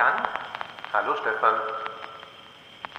[0.00, 0.28] Wolfgang?
[0.94, 1.56] Hallo Stefan.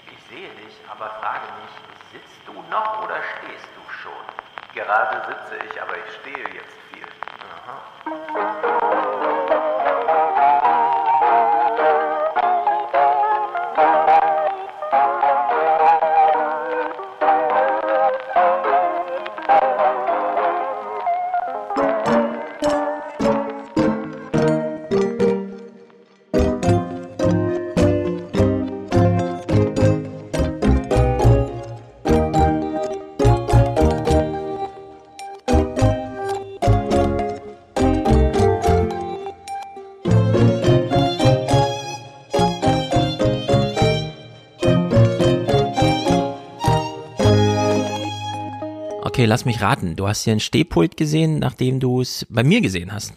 [0.06, 1.74] Ich sehe dich, aber frage mich,
[2.12, 4.26] sitzt du noch oder stehst du schon?
[4.76, 7.08] Gerade sitze ich, aber ich stehe jetzt viel.
[8.06, 8.21] Okay,
[49.32, 49.96] lass mich raten.
[49.96, 53.14] Du hast hier ein Stehpult gesehen, nachdem du es bei mir gesehen hast.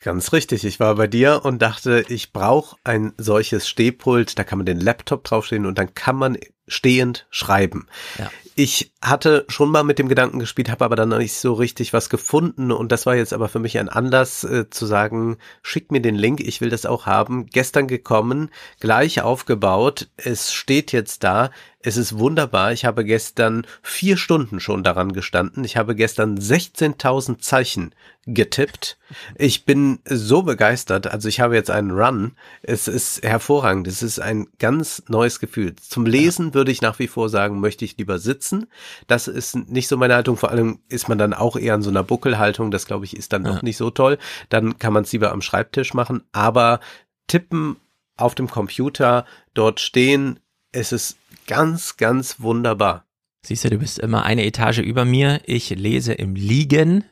[0.00, 4.58] Ganz richtig, ich war bei dir und dachte, ich brauche ein solches Stehpult, da kann
[4.58, 6.36] man den Laptop draufstehen und dann kann man
[6.72, 7.86] stehend schreiben.
[8.18, 8.30] Ja.
[8.54, 11.94] Ich hatte schon mal mit dem Gedanken gespielt, habe aber dann noch nicht so richtig
[11.94, 15.90] was gefunden und das war jetzt aber für mich ein Anlass äh, zu sagen, schick
[15.90, 17.46] mir den Link, ich will das auch haben.
[17.46, 21.50] Gestern gekommen, gleich aufgebaut, es steht jetzt da,
[21.84, 22.72] es ist wunderbar.
[22.72, 25.64] Ich habe gestern vier Stunden schon daran gestanden.
[25.64, 27.92] Ich habe gestern 16.000 Zeichen
[28.24, 28.98] getippt.
[29.36, 31.08] Ich bin so begeistert.
[31.08, 32.32] Also ich habe jetzt einen Run.
[32.62, 33.88] Es ist hervorragend.
[33.88, 35.74] Es ist ein ganz neues Gefühl.
[35.74, 38.68] Zum Lesen würde ich nach wie vor sagen, möchte ich lieber sitzen.
[39.08, 40.36] Das ist nicht so meine Haltung.
[40.36, 42.70] Vor allem ist man dann auch eher in so einer Buckelhaltung.
[42.70, 43.54] Das glaube ich ist dann Ja.
[43.54, 44.16] noch nicht so toll.
[44.48, 46.22] Dann kann man es lieber am Schreibtisch machen.
[46.30, 46.78] Aber
[47.26, 47.76] tippen
[48.16, 50.38] auf dem Computer, dort stehen,
[50.70, 51.16] es ist
[51.48, 53.06] ganz, ganz wunderbar.
[53.44, 55.40] Siehst du, du bist immer eine Etage über mir.
[55.46, 57.04] Ich lese im Liegen,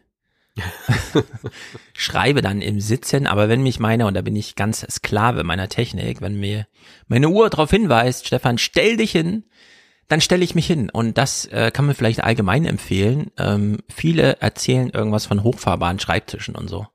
[1.95, 5.69] schreibe dann im Sitzen, aber wenn mich meine, und da bin ich ganz Sklave meiner
[5.69, 6.67] Technik, wenn mir
[7.09, 9.45] meine Uhr darauf hinweist, Stefan, stell dich hin,
[10.09, 10.91] dann stelle ich mich hin.
[10.91, 13.31] Und das äh, kann man vielleicht allgemein empfehlen.
[13.39, 16.87] Ähm, viele erzählen irgendwas von hochfahrbaren Schreibtischen und so.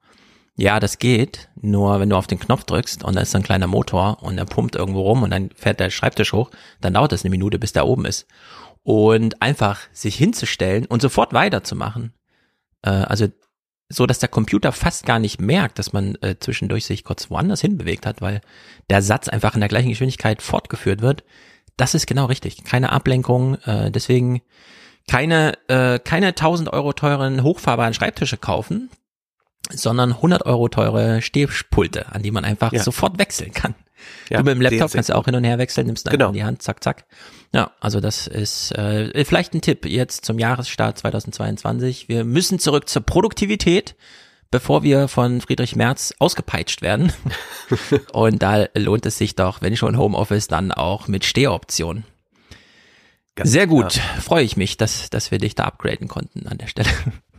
[0.57, 3.67] Ja, das geht, nur wenn du auf den Knopf drückst und da ist ein kleiner
[3.67, 6.49] Motor und der pumpt irgendwo rum und dann fährt der Schreibtisch hoch,
[6.79, 8.25] dann dauert es eine Minute, bis der oben ist.
[8.83, 12.13] Und einfach sich hinzustellen und sofort weiterzumachen.
[12.83, 13.27] Äh, also
[13.89, 17.61] so, dass der Computer fast gar nicht merkt, dass man äh, zwischendurch sich kurz woanders
[17.61, 18.41] hinbewegt hat, weil
[18.89, 21.23] der Satz einfach in der gleichen Geschwindigkeit fortgeführt wird.
[21.77, 22.63] Das ist genau richtig.
[22.63, 24.41] Keine Ablenkung, äh, deswegen
[25.07, 28.89] keine, äh, keine 1000 Euro teuren hochfahrbaren Schreibtische kaufen,
[29.71, 32.81] sondern 100 Euro teure Stehpulte, an die man einfach Ja.
[32.81, 33.75] sofort wechseln kann.
[34.29, 36.27] Ja, du mit dem Laptop kannst du auch hin und her wechseln, nimmst ihn Genau.
[36.29, 37.05] in die Hand, zack, zack.
[37.53, 42.09] Ja, also das ist äh, vielleicht ein Tipp jetzt zum Jahresstart 2022.
[42.09, 43.95] Wir müssen zurück zur Produktivität,
[44.51, 47.13] bevor wir von Friedrich Merz ausgepeitscht werden.
[48.13, 52.03] und da lohnt es sich doch, wenn schon Homeoffice, dann auch mit Stehoption.
[53.35, 53.81] Ganz Sehr klar.
[53.83, 56.89] gut, freue ich mich, dass, dass wir dich da upgraden konnten an der Stelle.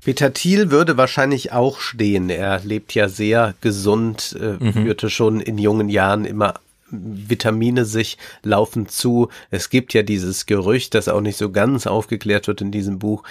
[0.06, 2.30] Peter Thiel würde wahrscheinlich auch stehen.
[2.30, 4.72] Er lebt ja sehr gesund, äh, Mhm.
[4.72, 6.54] führte schon in jungen Jahren immer
[6.92, 9.30] Vitamine sich laufen zu.
[9.50, 13.24] Es gibt ja dieses Gerücht, das auch nicht so ganz aufgeklärt wird in diesem Buch,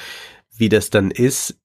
[0.57, 1.55] wie das dann ist.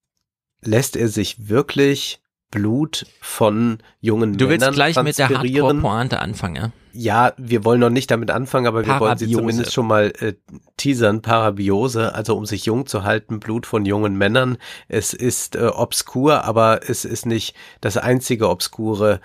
[0.62, 5.28] Lässt er sich wirklich Blut von jungen Du willst Männern gleich mit der?
[5.28, 6.72] Hardcore-Pointe anfangen, ja?
[6.92, 9.40] Ja, wir wollen noch nicht damit anfangen, aber wir wollen sie Parabiose.
[9.40, 10.32] zumindest schon mal äh,
[10.76, 11.22] teasern.
[11.22, 14.58] Parabiose, also um sich jung zu halten, Blut von jungen Männern.
[14.88, 19.20] Es ist äh, obskur, aber es ist nicht das einzige Obskure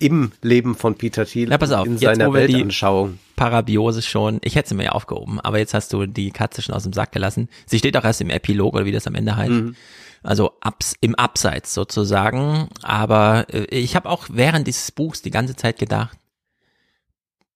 [0.00, 3.18] im Leben von Peter Thiel Ja, pass auf, in jetzt, seiner Weltanschauung.
[3.36, 6.74] Parabiose schon, ich hätte sie mir ja aufgehoben, aber jetzt hast du die Katze schon
[6.74, 7.48] aus dem Sack gelassen.
[7.66, 9.50] Sie steht auch erst im Epilog oder wie das am Ende heißt.
[9.50, 9.76] Mhm.
[10.22, 12.68] Also abs, im Abseits sozusagen.
[12.82, 16.18] Aber äh, ich habe auch während dieses Buchs die ganze Zeit gedacht,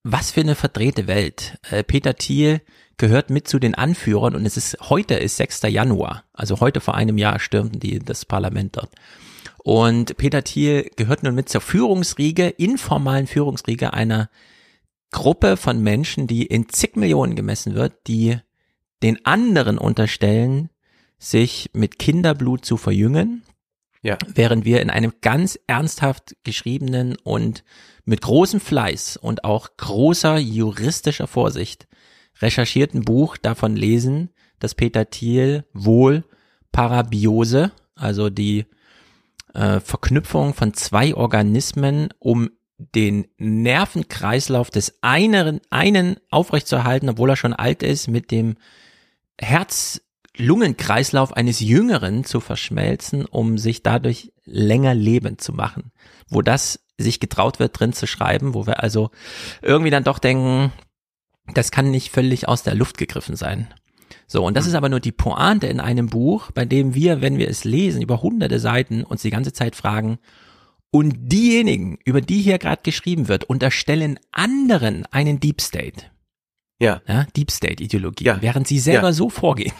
[0.02, 1.58] was für eine verdrehte Welt.
[1.70, 2.60] Äh, Peter Thiel
[2.96, 5.62] gehört mit zu den Anführern und es ist heute ist 6.
[5.62, 8.90] Januar, also heute vor einem Jahr stürmten die das Parlament dort.
[9.58, 14.28] Und Peter Thiel gehört nun mit zur Führungsriege, informalen Führungsriege einer
[15.10, 18.38] Gruppe von Menschen, die in zig Millionen gemessen wird, die
[19.02, 20.70] den anderen unterstellen,
[21.24, 23.42] sich mit Kinderblut zu verjüngen,
[24.02, 24.18] Ja.
[24.34, 27.64] während wir in einem ganz ernsthaft geschriebenen und
[28.04, 31.88] mit großem Fleiß und auch großer juristischer Vorsicht
[32.42, 36.24] recherchierten Buch davon lesen, dass Peter Thiel wohl
[36.72, 38.66] Parabiose, also die
[39.54, 47.54] äh, Verknüpfung von zwei Organismen, um den Nervenkreislauf des einen, einen aufrechtzuerhalten, obwohl er schon
[47.54, 48.56] alt ist, mit dem
[50.36, 55.92] Herz-Lungen-Kreislauf eines Jüngeren zu verschmelzen, um sich dadurch länger lebend zu machen.
[56.28, 59.10] Wo das sich getraut wird, drin zu schreiben, wo wir also
[59.62, 60.72] irgendwie dann doch denken,
[61.54, 63.72] das kann nicht völlig aus der Luft gegriffen sein.
[64.26, 67.38] So, und das ist aber nur die Pointe in einem Buch, bei dem wir, wenn
[67.38, 70.18] wir es lesen, über hunderte Seiten uns die ganze Zeit fragen,
[70.90, 76.04] und diejenigen, über die hier gerade geschrieben wird, unterstellen anderen einen Deep State.
[76.80, 77.02] Ja.
[77.08, 78.40] ja Deep State Ideologie, Ja.
[78.40, 79.12] während sie selber Ja.
[79.12, 79.72] so vorgehen.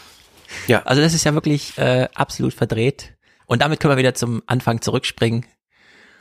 [0.67, 0.83] Ja.
[0.83, 3.13] Also das ist ja wirklich äh, absolut verdreht.
[3.45, 5.45] Und damit können wir wieder zum Anfang zurückspringen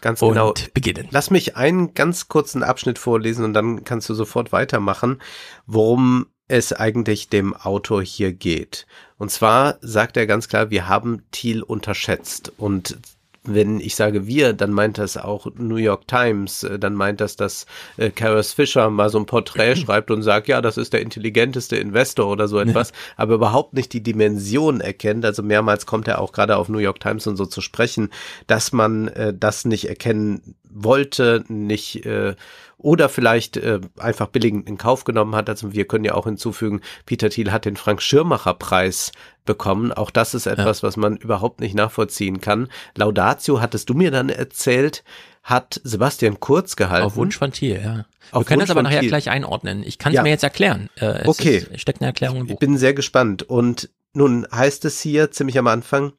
[0.00, 0.54] Ganz und genau.
[0.74, 1.08] beginnen.
[1.10, 5.20] Lass mich einen ganz kurzen Abschnitt vorlesen und dann kannst du sofort weitermachen,
[5.66, 8.86] worum es eigentlich dem Autor hier geht.
[9.16, 12.98] Und zwar sagt er ganz klar, wir haben Thiel unterschätzt und
[13.44, 17.36] wenn ich sage wir, dann meint das auch New York Times, äh, dann meint das,
[17.36, 21.02] dass äh, Karas Fischer mal so ein Porträt schreibt und sagt, ja, das ist der
[21.02, 25.24] intelligenteste Investor oder so etwas, aber überhaupt nicht die Dimension erkennt.
[25.24, 28.10] Also mehrmals kommt er auch gerade auf New York Times und so zu sprechen,
[28.46, 32.34] dass man äh, das nicht erkennen wollte, nicht äh,
[32.76, 35.48] oder vielleicht äh, einfach billigend in Kauf genommen hat.
[35.48, 39.12] Also wir können ja auch hinzufügen, Peter Thiel hat den Frank Schirmacher Preis
[39.46, 39.92] bekommen.
[39.92, 42.68] Auch das ist etwas, was man überhaupt nicht nachvollziehen kann.
[42.96, 45.04] Laudatio hattest du mir dann erzählt,
[45.42, 47.06] hat Sebastian Kurz gehalten.
[47.06, 47.94] Auf Wunsch von Thiel, ja.
[47.96, 49.08] Wir Auf können Wunsch das aber nachher Thiel.
[49.10, 49.82] gleich einordnen.
[49.84, 50.22] Ich kann es Ja.
[50.22, 50.88] mir jetzt erklären.
[50.96, 51.58] Äh, Okay.
[51.70, 52.58] Ist, steckt eine Erklärung im Ich Buch.
[52.58, 53.42] bin sehr gespannt.
[53.42, 56.12] Und nun heißt es hier ziemlich am Anfang,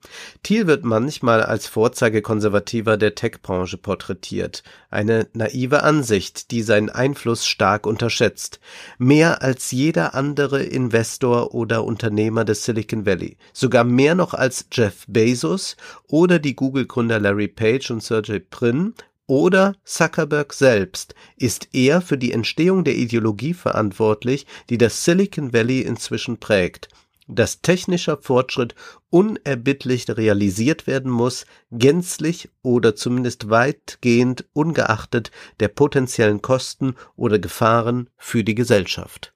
[0.43, 4.63] Thiel wird manchmal als Vorzeigekonservativer der Tech-Branche porträtiert.
[4.89, 8.59] Eine naive Ansicht, die seinen Einfluss stark unterschätzt.
[8.97, 13.37] Mehr als jeder andere Investor oder Unternehmer des Silicon Valley.
[13.53, 15.77] Sogar mehr noch als Jeff Bezos
[16.07, 18.93] oder die Google-Gründer Larry Page und Sergey Brin
[19.27, 25.81] oder Zuckerberg selbst ist er für die Entstehung der Ideologie verantwortlich, die das Silicon Valley
[25.81, 26.89] inzwischen prägt.
[27.27, 28.75] Dass technischer Fortschritt
[29.09, 38.43] unerbittlich realisiert werden muss, gänzlich oder zumindest weitgehend ungeachtet der potenziellen Kosten oder Gefahren für
[38.43, 39.33] die Gesellschaft.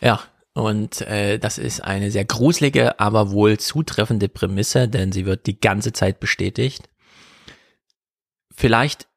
[0.00, 0.20] Ja,
[0.54, 5.58] und äh, das ist eine sehr gruselige, aber wohl zutreffende Prämisse, denn sie wird die
[5.58, 6.88] ganze Zeit bestätigt.
[8.54, 9.08] Vielleicht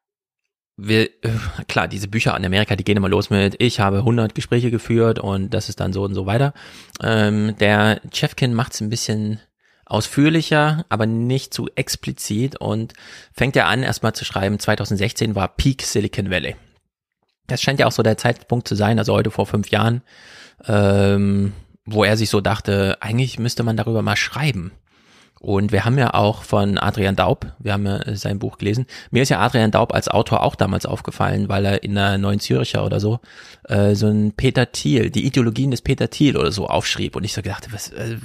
[0.77, 1.09] wir,
[1.67, 5.19] klar, diese Bücher in Amerika, die gehen immer los mit, ich habe 100 Gespräche geführt
[5.19, 6.53] und das ist dann so und so weiter.
[7.01, 9.39] Ähm, der Chefkin macht es ein bisschen
[9.85, 12.93] ausführlicher, aber nicht zu explizit und
[13.33, 16.55] fängt ja an, erstmal zu schreiben, 2016 war Peak Silicon Valley.
[17.47, 20.01] Das scheint ja auch so der Zeitpunkt zu sein, also heute vor fünf Jahren,
[20.65, 21.53] ähm,
[21.85, 24.73] wo er sich so dachte, eigentlich müsste man darüber mal schreiben.
[25.39, 28.85] Und wir haben ja auch von Adrian Daub, wir haben ja sein Buch gelesen.
[29.11, 32.39] Mir ist ja Adrian Daub als Autor auch damals aufgefallen, weil er in der Neuen
[32.39, 33.19] Zürcher oder so
[33.67, 37.15] äh, so ein Peter Thiel, die Ideologien des Peter Thiel oder so aufschrieb.
[37.15, 38.17] Und ich so gedacht, was, äh,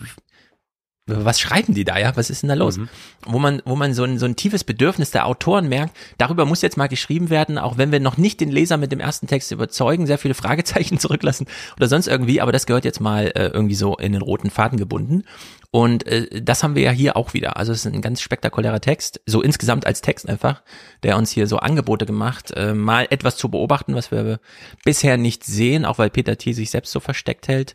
[1.06, 2.16] was schreiben die da, ja?
[2.16, 2.78] Was ist denn da los?
[2.78, 2.88] Mhm.
[3.26, 6.62] Wo man, wo man so ein, so ein tiefes Bedürfnis der Autoren merkt, darüber muss
[6.62, 9.50] jetzt mal geschrieben werden, auch wenn wir noch nicht den Leser mit dem ersten Text
[9.50, 13.74] überzeugen, sehr viele Fragezeichen zurücklassen oder sonst irgendwie, aber das gehört jetzt mal äh, irgendwie
[13.74, 15.24] so in den roten Faden gebunden.
[15.72, 17.56] Und äh, das haben wir ja hier auch wieder.
[17.56, 20.62] Also es ist ein ganz spektakulärer Text, so insgesamt als Text einfach,
[21.02, 24.38] der uns hier so Angebote gemacht, äh, mal etwas zu beobachten, was wir
[24.84, 27.72] bisher nicht sehen, auch weil Peter Thiel sich selbst so versteckt hält.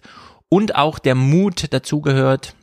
[0.47, 2.55] Und auch der Mut dazu gehört,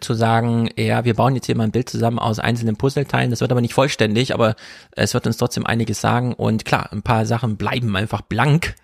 [0.00, 3.30] zu sagen, ja, wir bauen jetzt hier mal ein Bild zusammen aus einzelnen Puzzleteilen.
[3.30, 4.56] Das wird aber nicht vollständig, aber
[4.92, 6.34] es wird uns trotzdem einiges sagen.
[6.34, 8.74] Und klar, ein paar Sachen bleiben einfach blank.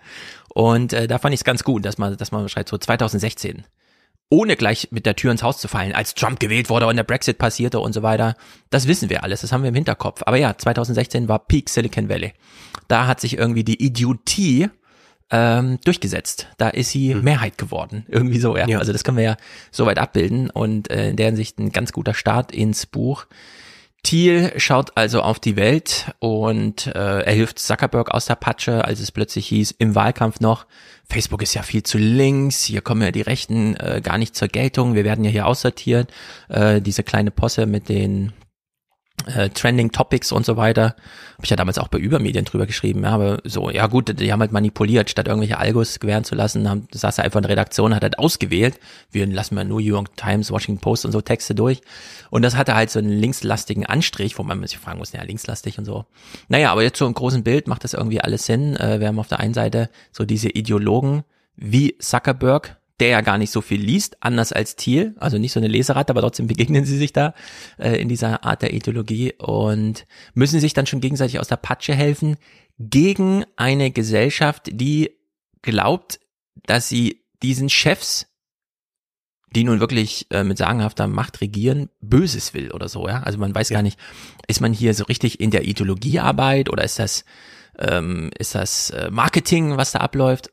[0.53, 3.65] Und äh, da fand ich es ganz gut, dass man, dass man schreibt, so 2016
[4.31, 7.03] ohne gleich mit der Tür ins Haus zu fallen, als Trump gewählt wurde und der
[7.03, 8.35] Brexit passierte und so weiter.
[8.69, 10.23] Das wissen wir alles, das haben wir im Hinterkopf.
[10.25, 12.33] Aber ja, 2016 war Peak Silicon Valley.
[12.87, 14.69] Da hat sich irgendwie die Idiotie
[15.31, 16.47] ähm, durchgesetzt.
[16.57, 18.05] Da ist sie Mehrheit geworden.
[18.09, 18.67] Irgendwie so, ja.
[18.67, 18.79] Ja.
[18.79, 19.37] Also das können wir ja
[19.71, 23.25] soweit abbilden und äh, in der Hinsicht ein ganz guter Start ins Buch.
[24.03, 28.99] Thiel schaut also auf die Welt und äh, er hilft Zuckerberg aus der Patsche, als
[28.99, 30.65] es plötzlich hieß, im Wahlkampf noch,
[31.07, 34.47] Facebook ist ja viel zu links, hier kommen ja die Rechten äh, gar nicht zur
[34.47, 36.09] Geltung, wir werden ja hier aussortiert.
[36.49, 38.33] Äh, diese kleine Posse mit den
[39.27, 40.95] äh, Trending Topics und so weiter.
[41.33, 44.31] Habe ich ja damals auch bei Übermedien drüber geschrieben, ja, aber so, ja gut, die
[44.31, 47.51] haben halt manipuliert, statt irgendwelche Algos gewähren zu lassen, haben, saß er einfach in der
[47.51, 48.79] Redaktion, hat halt ausgewählt,
[49.11, 51.81] wir lassen mal New York Times, Washington Post und so Texte durch.
[52.29, 55.77] Und das hatte halt so einen linkslastigen Anstrich, wo man sich fragen muss, ja, linkslastig
[55.77, 56.05] und so.
[56.47, 58.75] Naja, aber jetzt so im großen Bild macht das irgendwie alles Sinn.
[58.75, 61.23] Äh, wir haben auf der einen Seite so diese Ideologen
[61.55, 65.59] wie Zuckerberg, der ja gar nicht so viel liest, anders als Thiel, also nicht so
[65.59, 67.33] eine Leseratte, aber trotzdem begegnen sie sich da
[67.77, 71.95] äh, in dieser Art der Ideologie und müssen sich dann schon gegenseitig aus der Patsche
[71.95, 72.37] helfen
[72.77, 75.11] gegen eine Gesellschaft, die
[75.61, 76.19] glaubt,
[76.65, 78.27] dass sie diesen Chefs
[79.53, 83.21] die nun wirklich äh, mit sagenhafter Macht regieren, Böses will oder so, ja.
[83.23, 83.75] Also man weiß ja.
[83.75, 83.99] gar nicht,
[84.47, 87.25] ist man hier so richtig in der Ideologiearbeit oder ist das,
[87.77, 90.51] ähm, ist das äh, Marketing, was da abläuft?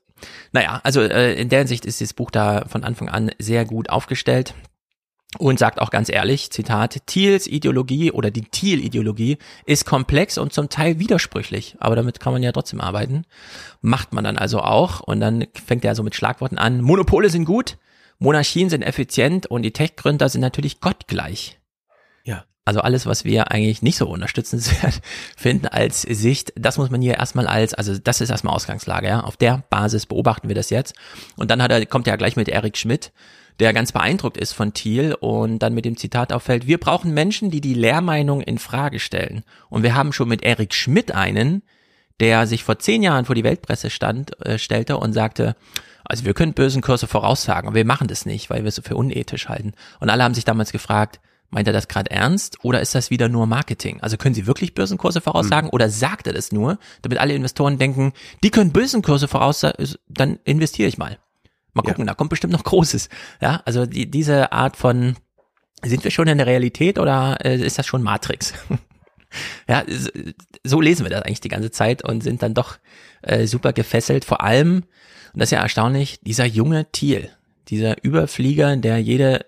[0.52, 3.90] Naja, also äh, in der Hinsicht ist das Buch da von Anfang an sehr gut
[3.90, 4.54] aufgestellt
[5.36, 10.70] und sagt auch ganz ehrlich, Zitat, Thiels Ideologie oder die Thiel-Ideologie ist komplex und zum
[10.70, 13.24] Teil widersprüchlich, aber damit kann man ja trotzdem arbeiten.
[13.82, 17.44] Macht man dann also auch und dann fängt er so mit Schlagworten an, Monopole sind
[17.44, 17.76] gut,
[18.18, 21.57] Monarchien sind effizient und die Tech-Gründer sind natürlich gottgleich.
[22.68, 25.00] Also alles, was wir eigentlich nicht so unterstützenswert
[25.38, 29.20] finden als Sicht, das muss man hier erstmal als, also das ist erstmal Ausgangslage, ja.
[29.20, 30.94] Auf der Basis beobachten wir das jetzt.
[31.36, 33.10] Und dann hat er, kommt er ja gleich mit Erik Schmidt,
[33.58, 37.50] der ganz beeindruckt ist von Thiel und dann mit dem Zitat auffällt, wir brauchen Menschen,
[37.50, 39.44] die die Lehrmeinung in Frage stellen.
[39.70, 41.62] Und wir haben schon mit Erik Schmidt einen,
[42.20, 45.56] der sich vor zehn Jahren vor die Weltpresse stand, äh, stellte und sagte,
[46.04, 48.96] also wir können bösen Kurse voraussagen, aber wir machen das nicht, weil wir es für
[48.96, 49.72] unethisch halten.
[50.00, 51.18] Und alle haben sich damals gefragt,
[51.50, 54.00] meint er das gerade ernst oder ist das wieder nur Marketing?
[54.00, 55.72] Also können Sie wirklich Börsenkurse voraussagen mhm.
[55.72, 58.12] oder sagt er das nur, damit alle Investoren denken,
[58.42, 61.18] die können Börsenkurse voraussagen, dann investiere ich mal.
[61.74, 62.06] Mal gucken, ja.
[62.06, 63.08] da kommt bestimmt noch Großes.
[63.40, 65.16] Ja, also die, diese Art von,
[65.82, 68.52] sind wir schon in der Realität oder äh, ist das schon Matrix?
[69.68, 69.84] ja,
[70.64, 72.78] so lesen wir das eigentlich die ganze Zeit und sind dann doch
[73.22, 74.24] äh, super gefesselt.
[74.24, 74.84] Vor allem,
[75.32, 77.30] und das ist ja erstaunlich, dieser junge Thiel,
[77.68, 79.46] dieser Überflieger, der jede,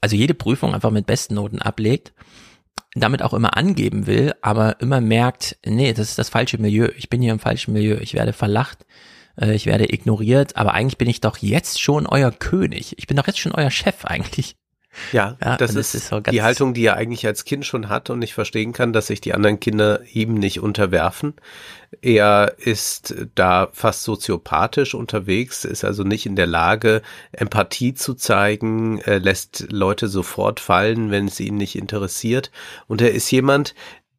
[0.00, 2.12] also jede Prüfung einfach mit besten Noten ablegt,
[2.94, 6.88] damit auch immer angeben will, aber immer merkt, nee, das ist das falsche Milieu.
[6.96, 7.98] Ich bin hier im falschen Milieu.
[8.00, 8.86] Ich werde verlacht
[9.40, 12.94] äh, ich werde ignoriert, aber eigentlich bin ich doch jetzt schon euer König.
[12.98, 14.56] Ich bin doch jetzt schon euer Chef eigentlich.
[15.12, 18.22] Ja, ja das, ist, ist die Haltung, die er eigentlich als Kind schon hat und
[18.22, 21.34] ich verstehen kann, dass sich die anderen Kinder ihm nicht unterwerfen.
[22.02, 29.00] Er ist da fast soziopathisch unterwegs, ist also nicht in der Lage, Empathie zu zeigen,
[29.04, 32.50] lässt Leute sofort fallen, wenn es ihn nicht interessiert.
[32.86, 33.74] Und er ist jemand,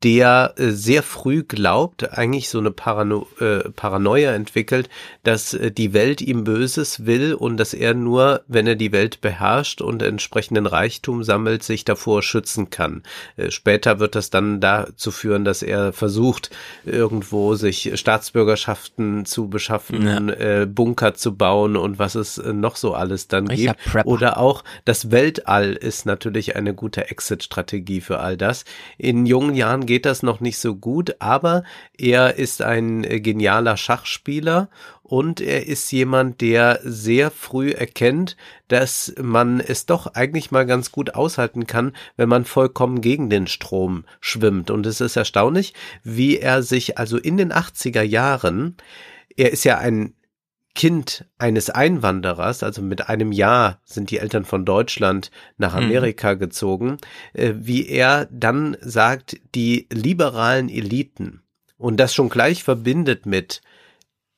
[0.07, 4.87] der äh, sehr früh glaubt, eigentlich so eine Parano äh, Paranoia entwickelt,
[5.23, 9.19] dass äh, die Welt ihm Böses will und dass er nur, wenn er die Welt
[9.19, 13.03] beherrscht und entsprechenden Reichtum sammelt, sich davor schützen kann.
[13.35, 16.51] Äh, später wird das dann dazu führen, dass er versucht,
[16.85, 20.61] irgendwo sich Staatsbürgerschaften zu beschaffen, ja.
[20.61, 24.05] äh, Bunker zu bauen und was es noch so alles dann ich gibt.
[24.05, 28.63] Oder auch das Weltall ist natürlich eine gute Exit-Strategie für all das.
[28.97, 31.63] In jungen Jahren geht das noch nicht so gut, aber
[31.97, 34.69] er ist ein äh, genialer Schachspieler
[35.03, 38.35] und er ist jemand, der sehr früh erkennt,
[38.67, 43.47] dass man es doch eigentlich mal ganz gut aushalten kann, wenn man vollkommen gegen den
[43.47, 44.69] Strom schwimmt.
[44.69, 45.73] Und es ist erstaunlich,
[46.03, 48.75] wie er sich also in den 80er Jahren,
[49.37, 50.13] er ist ja ein
[50.77, 55.85] Kind eines Einwanderers, also mit einem Jahr sind die Eltern von Deutschland nach mhm.
[55.85, 56.39] Amerika mhm.
[56.39, 56.97] gezogen,
[57.33, 61.41] äh, wie er dann sagt, die liberalen Eliten
[61.77, 63.61] und das schon gleich verbindet mit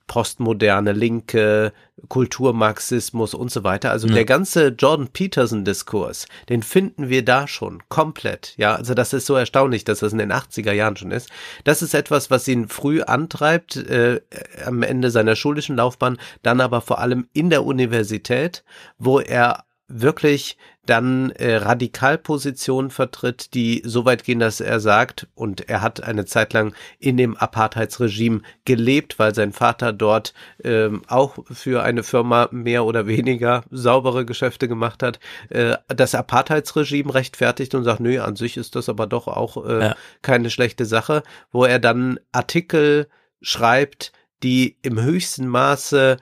[0.10, 1.72] postmoderne Linke,
[2.10, 3.92] Kulturmarxismus und so weiter.
[3.92, 4.16] Also ja.
[4.16, 8.56] der ganze Jordan Peterson Diskurs, den finden wir da schon komplett.
[8.58, 11.30] Ja, also das ist so erstaunlich, dass das in den 80er Jahren schon ist.
[11.64, 14.20] Das ist etwas, was ihn früh antreibt, äh,
[14.66, 18.64] am Ende seiner schulischen Laufbahn, dann aber vor allem in der Universität,
[18.98, 20.58] wo er wirklich
[20.90, 26.26] dann äh, Radikalpositionen vertritt, die so weit gehen, dass er sagt, und er hat eine
[26.26, 32.50] Zeit lang in dem Apartheidsregime gelebt, weil sein Vater dort ähm, auch für eine Firma
[32.52, 35.20] mehr oder weniger saubere Geschäfte gemacht hat,
[35.50, 39.80] äh, das Apartheidsregime rechtfertigt und sagt, nö, an sich ist das aber doch auch äh,
[39.80, 39.96] ja.
[40.22, 43.08] keine schlechte Sache, wo er dann Artikel
[43.42, 44.12] schreibt,
[44.44, 46.18] die im höchsten Maße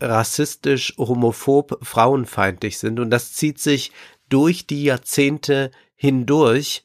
[0.00, 3.00] rassistisch, homophob, frauenfeindlich sind.
[3.00, 3.92] Und das zieht sich
[4.28, 6.84] durch die Jahrzehnte hindurch,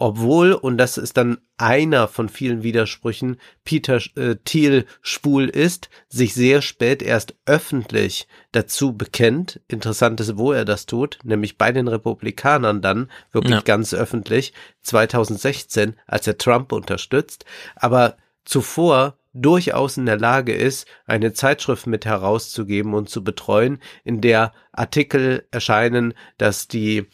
[0.00, 6.34] obwohl, und das ist dann einer von vielen Widersprüchen, Peter äh, Thiel schwul ist, sich
[6.34, 9.60] sehr spät erst öffentlich dazu bekennt.
[9.66, 13.60] Interessant ist, wo er das tut, nämlich bei den Republikanern dann, wirklich ja.
[13.62, 14.52] ganz öffentlich,
[14.82, 17.44] 2016, als er Trump unterstützt.
[17.74, 24.20] Aber zuvor durchaus in der Lage ist, eine Zeitschrift mit herauszugeben und zu betreuen, in
[24.20, 27.06] der Artikel erscheinen, dass die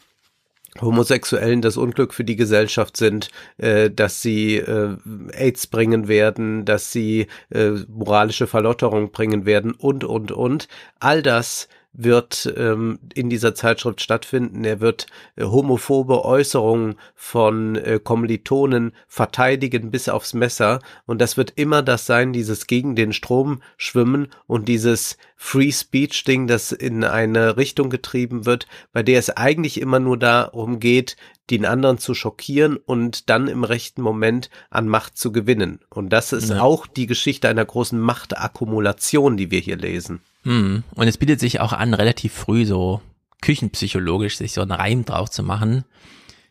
[0.80, 4.97] Homosexuellen das Unglück für die Gesellschaft sind, äh, dass sie äh,
[5.33, 10.68] AIDS bringen werden, dass sie äh, moralische Verlotterung bringen werden und, und, und.
[10.99, 14.65] All das wird ähm, in dieser Zeitschrift stattfinden.
[14.65, 20.81] Er wird äh, homophobe Äußerungen von äh, Kommilitonen verteidigen bis aufs Messer.
[21.07, 26.25] Und das wird immer das sein, dieses gegen den Strom schwimmen und dieses Free Speech
[26.25, 31.17] Ding, das in eine Richtung getrieben wird, bei der es eigentlich immer nur darum geht,
[31.51, 35.81] den anderen zu schockieren und dann im rechten Moment an Macht zu gewinnen.
[35.91, 36.61] Und das ist ja.
[36.61, 40.23] auch die Geschichte einer großen Machtakkumulation, die wir hier lesen.
[40.45, 40.85] Hm.
[40.95, 43.01] Und es bietet sich auch an, relativ früh so
[43.43, 45.85] küchenpsychologisch sich so einen Reim drauf zu machen.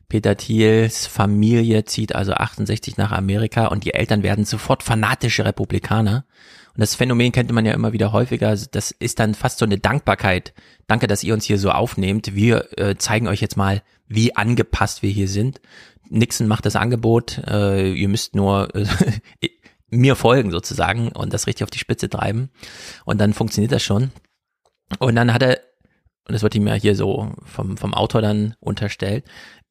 [0.09, 6.25] Peter Thiels Familie zieht also 68 nach Amerika und die Eltern werden sofort fanatische Republikaner.
[6.75, 8.49] Und das Phänomen kennt man ja immer wieder häufiger.
[8.49, 10.53] Also das ist dann fast so eine Dankbarkeit.
[10.85, 12.35] Danke, dass ihr uns hier so aufnehmt.
[12.35, 15.61] Wir äh, zeigen euch jetzt mal, wie angepasst wir hier sind.
[16.09, 18.85] Nixon macht das Angebot, äh, ihr müsst nur äh,
[19.97, 22.49] mir folgen sozusagen und das richtig auf die Spitze treiben.
[23.05, 24.11] Und dann funktioniert das schon.
[24.99, 25.59] Und dann hat er,
[26.27, 29.25] und das wird ihm ja hier so vom, vom Autor dann unterstellt,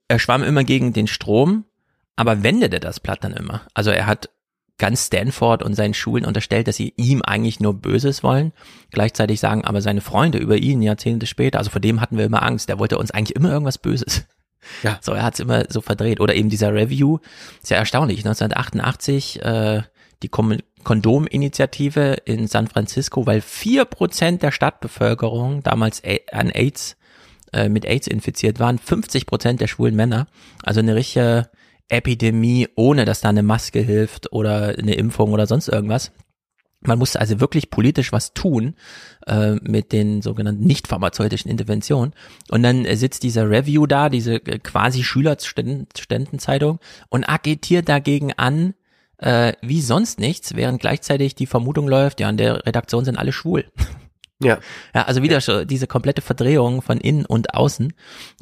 [0.08, 1.64] er schwamm immer gegen den Strom,
[2.16, 3.62] aber wendete das Blatt dann immer.
[3.74, 4.30] Also er hat
[4.78, 8.52] ganz Stanford und seinen Schulen unterstellt, dass sie ihm eigentlich nur Böses wollen.
[8.90, 12.42] Gleichzeitig sagen aber seine Freunde über ihn Jahrzehnte später, also vor dem hatten wir immer
[12.42, 14.24] Angst, der wollte uns eigentlich immer irgendwas Böses.
[14.82, 14.98] Ja.
[15.00, 16.20] So, er hat es immer so verdreht.
[16.20, 17.18] Oder eben dieser Review,
[17.62, 19.82] sehr erstaunlich, 1988, äh,
[20.22, 26.02] die Kondominitiative in San Francisco, weil vier Prozent der Stadtbevölkerung damals
[26.32, 26.96] an AIDS,
[27.52, 30.26] äh, mit AIDS infiziert waren, 50 Prozent der schwulen Männer.
[30.62, 31.50] Also eine richtige
[31.88, 36.12] Epidemie, ohne dass da eine Maske hilft oder eine Impfung oder sonst irgendwas.
[36.84, 38.74] Man musste also wirklich politisch was tun
[39.26, 42.12] äh, mit den sogenannten nicht pharmazeutischen Interventionen.
[42.50, 48.74] Und dann sitzt dieser Review da, diese äh, quasi Schülerstudentenzeitung und agitiert dagegen an,
[49.22, 53.32] äh, wie sonst nichts, während gleichzeitig die Vermutung läuft, ja, in der Redaktion sind alle
[53.32, 53.64] schwul.
[54.44, 54.58] Ja.
[54.92, 57.92] Ja, also wieder so diese komplette Verdrehung von innen und außen.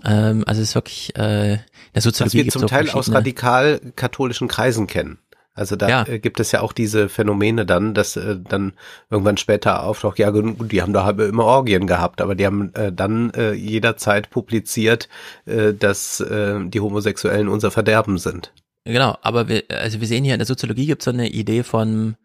[0.03, 1.59] Ähm, also es ist wirklich äh,
[1.95, 5.19] der Soziologie Was wir zum Teil aus radikal-katholischen Kreisen kennen.
[5.53, 6.07] Also da ja.
[6.07, 8.73] Äh, gibt es ja auch diese Phänomene dann, dass äh, dann
[9.11, 12.73] irgendwann später auftaucht, ja gut, die haben da halt immer Orgien gehabt, aber die haben
[12.75, 15.09] äh, dann äh, jederzeit publiziert,
[15.45, 18.53] äh, dass äh, die Homosexuellen unser Verderben sind.
[18.85, 21.63] Genau, aber wir, also wir sehen hier in der Soziologie gibt es so eine Idee
[21.63, 22.17] von,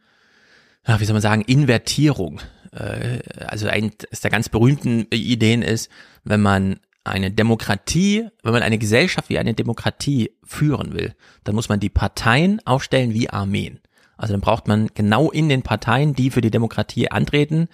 [0.85, 2.41] wie soll man sagen, Invertierung.
[2.71, 3.91] Äh, also ein
[4.23, 5.89] der ganz berühmten Ideen ist,
[6.23, 11.69] wenn man eine Demokratie, wenn man eine Gesellschaft wie eine Demokratie führen will, dann muss
[11.69, 13.79] man die Parteien aufstellen wie Armeen.
[14.17, 17.67] Also dann braucht man genau in den Parteien, die für die Demokratie antreten,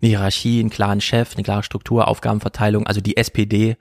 [0.00, 2.86] eine Hierarchie, einen klaren Chef, eine klare Struktur, Aufgabenverteilung.
[2.86, 3.76] Also die SPD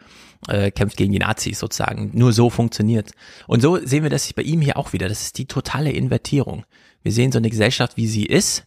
[0.48, 2.12] äh, kämpft gegen die Nazis sozusagen.
[2.14, 3.12] Nur so funktioniert.
[3.48, 5.10] Und so sehen wir das bei ihm hier auch wieder.
[5.10, 6.66] Das ist die totale Invertierung.
[7.04, 8.66] Wir sehen so eine Gesellschaft, wie sie ist,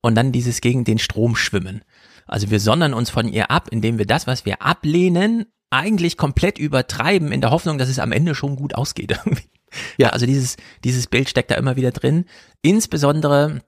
[0.00, 1.82] und dann dieses gegen den Strom schwimmen.
[2.26, 6.58] Also wir sondern uns von ihr ab, indem wir das, was wir ablehnen, eigentlich komplett
[6.58, 9.18] übertreiben, in der Hoffnung, dass es am Ende schon gut ausgeht.
[9.96, 12.24] ja, also dieses, dieses Bild steckt da immer wieder drin.
[12.62, 13.62] Insbesondere,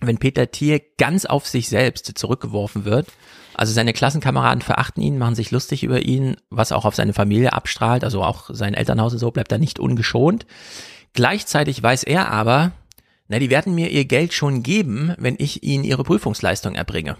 [0.00, 3.06] wenn Peter Thiel ganz auf sich selbst zurückgeworfen wird.
[3.54, 7.54] Also seine Klassenkameraden verachten ihn, machen sich lustig über ihn, was auch auf seine Familie
[7.54, 10.46] abstrahlt, also auch sein Elternhaus und so bleibt er nicht ungeschont.
[11.14, 12.72] Gleichzeitig weiß er aber,
[13.28, 17.16] na, die werden mir ihr Geld schon geben, wenn ich ihnen ihre Prüfungsleistung erbringe.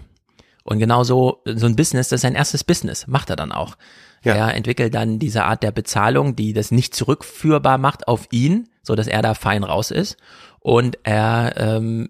[0.67, 3.77] Und genauso so ein Business, das ist sein erstes Business, macht er dann auch.
[4.21, 4.35] Ja.
[4.35, 8.93] Er entwickelt dann diese Art der Bezahlung, die das nicht zurückführbar macht auf ihn, so
[8.93, 10.17] dass er da fein raus ist.
[10.59, 12.09] Und er ähm,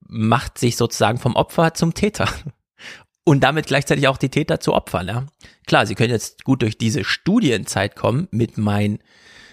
[0.00, 2.30] macht sich sozusagen vom Opfer zum Täter.
[3.24, 5.08] Und damit gleichzeitig auch die Täter zu Opfern.
[5.08, 5.26] Ja?
[5.66, 9.00] Klar, sie können jetzt gut durch diese Studienzeit kommen mit meinen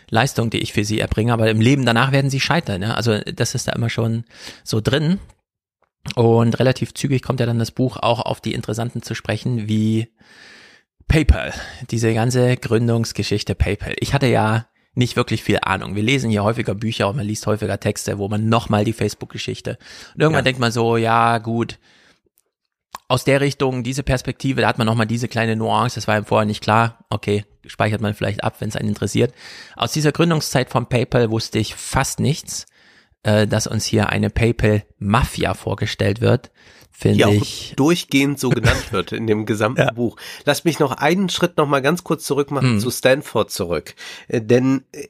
[0.09, 2.83] Leistungen, die ich für sie erbringe, aber im Leben danach werden sie scheitern.
[2.83, 2.93] Ja?
[2.93, 4.23] Also das ist da immer schon
[4.63, 5.19] so drin.
[6.15, 10.09] Und relativ zügig kommt ja dann das Buch auch auf die Interessanten zu sprechen, wie
[11.07, 11.53] PayPal,
[11.91, 13.95] diese ganze Gründungsgeschichte PayPal.
[13.99, 15.95] Ich hatte ja nicht wirklich viel Ahnung.
[15.95, 19.77] Wir lesen hier häufiger Bücher und man liest häufiger Texte, wo man nochmal die Facebook-Geschichte.
[20.13, 20.45] Und irgendwann ja.
[20.45, 21.79] denkt man so, ja, gut,
[23.07, 26.25] aus der Richtung, diese Perspektive, da hat man nochmal diese kleine Nuance, das war ihm
[26.25, 27.05] vorher nicht klar.
[27.09, 29.33] Okay, speichert man vielleicht ab, wenn es einen interessiert.
[29.75, 32.67] Aus dieser Gründungszeit von PayPal wusste ich fast nichts,
[33.23, 36.51] äh, dass uns hier eine PayPal-Mafia vorgestellt wird
[36.99, 37.73] finde ich.
[37.77, 39.91] durchgehend so genannt wird in dem gesamten ja.
[39.91, 40.17] Buch.
[40.43, 42.79] Lass mich noch einen Schritt noch mal ganz kurz zurück machen hm.
[42.79, 43.95] zu Stanford zurück.
[44.27, 45.07] Äh, denn äh,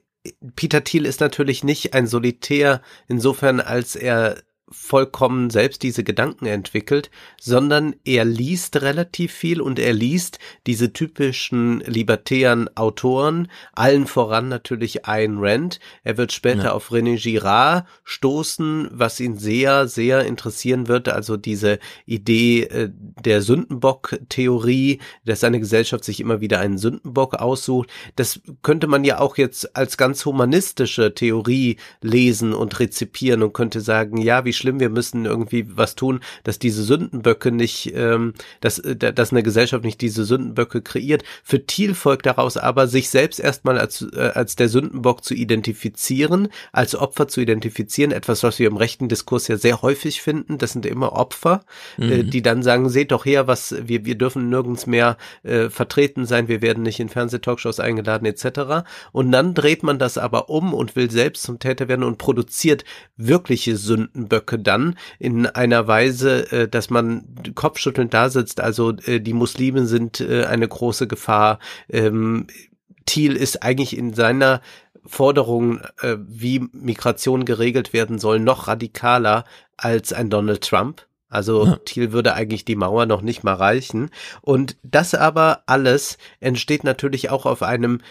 [0.55, 4.37] Peter Thiel ist natürlich nicht ein Solitär insofern, als er
[4.71, 11.79] vollkommen selbst diese Gedanken entwickelt, sondern er liest relativ viel und er liest diese typischen
[11.81, 15.79] libertären Autoren, allen voran natürlich Ayn Rand.
[16.03, 16.71] Er wird später ja.
[16.73, 23.41] auf René Girard stoßen, was ihn sehr, sehr interessieren wird, also diese Idee äh, der
[23.41, 27.89] Sündenbock-Theorie, dass eine Gesellschaft sich immer wieder einen Sündenbock aussucht.
[28.15, 33.81] Das könnte man ja auch jetzt als ganz humanistische Theorie lesen und rezipieren und könnte
[33.81, 38.77] sagen, ja, wie schlimm, wir müssen irgendwie was tun, dass diese Sündenböcke nicht, ähm, dass,
[38.79, 41.23] äh, dass eine Gesellschaft nicht diese Sündenböcke kreiert.
[41.43, 46.49] Für Thiel folgt daraus aber, sich selbst erstmal als, äh, als der Sündenbock zu identifizieren,
[46.71, 50.73] als Opfer zu identifizieren, etwas, was wir im rechten Diskurs ja sehr häufig finden, das
[50.73, 51.63] sind immer Opfer,
[51.97, 52.11] äh, mhm.
[52.11, 56.25] äh, die dann sagen, seht doch her, was, wir, wir dürfen nirgends mehr äh, vertreten
[56.25, 58.85] sein, wir werden nicht in Fernsehtalkshows eingeladen, etc.
[59.11, 62.83] Und dann dreht man das aber um und will selbst zum Täter werden und produziert
[63.17, 68.61] wirkliche Sündenböcke dann in einer Weise, äh, dass man kopfschüttelnd da sitzt.
[68.61, 71.59] Also äh, die Muslime sind äh, eine große Gefahr.
[71.89, 72.47] Ähm,
[73.05, 74.61] Thiel ist eigentlich in seiner
[75.05, 79.45] Forderung, äh, wie Migration geregelt werden soll, noch radikaler
[79.77, 81.05] als ein Donald Trump.
[81.29, 81.75] Also ja.
[81.85, 84.09] Thiel würde eigentlich die Mauer noch nicht mal reichen.
[84.41, 88.01] Und das aber alles entsteht natürlich auch auf einem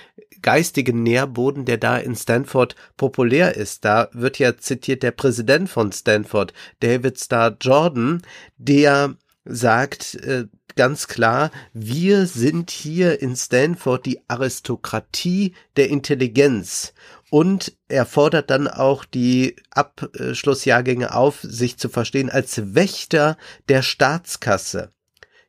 [0.41, 3.85] geistigen Nährboden, der da in Stanford populär ist.
[3.85, 8.23] Da wird ja zitiert der Präsident von Stanford, David Starr Jordan,
[8.57, 10.45] der sagt äh,
[10.79, 16.95] ganz klar, wir sind hier in Stanford die Aristokratie der Intelligenz
[17.31, 23.37] und er fordert dann auch die Abschlussjahrgänge auf, sich zu verstehen als Wächter
[23.69, 24.93] der Staatskasse.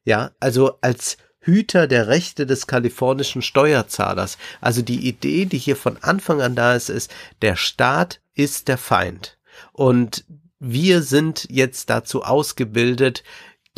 [0.03, 4.39] Ja, also als Hüter der Rechte des kalifornischen Steuerzahlers.
[4.61, 7.11] Also die Idee, die hier von Anfang an da ist, ist,
[7.43, 9.37] der Staat ist der Feind.
[9.73, 10.25] Und
[10.59, 13.23] wir sind jetzt dazu ausgebildet,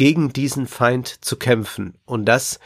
[0.01, 1.93] gegen diesen Feind zu kämpfen.
[2.05, 2.59] Und das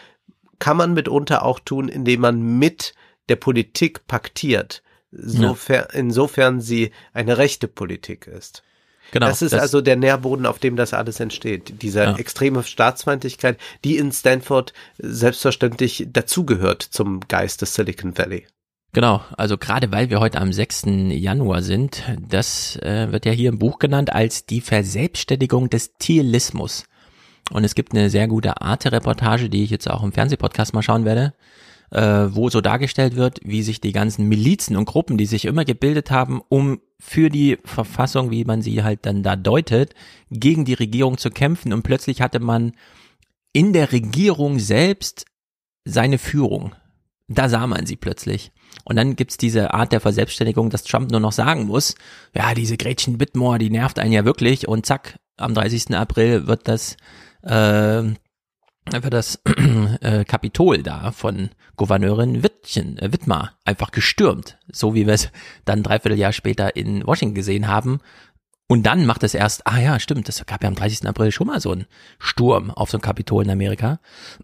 [0.57, 2.93] kann man mitunter auch tun, indem man mit
[3.27, 5.99] der Politik paktiert sofern, ja.
[5.99, 8.63] insofern sie eine rechte Politik ist.
[9.11, 9.25] Genau.
[9.25, 11.81] Das ist das also der Nährboden, auf dem das alles entsteht.
[11.81, 12.15] Diese ja.
[12.15, 18.47] extreme Staatsfeindlichkeit, die in Stanford selbstverständlich dazugehört zum Geist des Silicon Valley.
[18.93, 20.83] Genau, also gerade weil wir heute am 6.
[21.09, 26.85] Januar sind, das äh, wird ja hier im Buch genannt als die Verselbstständigung des Thielismus.
[27.51, 31.05] Und es gibt eine sehr gute Arte-Reportage, die ich jetzt auch im Fernsehpodcast mal schauen
[31.05, 31.33] werde,
[31.91, 35.65] äh, wo so dargestellt wird, wie sich die ganzen Milizen und Gruppen, die sich immer
[35.65, 39.93] gebildet haben, um für die Verfassung, wie man sie halt dann da deutet,
[40.31, 41.71] gegen die Regierung zu kämpfen.
[41.71, 42.73] Und plötzlich hatte man
[43.53, 45.25] in der Regierung selbst
[45.85, 46.73] seine Führung.
[47.27, 48.51] Da sah man sie plötzlich.
[48.83, 51.95] Und dann gibt's diese Art der Verselbstständigung, dass Trump nur noch sagen muss,
[52.35, 54.67] ja, diese Gretchen Whitmore, die nervt einen ja wirklich.
[54.67, 55.95] Und zack, am 30.
[55.95, 56.97] April wird das
[57.45, 58.03] äh,
[58.93, 59.41] einfach das
[60.01, 65.29] äh, Kapitol da von Gouverneurin Wittchen, äh, Wittmar einfach gestürmt, so wie wir es
[65.65, 67.99] dann dreiviertel Jahr später in Washington gesehen haben.
[68.67, 71.07] Und dann macht es erst, ah ja, stimmt, das gab ja am 30.
[71.07, 71.85] April schon mal so einen
[72.17, 73.99] Sturm auf so ein Kapitol in Amerika.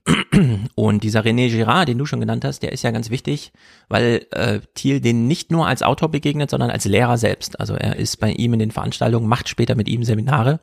[0.75, 3.51] Und dieser René Girard, den du schon genannt hast, der ist ja ganz wichtig,
[3.89, 7.59] weil äh, Thiel den nicht nur als Autor begegnet, sondern als Lehrer selbst.
[7.59, 10.59] Also er ist bei ihm in den Veranstaltungen, macht später mit ihm Seminare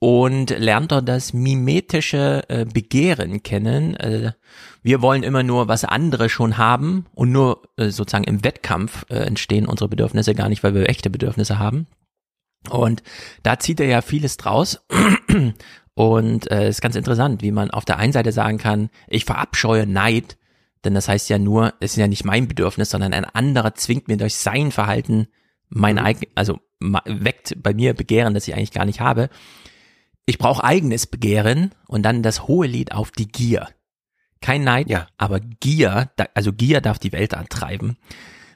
[0.00, 3.94] und lernt dort das mimetische äh, Begehren kennen.
[3.96, 4.32] Äh,
[4.82, 9.16] wir wollen immer nur, was andere schon haben und nur äh, sozusagen im Wettkampf äh,
[9.16, 11.86] entstehen unsere Bedürfnisse gar nicht, weil wir echte Bedürfnisse haben.
[12.70, 13.02] Und
[13.42, 14.80] da zieht er ja vieles draus.
[15.94, 19.86] Und äh, ist ganz interessant, wie man auf der einen Seite sagen kann, ich verabscheue
[19.86, 20.38] Neid,
[20.84, 24.08] denn das heißt ja nur, es ist ja nicht mein Bedürfnis, sondern ein anderer zwingt
[24.08, 25.28] mir durch sein Verhalten
[25.68, 26.04] mein mhm.
[26.04, 26.58] eigen, also
[27.04, 29.28] weckt bei mir Begehren, das ich eigentlich gar nicht habe
[30.30, 33.66] ich brauche eigenes Begehren und dann das hohe Lied auf die Gier.
[34.40, 35.08] Kein Neid, ja.
[35.18, 37.96] aber Gier, also Gier darf die Welt antreiben.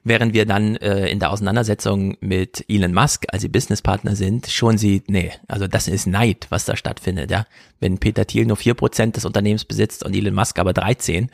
[0.04, 4.78] Während wir dann äh, in der Auseinandersetzung mit Elon Musk, als sie Businesspartner sind, schon
[4.78, 7.44] sieht, nee, also das ist Neid, was da stattfindet, ja.
[7.80, 11.28] Wenn Peter Thiel nur vier Prozent des Unternehmens besitzt und Elon Musk aber 13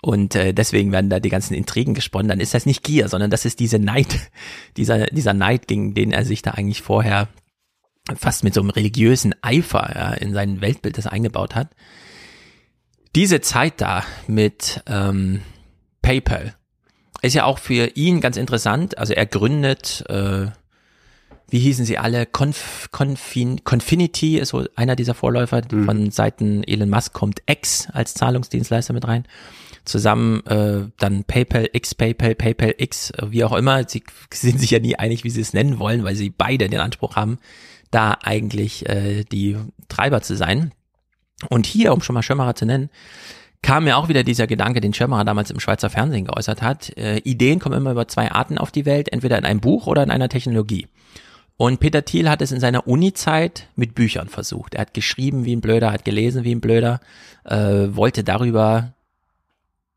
[0.00, 3.30] und äh, deswegen werden da die ganzen Intrigen gesponnen, dann ist das nicht Gier, sondern
[3.30, 4.30] das ist diese Neid,
[4.78, 7.28] dieser, dieser Neid, gegen den er sich da eigentlich vorher
[8.16, 11.68] fast mit so einem religiösen Eifer ja, in sein Weltbild das eingebaut hat.
[13.14, 15.42] Diese Zeit da mit ähm,
[16.00, 16.54] PayPal
[17.20, 18.98] ist ja auch für ihn ganz interessant.
[18.98, 20.46] Also er gründet, äh,
[21.48, 25.62] wie hießen sie alle, Conf, Confin, Confinity ist so einer dieser Vorläufer.
[25.70, 25.84] Mhm.
[25.84, 29.24] Von Seiten Elon Musk kommt X als Zahlungsdienstleister mit rein.
[29.84, 33.88] Zusammen äh, dann PayPal X, PayPal, PayPal X, wie auch immer.
[33.88, 36.80] Sie sind sich ja nie einig, wie sie es nennen wollen, weil sie beide den
[36.80, 37.38] Anspruch haben,
[37.92, 39.56] da eigentlich äh, die
[39.88, 40.72] Treiber zu sein.
[41.48, 42.90] Und hier, um schon mal Schirmacher zu nennen,
[43.62, 46.96] kam mir auch wieder dieser Gedanke, den Schirmacher damals im Schweizer Fernsehen geäußert hat.
[46.96, 50.02] Äh, Ideen kommen immer über zwei Arten auf die Welt, entweder in einem Buch oder
[50.02, 50.88] in einer Technologie.
[51.56, 54.74] Und Peter Thiel hat es in seiner Uni-Zeit mit Büchern versucht.
[54.74, 57.00] Er hat geschrieben wie ein Blöder, hat gelesen wie ein Blöder,
[57.44, 58.94] äh, wollte darüber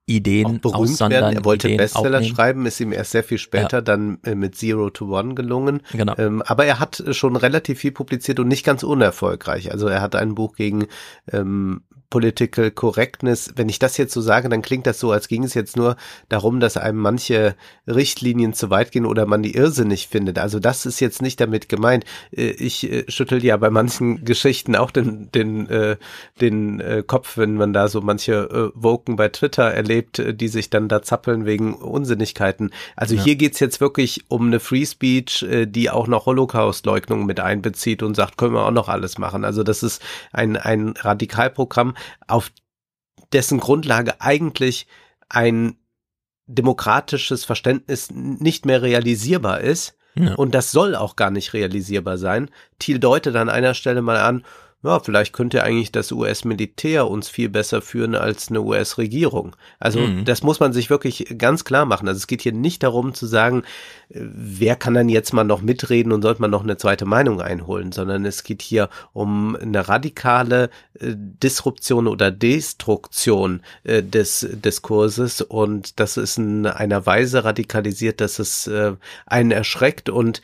[0.08, 1.24] Ideen aussondern.
[1.24, 1.38] Werden.
[1.38, 2.36] Er wollte Ideen Bestseller aufnehmen.
[2.36, 3.82] schreiben, ist ihm erst sehr viel später ja.
[3.82, 5.82] dann äh, mit Zero to One gelungen.
[5.94, 6.14] Genau.
[6.18, 9.72] Ähm, aber er hat schon relativ viel publiziert und nicht ganz unerfolgreich.
[9.72, 10.88] Also er hat ein Buch gegen
[11.32, 11.82] ähm,
[12.16, 13.52] Political Correctness.
[13.58, 15.98] Wenn ich das jetzt so sage, dann klingt das so, als ging es jetzt nur
[16.30, 17.56] darum, dass einem manche
[17.88, 20.40] Richtlinien zu weit gehen oder man die irrsinnig findet.
[20.40, 22.06] Also das ist jetzt nicht damit gemeint.
[22.32, 25.98] Äh, ich äh, schüttel ja bei manchen Geschichten auch den, den, äh,
[26.40, 31.02] den Kopf, wenn man da so manche Woken bei Twitter erlebt, die sich dann da
[31.02, 32.72] zappeln wegen Unsinnigkeiten.
[32.96, 33.24] Also ja.
[33.24, 38.16] hier geht's jetzt wirklich um eine Free Speech, die auch noch Holocaust-Leugnung mit einbezieht und
[38.16, 39.44] sagt, können wir auch noch alles machen.
[39.44, 40.02] Also das ist
[40.32, 41.96] ein, ein Radikalprogramm,
[42.28, 42.52] auf
[43.34, 44.88] dessen Grundlage eigentlich
[45.30, 45.78] ein
[46.48, 49.96] demokratisches Verständnis nicht mehr realisierbar ist.
[50.16, 50.36] Ja.
[50.36, 52.50] Und das soll auch gar nicht realisierbar sein.
[52.80, 54.46] Thiel deutet an einer Stelle mal an,
[54.86, 59.56] ja, vielleicht könnte eigentlich das US-Militär uns viel besser führen als eine US-Regierung.
[59.80, 60.26] Also mhm.
[60.26, 62.08] das muss man sich wirklich ganz klar machen.
[62.08, 63.64] Also es geht hier nicht darum zu sagen,
[64.10, 67.42] äh, wer kann dann jetzt mal noch mitreden und sollte man noch eine zweite Meinung
[67.42, 70.70] einholen, sondern es geht hier um eine radikale
[71.00, 78.38] äh, Disruption oder Destruktion äh, des Diskurses und das ist in einer Weise radikalisiert, dass
[78.38, 78.94] es äh,
[79.26, 80.44] einen erschreckt und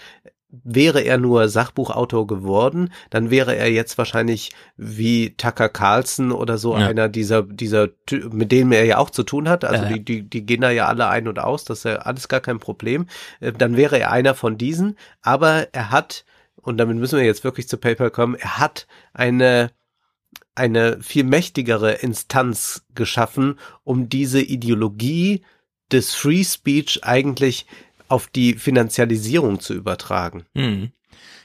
[0.52, 6.78] wäre er nur Sachbuchautor geworden, dann wäre er jetzt wahrscheinlich wie Tucker Carlson oder so
[6.78, 6.88] ja.
[6.88, 7.90] einer dieser, dieser,
[8.32, 9.64] mit denen er ja auch zu tun hat.
[9.64, 9.98] Also ja, ja.
[9.98, 12.42] Die, die, die gehen da ja alle ein und aus, das ist ja alles gar
[12.42, 13.08] kein Problem.
[13.40, 17.44] Äh, dann wäre er einer von diesen, aber er hat, und damit müssen wir jetzt
[17.44, 19.72] wirklich zu PayPal kommen, er hat eine,
[20.54, 25.44] eine viel mächtigere Instanz geschaffen, um diese Ideologie
[25.92, 27.66] des Free Speech eigentlich
[28.12, 30.44] auf die Finanzialisierung zu übertragen.
[30.56, 30.92] Hm.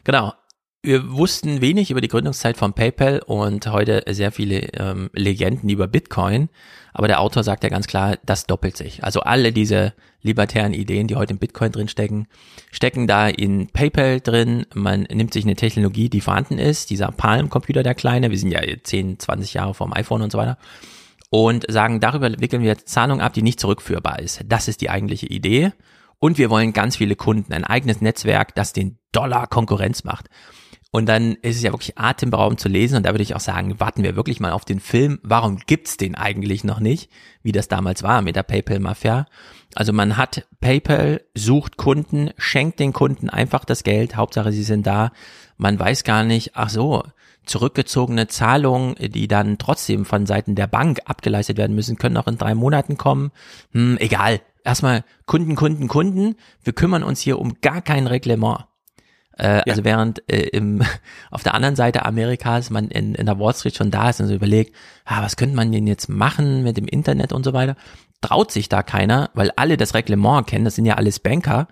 [0.05, 0.35] Genau.
[0.83, 5.89] Wir wussten wenig über die Gründungszeit von PayPal und heute sehr viele ähm, Legenden über
[5.89, 6.49] Bitcoin.
[6.93, 9.03] Aber der Autor sagt ja ganz klar, das doppelt sich.
[9.03, 14.67] Also alle diese libertären Ideen, die heute in Bitcoin drin stecken, da in PayPal drin.
[14.75, 18.61] Man nimmt sich eine Technologie, die vorhanden ist, dieser Palm-Computer, der kleine, wir sind ja
[18.61, 20.57] 10, 20 Jahre vom iPhone und so weiter,
[21.31, 24.41] und sagen, darüber wickeln wir Zahlung ab, die nicht zurückführbar ist.
[24.47, 25.73] Das ist die eigentliche Idee.
[26.19, 30.29] Und wir wollen ganz viele Kunden, ein eigenes Netzwerk, das den Dollar Konkurrenz macht.
[30.97, 32.97] Und dann ist es ja wirklich atemberaubend zu lesen.
[32.97, 35.19] Und da würde ich auch sagen, warten wir wirklich mal auf den Film.
[35.23, 37.11] Warum gibt's den eigentlich noch nicht?
[37.43, 39.27] Wie das damals war mit der PayPal-Mafia.
[39.75, 44.17] Also man hat PayPal, sucht Kunden, schenkt den Kunden einfach das Geld.
[44.17, 45.13] Hauptsache, sie sind da.
[45.59, 47.03] Man weiß gar nicht, ach so,
[47.45, 52.39] zurückgezogene Zahlungen, die dann trotzdem von Seiten der Bank abgeleistet werden müssen, können auch in
[52.39, 53.33] drei Monaten kommen.
[53.73, 56.37] Hm, egal, erstmal Kunden, Kunden, Kunden.
[56.63, 58.67] Wir kümmern uns hier um gar kein Reglement.
[59.39, 59.63] Äh, ja.
[59.67, 60.83] Also während äh, im,
[61.31, 64.29] auf der anderen Seite Amerikas man in, in der Wall Street schon da ist und
[64.29, 64.75] so überlegt,
[65.05, 67.77] ah, was könnte man denn jetzt machen mit dem Internet und so weiter,
[68.21, 71.69] traut sich da keiner, weil alle das Reglement kennen, das sind ja alles Banker.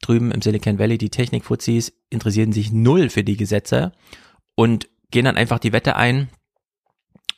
[0.00, 3.92] Drüben im Silicon Valley, die Technikfuzis interessieren sich null für die Gesetze
[4.54, 6.28] und gehen dann einfach die Wette ein.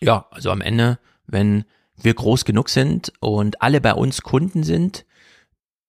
[0.00, 1.64] Ja, also am Ende, wenn
[2.04, 5.04] wir groß genug sind und alle bei uns Kunden sind,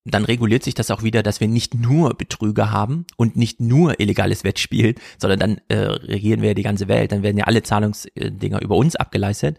[0.04, 4.00] dann reguliert sich das auch wieder, dass wir nicht nur Betrüger haben und nicht nur
[4.00, 7.12] illegales Wettspiel, sondern dann äh, regieren wir ja die ganze Welt.
[7.12, 9.58] Dann werden ja alle Zahlungsdinger über uns abgeleistet.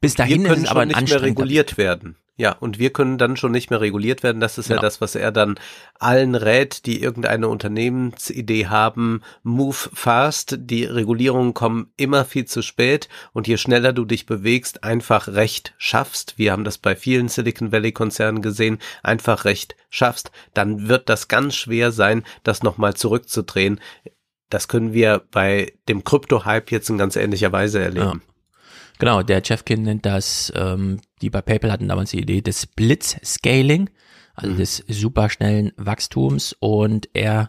[0.00, 2.16] Bis dahin ist es aber ein nicht mehr reguliert werden.
[2.36, 4.40] Ja, und wir können dann schon nicht mehr reguliert werden.
[4.40, 4.78] Das ist genau.
[4.78, 5.60] ja das, was er dann
[5.98, 9.22] allen rät, die irgendeine Unternehmensidee haben.
[9.42, 10.56] Move fast.
[10.58, 13.10] Die Regulierungen kommen immer viel zu spät.
[13.34, 16.38] Und je schneller du dich bewegst, einfach Recht schaffst.
[16.38, 18.78] Wir haben das bei vielen Silicon Valley Konzernen gesehen.
[19.02, 20.32] Einfach Recht schaffst.
[20.54, 23.78] Dann wird das ganz schwer sein, das nochmal zurückzudrehen.
[24.48, 28.20] Das können wir bei dem Krypto-Hype jetzt in ganz ähnlicher Weise erleben.
[28.22, 28.31] Ja.
[28.98, 33.90] Genau, der Jeffkin nennt das, ähm, die bei PayPal hatten damals die Idee des Blitz-Scaling,
[34.34, 34.56] also mhm.
[34.58, 37.48] des superschnellen Wachstums und er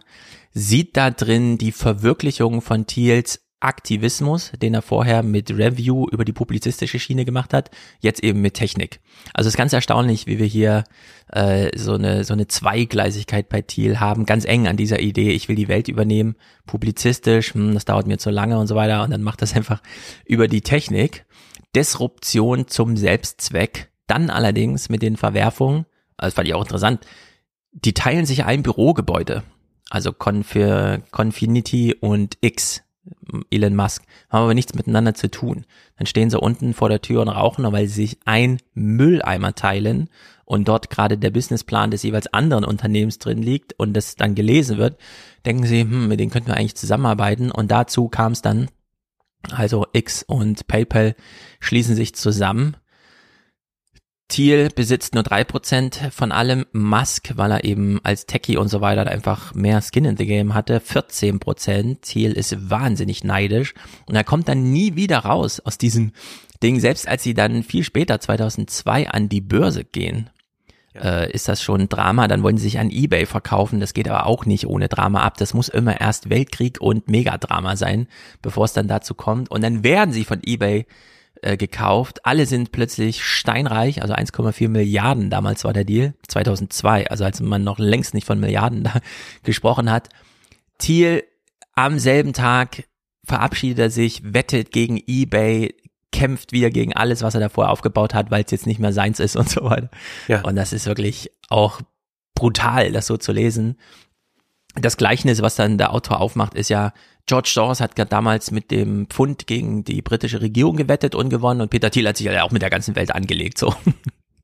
[0.52, 6.34] sieht da drin die Verwirklichung von Thiels Aktivismus, den er vorher mit Review über die
[6.34, 9.00] publizistische Schiene gemacht hat, jetzt eben mit Technik.
[9.32, 10.84] Also es ist ganz erstaunlich, wie wir hier
[11.32, 15.48] äh, so eine so eine Zweigleisigkeit bei Thiel haben, ganz eng an dieser Idee, ich
[15.48, 19.10] will die Welt übernehmen, publizistisch, hm, das dauert mir zu lange und so weiter und
[19.10, 19.82] dann macht das einfach
[20.26, 21.24] über die Technik.
[21.74, 23.90] Disruption zum Selbstzweck.
[24.06, 27.06] Dann allerdings mit den Verwerfungen, das fand ich auch interessant,
[27.72, 29.42] die teilen sich ein Bürogebäude.
[29.90, 30.56] Also Conf
[31.10, 32.82] Confinity und X.
[33.50, 35.66] Elon Musk, haben aber nichts miteinander zu tun.
[35.98, 40.08] Dann stehen sie unten vor der Tür und rauchen, weil sie sich ein Mülleimer teilen
[40.44, 44.78] und dort gerade der Businessplan des jeweils anderen Unternehmens drin liegt und das dann gelesen
[44.78, 44.98] wird,
[45.44, 48.68] denken sie, hm, mit denen könnten wir eigentlich zusammenarbeiten und dazu kam es dann,
[49.50, 51.14] also X und PayPal
[51.64, 52.76] schließen sich zusammen
[54.28, 56.66] Thiel besitzt nur drei Prozent von allem.
[56.72, 60.54] Musk, weil er eben als Techie und so weiter einfach mehr Skin in the Game
[60.54, 62.00] hatte, 14%.
[62.00, 63.74] Thiel ist wahnsinnig neidisch.
[64.06, 66.12] Und er kommt dann nie wieder raus aus diesem
[66.62, 66.80] Ding.
[66.80, 70.30] Selbst als sie dann viel später, 2002, an die Börse gehen,
[70.94, 72.26] äh, ist das schon ein Drama.
[72.26, 73.78] Dann wollen sie sich an Ebay verkaufen.
[73.78, 75.36] Das geht aber auch nicht ohne Drama ab.
[75.36, 78.08] Das muss immer erst Weltkrieg und Megadrama sein,
[78.40, 79.50] bevor es dann dazu kommt.
[79.50, 80.86] Und dann werden sie von Ebay
[81.42, 82.24] äh, gekauft.
[82.24, 87.64] Alle sind plötzlich steinreich, also 1,4 Milliarden damals war der Deal, 2002, also als man
[87.64, 89.00] noch längst nicht von Milliarden da
[89.42, 90.08] gesprochen hat.
[90.78, 91.24] Thiel
[91.74, 92.84] am selben Tag
[93.24, 95.74] verabschiedet er sich, wettet gegen eBay,
[96.12, 99.18] kämpft wieder gegen alles, was er davor aufgebaut hat, weil es jetzt nicht mehr seins
[99.18, 99.90] ist und so weiter.
[100.28, 100.42] Ja.
[100.42, 101.80] Und das ist wirklich auch
[102.34, 103.76] brutal, das so zu lesen.
[104.76, 106.92] Das Gleichnis, was dann der Autor aufmacht, ist ja,
[107.26, 111.70] George Soros hat damals mit dem Pfund gegen die britische Regierung gewettet und gewonnen und
[111.70, 113.74] Peter Thiel hat sich ja auch mit der ganzen Welt angelegt, so.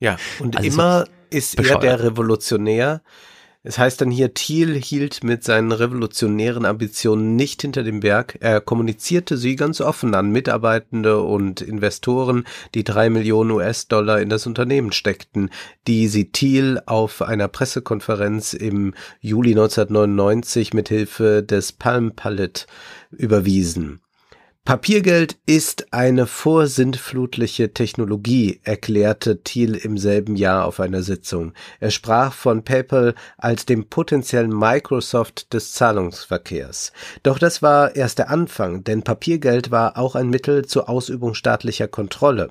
[0.03, 1.85] Ja, und also immer ist bescheuert.
[1.85, 3.03] er der Revolutionär,
[3.63, 8.39] es heißt dann hier, Thiel hielt mit seinen revolutionären Ambitionen nicht hinter dem Berg.
[8.41, 14.47] Er kommunizierte sie ganz offen an Mitarbeitende und Investoren, die drei Millionen US-Dollar in das
[14.47, 15.51] Unternehmen steckten,
[15.87, 22.65] die sie Thiel auf einer Pressekonferenz im Juli 1999 mit Hilfe des Palm Palette
[23.11, 24.01] überwiesen.
[24.67, 31.55] Papiergeld ist eine vorsintflutliche Technologie, erklärte Thiel im selben Jahr auf einer Sitzung.
[31.81, 36.93] Er sprach von PayPal als dem potenziellen Microsoft des Zahlungsverkehrs.
[37.23, 41.89] Doch das war erst der Anfang, denn Papiergeld war auch ein Mittel zur Ausübung staatlicher
[41.89, 42.51] Kontrolle.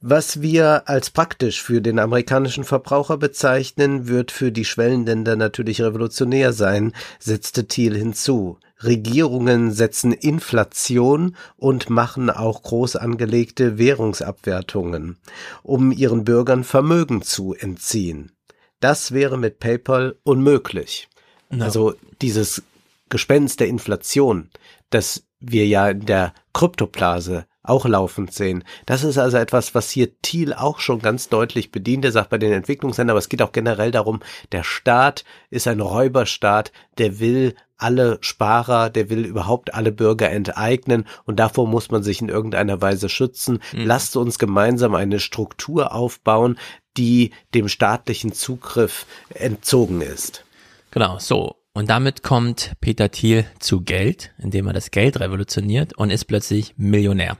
[0.00, 6.52] Was wir als praktisch für den amerikanischen Verbraucher bezeichnen, wird für die Schwellenländer natürlich revolutionär
[6.52, 8.58] sein, setzte Thiel hinzu.
[8.82, 15.16] Regierungen setzen Inflation und machen auch groß angelegte Währungsabwertungen,
[15.62, 18.32] um ihren Bürgern Vermögen zu entziehen.
[18.80, 21.08] Das wäre mit PayPal unmöglich.
[21.48, 21.64] No.
[21.64, 22.62] Also dieses
[23.08, 24.50] Gespenst der Inflation,
[24.90, 28.64] das wir ja in der Kryptoblase auch laufend sehen.
[28.86, 32.04] Das ist also etwas, was hier Thiel auch schon ganz deutlich bedient.
[32.04, 34.20] Er sagt bei den Entwicklungsländern, aber es geht auch generell darum,
[34.52, 41.06] der Staat ist ein Räuberstaat, der will alle Sparer, der will überhaupt alle Bürger enteignen
[41.24, 43.60] und davor muss man sich in irgendeiner Weise schützen.
[43.72, 43.86] Mhm.
[43.86, 46.58] Lasst uns gemeinsam eine Struktur aufbauen,
[46.96, 50.44] die dem staatlichen Zugriff entzogen ist.
[50.90, 51.56] Genau, so.
[51.74, 56.72] Und damit kommt Peter Thiel zu Geld, indem er das Geld revolutioniert und ist plötzlich
[56.78, 57.36] Millionär.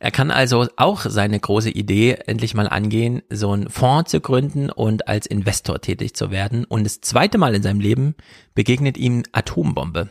[0.00, 4.70] Er kann also auch seine große Idee endlich mal angehen, so einen Fonds zu gründen
[4.70, 6.64] und als Investor tätig zu werden.
[6.64, 8.14] Und das zweite Mal in seinem Leben
[8.54, 10.08] begegnet ihm Atombombe.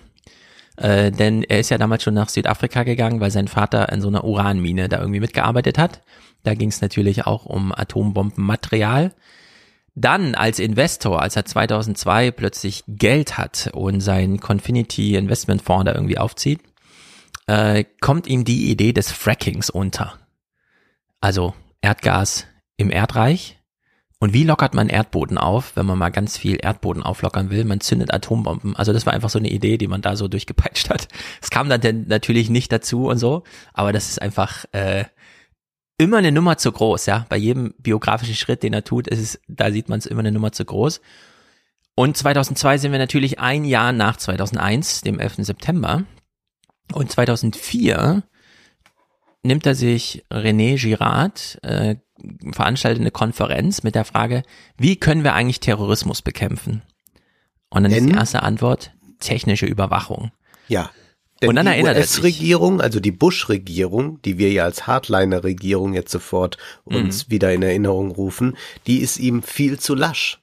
[0.77, 4.07] Äh, denn er ist ja damals schon nach Südafrika gegangen, weil sein Vater in so
[4.07, 6.01] einer Uranmine da irgendwie mitgearbeitet hat.
[6.43, 9.13] Da ging es natürlich auch um Atombombenmaterial.
[9.95, 15.93] Dann als Investor, als er 2002 plötzlich Geld hat und sein Confinity Investment Fonds da
[15.93, 16.61] irgendwie aufzieht,
[17.47, 20.19] äh, kommt ihm die Idee des Frackings unter.
[21.21, 23.59] Also Erdgas im Erdreich.
[24.19, 27.65] Und wie lockert man Erdboden auf, wenn man mal ganz viel Erdboden auflockern will?
[27.65, 28.73] Man zündet Atombomben.
[28.75, 31.09] Also das war einfach so eine Idee, die man da so durchgepeitscht hat.
[31.41, 35.03] Es kam dann denn natürlich nicht dazu und so, aber das ist einfach äh,
[35.97, 37.25] immer eine Nummer zu groß, ja.
[37.27, 40.31] Bei jedem biografischen Schritt, den er tut, ist es, da sieht man es immer eine
[40.31, 41.01] Nummer zu groß.
[41.95, 45.35] Und 2002 sind wir natürlich ein Jahr nach 2001, dem 11.
[45.39, 46.05] September.
[46.91, 48.23] Und 2004
[49.43, 51.95] nimmt er sich René Girard, äh,
[52.51, 54.43] veranstaltet eine Konferenz mit der Frage,
[54.77, 56.81] wie können wir eigentlich Terrorismus bekämpfen?
[57.69, 60.31] Und dann Denn, ist die erste Antwort technische Überwachung.
[60.67, 60.91] Ja.
[61.41, 66.11] Denn und dann die erinnert US-Regierung, also die Bush-Regierung, die wir ja als Hardliner-Regierung jetzt
[66.11, 67.31] sofort uns mhm.
[67.31, 68.55] wieder in Erinnerung rufen,
[68.87, 70.39] die ist ihm viel zu lasch.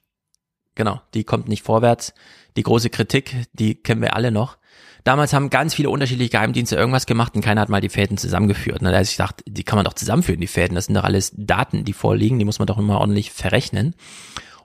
[0.75, 2.13] Genau, die kommt nicht vorwärts.
[2.57, 4.59] Die große Kritik, die kennen wir alle noch.
[5.05, 8.83] Damals haben ganz viele unterschiedliche Geheimdienste irgendwas gemacht und keiner hat mal die Fäden zusammengeführt.
[8.83, 10.75] Da ist ich dachte, die kann man doch zusammenführen, die Fäden.
[10.75, 13.95] Das sind doch alles Daten, die vorliegen, die muss man doch immer ordentlich verrechnen.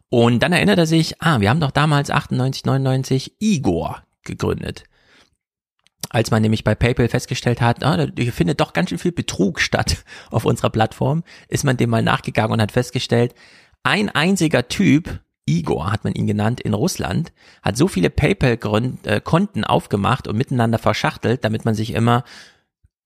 [0.10, 4.84] Und dann erinnert er sich, ah, wir haben doch damals 98, 99 Igor gegründet.
[6.10, 9.60] Als man nämlich bei PayPal festgestellt hat, ah, hier findet doch ganz schön viel Betrug
[9.60, 13.34] statt auf unserer Plattform, ist man dem mal nachgegangen und hat festgestellt,
[13.84, 17.32] ein einziger Typ Igor hat man ihn genannt, in Russland,
[17.62, 22.24] hat so viele PayPal-Konten aufgemacht und miteinander verschachtelt, damit man sich immer,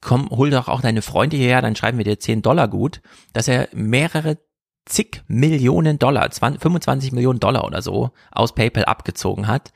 [0.02, 3.02] komm, hol doch auch deine Freunde hierher, dann schreiben wir dir 10 Dollar gut,
[3.34, 4.38] dass er mehrere
[4.86, 9.72] zig Millionen Dollar, 20, 25 Millionen Dollar oder so aus PayPal abgezogen hat.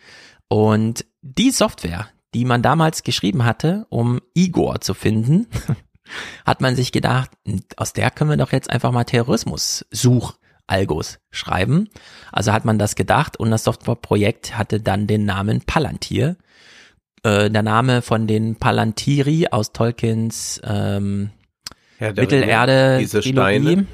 [0.47, 5.47] Und die Software, die man damals geschrieben hatte, um Igor zu finden,
[6.45, 7.31] hat man sich gedacht,
[7.77, 10.33] aus der können wir doch jetzt einfach mal Terrorismus-Such
[10.67, 11.89] Algos schreiben.
[12.31, 16.37] Also hat man das gedacht und das Softwareprojekt hatte dann den Namen Palantir.
[17.23, 21.31] Äh, der Name von den Palantiri aus Tolkiens ähm,
[21.99, 23.61] Mittelerde diese Trilogie.
[23.61, 23.87] Steine.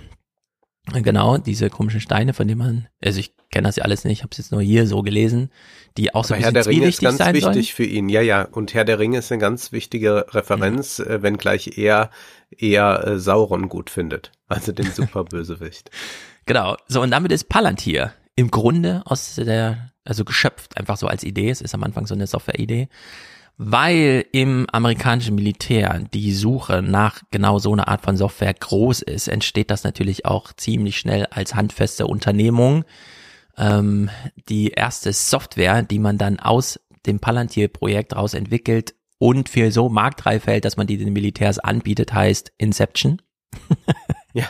[1.03, 4.30] Genau, diese komischen Steine, von denen man, also ich kenne das ja alles nicht, habe
[4.32, 5.51] es jetzt nur hier so gelesen,
[5.97, 7.63] die auch so Aber ein Herr der Ringe ist ganz wichtig sollen.
[7.63, 8.09] für ihn.
[8.09, 8.43] Ja, ja.
[8.43, 12.09] Und Herr der Ringe ist eine ganz wichtige Referenz, äh, wenngleich er
[12.49, 14.32] eher äh, Sauron gut findet.
[14.47, 15.91] Also den Superbösewicht.
[16.50, 21.24] Genau, so und damit ist Palantir im Grunde aus der, also geschöpft, einfach so als
[21.24, 22.89] Idee, es ist am Anfang so eine Software-Idee,
[23.58, 29.28] weil im amerikanischen Militär die Suche nach genau so einer Art von Software groß ist,
[29.28, 32.84] entsteht das natürlich auch ziemlich schnell als handfeste Unternehmung.
[33.56, 34.10] Ähm,
[34.47, 40.47] die erste Software, die man dann aus dem Palantir-Projekt raus entwickelt und für so marktreif
[40.47, 43.22] hält, dass man die den Militärs anbietet, heißt Inception.
[44.34, 44.50] Ja.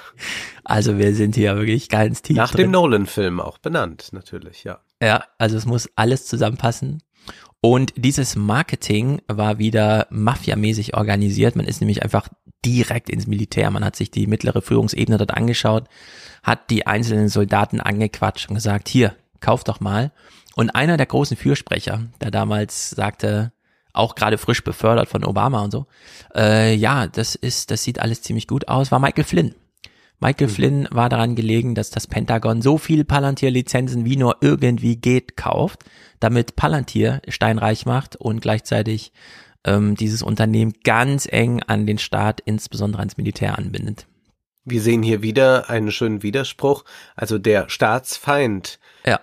[0.63, 2.65] Also wir sind hier wirklich ganz tief Nach drin.
[2.65, 4.79] dem Nolan-Film auch benannt, natürlich, ja.
[5.01, 7.01] Ja, also es muss alles zusammenpassen.
[7.61, 11.55] Und dieses Marketing war wieder mafiamäßig organisiert.
[11.55, 12.29] Man ist nämlich einfach
[12.65, 13.69] direkt ins Militär.
[13.71, 15.87] Man hat sich die mittlere Führungsebene dort angeschaut,
[16.43, 20.11] hat die einzelnen Soldaten angequatscht und gesagt, hier, kauf doch mal.
[20.55, 23.51] Und einer der großen Fürsprecher, der damals sagte,
[23.93, 25.87] auch gerade frisch befördert von Obama und so,
[26.35, 29.55] äh, ja, das ist, das sieht alles ziemlich gut aus, war Michael Flynn.
[30.19, 35.37] Michael Flynn war daran gelegen, dass das Pentagon so viel Palantir-Lizenzen wie nur irgendwie geht
[35.37, 35.85] kauft,
[36.19, 39.13] damit Palantir steinreich macht und gleichzeitig
[39.65, 44.07] ähm, dieses Unternehmen ganz eng an den Staat, insbesondere ans Militär anbindet.
[44.65, 46.83] Wir sehen hier wieder einen schönen Widerspruch.
[47.15, 49.19] Also der Staatsfeind Ja,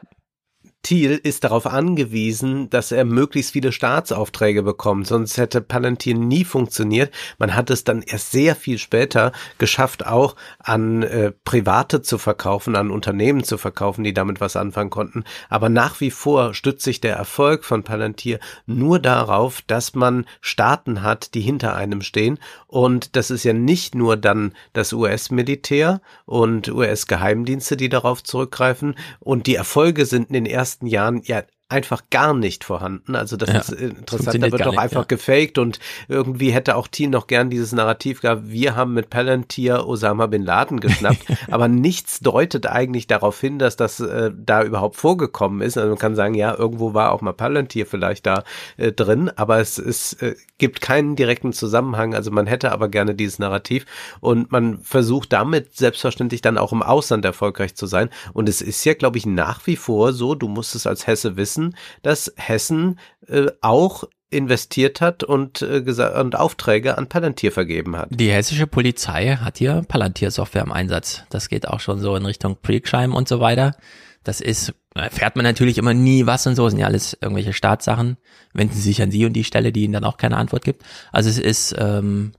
[0.87, 7.13] Thiel ist darauf angewiesen, dass er möglichst viele Staatsaufträge bekommt, sonst hätte Palantir nie funktioniert.
[7.39, 12.77] Man hat es dann erst sehr viel später geschafft, auch an äh, Private zu verkaufen,
[12.77, 15.25] an Unternehmen zu verkaufen, die damit was anfangen konnten.
[15.49, 21.03] Aber nach wie vor stützt sich der Erfolg von Palantir nur darauf, dass man Staaten
[21.03, 22.39] hat, die hinter einem stehen.
[22.69, 28.95] Und das ist ja nicht nur dann das US-Militär und US-Geheimdienste, die darauf zurückgreifen.
[29.19, 33.17] Und die Erfolge sind in den ersten Jahren ja einfach gar nicht vorhanden.
[33.17, 35.07] Also das Ja, ist äh, interessant, da wird doch einfach ja.
[35.09, 39.85] gefaked und irgendwie hätte auch Thiel noch gern dieses Narrativ gehabt, wir haben mit Palantir
[39.87, 44.95] Osama Bin Laden geschnappt, aber nichts deutet eigentlich darauf hin, dass das äh, da überhaupt
[44.95, 45.77] vorgekommen ist.
[45.77, 48.45] Also man kann sagen, ja, irgendwo war auch mal Palantir vielleicht da
[48.77, 52.15] äh, drin, aber es, es äh, gibt keinen direkten Zusammenhang.
[52.15, 53.87] Also man hätte aber gerne dieses Narrativ
[54.21, 58.09] und man versucht damit selbstverständlich dann auch im Ausland erfolgreich zu sein.
[58.33, 61.37] Und es ist ja, glaube ich, nach wie vor so, du musst es als Hesse
[61.37, 61.56] wissen,
[62.03, 62.99] dass Hessen
[63.29, 65.83] äh, auch investiert hat und, äh,
[66.21, 68.09] und Aufträge an Palantir vergeben hat.
[68.11, 71.23] die hessische Polizei hat hier Palantir-Software im Einsatz.
[71.31, 73.77] Das geht auch schon so in Richtung Pre-Crime und so weiter.
[74.25, 78.17] Das ist, erfährt man natürlich immer nie was und so, sind ja alles irgendwelche Staatssachen.
[78.53, 80.83] Wenden Sie sich an Sie und die Stelle, die Ihnen dann auch keine Antwort gibt.
[81.13, 82.33] Also es ist, ähm,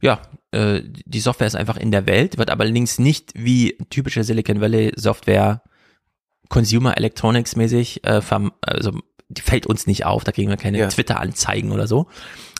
[0.00, 0.22] ja,
[0.52, 4.62] äh, die Software ist einfach in der Welt, wird aber allerdings nicht wie typische Silicon
[4.62, 5.62] Valley Software
[6.54, 8.20] Consumer Electronics mäßig, äh,
[8.60, 8.92] also
[9.28, 10.86] die fällt uns nicht auf, da kriegen wir keine Ja.
[10.86, 12.06] Twitter-Anzeigen oder so.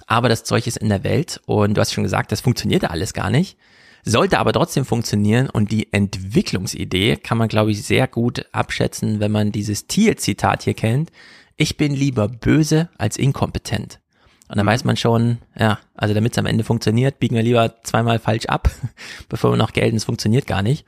[0.08, 3.12] Aber das Zeug ist in der Welt und du hast schon gesagt, das funktionierte alles
[3.12, 3.56] gar nicht.
[4.04, 9.30] Sollte aber trotzdem funktionieren und die Entwicklungsidee kann man, glaube ich, sehr gut abschätzen, wenn
[9.30, 11.12] man dieses Thiel-Zitat hier kennt.
[11.56, 14.00] Ich bin lieber böse als inkompetent.
[14.48, 17.76] Und dann weiß man schon, ja, also damit es am Ende funktioniert, biegen wir lieber
[17.84, 18.68] zweimal falsch ab,
[19.28, 20.84] bevor wir noch gelten, es funktioniert gar nicht.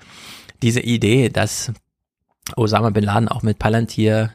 [0.61, 1.73] Diese Idee, dass
[2.55, 4.35] Osama Bin Laden auch mit Palantir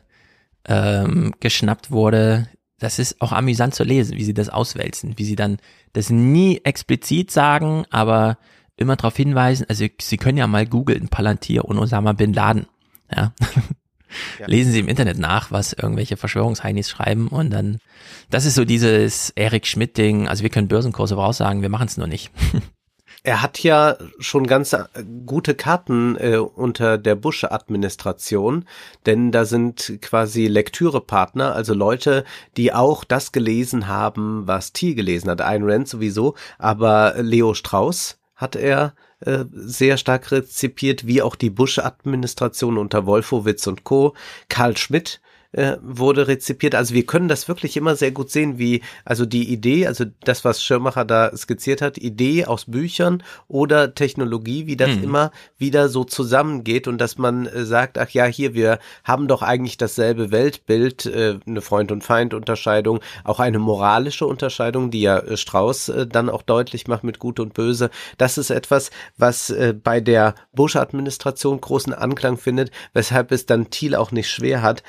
[0.66, 2.48] ähm, geschnappt wurde,
[2.82, 5.58] das ist auch amüsant zu lesen, wie sie das auswälzen, wie sie dann
[5.94, 8.40] das nie explizit sagen, aber
[8.76, 12.66] immer darauf hinweisen, also sie können ja mal googeln, Palantir und Osama Bin Laden.
[13.16, 13.34] Ja.
[14.40, 14.46] Ja.
[14.46, 17.78] Lesen Sie im Internet nach, was irgendwelche Verschwörungsheinis schreiben und dann,
[18.30, 22.08] das ist so dieses Eric Schmidt-Ding, also wir können Börsenkurse voraussagen, wir machen es nur
[22.08, 22.30] nicht.
[23.24, 24.86] Er hat ja schon ganz äh,
[25.28, 28.66] gute Karten äh, unter der Bush-Administration,
[29.06, 32.26] denn da sind quasi Lektürepartner, also Leute,
[32.58, 35.42] die auch das gelesen haben, was Thiel gelesen hat.
[35.42, 41.52] Ayn Rand sowieso, aber Leo Strauss hat er äh, sehr stark rezipiert, wie auch die
[41.52, 44.16] Bush-Administration unter Wolfowitz und Co.
[44.50, 45.22] Karl Schmidt
[45.54, 46.76] äh, wurde rezipiert.
[46.76, 50.46] Also wir können das wirklich immer sehr gut sehen, wie also die Idee, also das,
[50.46, 55.04] was Schirmacher da skizziert hat, Idee aus Büchern oder Technologie, wie das mhm.
[55.04, 59.42] immer wieder so zusammengeht und dass man äh, sagt, ach ja, hier, wir haben doch
[59.42, 65.38] eigentlich dasselbe Weltbild, äh, eine Freund- und Feind-Unterscheidung, auch eine moralische Unterscheidung, die ja äh,
[65.38, 67.90] Strauß äh, dann auch deutlich macht mit Gut und Böse.
[68.18, 73.96] Das ist etwas, was äh, bei der Bush-Administration großen Anklang findet, weshalb es dann Thiel
[73.96, 74.84] auch nicht schwer hat,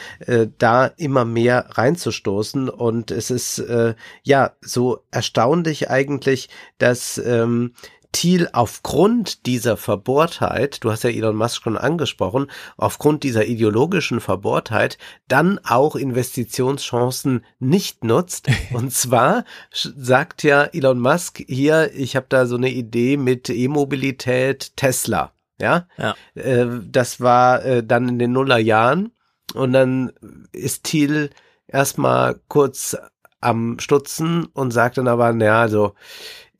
[0.58, 2.68] da immer mehr reinzustoßen.
[2.68, 6.48] Und es ist äh, ja so erstaunlich eigentlich,
[6.78, 7.74] dass ähm,
[8.12, 14.98] Thiel aufgrund dieser Verbohrtheit, du hast ja Elon Musk schon angesprochen, aufgrund dieser ideologischen Verbohrtheit
[15.28, 18.48] dann auch Investitionschancen nicht nutzt.
[18.72, 24.76] Und zwar sagt ja Elon Musk hier, ich habe da so eine Idee mit E-Mobilität
[24.76, 25.32] Tesla.
[25.58, 26.14] Ja, ja.
[26.34, 29.12] Äh, das war äh, dann in den Nullerjahren
[29.54, 30.12] und dann
[30.52, 31.30] ist Thiel
[31.66, 32.96] erstmal kurz
[33.40, 35.94] am Stutzen und sagt dann aber, naja, also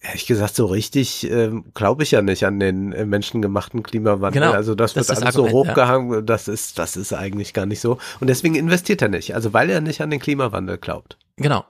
[0.01, 4.43] ehrlich gesagt, so richtig äh, glaube ich ja nicht an den äh, menschengemachten Klimawandel.
[4.43, 6.21] Genau, also das, das wird alles Argument, so hochgehangen, ja.
[6.23, 7.99] das ist, das ist eigentlich gar nicht so.
[8.21, 11.19] Und deswegen investiert er nicht, also weil er nicht an den Klimawandel glaubt.
[11.37, 11.65] Genau.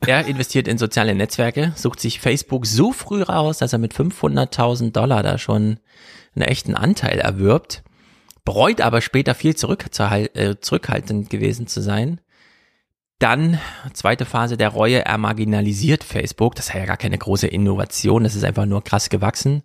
[0.00, 4.92] Er investiert in soziale Netzwerke, sucht sich Facebook so früh raus, dass er mit 500.000
[4.92, 5.78] Dollar da schon
[6.34, 7.83] einen echten Anteil erwirbt
[8.44, 12.20] bereut aber später viel äh, zurückhaltend gewesen zu sein.
[13.18, 13.58] Dann,
[13.92, 16.54] zweite Phase der Reue, er marginalisiert Facebook.
[16.56, 19.62] Das ist ja gar keine große Innovation, das ist einfach nur krass gewachsen.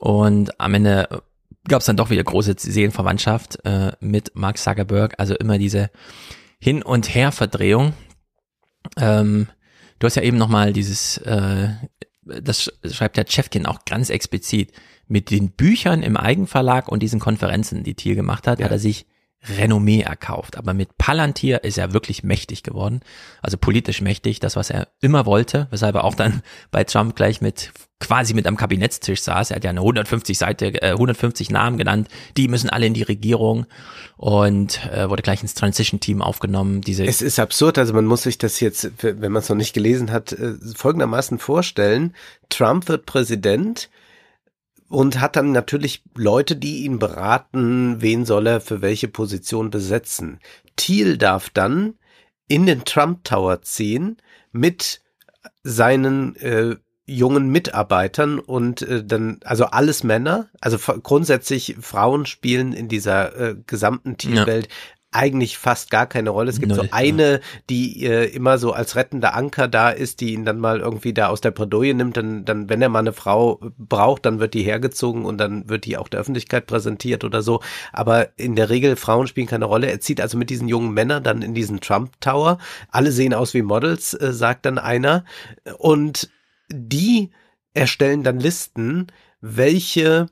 [0.00, 1.22] Und am Ende
[1.68, 5.14] gab es dann doch wieder große Seelenverwandtschaft äh, mit Mark Zuckerberg.
[5.18, 5.90] Also immer diese
[6.58, 7.94] Hin- und Her-Verdrehung.
[8.96, 9.48] Ähm,
[9.98, 11.68] du hast ja eben nochmal dieses, äh,
[12.22, 14.72] das schreibt der Chefkin auch ganz explizit,
[15.06, 18.66] mit den Büchern im Eigenverlag und diesen Konferenzen, die Thiel gemacht hat, ja.
[18.66, 19.06] hat er sich
[19.58, 20.56] Renommee erkauft.
[20.56, 23.00] Aber mit Palantir ist er wirklich mächtig geworden.
[23.42, 27.40] Also politisch mächtig, das, was er immer wollte, weshalb er auch dann bei Trump gleich
[27.40, 29.50] mit quasi mit am Kabinettstisch saß.
[29.50, 32.08] Er hat ja eine 150 Seite, äh, 150 Namen genannt.
[32.36, 33.66] Die müssen alle in die Regierung
[34.16, 36.80] und äh, wurde gleich ins Transition-Team aufgenommen.
[36.82, 39.74] Diese es ist absurd, also man muss sich das jetzt, wenn man es noch nicht
[39.74, 42.14] gelesen hat, äh, folgendermaßen vorstellen.
[42.50, 43.88] Trump wird Präsident
[44.94, 50.38] und hat dann natürlich Leute, die ihn beraten, wen soll er für welche Position besetzen.
[50.76, 51.94] Thiel darf dann
[52.46, 54.18] in den Trump Tower ziehen
[54.52, 55.02] mit
[55.64, 56.76] seinen äh,
[57.06, 63.56] jungen Mitarbeitern und äh, dann also alles Männer, also grundsätzlich Frauen spielen in dieser äh,
[63.66, 64.74] gesamten Teamwelt ja
[65.14, 66.50] eigentlich fast gar keine Rolle.
[66.50, 67.38] Es gibt Null, so eine, ja.
[67.70, 71.28] die äh, immer so als rettender Anker da ist, die ihn dann mal irgendwie da
[71.28, 72.16] aus der Bredouille nimmt.
[72.16, 75.84] Dann, dann, wenn er mal eine Frau braucht, dann wird die hergezogen und dann wird
[75.84, 77.60] die auch der Öffentlichkeit präsentiert oder so.
[77.92, 79.86] Aber in der Regel Frauen spielen keine Rolle.
[79.86, 82.58] Er zieht also mit diesen jungen Männern dann in diesen Trump Tower.
[82.90, 85.24] Alle sehen aus wie Models, äh, sagt dann einer.
[85.78, 86.28] Und
[86.68, 87.30] die
[87.72, 89.06] erstellen dann Listen,
[89.40, 90.26] welche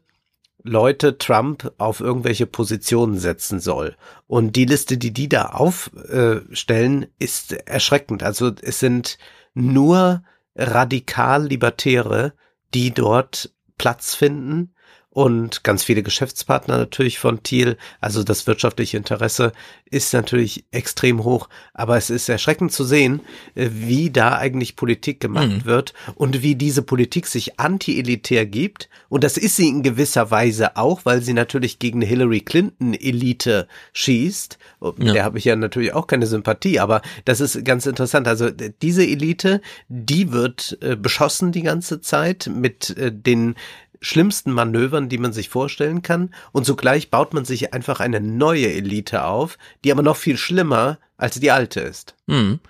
[0.64, 3.96] Leute Trump auf irgendwelche Positionen setzen soll.
[4.26, 8.22] Und die Liste, die die da aufstellen, ist erschreckend.
[8.22, 9.18] Also es sind
[9.54, 10.22] nur
[10.54, 12.34] radikal-Libertäre,
[12.74, 14.74] die dort Platz finden
[15.12, 17.76] und ganz viele Geschäftspartner natürlich von Thiel.
[18.00, 19.52] Also das wirtschaftliche Interesse
[19.90, 23.20] ist natürlich extrem hoch, aber es ist erschreckend zu sehen,
[23.54, 25.64] äh, wie da eigentlich Politik gemacht mhm.
[25.66, 28.88] wird und wie diese Politik sich anti-elitär gibt.
[29.10, 33.68] Und das ist sie in gewisser Weise auch, weil sie natürlich gegen Hillary Clinton Elite
[33.92, 34.58] schießt.
[34.80, 35.12] Ja.
[35.12, 38.26] Der habe ich ja natürlich auch keine Sympathie, aber das ist ganz interessant.
[38.26, 43.56] Also diese Elite, die wird äh, beschossen die ganze Zeit mit äh, den
[44.03, 46.34] schlimmsten Manövern, die man sich vorstellen kann.
[46.53, 50.98] Und zugleich baut man sich einfach eine neue Elite auf, die aber noch viel schlimmer
[51.16, 52.14] als die alte ist.
[52.26, 52.61] Mhm.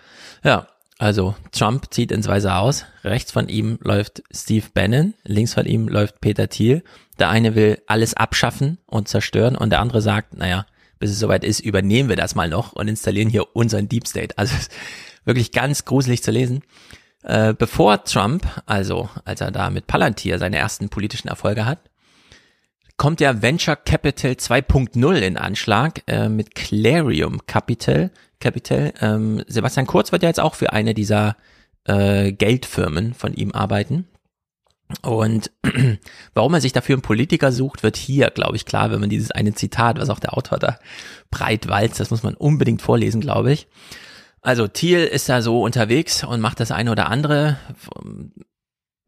[0.44, 0.68] Ja,
[0.98, 2.84] also Trump zieht ins Weiße Haus.
[3.02, 6.84] Rechts von ihm läuft Steve Bannon, links von ihm läuft Peter Thiel.
[7.18, 10.66] Der eine will alles abschaffen und zerstören und der andere sagt, naja,
[10.98, 14.38] bis es soweit ist, übernehmen wir das mal noch und installieren hier unseren Deep State.
[14.38, 14.54] Also
[15.24, 16.62] wirklich ganz gruselig zu lesen.
[17.22, 21.78] Äh, bevor Trump, also als er da mit Palantir seine ersten politischen Erfolge hat,
[22.96, 28.10] kommt der Venture Capital 2.0 in Anschlag äh, mit Clarium Capital.
[28.40, 28.92] Capital.
[29.00, 31.36] Ähm, Sebastian Kurz wird ja jetzt auch für eine dieser
[31.84, 34.08] äh, Geldfirmen von ihm arbeiten.
[35.00, 35.50] Und
[36.34, 39.30] warum er sich dafür einen Politiker sucht, wird hier, glaube ich, klar, wenn man dieses
[39.30, 40.78] eine Zitat, was auch der Autor da
[41.30, 43.68] breit walzt, das muss man unbedingt vorlesen, glaube ich.
[44.42, 47.56] Also Thiel ist da so unterwegs und macht das eine oder andere.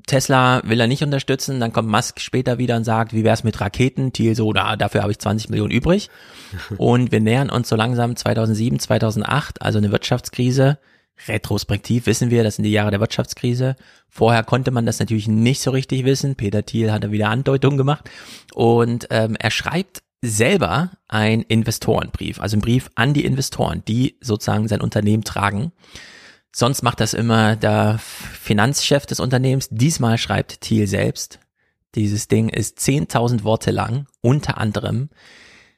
[0.06, 3.60] Tesla will er nicht unterstützen, dann kommt Musk später wieder und sagt, wie wär's mit
[3.60, 4.12] Raketen?
[4.12, 6.10] Thiel so, da, dafür habe ich 20 Millionen übrig.
[6.76, 10.78] Und wir nähern uns so langsam 2007, 2008, also eine Wirtschaftskrise.
[11.26, 13.76] Retrospektiv wissen wir, das sind die Jahre der Wirtschaftskrise.
[14.08, 16.34] Vorher konnte man das natürlich nicht so richtig wissen.
[16.34, 18.10] Peter Thiel hat da wieder Andeutungen gemacht.
[18.52, 24.68] Und ähm, er schreibt selber ein Investorenbrief, also ein Brief an die Investoren, die sozusagen
[24.68, 25.72] sein Unternehmen tragen.
[26.52, 29.68] Sonst macht das immer der Finanzchef des Unternehmens.
[29.70, 31.40] Diesmal schreibt Thiel selbst.
[31.94, 34.06] Dieses Ding ist 10.000 Worte lang.
[34.20, 35.10] Unter anderem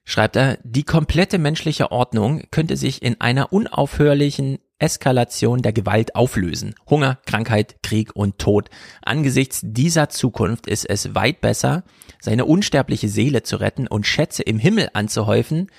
[0.04, 6.74] schreibt er, die komplette menschliche Ordnung könnte sich in einer unaufhörlichen Eskalation der Gewalt auflösen.
[6.88, 8.68] Hunger, Krankheit, Krieg und Tod.
[9.02, 11.84] Angesichts dieser Zukunft ist es weit besser,
[12.20, 15.70] seine unsterbliche Seele zu retten und Schätze im Himmel anzuhäufen,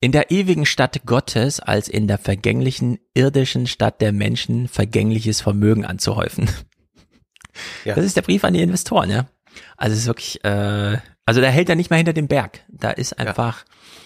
[0.00, 5.84] in der ewigen Stadt Gottes als in der vergänglichen irdischen Stadt der Menschen vergängliches Vermögen
[5.84, 6.48] anzuhäufen.
[7.84, 7.94] Ja.
[7.94, 9.26] Das ist der Brief an die Investoren, ja.
[9.76, 12.60] Also es ist wirklich, äh, also da hält er nicht mal hinter dem Berg.
[12.68, 13.58] Da ist einfach.
[13.66, 14.01] Ja.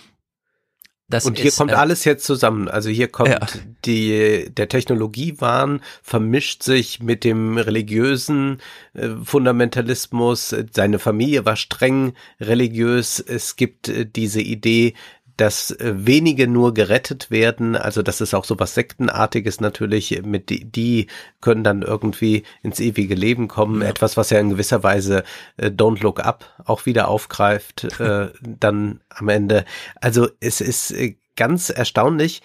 [1.09, 2.69] Das und hier ist, kommt äh, alles jetzt zusammen.
[2.69, 3.47] Also hier kommt ja.
[3.85, 8.61] die der Technologiewahn vermischt sich mit dem religiösen
[8.95, 10.55] äh, Fundamentalismus.
[10.73, 13.21] Seine Familie war streng religiös.
[13.21, 14.95] Es gibt äh, diese Idee,
[15.37, 20.51] dass äh, wenige nur gerettet werden, also das ist auch so was Sektenartiges natürlich, mit
[20.51, 21.09] die, die
[21.41, 23.89] können dann irgendwie ins ewige Leben kommen, ja.
[23.89, 25.25] etwas, was ja in gewisser Weise
[25.57, 29.65] äh, Don't Look Up auch wieder aufgreift, äh, dann am Ende.
[30.01, 32.43] Also es ist äh, ganz erstaunlich,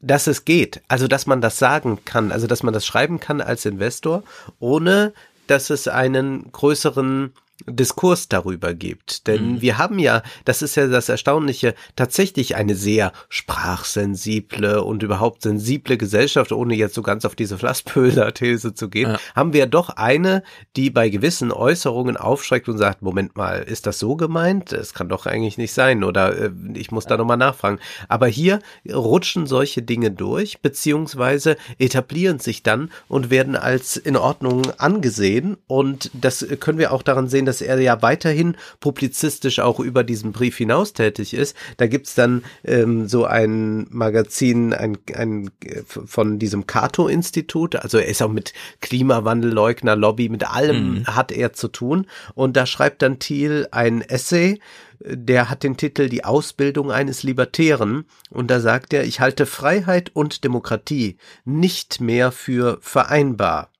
[0.00, 3.40] dass es geht, also dass man das sagen kann, also dass man das schreiben kann
[3.40, 4.24] als Investor,
[4.58, 5.12] ohne
[5.46, 7.32] dass es einen größeren
[7.66, 9.26] Diskurs darüber gibt.
[9.26, 9.60] Denn mhm.
[9.60, 15.96] wir haben ja, das ist ja das Erstaunliche, tatsächlich eine sehr sprachsensible und überhaupt sensible
[15.96, 19.18] Gesellschaft, ohne jetzt so ganz auf diese Flasspöder-These zu gehen, ja.
[19.34, 20.42] haben wir doch eine,
[20.76, 24.72] die bei gewissen Äußerungen aufschreckt und sagt, Moment mal, ist das so gemeint?
[24.72, 27.78] Es kann doch eigentlich nicht sein oder äh, ich muss da nochmal nachfragen.
[28.08, 34.70] Aber hier rutschen solche Dinge durch, beziehungsweise etablieren sich dann und werden als in Ordnung
[34.78, 40.04] angesehen und das können wir auch daran sehen, dass er ja weiterhin publizistisch auch über
[40.04, 41.56] diesen Brief hinaus tätig ist.
[41.76, 45.50] Da gibt's dann ähm, so ein Magazin ein, ein,
[45.84, 51.06] von diesem Cato-Institut, also er ist auch mit Klimawandelleugner, Lobby, mit allem mhm.
[51.06, 52.06] hat er zu tun.
[52.34, 54.58] Und da schreibt dann Thiel ein Essay,
[55.04, 60.10] der hat den Titel Die Ausbildung eines Libertären und da sagt er, ich halte Freiheit
[60.14, 63.71] und Demokratie nicht mehr für vereinbar.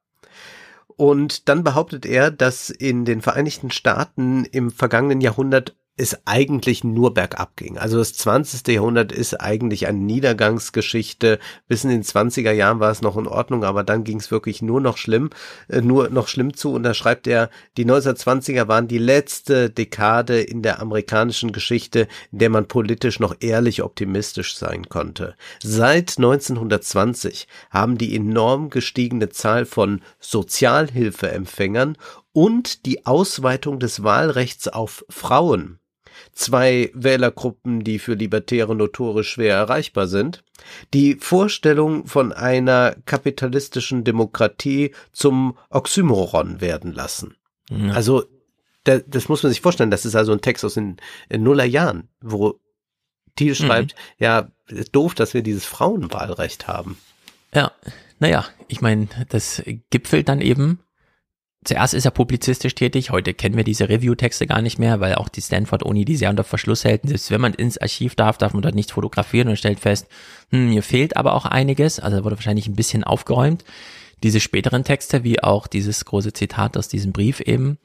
[0.97, 7.13] Und dann behauptet er, dass in den Vereinigten Staaten im vergangenen Jahrhundert es eigentlich nur
[7.13, 7.77] bergab ging.
[7.77, 8.67] Also das 20.
[8.69, 11.39] Jahrhundert ist eigentlich eine Niedergangsgeschichte.
[11.69, 14.63] Bis in den 20er Jahren war es noch in Ordnung, aber dann ging es wirklich
[14.63, 15.29] nur noch schlimm,
[15.69, 16.73] äh, nur noch schlimm zu.
[16.73, 22.39] Und da schreibt er, die 1920er waren die letzte Dekade in der amerikanischen Geschichte, in
[22.39, 25.35] der man politisch noch ehrlich optimistisch sein konnte.
[25.63, 31.99] Seit 1920 haben die enorm gestiegene Zahl von Sozialhilfeempfängern
[32.33, 35.79] und die Ausweitung des Wahlrechts auf Frauen
[36.33, 40.45] zwei Wählergruppen, die für Libertäre notorisch schwer erreichbar sind,
[40.95, 47.37] die Vorstellung von einer kapitalistischen Demokratie zum Oxymoron werden lassen.
[47.71, 47.93] Ja.
[47.93, 48.25] Also
[48.85, 50.97] da, das muss man sich vorstellen, das ist also ein Text aus den,
[51.31, 52.61] den Nullerjahren, wo
[53.37, 53.55] Thiel mhm.
[53.57, 56.99] schreibt, ja, ist doof, dass wir dieses Frauenwahlrecht haben.
[57.55, 57.73] Ja,
[58.19, 60.81] naja, ich meine, das gipfelt dann eben
[61.65, 65.29] zuerst ist er publizistisch tätig, heute kennen wir diese Review-Texte gar nicht mehr, weil auch
[65.29, 67.03] die Stanford-Uni die sehr unter Verschluss hält.
[67.05, 70.07] Selbst wenn man ins Archiv darf, darf man dort nichts fotografieren und stellt fest,
[70.51, 73.65] hm, mir fehlt aber auch einiges, also wurde wahrscheinlich ein bisschen aufgeräumt.
[74.23, 77.79] Diese späteren Texte, wie auch dieses große Zitat aus diesem Brief eben,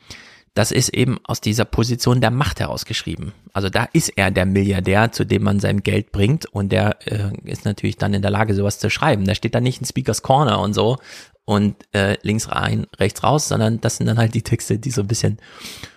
[0.58, 3.32] das ist eben aus dieser Position der Macht herausgeschrieben.
[3.54, 7.30] Also da ist er der Milliardär, zu dem man sein Geld bringt und der äh,
[7.44, 9.26] ist natürlich dann in der Lage, sowas zu schreiben.
[9.26, 10.98] Da steht dann nicht ein Speakers Corner und so
[11.46, 15.02] und äh, links rein, rechts raus, sondern das sind dann halt die Texte, die so
[15.02, 15.38] ein bisschen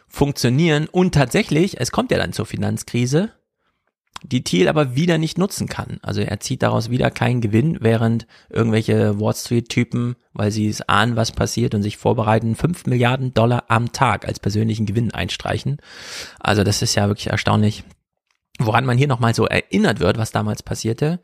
[0.08, 0.88] funktionieren.
[0.92, 3.30] Und tatsächlich, es kommt ja dann zur Finanzkrise,
[4.22, 5.98] die Thiel aber wieder nicht nutzen kann.
[6.02, 11.16] Also er zieht daraus wieder keinen Gewinn, während irgendwelche Wall Street-Typen, weil sie es ahnen,
[11.16, 15.78] was passiert und sich vorbereiten, fünf Milliarden Dollar am Tag als persönlichen Gewinn einstreichen.
[16.38, 17.84] Also das ist ja wirklich erstaunlich,
[18.58, 21.20] woran man hier nochmal so erinnert wird, was damals passierte.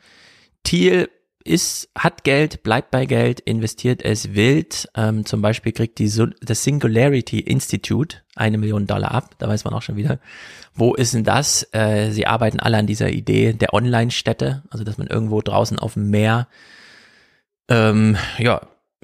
[0.64, 1.08] Thiel
[1.46, 4.88] ist, hat Geld, bleibt bei Geld, investiert es wild.
[4.96, 9.34] Ähm, zum Beispiel kriegt die das Singularity Institute eine Million Dollar ab.
[9.38, 10.18] Da weiß man auch schon wieder,
[10.74, 11.66] wo ist denn das?
[11.72, 15.94] Äh, sie arbeiten alle an dieser Idee der Online-Städte, also dass man irgendwo draußen auf
[15.94, 16.48] dem Meer
[17.68, 18.60] ähm, ja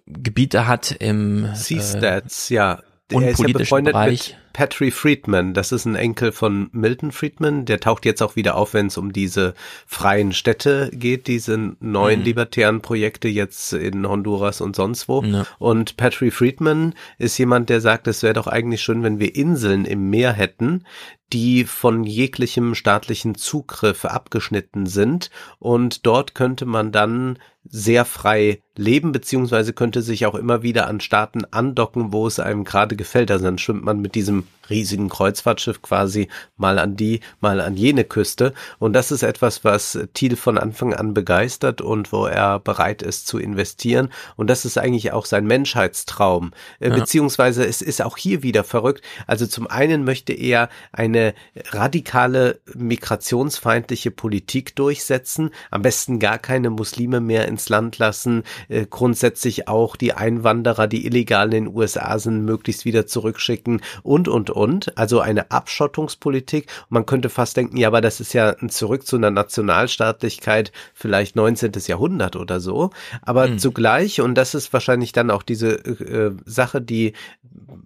[0.07, 2.83] Gebiete hat im C-Stats, äh, ja.
[3.15, 4.29] Und er ist ja befreundet Bereich.
[4.31, 5.55] mit Patry Friedman.
[5.55, 7.65] Das ist ein Enkel von Milton Friedman.
[7.65, 9.55] Der taucht jetzt auch wieder auf, wenn es um diese
[9.87, 12.25] freien Städte geht, diese neuen Mhm.
[12.27, 15.23] libertären Projekte jetzt in Honduras und sonst wo.
[15.23, 15.47] Ja.
[15.59, 19.87] Und Patry Friedman ist jemand, der sagt, es wäre doch eigentlich schön, wenn wir Inseln
[19.87, 20.85] im Meer hätten,
[21.33, 25.31] die von jeglichem staatlichen Zugriff abgeschnitten sind.
[25.59, 31.01] Und dort könnte man dann sehr frei leben, beziehungsweise könnte sich auch immer wieder an
[31.01, 33.31] Staaten andocken, wo es einem gerade gefällt.
[33.31, 38.05] Also dann schwimmt man mit diesem riesigen Kreuzfahrtschiff quasi mal an die, mal an jene
[38.05, 38.55] Küste.
[38.79, 43.27] Und das ist etwas, was Thiel von Anfang an begeistert und wo er bereit ist
[43.27, 44.09] zu investieren.
[44.37, 46.53] Und das ist eigentlich auch sein Menschheitstraum.
[46.81, 46.97] Äh, Ja.
[46.97, 49.03] Beziehungsweise es ist auch hier wieder verrückt.
[49.27, 51.35] Also zum einen möchte er eine
[51.71, 59.69] radikale migrationsfeindliche Politik durchsetzen, am besten gar keine Muslime mehr ins Land lassen, äh, grundsätzlich
[59.69, 64.97] auch die Einwanderer, die illegal in den USA sind, möglichst wieder zurückschicken und, und, und.
[64.99, 66.67] Also eine Abschottungspolitik.
[66.89, 71.37] Man könnte fast denken, ja, aber das ist ja ein Zurück zu einer Nationalstaatlichkeit, vielleicht
[71.37, 71.73] 19.
[71.87, 72.91] Jahrhundert oder so.
[73.23, 73.59] Aber Hm.
[73.59, 77.13] zugleich, und das ist wahrscheinlich dann auch diese äh, Sache, die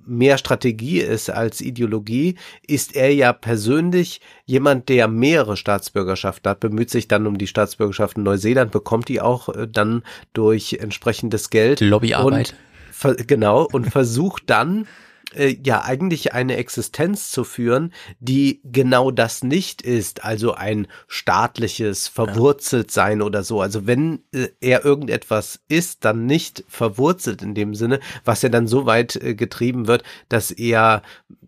[0.06, 2.36] mehr Strategie ist als Ideologie,
[2.66, 8.16] ist er ja persönlich jemand, der mehrere Staatsbürgerschaften hat, bemüht sich dann um die Staatsbürgerschaft
[8.16, 10.02] in Neuseeland, bekommt die auch äh, dann
[10.32, 11.80] durch entsprechendes Geld.
[11.80, 12.54] Lobbyarbeit.
[13.02, 14.86] Und genau, und versucht dann
[15.34, 22.08] äh, ja eigentlich eine Existenz zu führen, die genau das nicht ist, also ein staatliches
[22.08, 23.60] Verwurzeltsein oder so.
[23.60, 28.66] Also wenn äh, er irgendetwas ist, dann nicht verwurzelt in dem Sinne, was ja dann
[28.66, 31.02] so weit äh, getrieben wird, dass er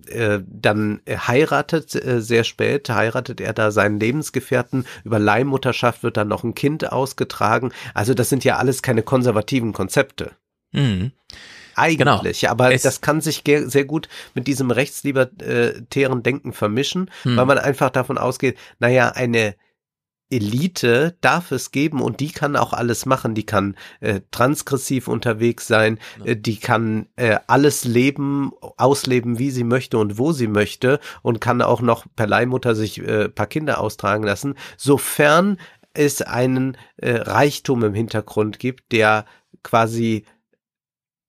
[0.09, 6.29] äh, dann heiratet, äh, sehr spät heiratet er da seinen Lebensgefährten, über Leihmutterschaft wird dann
[6.29, 7.73] noch ein Kind ausgetragen.
[7.95, 10.33] Also das sind ja alles keine konservativen Konzepte.
[10.73, 11.13] Mhm.
[11.79, 17.37] Eigentlich, aber Es- das kann sich sehr gut mit diesem rechtslibertären Denken vermischen, Hm.
[17.37, 19.55] weil man einfach davon ausgeht, naja, eine
[20.31, 23.35] Elite darf es geben und die kann auch alles machen.
[23.35, 29.65] Die kann äh, transgressiv unterwegs sein, äh, die kann äh, alles leben, ausleben, wie sie
[29.65, 33.81] möchte und wo sie möchte und kann auch noch per Leihmutter sich äh, paar Kinder
[33.81, 35.59] austragen lassen, sofern
[35.95, 39.25] es einen äh, Reichtum im Hintergrund gibt, der
[39.63, 40.27] quasi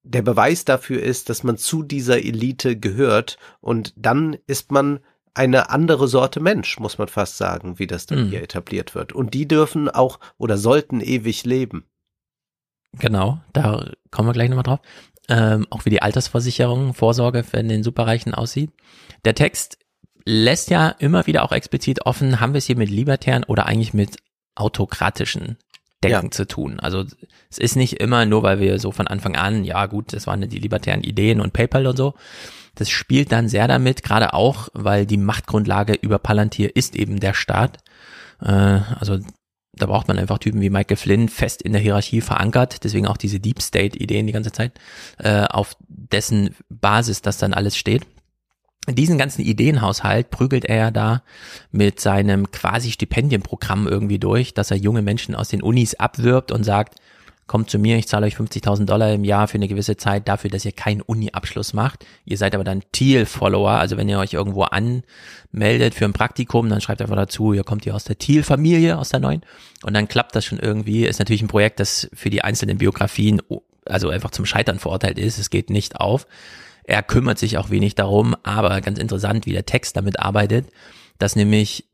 [0.09, 4.99] der Beweis dafür ist, dass man zu dieser Elite gehört und dann ist man
[5.35, 8.29] eine andere Sorte Mensch, muss man fast sagen, wie das dann Mhm.
[8.29, 9.13] hier etabliert wird.
[9.13, 11.85] Und die dürfen auch oder sollten ewig leben.
[12.97, 14.79] Genau, da kommen wir gleich nochmal drauf.
[15.29, 18.71] Ähm, auch wie die Altersversicherung, Vorsorge für den Superreichen aussieht.
[19.25, 19.77] Der Text
[20.25, 23.93] lässt ja immer wieder auch explizit offen, haben wir es hier mit libertären oder eigentlich
[23.93, 24.17] mit
[24.55, 25.57] autokratischen
[26.03, 26.31] Denken Ja.
[26.31, 26.79] zu tun.
[26.79, 27.03] Also
[27.49, 30.47] es ist nicht immer nur, weil wir so von Anfang an, ja gut, das waren
[30.47, 32.13] die libertären Ideen und PayPal und so.
[32.75, 37.33] Das spielt dann sehr damit, gerade auch, weil die Machtgrundlage über Palantir ist eben der
[37.33, 37.79] Staat.
[38.41, 39.19] Äh, also
[39.73, 43.17] da braucht man einfach Typen wie Michael Flynn fest in der Hierarchie verankert, deswegen auch
[43.17, 44.73] diese Deep State-Ideen die ganze Zeit,
[45.17, 48.05] äh, auf dessen Basis das dann alles steht.
[48.95, 51.23] Diesen ganzen Ideenhaushalt prügelt er ja da
[51.71, 56.63] mit seinem quasi Stipendienprogramm irgendwie durch, dass er junge Menschen aus den Unis abwirbt und
[56.63, 56.95] sagt,
[57.49, 60.51] kommt zu mir, ich zahle euch 50.000 Dollar im Jahr für eine gewisse Zeit dafür,
[60.51, 62.05] dass ihr keinen Uni-Abschluss macht.
[62.23, 66.79] Ihr seid aber dann Thiel-Follower, also wenn ihr euch irgendwo anmeldet für ein Praktikum, dann
[66.79, 69.41] schreibt einfach dazu, ihr kommt hier aus der Thiel-Familie, aus der neuen.
[69.81, 71.05] Und dann klappt das schon irgendwie.
[71.05, 73.41] Ist natürlich ein Projekt, das für die einzelnen Biografien
[73.85, 75.39] also einfach zum Scheitern verurteilt ist.
[75.39, 76.27] Es geht nicht auf.
[76.89, 80.71] Er kümmert sich auch wenig darum, aber ganz interessant, wie der Text damit arbeitet,
[81.19, 81.87] dass nämlich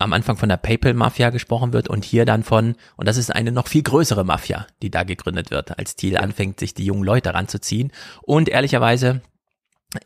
[0.00, 3.52] am Anfang von der PayPal-Mafia gesprochen wird und hier dann von, und das ist eine
[3.52, 7.32] noch viel größere Mafia, die da gegründet wird, als Thiel anfängt, sich die jungen Leute
[7.34, 7.92] ranzuziehen.
[8.20, 9.20] Und ehrlicherweise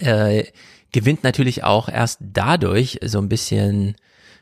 [0.00, 0.44] äh,
[0.92, 3.96] gewinnt natürlich auch erst dadurch so ein bisschen,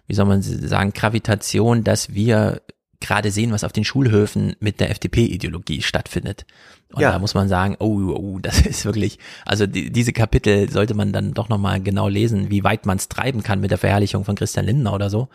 [0.09, 2.63] wie soll man sagen, Gravitation, dass wir
[2.99, 6.47] gerade sehen, was auf den Schulhöfen mit der FDP-Ideologie stattfindet.
[6.95, 7.13] Und Ja.
[7.13, 11.13] da muss man sagen, oh, oh, das ist wirklich, also die, diese Kapitel sollte man
[11.13, 14.37] dann doch nochmal genau lesen, wie weit man es treiben kann mit der Verherrlichung von
[14.37, 15.29] Christian Lindner oder so.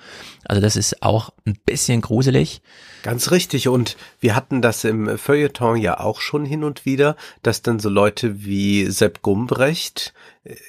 [0.46, 2.62] Also das ist auch ein bisschen gruselig.
[3.04, 3.68] Ganz richtig.
[3.68, 7.90] Und wir hatten das im Feuilleton ja auch schon hin und wieder, dass dann so
[7.90, 10.14] Leute wie Sepp Gumbrecht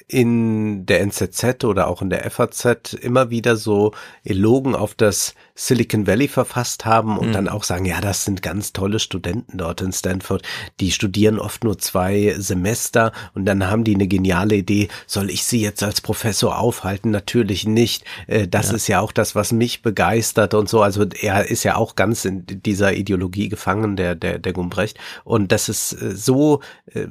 [0.07, 6.07] in der NZZ oder auch in der FAZ immer wieder so Elogen auf das Silicon
[6.07, 7.33] Valley verfasst haben und Mhm.
[7.33, 10.43] dann auch sagen, ja, das sind ganz tolle Studenten dort in Stanford.
[10.81, 14.89] Die studieren oft nur zwei Semester und dann haben die eine geniale Idee.
[15.07, 17.11] Soll ich sie jetzt als Professor aufhalten?
[17.11, 18.03] Natürlich nicht.
[18.27, 18.75] Äh, Das Ja.
[18.75, 20.81] ist ja auch das, was mich begeistert und so.
[20.81, 24.99] Also er ist ja auch ganz in dieser Ideologie gefangen, der, der, der Gumbrecht.
[25.23, 27.07] Und das ist äh, so äh,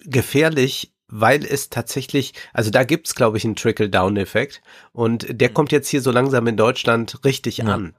[0.00, 4.60] gefährlich, weil es tatsächlich, also da gibt's, glaube ich, einen Trickle-Down-Effekt
[4.92, 7.66] und der kommt jetzt hier so langsam in Deutschland richtig Ja.
[7.66, 7.94] an.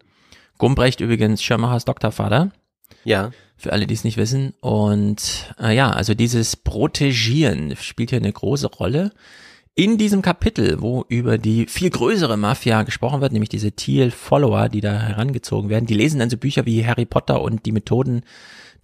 [0.58, 2.52] Gumbrecht übrigens Schirmachers Doktorvater.
[3.04, 3.32] Ja.
[3.56, 4.54] Für alle, die es nicht wissen.
[4.62, 9.12] Und äh, ja, also dieses Protegieren spielt hier eine große Rolle.
[9.74, 14.82] In diesem Kapitel, wo über die viel größere Mafia gesprochen wird, nämlich diese Thiel-Follower, die
[14.82, 18.24] da herangezogen werden, die lesen dann so Bücher wie Harry Potter und die Methoden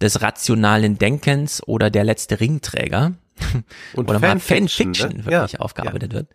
[0.00, 3.14] des rationalen Denkens oder der letzte Ringträger.
[3.94, 5.24] Und oder mal Fanfiction, ne?
[5.24, 6.28] wirklich Ja, aufgearbeitet wird.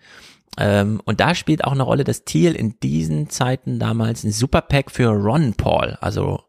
[0.57, 4.91] Ähm, und da spielt auch eine Rolle, dass Thiel in diesen Zeiten damals ein Superpack
[4.91, 6.43] für Ron Paul, also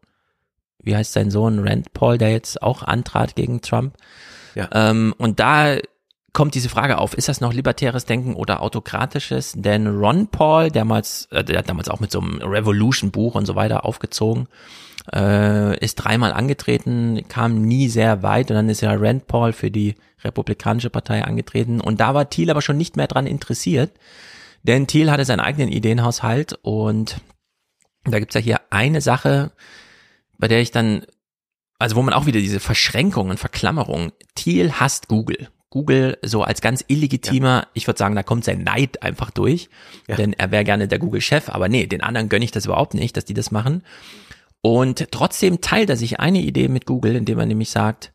[0.83, 3.95] wie heißt sein Sohn Rand Paul, der jetzt auch antrat gegen Trump.
[4.55, 4.69] Ja.
[4.73, 5.77] Ähm, und da
[6.33, 9.53] kommt diese Frage auf, ist das noch libertäres Denken oder autokratisches?
[9.55, 13.55] Denn Ron Paul, damals, äh, der hat damals auch mit so einem Revolution-Buch und so
[13.55, 14.47] weiter aufgezogen,
[15.13, 19.71] äh, ist dreimal angetreten, kam nie sehr weit und dann ist ja Rand Paul für
[19.71, 23.91] die Republikanische Partei angetreten und da war Thiel aber schon nicht mehr dran interessiert,
[24.63, 27.17] denn Thiel hatte seinen eigenen Ideenhaushalt und
[28.03, 29.51] da gibt's ja hier eine Sache,
[30.41, 31.05] bei der ich dann,
[31.79, 35.47] also wo man auch wieder diese Verschränkung und Verklammerung, Thiel hasst Google.
[35.69, 39.69] Google so als ganz illegitimer, ich würde sagen, da kommt sein Neid einfach durch,
[40.09, 40.17] Ja.
[40.17, 43.15] denn er wäre gerne der Google-Chef, aber nee, den anderen gönne ich das überhaupt nicht,
[43.15, 43.83] dass die das machen.
[44.61, 48.11] Und trotzdem teilt er sich eine Idee mit Google, indem er nämlich sagt,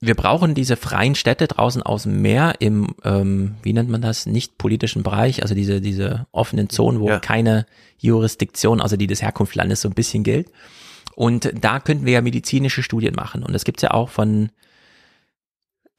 [0.00, 4.26] wir brauchen diese freien Städte draußen aus dem Meer im, ähm, wie nennt man das,
[4.26, 7.18] nicht politischen Bereich, also diese, diese offenen Zonen, wo Ja.
[7.18, 7.66] keine
[7.98, 10.52] Jurisdiktion, also die des Herkunftslandes so ein bisschen gilt.
[11.18, 13.42] Und da könnten wir ja medizinische Studien machen.
[13.42, 14.52] Und das gibt's ja auch von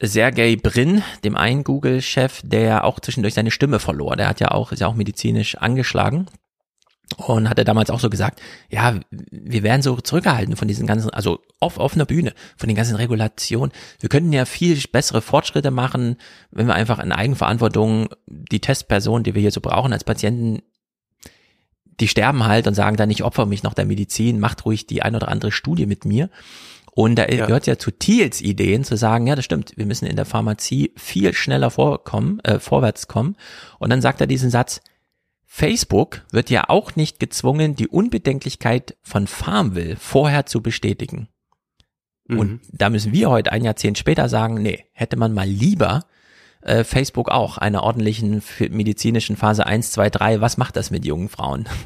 [0.01, 4.15] Sergey Brin, dem einen Google-Chef, der ja auch zwischendurch seine Stimme verlor.
[4.15, 6.28] Der hat ja auch, ist ja auch medizinisch angeschlagen.
[7.17, 11.09] Und hat er damals auch so gesagt, ja, wir werden so zurückgehalten von diesen ganzen,
[11.09, 13.74] also auf offener Bühne, von den ganzen Regulationen.
[13.99, 16.15] Wir könnten ja viel bessere Fortschritte machen,
[16.49, 20.61] wenn wir einfach in Eigenverantwortung die Testpersonen, die wir hier so brauchen als Patienten,
[22.00, 25.02] die sterben halt und sagen dann, ich opfer mich noch der Medizin, macht ruhig die
[25.02, 26.30] ein oder andere Studie mit mir.
[26.91, 27.45] Und da Ja.
[27.45, 30.93] gehört ja zu Thiels Ideen zu sagen, ja, das stimmt, wir müssen in der Pharmazie
[30.97, 33.36] viel schneller vorkommen, äh, vorwärts kommen.
[33.78, 34.82] Und dann sagt er diesen Satz,
[35.45, 41.28] Facebook wird ja auch nicht gezwungen, die Unbedenklichkeit von Farmville vorher zu bestätigen.
[42.28, 42.39] Mhm.
[42.39, 46.06] Und da müssen wir heute ein Jahrzehnt später sagen, nee, hätte man mal lieber
[46.62, 51.30] äh, Facebook auch einer ordentlichen medizinischen Phase 1, 2, 3, was macht das mit jungen
[51.30, 51.68] Frauen?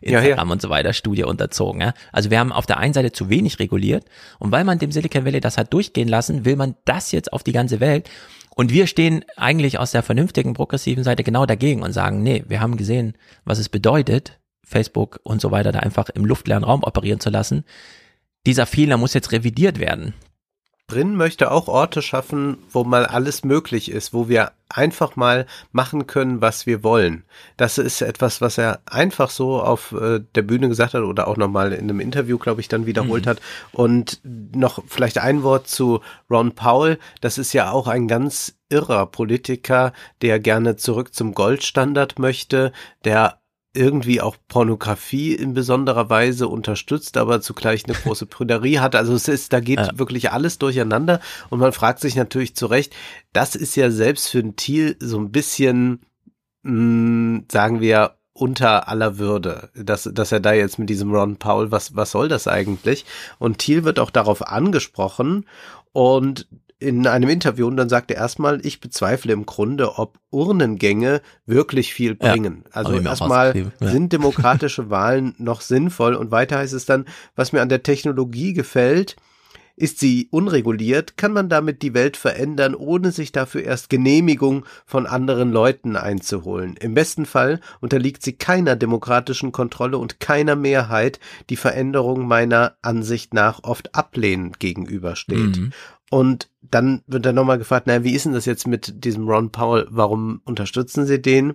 [0.00, 1.80] Ja, Instagram und so weiter, Studie unterzogen.
[1.80, 1.94] Ja?
[2.10, 4.04] Also wir haben auf der einen Seite zu wenig reguliert
[4.40, 7.44] und weil man dem Silicon Valley das hat durchgehen lassen, will man das jetzt auf
[7.44, 8.10] die ganze Welt.
[8.56, 12.60] Und wir stehen eigentlich aus der vernünftigen, progressiven Seite genau dagegen und sagen, nee, wir
[12.60, 17.20] haben gesehen, was es bedeutet, Facebook und so weiter da einfach im luftleeren Raum operieren
[17.20, 17.64] zu lassen.
[18.44, 20.14] Dieser Fehler muss jetzt revidiert werden.
[20.88, 26.06] Brin möchte auch Orte schaffen, wo mal alles möglich ist, wo wir einfach mal machen
[26.06, 27.24] können, was wir wollen.
[27.56, 31.36] Das ist etwas, was er einfach so auf äh, der Bühne gesagt hat oder auch
[31.36, 33.40] nochmal in einem Interview, glaube ich, dann wiederholt hat.
[33.72, 36.98] Und noch vielleicht ein Wort zu Ron Paul.
[37.20, 42.72] Das ist ja auch ein ganz irrer Politiker, der gerne zurück zum Goldstandard möchte,
[43.04, 43.40] der
[43.76, 48.94] irgendwie auch Pornografie in besonderer Weise unterstützt, aber zugleich eine große Prüderie hat.
[48.96, 49.98] Also es ist, da geht Ja.
[49.98, 51.20] wirklich alles durcheinander
[51.50, 52.94] und man fragt sich natürlich zu Recht,
[53.32, 56.00] das ist ja selbst für ein Thiel so ein bisschen,
[56.62, 61.70] mh, sagen wir, unter aller Würde, dass, dass er da jetzt mit diesem Ron Paul,
[61.70, 63.06] was, was soll das eigentlich?
[63.38, 65.46] Und Thiel wird auch darauf angesprochen
[65.92, 66.46] und
[66.78, 71.94] in einem Interview und dann sagt er erstmal, ich bezweifle im Grunde, ob Urnengänge wirklich
[71.94, 72.64] viel Ja, bringen.
[72.70, 73.88] also mir auch erstmal ja.
[73.88, 78.52] sind demokratische Wahlen noch sinnvoll und weiter heißt es dann, was mir an der Technologie
[78.52, 79.16] gefällt,
[79.76, 85.06] ist sie unreguliert, kann man damit die Welt verändern, ohne sich dafür erst Genehmigung von
[85.06, 86.76] anderen Leuten einzuholen.
[86.80, 91.20] Im besten Fall unterliegt sie keiner demokratischen Kontrolle und keiner Mehrheit,
[91.50, 95.58] die Veränderung meiner Ansicht nach oft ablehnend gegenübersteht.
[95.58, 95.72] Mhm.
[96.10, 99.50] Und dann wird er nochmal gefragt, naja, wie ist denn das jetzt mit diesem Ron
[99.50, 99.86] Paul?
[99.90, 101.54] Warum unterstützen Sie den?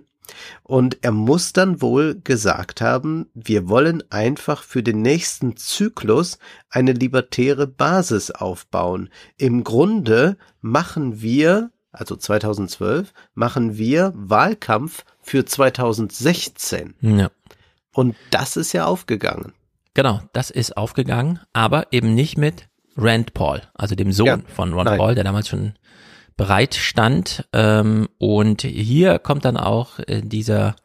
[0.62, 6.38] Und er muss dann wohl gesagt haben, wir wollen einfach für den nächsten Zyklus
[6.70, 9.10] eine libertäre Basis aufbauen.
[9.36, 16.94] Im Grunde machen wir, also 2012, machen wir Wahlkampf für 2016.
[17.00, 17.30] Ja.
[17.92, 19.52] Und das ist ja aufgegangen.
[19.94, 24.72] Genau, das ist aufgegangen, aber eben nicht mit Rand Paul, also dem Sohn Ja, von
[24.72, 24.98] Ron nein.
[24.98, 25.74] Paul, der damals schon
[26.36, 27.48] bereit stand.
[27.52, 30.76] Ähm, und hier kommt dann auch äh, dieser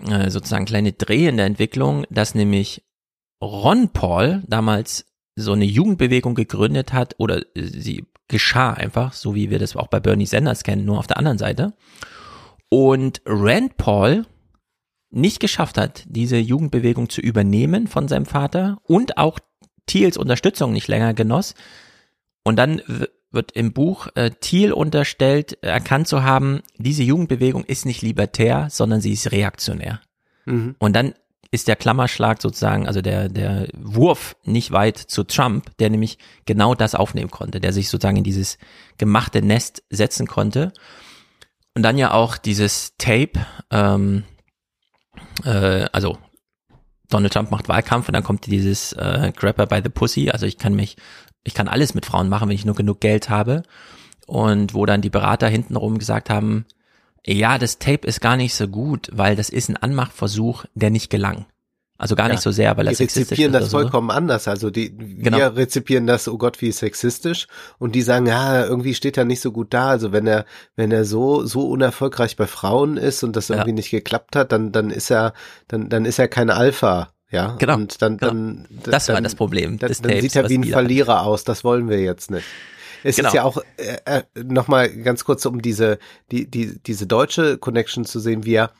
[0.00, 2.84] äh, sozusagen kleine Dreh in der Entwicklung, dass nämlich
[3.40, 9.50] Ron Paul damals so eine Jugendbewegung gegründet hat oder äh, sie geschah einfach, so wie
[9.50, 11.74] wir das auch bei Bernie Sanders kennen, nur auf der anderen Seite.
[12.68, 14.26] Und Rand Paul
[15.10, 19.38] nicht geschafft hat, diese Jugendbewegung zu übernehmen von seinem Vater und auch
[19.86, 21.54] Thiels Unterstützung nicht länger genoss.
[22.42, 22.82] Und dann
[23.36, 28.66] wird im Buch äh, Thiel unterstellt, äh, erkannt zu haben, diese Jugendbewegung ist nicht libertär,
[28.70, 30.00] sondern sie ist reaktionär.
[30.46, 30.74] Mhm.
[30.80, 31.14] Und dann
[31.52, 36.74] ist der Klammerschlag sozusagen, also der, der Wurf nicht weit zu Trump, der nämlich genau
[36.74, 38.58] das aufnehmen konnte, der sich sozusagen in dieses
[38.98, 40.72] gemachte Nest setzen konnte.
[41.74, 44.24] Und dann ja auch dieses Tape, ähm,
[45.44, 46.18] äh, also
[47.08, 50.58] Donald Trump macht Wahlkampf und dann kommt dieses äh, Grabber by the Pussy, also ich
[50.58, 50.96] kann mich,
[51.46, 53.62] ich kann alles mit Frauen machen, wenn ich nur genug Geld habe.
[54.26, 56.66] Und wo dann die Berater hintenrum gesagt haben,
[57.24, 61.10] ja, das Tape ist gar nicht so gut, weil das ist ein Anmachversuch, der nicht
[61.10, 61.46] gelang.
[61.98, 63.78] Also gar Ja, nicht so sehr, weil Die er sexistisch rezipieren ist das oder so.
[63.78, 64.48] vollkommen anders.
[64.48, 65.38] Also die, Genau.
[65.38, 67.46] wir rezipieren das, oh Gott, wie sexistisch.
[67.78, 69.88] Und die sagen, ja, irgendwie steht er nicht so gut da.
[69.88, 70.44] Also wenn er,
[70.74, 73.56] wenn er so, so unerfolgreich bei Frauen ist und das Ja.
[73.56, 75.32] irgendwie nicht geklappt hat, dann, dann ist er,
[75.68, 77.10] dann, dann ist er kein Alpha.
[77.30, 77.56] Ja.
[77.58, 78.32] Genau, Und dann, genau.
[78.32, 81.44] dann, Das war dann, das Problem Dann, dann sieht er wie ein Verlierer aus.
[81.44, 82.46] Das wollen wir jetzt nicht.
[83.02, 83.28] Es Genau.
[83.28, 85.98] ist ja auch äh, äh, nochmal ganz kurz, um diese
[86.30, 88.44] die die diese deutsche Connection zu sehen.
[88.44, 88.70] Wir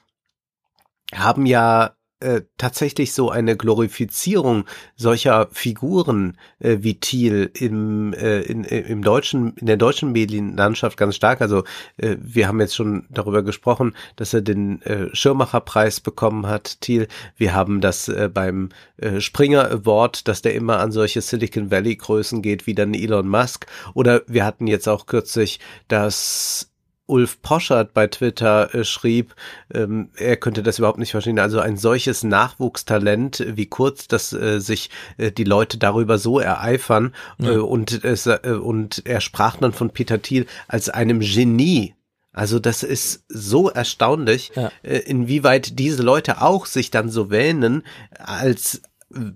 [1.13, 4.65] haben ja äh, tatsächlich so eine Glorifizierung
[4.95, 11.17] solcher Figuren äh, wie Thiel im äh, in, im deutschen in der deutschen Medienlandschaft ganz
[11.17, 11.43] stark.
[11.43, 11.65] Also
[11.99, 16.81] äh, wir haben jetzt schon darüber gesprochen, dass er den äh, Schirmacher-Preis bekommen hat.
[16.81, 21.71] Thiel, wir haben das äh, beim äh, Springer Award, dass der immer an solche Silicon
[21.71, 23.67] Valley Größen geht wie dann Elon Musk.
[23.93, 26.71] Oder wir hatten jetzt auch kürzlich das
[27.07, 29.35] Ulf Poschert bei Twitter äh, schrieb,
[29.73, 31.39] ähm, er könnte das überhaupt nicht verstehen.
[31.39, 37.15] Also ein solches Nachwuchstalent, wie kurz, dass äh, sich äh, die Leute darüber so ereifern.
[37.39, 37.53] Ja.
[37.53, 41.95] Äh, und, es, äh, und er sprach dann von Peter Thiel als einem Genie.
[42.33, 44.71] Also das ist so erstaunlich, Ja.
[44.83, 47.83] äh, inwieweit diese Leute auch sich dann so wähnen
[48.19, 48.83] als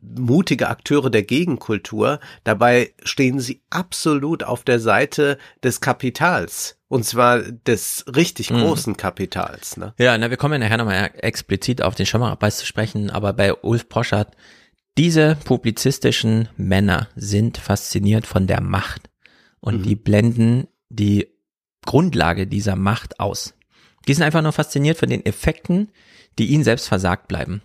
[0.02, 2.20] mutige Akteure der Gegenkultur.
[2.44, 6.76] Dabei stehen sie absolut auf der Seite des Kapitals.
[6.88, 8.60] Und zwar des richtig Mhm.
[8.62, 9.76] großen Kapitals.
[9.76, 9.94] Ne?
[9.98, 13.54] Ja, na, wir kommen ja nachher nochmal explizit auf den Schirmacher-Preis zu sprechen, aber bei
[13.54, 14.36] Ulf Poschardt,
[14.98, 19.08] diese publizistischen Männer sind fasziniert von der Macht
[19.60, 19.82] und Mhm.
[19.84, 21.28] die blenden die
[21.86, 23.54] Grundlage dieser Macht aus.
[24.08, 25.92] Die sind einfach nur fasziniert von den Effekten,
[26.38, 27.62] die ihnen selbst versagt bleiben.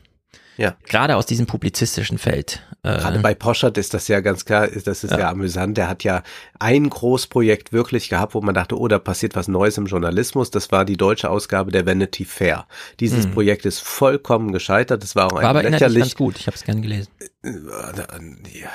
[0.58, 0.76] Ja.
[0.88, 2.62] Gerade aus diesem publizistischen Feld.
[2.84, 5.20] Äh, Gerade bei Poschert ist das ja ganz klar, das ist ja.
[5.20, 5.30] Ja.
[5.32, 5.78] amüsant.
[5.78, 6.22] Der hat ja
[6.60, 10.52] ein Großprojekt wirklich gehabt, wo man dachte, oh, da passiert was Neues im Journalismus.
[10.52, 12.68] Das war die deutsche Ausgabe der Vanity Fair.
[13.00, 13.32] Dieses Mhm.
[13.32, 15.04] Projekt ist vollkommen gescheitert.
[15.04, 16.38] Das war auch war ein aber lächerlich ganz gut.
[16.38, 17.10] Ich habe es gern gelesen.
[17.44, 18.70] Ja,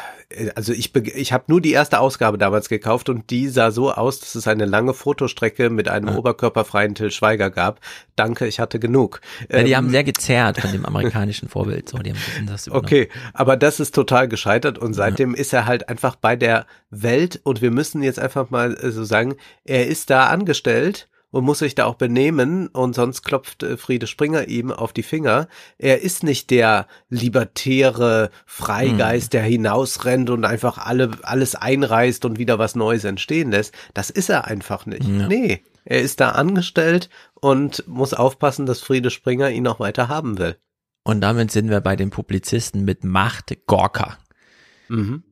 [0.54, 4.20] Also ich, ich habe nur die erste Ausgabe damals gekauft und die sah so aus,
[4.20, 6.16] dass es eine lange Fotostrecke mit einem Ja.
[6.16, 7.80] oberkörperfreien Till Schweiger gab.
[8.16, 9.20] Danke, ich hatte genug.
[9.50, 11.69] Ja, die Ähm, haben sehr gezerrt von dem amerikanischen Vorbild.
[11.88, 12.86] So, die haben ein bisschen das übernommen.
[12.86, 17.40] Okay, aber das ist total gescheitert und seitdem ist er halt einfach bei der Welt
[17.44, 21.60] und wir müssen jetzt einfach mal äh, so sagen, er ist da angestellt und muss
[21.60, 25.48] sich da auch benehmen und sonst klopft äh, Friede Springer ihm auf die Finger.
[25.78, 32.58] Er ist nicht der libertäre Freigeist, der hinausrennt und einfach alle, alles einreißt und wieder
[32.58, 33.74] was Neues entstehen lässt.
[33.94, 35.04] Das ist er einfach nicht.
[35.04, 35.28] Ja.
[35.28, 40.38] Nee, er ist da angestellt und muss aufpassen, dass Friede Springer ihn auch weiter haben
[40.38, 40.56] will.
[41.02, 44.18] Und damit sind wir bei den Publizisten mit Macht Gorka.
[44.88, 45.22] Mhm.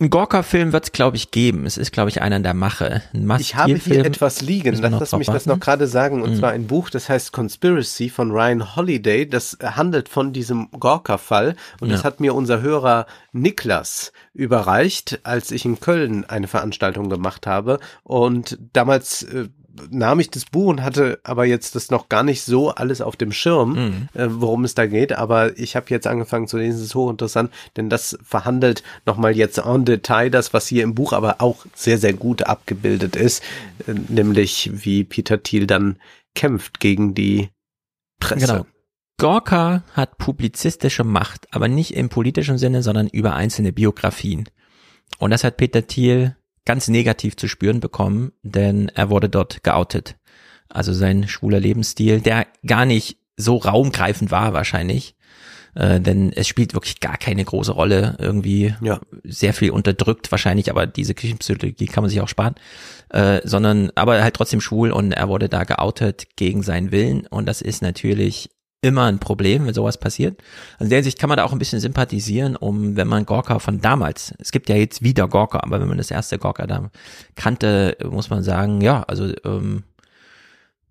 [0.00, 1.66] Ein Gorka-Film wird es, glaube ich, geben.
[1.66, 3.02] Es ist, glaube ich, einer in der Mache.
[3.40, 5.48] Ich habe hier etwas liegen, lass, lass mich das warten?
[5.48, 6.36] noch gerade sagen, und Mhm.
[6.36, 11.90] zwar ein Buch, das heißt Conspiracy von Ryan Holiday, das handelt von diesem Gorka-Fall und
[11.90, 12.04] das Ja.
[12.04, 18.56] hat mir unser Hörer Niklas überreicht, als ich in Köln eine Veranstaltung gemacht habe und
[18.72, 19.48] damals äh,
[19.90, 23.16] nahm ich das Buch und hatte aber jetzt das noch gar nicht so alles auf
[23.16, 24.08] dem Schirm, Mhm.
[24.14, 27.50] äh, worum es da geht, aber ich habe jetzt angefangen zu lesen, es ist hochinteressant,
[27.76, 31.98] denn das verhandelt nochmal jetzt en Detail das, was hier im Buch aber auch sehr,
[31.98, 33.42] sehr gut abgebildet ist,
[33.86, 35.98] äh, nämlich wie Peter Thiel dann
[36.34, 37.48] kämpft gegen die
[38.20, 38.46] Presse.
[38.46, 38.66] Genau.
[39.20, 44.48] Gorka hat publizistische Macht, aber nicht im politischen Sinne, sondern über einzelne Biografien.
[45.18, 46.36] Und das hat Peter Thiel
[46.68, 50.16] ganz negativ zu spüren bekommen, denn er wurde dort geoutet.
[50.68, 55.14] Also sein schwuler Lebensstil, der gar nicht so raumgreifend war wahrscheinlich,
[55.74, 58.16] Äh, denn es spielt wirklich gar keine große Rolle.
[58.18, 59.00] Irgendwie Ja.
[59.22, 62.54] sehr viel unterdrückt wahrscheinlich, aber diese Küchenpsychologie kann man sich auch sparen.
[63.10, 67.46] Äh, sondern aber halt trotzdem schwul und er wurde da geoutet gegen seinen Willen und
[67.46, 68.50] das ist natürlich
[68.80, 70.40] immer ein Problem, wenn sowas passiert.
[70.74, 73.58] Also in der Hinsicht kann man da auch ein bisschen sympathisieren, um, wenn man Gorka
[73.58, 76.90] von damals, es gibt ja jetzt wieder Gorka, aber wenn man das erste Gorka da
[77.34, 79.82] kannte, muss man sagen, ja, also ähm,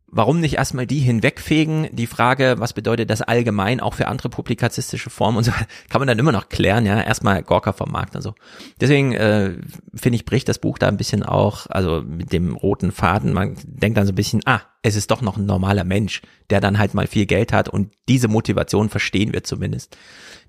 [0.09, 1.89] Warum nicht erstmal die hinwegfegen?
[1.91, 5.51] Die Frage, was bedeutet das allgemein auch für andere publizistische Formen und so,
[5.89, 7.01] kann man dann immer noch klären, ja.
[7.01, 8.33] Erstmal Gorka vom Markt und so.
[8.79, 9.57] Deswegen äh,
[9.93, 13.57] finde ich, bricht das Buch da ein bisschen auch, also mit dem roten Faden, man
[13.65, 16.79] denkt dann so ein bisschen, ah, es ist doch noch ein normaler Mensch, der dann
[16.79, 19.97] halt mal viel Geld hat und diese Motivation verstehen wir zumindest,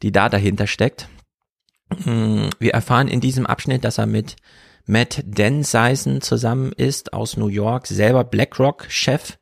[0.02, 1.08] die da dahinter steckt.
[2.04, 4.36] Mm, Wir erfahren in diesem Abschnitt, dass er mit
[4.86, 9.36] Matt Denseisen zusammen ist aus New York, selber BlackRock-Chef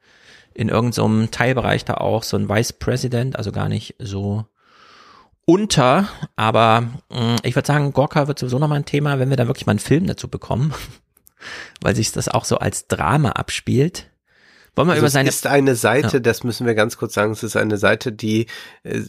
[0.57, 4.47] in irgendeinem Teilbereich da auch so ein Vice President, also gar nicht so
[5.45, 9.47] unter, aber mh, ich würde sagen, Gorka wird sowieso nochmal ein Thema, wenn wir da
[9.47, 10.75] wirklich mal einen Film dazu bekommen,
[11.83, 14.11] weil sich das auch so als Drama abspielt.
[14.75, 16.21] Wollen wir Also über es seine ist eine Seite, Ja.
[16.21, 18.47] das müssen wir ganz kurz sagen, es ist eine Seite, die
[18.83, 19.03] äh,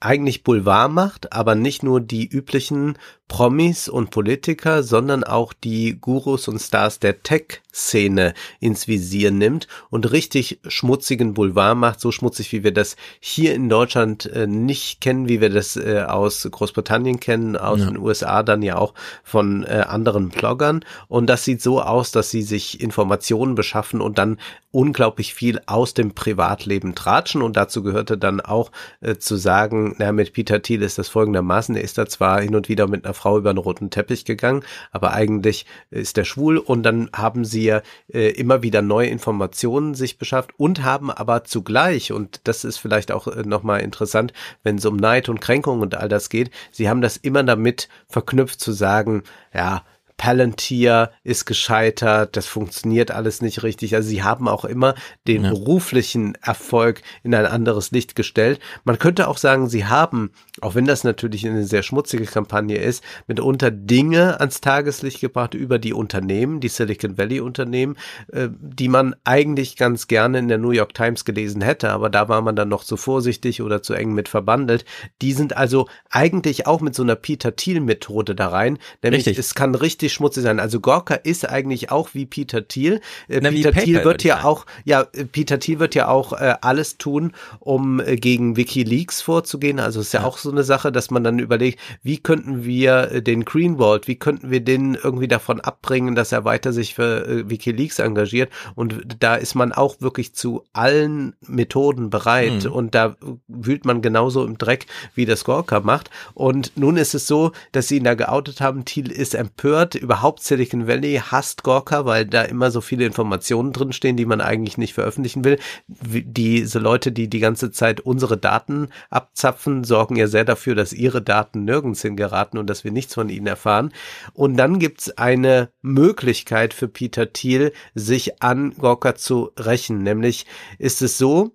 [0.00, 2.98] eigentlich Boulevard macht, aber nicht nur die üblichen
[3.32, 10.12] Promis und Politiker, sondern auch die Gurus und Stars der Tech-Szene ins Visier nimmt und
[10.12, 15.30] richtig schmutzigen Boulevard macht, so schmutzig, wie wir das hier in Deutschland äh, nicht kennen,
[15.30, 17.86] wie wir das äh, aus Großbritannien kennen, aus Ja.
[17.86, 18.92] den USA dann ja auch
[19.24, 20.84] von äh, anderen Bloggern.
[21.08, 24.38] Und das sieht so aus, dass sie sich Informationen beschaffen und dann
[24.72, 27.40] unglaublich viel aus dem Privatleben tratschen.
[27.40, 28.70] Und dazu gehörte dann auch
[29.00, 32.54] äh, zu sagen, na, mit Peter Thiel ist das folgendermaßen, er ist da zwar hin
[32.54, 36.58] und wieder mit einer Frau über einen roten Teppich gegangen, aber eigentlich ist er schwul
[36.58, 41.44] und dann haben sie ja äh, immer wieder neue Informationen sich beschafft und haben aber
[41.44, 44.32] zugleich, und das ist vielleicht auch äh, nochmal interessant,
[44.64, 47.88] wenn es um Neid und Kränkung und all das geht, sie haben das immer damit
[48.08, 49.22] verknüpft zu sagen,
[49.54, 49.84] ja,
[50.22, 53.96] Palantir ist gescheitert, das funktioniert alles nicht richtig.
[53.96, 54.94] Also sie haben auch immer
[55.26, 55.50] den Ja.
[55.50, 58.60] beruflichen Erfolg in ein anderes Licht gestellt.
[58.84, 63.02] Man könnte auch sagen, sie haben, auch wenn das natürlich eine sehr schmutzige Kampagne ist,
[63.26, 67.96] mitunter Dinge ans Tageslicht gebracht über die Unternehmen, die Silicon Valley Unternehmen,
[68.32, 72.28] äh, die man eigentlich ganz gerne in der New York Times gelesen hätte, aber da
[72.28, 74.84] war man dann noch zu vorsichtig oder zu eng mit verbandelt.
[75.20, 79.38] Die sind also eigentlich auch mit so einer Peter Thiel Methode da rein, nämlich Richtig.
[79.38, 80.60] es kann richtig schmutzig sein.
[80.60, 83.00] Also Gorka ist eigentlich auch wie Peter Thiel.
[83.28, 86.32] Äh, Na, Peter PayPal, Thiel wird ja auch, ja, äh, Peter Thiel wird ja auch
[86.32, 89.80] äh, alles tun, um äh, gegen WikiLeaks vorzugehen.
[89.80, 90.26] Also es ist ja, Ja.
[90.26, 94.16] auch so eine Sache, dass man dann überlegt, wie könnten wir äh, den Greenwald, wie
[94.16, 98.52] könnten wir den irgendwie davon abbringen, dass er weiter sich für WikiLeaks engagiert.
[98.74, 102.64] Und da ist man auch wirklich zu allen Methoden bereit.
[102.64, 102.72] Mhm.
[102.72, 103.16] Und da
[103.48, 106.10] wühlt man genauso im Dreck, wie das Gorka macht.
[106.34, 108.84] Und nun ist es so, dass sie ihn da geoutet haben.
[108.84, 109.94] Thiel ist empört.
[110.02, 114.76] Überhaupt Silicon Valley hasst Gorka, weil da immer so viele Informationen drinstehen, die man eigentlich
[114.76, 115.58] nicht veröffentlichen will.
[115.88, 121.22] Diese Leute, die die ganze Zeit unsere Daten abzapfen, sorgen ja sehr dafür, dass ihre
[121.22, 123.92] Daten nirgends hingeraten und dass wir nichts von ihnen erfahren.
[124.34, 130.02] Und dann gibt's eine Möglichkeit für Peter Thiel, sich an Gorka zu rächen.
[130.02, 130.46] Nämlich
[130.78, 131.52] ist es so,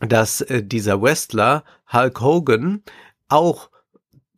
[0.00, 2.82] dass äh, dieser Wrestler Hulk Hogan
[3.28, 3.70] auch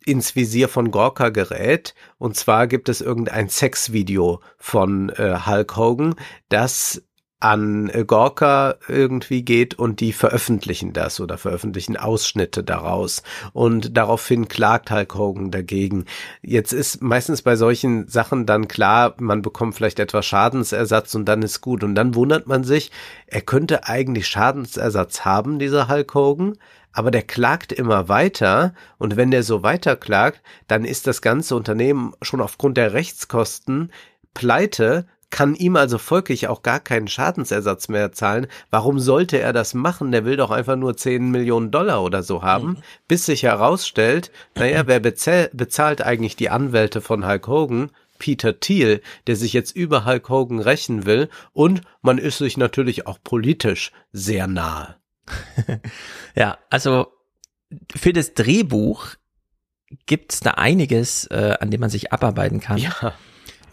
[0.06, 1.94] ins Visier von Gorka gerät.
[2.18, 6.14] Und zwar gibt es irgendein Sexvideo von äh, Hulk Hogan,
[6.48, 7.02] das
[7.44, 13.22] an äh, Gorka irgendwie geht und die veröffentlichen das oder veröffentlichen Ausschnitte daraus.
[13.52, 16.06] Und daraufhin klagt Hulk Hogan dagegen.
[16.40, 21.42] Jetzt ist meistens bei solchen Sachen dann klar, man bekommt vielleicht etwas Schadensersatz und dann
[21.42, 21.84] ist gut.
[21.84, 22.90] Und dann wundert man sich,
[23.26, 26.56] er könnte eigentlich Schadensersatz haben, dieser Hulk Hogan,
[26.94, 31.56] aber der klagt immer weiter und wenn der so weiter klagt, dann ist das ganze
[31.56, 33.92] Unternehmen schon aufgrund der Rechtskosten
[34.32, 38.46] pleite, kann ihm also folglich auch gar keinen Schadensersatz mehr zahlen.
[38.70, 40.12] Warum sollte er das machen?
[40.12, 42.78] Der will doch einfach nur 10 Millionen Dollar oder so haben,
[43.08, 47.90] bis sich herausstellt, naja, wer bezahl bezahlt eigentlich die Anwälte von Hulk Hogan?
[48.20, 53.08] Peter Thiel, der sich jetzt über Hulk Hogan rächen will und man ist sich natürlich
[53.08, 54.94] auch politisch sehr nahe.
[56.34, 57.06] Ja, also
[57.94, 59.08] für das Drehbuch
[60.06, 62.78] gibt's da einiges, äh, an dem man sich abarbeiten kann.
[62.78, 63.14] Ja.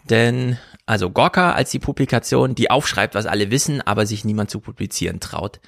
[0.08, 4.60] Denn, also Gorka als die Publikation, die aufschreibt, was alle wissen, aber sich niemand zu
[4.60, 5.60] publizieren traut.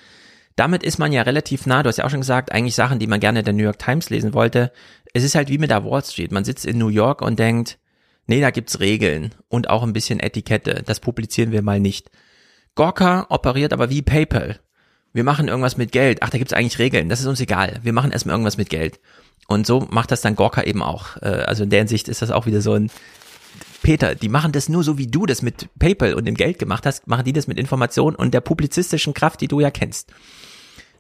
[0.57, 3.09] Damit ist man ja relativ nah, du hast ja auch schon gesagt, eigentlich Sachen, die
[3.09, 4.73] man gerne in der New York Times lesen wollte.
[5.13, 6.31] Es ist halt wie mit der Wall Street.
[6.31, 7.79] Man sitzt in New York und denkt,
[8.27, 10.83] nee, da gibt's Regeln und auch ein bisschen Etikette.
[10.87, 12.11] Das publizieren wir mal nicht.
[12.77, 14.61] Gorka operiert aber wie PayPal.
[15.15, 16.19] Wir machen irgendwas mit Geld.
[16.23, 17.09] Ach, da gibt's eigentlich Regeln.
[17.09, 17.81] Das ist uns egal.
[17.83, 19.01] Wir machen erstmal irgendwas mit Geld.
[19.47, 21.17] Und so macht das dann Gorka eben auch.
[21.23, 22.91] Äh, also in der Hinsicht ist das auch wieder so ein
[23.83, 26.87] Peter, die machen das nur so, wie du das mit PayPal und dem Geld gemacht
[26.87, 30.11] hast, machen die das mit Information und der publizistischen Kraft, die du ja kennst.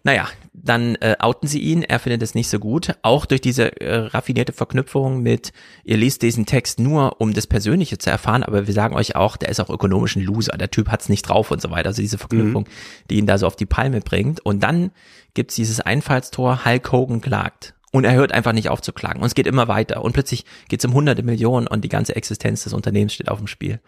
[0.06, 3.80] Naja, dann äh, outen sie ihn, er findet es nicht so gut, auch durch diese
[3.80, 8.66] äh, raffinierte Verknüpfung mit, ihr liest diesen Text nur, um das Persönliche zu erfahren, aber
[8.66, 11.50] wir sagen euch auch, der ist auch ökonomisch ein Loser, der Typ hat's nicht drauf
[11.50, 13.08] und so weiter, also diese Verknüpfung, mhm.
[13.08, 14.40] die ihn da so auf die Palme bringt.
[14.40, 14.90] Und dann
[15.32, 17.74] gibt's dieses Einfallstor, Hulk Hogan klagt.
[17.90, 19.20] Und er hört einfach nicht auf zu klagen.
[19.20, 20.02] Und es geht immer weiter.
[20.02, 23.46] Und plötzlich geht's um hunderte Millionen und die ganze Existenz des Unternehmens steht auf dem
[23.46, 23.80] Spiel.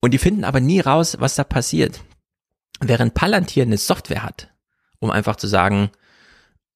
[0.00, 2.00] Und die finden aber nie raus, was da passiert.
[2.80, 4.50] Während Palantir eine Software hat,
[5.06, 5.90] um einfach zu sagen,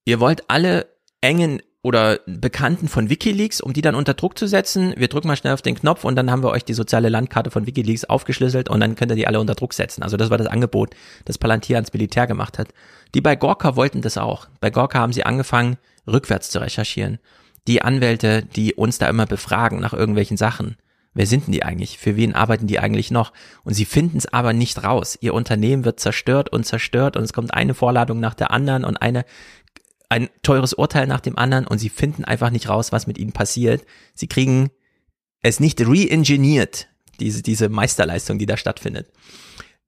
[0.05, 0.87] ihr wollt alle
[1.21, 4.93] engen oder Bekannten von Wikileaks, um die dann unter Druck zu setzen.
[4.97, 7.51] Wir drücken mal schnell auf den Knopf und dann haben wir euch die soziale Landkarte
[7.51, 10.03] von Wikileaks aufgeschlüsselt und dann könnt ihr die alle unter Druck setzen.
[10.03, 10.95] Also das war das Angebot,
[11.25, 12.69] das Palantir ans Militär gemacht hat.
[13.15, 14.49] Die bei Gorka wollten das auch.
[14.61, 17.19] Bei Gorka haben sie angefangen, rückwärts zu recherchieren.
[17.67, 20.77] Die Anwälte, die uns da immer befragen nach irgendwelchen Sachen,
[21.13, 21.99] Wer sind denn die eigentlich?
[21.99, 23.33] Für wen arbeiten die eigentlich noch?
[23.65, 25.19] Und sie finden es aber nicht raus.
[25.21, 28.97] Ihr Unternehmen wird zerstört und zerstört und es kommt eine Vorladung nach der anderen und
[28.97, 29.25] eine
[30.09, 33.33] ein teures Urteil nach dem anderen und sie finden einfach nicht raus, was mit ihnen
[33.33, 33.87] passiert.
[34.13, 34.71] Sie kriegen
[35.41, 36.89] es nicht re-engineert,
[37.21, 39.09] diese, diese Meisterleistung, die da stattfindet.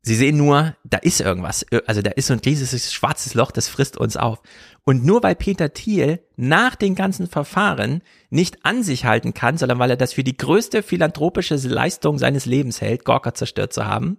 [0.01, 1.66] Sie sehen nur, da ist irgendwas.
[1.86, 4.40] Also da ist so ein riesiges schwarzes Loch, das frisst uns auf.
[4.85, 9.79] Und nur weil Peter Thiel nach den ganzen Verfahren nicht an sich halten kann, sondern
[9.79, 14.19] weil er das für die größte philanthropische Leistung seines Lebens hält, Gorka zerstört zu haben,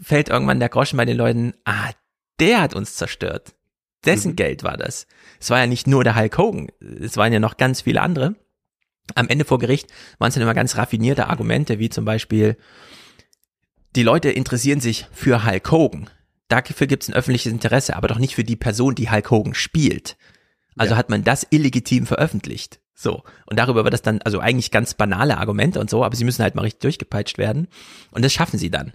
[0.00, 1.90] fällt irgendwann der Groschen bei den Leuten, ah,
[2.38, 3.54] der hat uns zerstört.
[4.04, 4.36] Dessen mhm.
[4.36, 5.08] Geld war das.
[5.40, 8.36] Es war ja nicht nur der Hulk Hogan, es waren ja noch ganz viele andere.
[9.14, 12.56] Am Ende vor Gericht waren es dann immer ganz raffinierte Argumente, wie zum Beispiel,
[13.96, 16.10] die Leute interessieren sich für Hulk Hogan.
[16.48, 19.54] Dafür gibt es ein öffentliches Interesse, aber doch nicht für die Person, die Hulk Hogan
[19.54, 20.16] spielt.
[20.76, 20.98] Also ja.
[20.98, 22.80] hat man das illegitim veröffentlicht.
[22.94, 23.22] So.
[23.46, 26.42] Und darüber wird das dann, also eigentlich ganz banale Argumente und so, aber sie müssen
[26.42, 27.68] halt mal richtig durchgepeitscht werden.
[28.10, 28.92] Und das schaffen sie dann.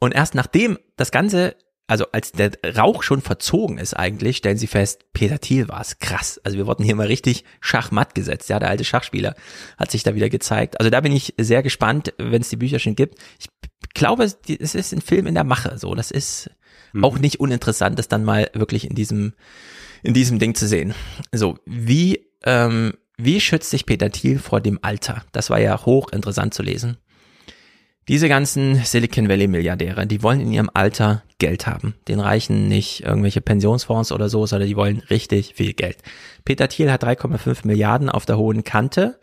[0.00, 1.56] Und erst nachdem das Ganze,
[1.86, 5.98] also als der Rauch schon verzogen ist eigentlich, stellen sie fest, Peter Thiel war es.
[5.98, 6.40] Krass.
[6.44, 8.48] Also wir wurden hier mal richtig Schachmatt gesetzt.
[8.48, 9.34] Ja, der alte Schachspieler
[9.76, 10.78] hat sich da wieder gezeigt.
[10.78, 13.18] Also da bin ich sehr gespannt, wenn es die Bücher schon gibt.
[13.38, 13.48] Ich
[13.94, 15.78] glaube, es ist ein Film in der Mache.
[15.78, 16.50] So, das ist
[16.94, 17.04] mhm.
[17.04, 19.34] auch nicht uninteressant, das dann mal wirklich in diesem
[20.02, 20.94] in diesem Ding zu sehen.
[21.32, 25.24] So, wie ähm, wie schützt sich Peter Thiel vor dem Alter?
[25.32, 26.98] Das war ja hochinteressant zu lesen.
[28.06, 31.94] Diese ganzen Silicon Valley Milliardäre, die wollen in ihrem Alter Geld haben.
[32.06, 35.98] Den reichen nicht irgendwelche Pensionsfonds oder so, sondern die wollen richtig viel Geld.
[36.44, 39.18] Peter Thiel hat 3,5 Milliarden auf der hohen Kante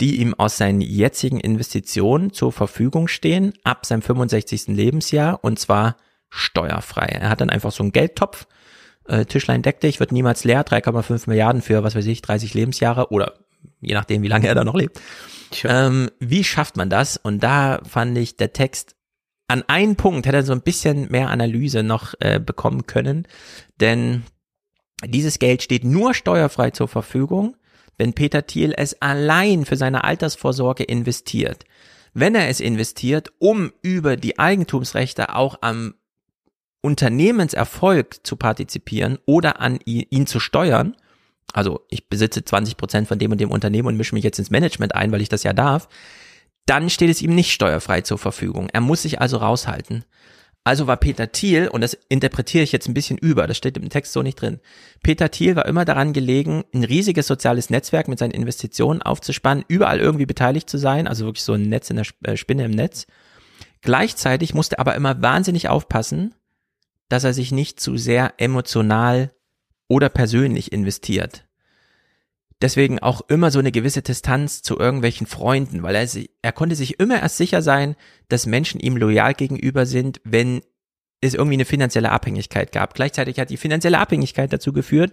[0.00, 4.68] die ihm aus seinen jetzigen Investitionen zur Verfügung stehen, ab seinem 65.
[4.68, 5.96] Lebensjahr und zwar
[6.30, 7.06] steuerfrei.
[7.06, 8.46] Er hat dann einfach so einen Geldtopf,
[9.06, 13.10] äh, Tischlein deck dich, wird niemals leer, 3,5 Milliarden für, was weiß ich, 30 Lebensjahre
[13.10, 13.34] oder
[13.80, 15.00] je nachdem, wie lange er da noch lebt.
[15.64, 17.16] Ähm, wie schafft man das?
[17.16, 18.94] Und da fand ich der Text
[19.48, 23.26] an einen Punkt hätte er so ein bisschen mehr Analyse noch äh, bekommen können,
[23.80, 24.22] denn
[25.04, 27.56] dieses Geld steht nur steuerfrei zur Verfügung
[28.00, 31.66] wenn Peter Thiel es allein für seine Altersvorsorge investiert.
[32.14, 35.92] Wenn er es investiert, um über die Eigentumsrechte auch am
[36.82, 40.96] Unternehmenserfolg zu partizipieren oder an ihn, ihn zu steuern,
[41.52, 44.50] also ich besitze 20 Prozent von dem und dem Unternehmen und mische mich jetzt ins
[44.50, 45.88] Management ein, weil ich das ja darf,
[46.66, 48.68] dann steht es ihm nicht steuerfrei zur Verfügung.
[48.72, 50.04] Er muss sich also raushalten.
[50.62, 53.88] Also war Peter Thiel, und das interpretiere ich jetzt ein bisschen über, das steht im
[53.88, 54.60] Text so nicht drin.
[55.02, 60.00] Peter Thiel war immer daran gelegen, ein riesiges soziales Netzwerk mit seinen Investitionen aufzuspannen, überall
[60.00, 63.06] irgendwie beteiligt zu sein, also wirklich so ein Netz in der äh, Spinne im Netz.
[63.80, 66.34] Gleichzeitig musste er aber immer wahnsinnig aufpassen,
[67.10, 69.32] dass er sich nicht zu sehr emotional
[69.88, 71.44] oder persönlich investiert
[72.60, 76.06] deswegen auch immer so eine gewisse Distanz zu irgendwelchen Freunden, weil er,
[76.42, 77.96] er konnte sich immer erst sicher sein,
[78.28, 80.60] dass Menschen ihm loyal gegenüber sind, wenn
[81.20, 82.94] es irgendwie eine finanzielle Abhängigkeit gab.
[82.94, 85.12] Gleichzeitig hat die finanzielle Abhängigkeit dazu geführt,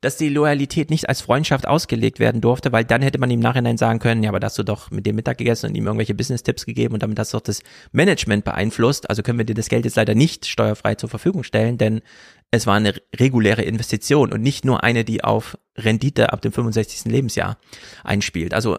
[0.00, 3.78] dass die Loyalität nicht als Freundschaft ausgelegt werden durfte, weil dann hätte man im Nachhinein
[3.78, 6.14] sagen können, ja, aber da hast du doch mit dem Mittag gegessen und ihm irgendwelche
[6.14, 7.62] Business-Tipps gegeben und damit hast du doch das
[7.92, 9.08] Management beeinflusst.
[9.08, 12.02] Also können wir dir das Geld jetzt leider nicht steuerfrei zur Verfügung stellen, denn
[12.50, 17.10] es war eine reguläre Investition und nicht nur eine, die auf Rendite ab dem 65.
[17.10, 17.58] Lebensjahr
[18.04, 18.54] einspielt.
[18.54, 18.78] Also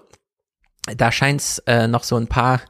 [0.95, 2.61] da scheint es äh, noch so ein paar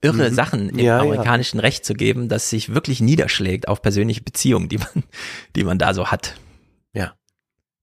[0.00, 0.34] irre mhm.
[0.34, 1.62] Sachen im ja, amerikanischen ja.
[1.62, 5.04] Recht zu geben, das sich wirklich niederschlägt auf persönliche Beziehungen, die man,
[5.56, 6.36] die man da so hat.
[6.92, 7.14] Ja.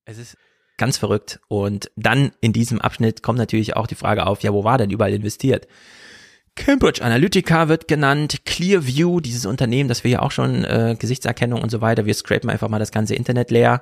[0.06, 0.38] Es ist
[0.78, 1.40] ganz verrückt.
[1.48, 4.90] Und dann in diesem Abschnitt kommt natürlich auch die Frage auf, ja, wo war denn
[4.90, 5.68] überall investiert?
[6.56, 11.70] Cambridge Analytica wird genannt, Clearview, dieses Unternehmen, das wir ja auch schon äh, Gesichtserkennung und
[11.70, 13.82] so weiter, wir scrapen einfach mal das ganze Internet leer.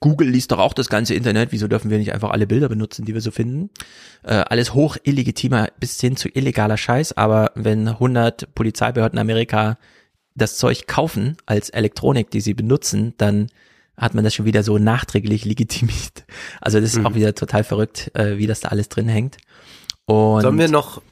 [0.00, 3.04] Google liest doch auch das ganze Internet, wieso dürfen wir nicht einfach alle Bilder benutzen,
[3.04, 3.68] die wir so finden?
[4.22, 9.78] Äh, alles hoch illegitimer bis hin zu illegaler Scheiß, aber wenn 100 Polizeibehörden Amerika
[10.34, 13.48] das Zeug kaufen als Elektronik, die sie benutzen, dann
[14.00, 16.24] hat man das schon wieder so nachträglich legitimiert.
[16.60, 17.06] Also das ist mhm.
[17.06, 19.36] auch wieder total verrückt, äh, wie das da alles drin hängt.
[20.06, 21.02] Und Sollen wir noch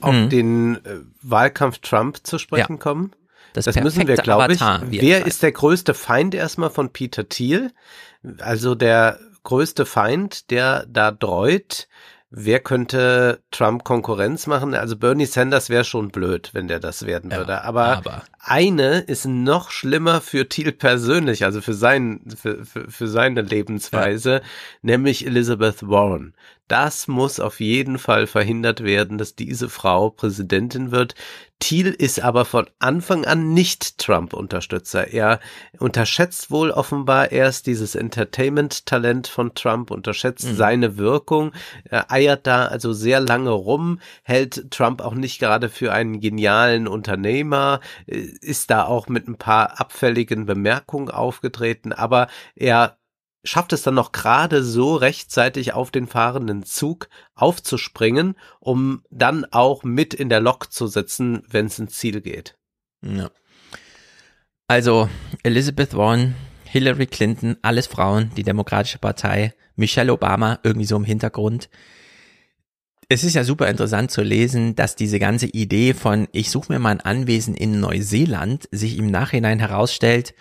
[0.00, 0.28] auf mhm.
[0.28, 2.78] den äh, Wahlkampf Trump zu sprechen ja.
[2.78, 3.12] kommen?
[3.54, 4.60] Das, das müssen wir, glaube ich.
[4.60, 7.72] Wer ist der größte Feind erstmal von Peter Thiel?
[8.40, 11.88] Also der größte Feind, der da dreut,
[12.30, 14.74] wer könnte Trump Konkurrenz machen?
[14.74, 17.52] Also Bernie Sanders wäre schon blöd, wenn der das werden würde.
[17.52, 22.90] Ja, aber, aber, eine ist noch schlimmer für Thiel persönlich, also für, sein, für, für,
[22.90, 24.40] für seine Lebensweise, ja.
[24.82, 26.34] nämlich Elizabeth Warren.
[26.68, 31.14] Das muss auf jeden Fall verhindert werden, dass diese Frau Präsidentin wird.
[31.60, 35.08] Thiel ist aber von Anfang an nicht Trump-Unterstützer.
[35.08, 35.40] Er
[35.78, 40.56] unterschätzt wohl offenbar erst dieses Entertainment-Talent von Trump, unterschätzt mhm.
[40.56, 41.52] seine Wirkung,
[41.84, 46.86] er eiert da also sehr lange rum, hält Trump auch nicht gerade für einen genialen
[46.86, 47.80] Unternehmer,
[48.42, 52.98] ist da auch mit ein paar abfälligen Bemerkungen aufgetreten, aber er
[53.44, 59.84] schafft es dann noch gerade so rechtzeitig auf den fahrenden Zug aufzuspringen, um dann auch
[59.84, 62.56] mit in der Lok zu sitzen, wenn es ins Ziel geht.
[63.02, 63.30] Ja.
[64.66, 65.08] Also
[65.42, 66.34] Elizabeth Warren,
[66.64, 71.70] Hillary Clinton, alles Frauen, die Demokratische Partei, Michelle Obama irgendwie so im Hintergrund.
[73.10, 76.78] Es ist ja super interessant zu lesen, dass diese ganze Idee von ich suche mir
[76.78, 80.34] mal ein Anwesen in Neuseeland sich im Nachhinein herausstellt,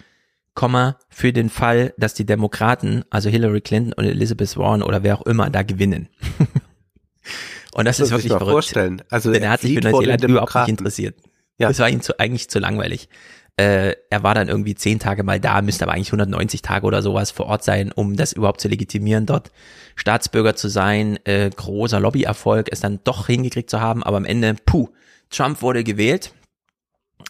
[0.53, 5.17] Komma, für den Fall, dass die Demokraten, also Hillary Clinton und Elizabeth Warren oder wer
[5.17, 6.09] auch immer, da gewinnen.
[7.73, 8.51] und das, das ist wirklich verrückt.
[8.51, 9.01] Vorstellen.
[9.09, 11.15] Also Denn er hat sich für Neuseeland überhaupt nicht interessiert.
[11.59, 11.69] Ja.
[11.69, 13.07] Das war ihm zu, eigentlich zu langweilig.
[13.57, 17.01] Äh, er war dann irgendwie zehn Tage mal da, müsste aber eigentlich 190 Tage oder
[17.01, 19.51] sowas vor Ort sein, um das überhaupt zu legitimieren, dort
[19.95, 21.17] Staatsbürger zu sein.
[21.25, 24.89] Äh, großer Lobbyerfolg, es dann doch hingekriegt zu haben, aber am Ende, puh,
[25.29, 26.31] Trump wurde gewählt,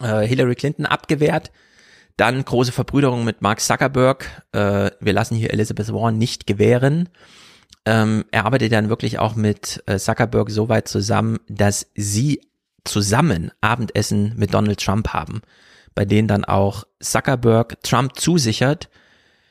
[0.02, 1.52] äh, Hillary Clinton abgewehrt
[2.18, 4.44] dann große Verbrüderung mit Mark Zuckerberg.
[4.52, 7.10] Äh, wir lassen hier Elizabeth Warren nicht gewähren.
[7.86, 12.41] Ähm, er arbeitet dann wirklich auch mit äh, Zuckerberg so weit zusammen, dass sie
[12.84, 15.41] zusammen Abendessen mit Donald Trump haben,
[15.98, 18.88] bei denen dann auch Zuckerberg Trump zusichert,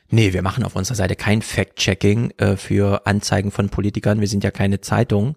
[0.07, 4.45] nee, wir machen auf unserer Seite kein Fact-Checking äh, für Anzeigen von Politikern, wir sind
[4.45, 5.35] ja keine Zeitung.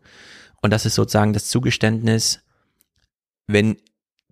[0.63, 2.45] Und das ist sozusagen das Zugeständnis,
[3.49, 3.79] wenn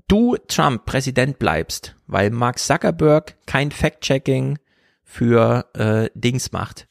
[0.06, 4.60] du Trump Präsident bleibst, weil Mark Zuckerberg kein Fact-Checking
[5.02, 6.86] für äh, Dings macht,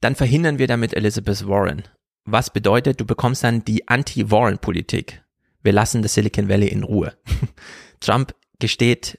[0.00, 1.84] dann verhindern wir damit Elizabeth Warren.
[2.24, 5.22] Was bedeutet, du bekommst dann die Anti-Warren-Politik.
[5.62, 7.16] Wir lassen das Silicon Valley in Ruhe.
[8.00, 9.18] Trump gesteht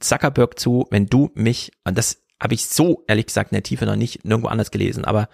[0.00, 3.86] Zuckerberg zu, wenn du mich, und das habe ich so ehrlich gesagt in der Tiefe
[3.86, 5.28] noch nicht nirgendwo anders gelesen, aber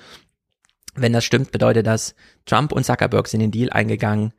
[0.95, 2.15] wenn das stimmt, bedeutet das,
[2.45, 4.33] Trump und Zuckerberg sind den Deal eingegangen,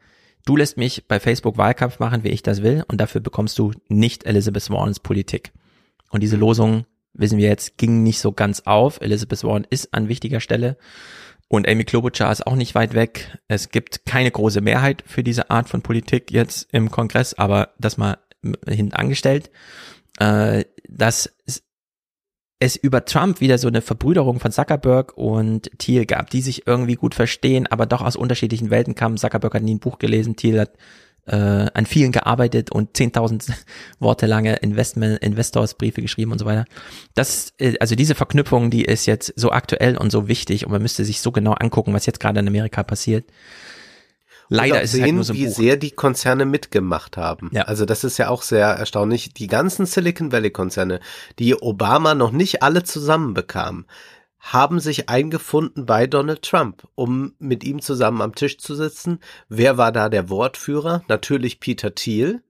[0.45, 3.72] Du lässt mich bei Facebook Wahlkampf machen, wie ich das will, und dafür bekommst du
[3.88, 5.53] nicht Elizabeth Warrens Politik.
[6.10, 8.99] Und diese Losung, wissen wir jetzt, ging nicht so ganz auf.
[8.99, 10.77] Elizabeth Warren ist an wichtiger Stelle.
[11.48, 13.38] Und Amy Klobuchar ist auch nicht weit weg.
[13.48, 17.98] Es gibt keine große Mehrheit für diese Art von Politik jetzt im Kongress, aber das
[17.98, 18.18] mal
[18.68, 19.52] hinten angestellt.
[20.20, 21.34] Äh, das
[22.64, 26.95] es über Trump wieder so eine Verbrüderung von Zuckerberg und Thiel gab, die sich irgendwie
[26.95, 29.18] gut verstehen, aber doch aus unterschiedlichen Welten kamen.
[29.18, 30.72] Zuckerberg hat nie ein Buch gelesen, Thiel hat
[31.26, 33.52] äh, an vielen gearbeitet und 10.000
[33.99, 36.65] Worte lange Investment, Investorsbriefe geschrieben und so weiter.
[37.15, 40.82] Das, äh, also diese Verknüpfung, die ist jetzt so aktuell und so wichtig und man
[40.82, 43.26] müsste sich so genau angucken, was jetzt gerade in Amerika passiert.
[44.55, 45.55] Leider ist sehen, es halt nur so wie Buch.
[45.55, 47.49] sehr die Konzerne mitgemacht haben.
[47.53, 47.63] Ja.
[47.63, 49.34] Also das ist ja auch sehr erstaunlich.
[49.34, 50.99] Die ganzen Silicon Valley Konzerne,
[51.39, 53.85] die Obama noch nicht alle zusammenbekam,
[54.39, 59.19] haben sich eingefunden bei Donald Trump, um mit ihm zusammen am Tisch zu sitzen.
[59.47, 61.03] Wer war da der Wortführer?
[61.07, 62.43] Natürlich Peter Thiel.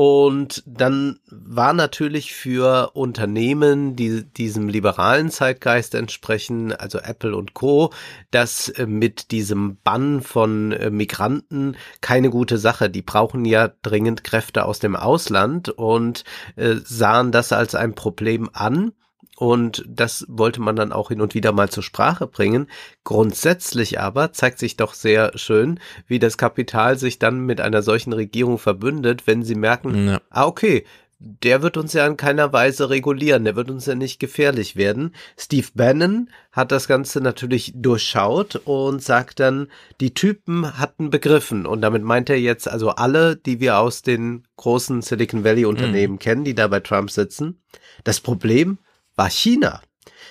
[0.00, 7.92] Und dann war natürlich für Unternehmen, die diesem liberalen Zeitgeist entsprechen, also Apple und Co.,
[8.30, 12.90] das äh, mit diesem Bann von äh, Migranten keine gute Sache.
[12.90, 16.22] Die brauchen ja dringend Kräfte aus dem Ausland und
[16.54, 18.92] äh, sahen das als ein Problem an
[19.38, 22.66] und das wollte man dann auch hin und wieder mal zur Sprache bringen.
[23.04, 25.78] Grundsätzlich aber zeigt sich doch sehr schön,
[26.08, 30.20] wie das Kapital sich dann mit einer solchen Regierung verbündet, wenn sie merken, ja.
[30.30, 30.84] ah okay,
[31.20, 35.14] der wird uns ja in keiner Weise regulieren, der wird uns ja nicht gefährlich werden.
[35.36, 39.68] Steve Bannon hat das Ganze natürlich durchschaut und sagt dann,
[40.00, 44.48] die Typen hatten begriffen und damit meint er jetzt also alle, die wir aus den
[44.56, 46.18] großen Silicon Valley Unternehmen mhm.
[46.18, 47.62] kennen, die da bei Trump sitzen.
[48.02, 48.78] Das Problem
[49.18, 49.82] war China.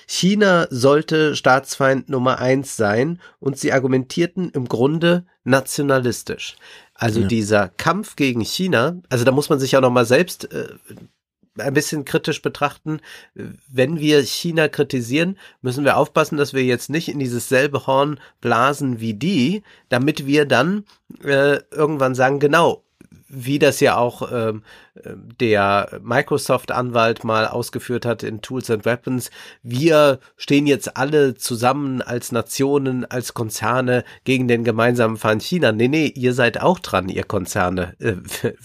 [0.06, 6.56] China sollte Staatsfeind Nummer eins sein und sie argumentierten im Grunde nationalistisch.
[6.94, 7.26] Also ja.
[7.26, 10.68] dieser Kampf gegen China, also da muss man sich ja noch mal selbst äh,
[11.58, 13.00] ein bisschen kritisch betrachten.
[13.34, 18.18] Wenn wir China kritisieren, müssen wir aufpassen, dass wir jetzt nicht in dieses selbe Horn
[18.40, 20.84] blasen wie die, damit wir dann
[21.22, 22.82] äh, irgendwann sagen, genau,
[23.28, 24.62] wie das ja auch ähm,
[25.40, 29.30] der Microsoft-Anwalt mal ausgeführt hat in Tools and Weapons,
[29.62, 35.72] wir stehen jetzt alle zusammen als Nationen, als Konzerne gegen den gemeinsamen Feind China.
[35.72, 38.16] Nee, nee, ihr seid auch dran, ihr Konzerne, äh,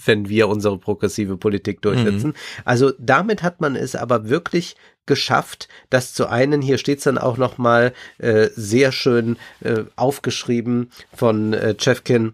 [0.04, 2.28] wenn wir unsere progressive Politik durchsetzen.
[2.30, 2.34] Mhm.
[2.64, 4.76] Also damit hat man es aber wirklich
[5.06, 10.90] geschafft, das zu einen, hier steht es dann auch nochmal äh, sehr schön äh, aufgeschrieben
[11.14, 12.32] von äh, Chefkin,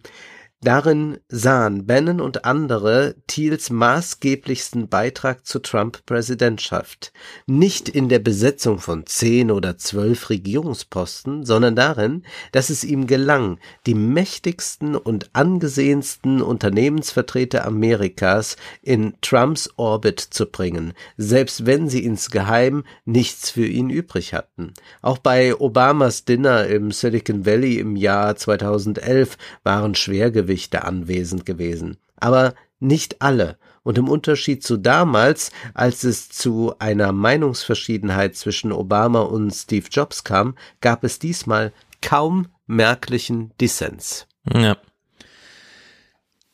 [0.62, 7.14] Darin sahen Bannon und andere Thiels maßgeblichsten Beitrag zur Trump-Präsidentschaft.
[7.46, 13.58] Nicht in der Besetzung von zehn oder zwölf Regierungsposten, sondern darin, dass es ihm gelang,
[13.86, 22.84] die mächtigsten und angesehensten Unternehmensvertreter Amerikas in Trumps Orbit zu bringen, selbst wenn sie insgeheim
[23.06, 24.74] nichts für ihn übrig hatten.
[25.00, 31.96] Auch bei Obamas Dinner im Silicon Valley im Jahr 2011 waren Schwergewichte Bösewichte anwesend gewesen,
[32.16, 39.20] aber nicht alle, und im Unterschied zu damals, als es zu einer Meinungsverschiedenheit zwischen Obama
[39.20, 41.72] und Steve Jobs kam, gab es diesmal
[42.02, 44.26] kaum merklichen Dissens.
[44.52, 44.76] Ja.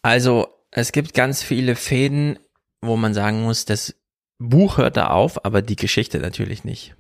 [0.02, 2.38] Also, es gibt ganz viele Fäden,
[2.80, 3.94] wo man sagen muss, das
[4.38, 6.94] Buch hört da auf, aber die Geschichte natürlich nicht.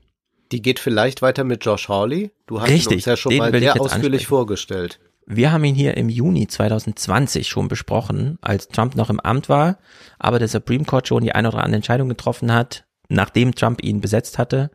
[0.50, 2.30] Die geht vielleicht weiter mit Josh Hawley.
[2.46, 4.26] Du hast Richtig, uns ja schon mal sehr ausführlich ansprechen.
[4.26, 5.00] vorgestellt.
[5.28, 9.78] Wir haben ihn hier im Juni 2020 schon besprochen, als Trump noch im Amt war,
[10.20, 14.00] aber der Supreme Court schon die eine oder andere Entscheidung getroffen hat, nachdem Trump ihn
[14.00, 14.70] besetzt hatte,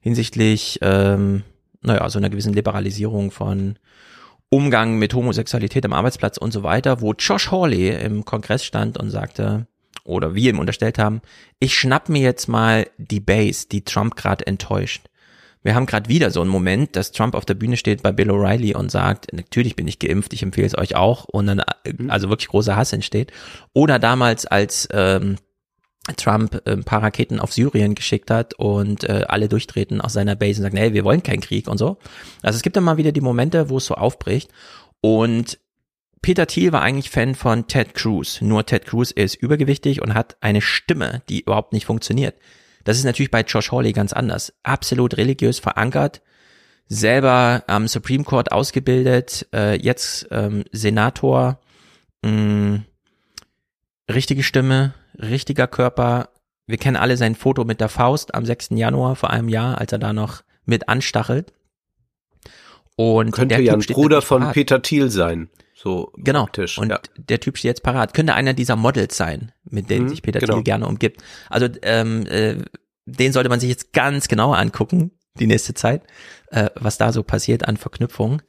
[0.00, 1.42] hinsichtlich, ähm,
[1.80, 3.78] naja, so einer gewissen Liberalisierung von
[4.50, 9.08] Umgang mit Homosexualität am Arbeitsplatz und so weiter, wo Josh Hawley im Kongress stand und
[9.10, 9.66] sagte,
[10.04, 11.22] oder wir ihm unterstellt haben,
[11.60, 15.06] ich schnapp mir jetzt mal die Base, die Trump gerade enttäuscht.
[15.64, 18.30] Wir haben gerade wieder so einen Moment, dass Trump auf der Bühne steht bei Bill
[18.30, 22.10] O'Reilly und sagt, natürlich bin ich geimpft, ich empfehle es euch auch und dann mhm.
[22.10, 23.32] also wirklich großer Hass entsteht.
[23.72, 25.36] Oder damals als ähm,
[26.18, 30.36] Trump äh, ein paar Raketen auf Syrien geschickt hat und äh, alle durchtreten aus seiner
[30.36, 31.96] Base und sagen, hey, wir wollen keinen Krieg und so.
[32.42, 34.50] Also es gibt immer wieder die Momente, wo es so aufbricht
[35.00, 35.58] und
[36.20, 38.40] Peter Thiel war eigentlich Fan von Ted Cruz.
[38.40, 42.34] Nur Ted Cruz ist übergewichtig und hat eine Stimme, die überhaupt nicht funktioniert.
[42.84, 44.52] Das ist natürlich bei Josh Hawley ganz anders.
[44.62, 46.22] Absolut religiös verankert,
[46.86, 51.58] selber am Supreme Court ausgebildet, äh, jetzt ähm, Senator,
[52.22, 52.84] mh, mm,
[54.12, 56.28] richtige Stimme, richtiger Körper.
[56.66, 58.70] Wir kennen alle sein Foto mit der Faust am 6.
[58.72, 61.52] Januar vor einem Jahr, als er da noch mit anstachelt.
[62.96, 65.50] Und könnte ja ein Bruder von Peter Thiel sein.
[65.84, 66.44] So genau.
[66.44, 66.98] Optisch, und ja.
[67.18, 68.14] der Typ steht jetzt parat.
[68.14, 70.54] Könnte einer dieser Models sein, mit denen mhm, sich Peter genau.
[70.54, 71.22] Thiel gerne umgibt.
[71.50, 72.56] Also ähm, äh,
[73.04, 76.00] den sollte man sich jetzt ganz genauer angucken, die nächste Zeit,
[76.52, 78.40] äh, was da so passiert an Verknüpfungen.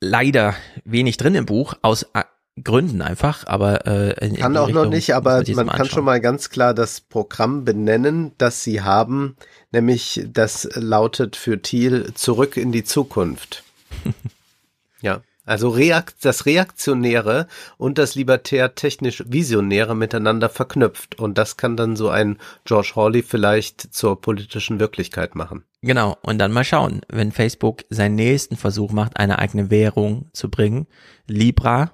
[0.00, 2.24] Leider wenig drin im Buch, aus äh,
[2.64, 6.04] Gründen einfach, aber äh, in, kann in auch Richtung, noch nicht, aber man kann schon
[6.04, 9.36] mal ganz klar das Programm benennen, das sie haben,
[9.70, 13.62] nämlich das lautet für Thiel zurück in die Zukunft.
[15.02, 15.22] ja.
[15.50, 21.18] Also Reakt, das Reaktionäre und das libertär-technisch-visionäre miteinander verknüpft.
[21.18, 25.64] Und das kann dann so ein George Hawley vielleicht zur politischen Wirklichkeit machen.
[25.82, 26.16] Genau.
[26.22, 30.86] Und dann mal schauen, wenn Facebook seinen nächsten Versuch macht, eine eigene Währung zu bringen.
[31.26, 31.90] Libra,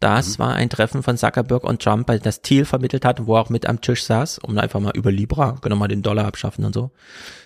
[0.00, 0.42] das mhm.
[0.44, 3.50] war ein Treffen von Zuckerberg und Trump, weil das Thiel vermittelt hat, wo er auch
[3.50, 6.72] mit am Tisch saß, um einfach mal über Libra, wir mal den Dollar abschaffen und
[6.72, 6.90] so,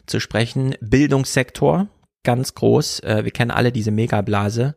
[0.06, 0.77] zu sprechen.
[0.81, 1.89] Bildungssektor,
[2.23, 3.01] ganz groß.
[3.01, 4.77] Äh, wir kennen alle diese Megablase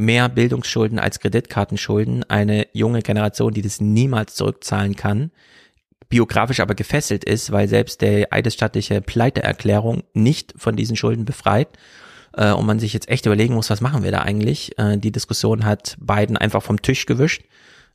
[0.00, 5.30] mehr Bildungsschulden als Kreditkartenschulden, eine junge Generation, die das niemals zurückzahlen kann,
[6.08, 11.68] biografisch aber gefesselt ist, weil selbst der eidesstattliche Pleiteerklärung nicht von diesen Schulden befreit
[12.32, 14.76] äh, und man sich jetzt echt überlegen muss, was machen wir da eigentlich?
[14.78, 17.44] Äh, die Diskussion hat Biden einfach vom Tisch gewischt.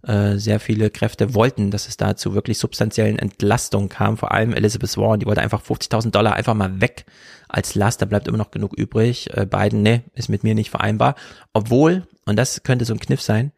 [0.05, 4.17] Äh, sehr viele Kräfte wollten, dass es da zu wirklich substanziellen Entlastungen kam.
[4.17, 7.05] Vor allem Elizabeth Warren, die wollte einfach 50.000 Dollar einfach mal weg
[7.49, 8.03] als Last.
[8.03, 9.35] Da bleibt immer noch genug übrig.
[9.35, 11.15] Äh, Biden, ne, ist mit mir nicht vereinbar.
[11.53, 13.51] Obwohl, und das könnte so ein Kniff sein,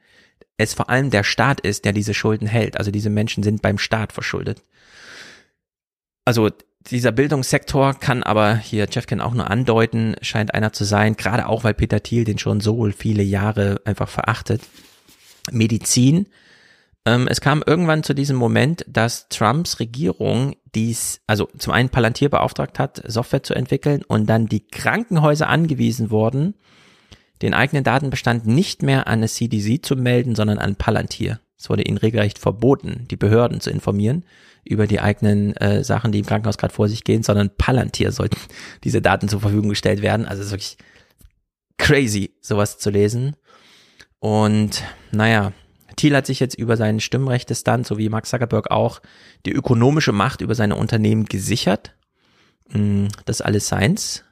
[0.56, 2.78] es vor allem der Staat ist, der diese Schulden hält.
[2.78, 4.62] Also diese Menschen sind beim Staat verschuldet.
[6.24, 6.50] Also
[6.90, 11.66] dieser Bildungssektor kann aber hier Jeffkin auch nur andeuten, scheint einer zu sein, gerade auch
[11.66, 14.62] weil Peter Thiel den schon so viele Jahre einfach verachtet.
[15.52, 16.28] Medizin.
[17.06, 22.30] Ähm, es kam irgendwann zu diesem Moment, dass Trumps Regierung dies, also zum einen Palantir
[22.30, 26.56] beauftragt hat, Software zu entwickeln und dann die Krankenhäuser angewiesen wurden,
[27.42, 31.40] den eigenen Datenbestand nicht mehr an das CDC zu melden, sondern an Palantir.
[31.58, 34.24] Es wurde ihnen regelrecht verboten, die Behörden zu informieren
[34.64, 38.38] über die eigenen äh, Sachen, die im Krankenhaus gerade vor sich gehen, sondern Palantir sollten
[38.84, 40.26] diese Daten zur Verfügung gestellt werden.
[40.26, 40.78] Also es ist wirklich
[41.78, 43.36] crazy, sowas zu lesen.
[44.20, 45.54] Und naja,
[45.96, 49.02] Thiel hat sich jetzt über sein Stimmrechtestand, so wie Mark Zuckerberg auch,
[49.46, 51.96] die ökonomische Macht über seine Unternehmen gesichert.
[52.72, 54.24] Hm, das ist alles Science.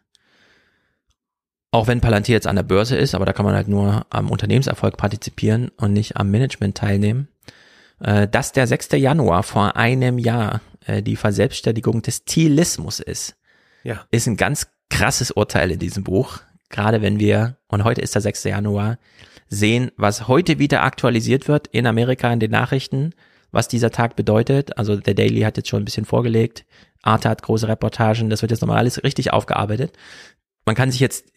[1.71, 4.31] Auch wenn Palantir jetzt an der Börse ist, aber da kann man halt nur am
[4.31, 7.27] Unternehmenserfolg partizipieren und nicht am Management teilnehmen.
[7.99, 8.89] Äh, dass der 6.
[8.93, 13.35] Januar vor einem Jahr äh, die Verselbstständigung des Thielismus ist,
[13.83, 14.05] Ja.
[14.11, 16.39] ist ein ganz krasses Urteil in diesem Buch.
[16.69, 18.45] Gerade wenn wir, und heute ist der 6.
[18.45, 18.97] Januar,
[19.47, 23.13] sehen, was heute wieder aktualisiert wird in Amerika in den Nachrichten,
[23.51, 24.77] was dieser Tag bedeutet.
[24.77, 26.65] Also der Daily hat jetzt schon ein bisschen vorgelegt.
[27.01, 29.93] Arte hat große Reportagen, das wird jetzt nochmal alles richtig aufgearbeitet.
[30.65, 31.31] Man kann sich jetzt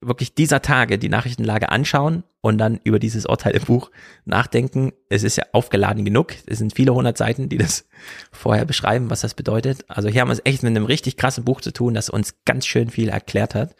[0.00, 3.90] wirklich dieser Tage die Nachrichtenlage anschauen und dann über dieses Urteil im Buch
[4.24, 4.92] nachdenken.
[5.08, 6.34] Es ist ja aufgeladen genug.
[6.46, 7.88] Es sind viele hundert Seiten, die das
[8.30, 9.84] vorher beschreiben, was das bedeutet.
[9.88, 12.36] Also hier haben wir es echt mit einem richtig krassen Buch zu tun, das uns
[12.44, 13.74] ganz schön viel erklärt hat.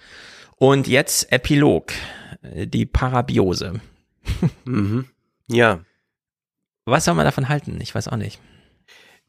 [0.56, 1.92] Und jetzt Epilog,
[2.42, 3.80] die Parabiose.
[4.64, 5.06] Mhm.
[5.48, 5.80] Ja.
[6.84, 7.78] Was soll man davon halten?
[7.80, 8.40] Ich weiß auch nicht.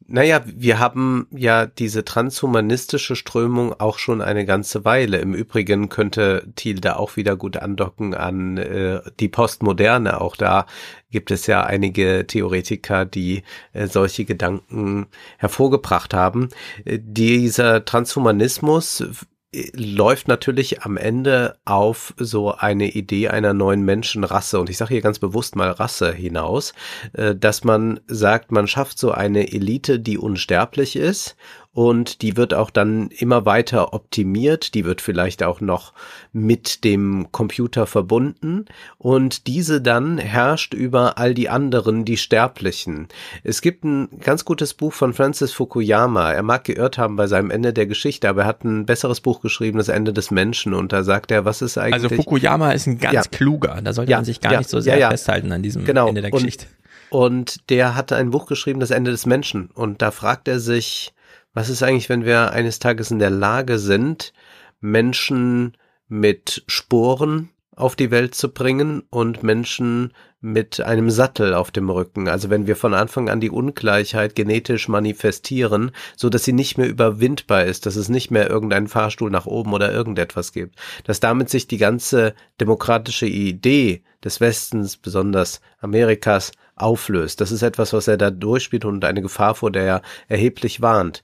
[0.06, 5.18] Naja, wir haben ja diese transhumanistische Strömung auch schon eine ganze Weile.
[5.18, 10.20] Im Übrigen könnte Thiel da auch wieder gut andocken an äh, die Postmoderne.
[10.20, 10.66] Auch da
[11.10, 13.42] gibt es ja einige Theoretiker, die
[13.72, 15.06] äh, solche Gedanken
[15.36, 16.48] hervorgebracht haben.
[16.84, 19.04] Äh, dieser Transhumanismus
[19.52, 24.60] läuft natürlich am Ende auf so eine Idee einer neuen Menschenrasse.
[24.60, 26.72] Und ich sage hier ganz bewusst mal Rasse hinaus,
[27.14, 31.36] äh, dass man sagt, man schafft so eine Elite, die unsterblich ist
[31.72, 35.92] und die wird auch dann immer weiter optimiert, die wird vielleicht auch noch
[36.32, 38.64] mit dem Computer verbunden
[38.98, 43.06] und diese dann herrscht über all die anderen, die Sterblichen.
[43.44, 47.50] Es gibt ein ganz gutes Buch von Francis Fukuyama, er mag geirrt haben bei seinem
[47.52, 50.92] Ende der Geschichte, aber er hat ein besseres Buch geschrieben, Das Ende des Menschen und
[50.92, 51.94] da sagt er, was ist eigentlich...
[51.94, 53.22] Also Fukuyama ist ein ganz Ja.
[53.30, 56.08] kluger, da sollte Ja, man sich gar ja, nicht so sehr festhalten an diesem Genau.
[56.08, 56.66] Ende der Und- Geschichte.
[57.10, 59.68] Und der hatte ein Buch geschrieben, Das Ende des Menschen.
[59.74, 61.12] Und da fragt er sich,
[61.52, 64.32] was ist eigentlich, wenn wir eines Tages in der Lage sind,
[64.80, 65.76] Menschen
[66.08, 70.12] mit Sporen auf die Welt zu bringen und Menschen
[70.42, 72.28] mit einem Sattel auf dem Rücken.
[72.28, 76.88] Also wenn wir von Anfang an die Ungleichheit genetisch manifestieren, so dass sie nicht mehr
[76.88, 81.50] überwindbar ist, dass es nicht mehr irgendeinen Fahrstuhl nach oben oder irgendetwas gibt, dass damit
[81.50, 87.40] sich die ganze demokratische Idee des Westens, besonders Amerikas, auflöst.
[87.40, 91.22] Das ist etwas, was er da durchspielt und eine Gefahr, vor der er erheblich warnt.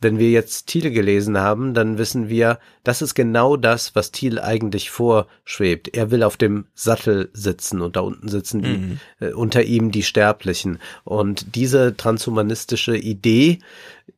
[0.00, 4.38] Wenn wir jetzt Thiel gelesen haben, dann wissen wir, das ist genau das, was Thiel
[4.38, 5.88] eigentlich vorschwebt.
[5.94, 10.02] Er will auf dem Sattel sitzen und da unten sitzen die, äh, unter ihm die
[10.02, 10.78] Sterblichen.
[11.04, 13.58] Und diese transhumanistische Idee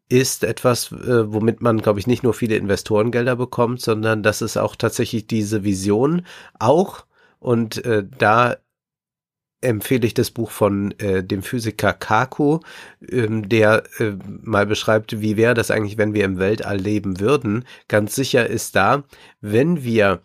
[0.09, 4.56] ist etwas, äh, womit man, glaube ich, nicht nur viele Investorengelder bekommt, sondern das ist
[4.56, 6.26] auch tatsächlich diese Vision
[6.59, 7.04] auch
[7.40, 8.56] und äh, da
[9.62, 12.60] empfehle ich das Buch von äh, dem Physiker Kaku,
[13.09, 14.12] ähm, der äh,
[14.43, 17.64] mal beschreibt, wie wäre das eigentlich, wenn wir im Weltall leben würden.
[17.89, 19.05] Ganz sicher ist da,
[19.40, 20.20] wenn wir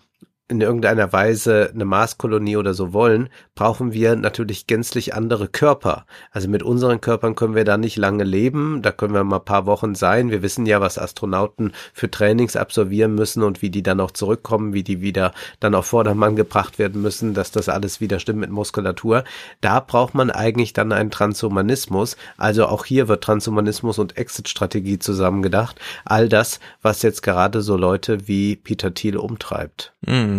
[0.49, 6.05] in irgendeiner Weise eine Marskolonie oder so wollen, brauchen wir natürlich gänzlich andere Körper.
[6.31, 9.45] Also mit unseren Körpern können wir da nicht lange leben, da können wir mal ein
[9.45, 10.31] paar Wochen sein.
[10.31, 14.73] Wir wissen ja, was Astronauten für Trainings absolvieren müssen und wie die dann auch zurückkommen,
[14.73, 18.49] wie die wieder dann auf Vordermann gebracht werden müssen, dass das alles wieder stimmt mit
[18.49, 19.25] Muskulatur.
[19.59, 22.15] Da braucht man eigentlich dann einen Transhumanismus.
[22.37, 25.77] Also auch hier wird Transhumanismus und Exit-Strategie zusammengedacht.
[26.05, 29.93] All das, was jetzt gerade so Leute wie Peter Thiel umtreibt.
[30.05, 30.36] Mhm.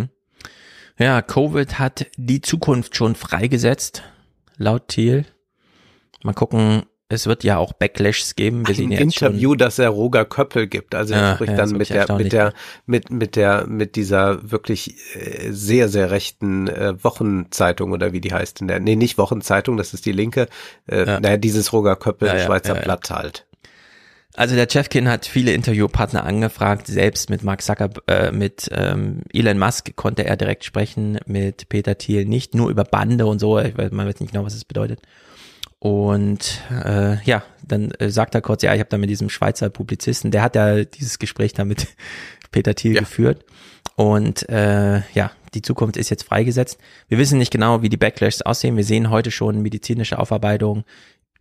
[0.99, 4.03] Ja, Covid hat die Zukunft schon freigesetzt,
[4.57, 5.27] laut Thiel.
[6.25, 8.67] Mal gucken, es wird ja auch Backlashs geben.
[8.67, 10.95] Wir ein jetzt schon, Interview, das er Roger Köppel gibt.
[10.95, 12.53] Also er Ja, spricht ja, dann mit der, mit der,
[12.85, 18.33] mit, mit der, mit dieser wirklich äh, sehr, sehr rechten äh, Wochenzeitung oder wie die
[18.35, 20.49] heißt in der, nee, nicht Wochenzeitung, das ist die linke,
[20.87, 21.21] äh, Ja.
[21.21, 22.75] naja, dieses Roger Köppel Ja, Schweizer.
[22.75, 23.47] Blatt halt.
[24.35, 29.59] Also der Chefkin hat viele Interviewpartner angefragt, selbst mit Mark Zuckerberg, äh, mit ähm, Elon
[29.59, 33.77] Musk konnte er direkt sprechen, mit Peter Thiel nicht, nur über Bande und so, ich
[33.77, 35.01] weiß, man weiß nicht genau, was das bedeutet.
[35.81, 39.71] Und äh, ja, dann äh, sagt er kurz, ja, ich habe da mit diesem Schweizer
[39.71, 41.87] Publizisten, der hat ja dieses Gespräch da mit
[42.51, 43.01] Peter Thiel ja.
[43.01, 43.45] geführt.
[43.97, 46.79] Und äh, ja, die Zukunft ist jetzt freigesetzt.
[47.09, 48.77] Wir wissen nicht genau, wie die Backlashs aussehen.
[48.77, 50.85] Wir sehen heute schon medizinische Aufarbeitung,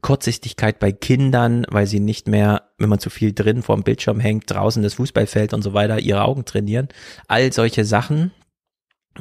[0.01, 4.19] Kurzsichtigkeit bei Kindern, weil sie nicht mehr, wenn man zu viel drin vor dem Bildschirm
[4.19, 6.89] hängt, draußen das Fußballfeld und so weiter, ihre Augen trainieren.
[7.27, 8.31] All solche Sachen.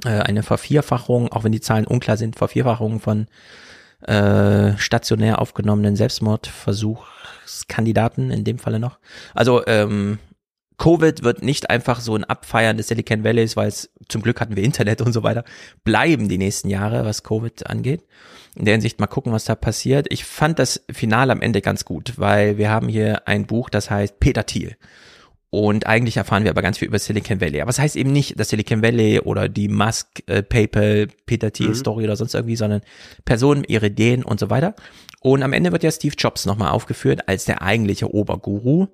[0.04, 3.26] Äh, eine Vervierfachung, auch wenn die Zahlen unklar sind, Vervierfachung von
[4.06, 8.98] äh, stationär aufgenommenen Selbstmordversuchskandidaten in dem Falle noch.
[9.34, 10.18] Also ähm,
[10.78, 14.56] Covid wird nicht einfach so ein Abfeiern des Silicon Valleys, weil es zum Glück hatten
[14.56, 15.44] wir Internet und so weiter,
[15.84, 18.04] bleiben die nächsten Jahre, was Covid angeht.
[18.56, 20.06] In der Hinsicht mal gucken, was da passiert.
[20.10, 23.90] Ich fand das Finale am Ende ganz gut, weil wir haben hier ein Buch, das
[23.90, 24.76] heißt Peter Thiel.
[25.50, 27.60] Und eigentlich erfahren wir aber ganz viel über Silicon Valley.
[27.60, 31.52] Aber es das heißt eben nicht das Silicon Valley oder die Musk, äh, PayPal, Peter
[31.52, 31.74] Thiel mhm.
[31.74, 32.80] Story oder sonst irgendwie, sondern
[33.24, 34.74] Personen, ihre Ideen und so weiter.
[35.20, 38.88] Und am Ende wird ja Steve Jobs nochmal aufgeführt als der eigentliche Oberguru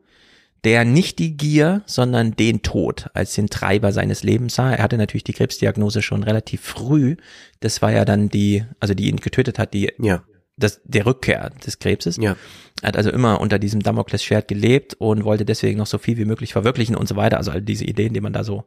[0.64, 4.72] der nicht die Gier, sondern den Tod als den Treiber seines Lebens sah.
[4.72, 7.16] Er hatte natürlich die Krebsdiagnose schon relativ früh.
[7.60, 10.22] Das war ja dann die, also die ihn getötet hat, die ja.
[10.56, 12.16] das, der Rückkehr des Krebses.
[12.18, 12.36] Ja.
[12.80, 16.24] Er hat also immer unter diesem Damoklesschwert gelebt und wollte deswegen noch so viel wie
[16.24, 17.38] möglich verwirklichen und so weiter.
[17.38, 18.64] Also all diese Ideen, die man da so,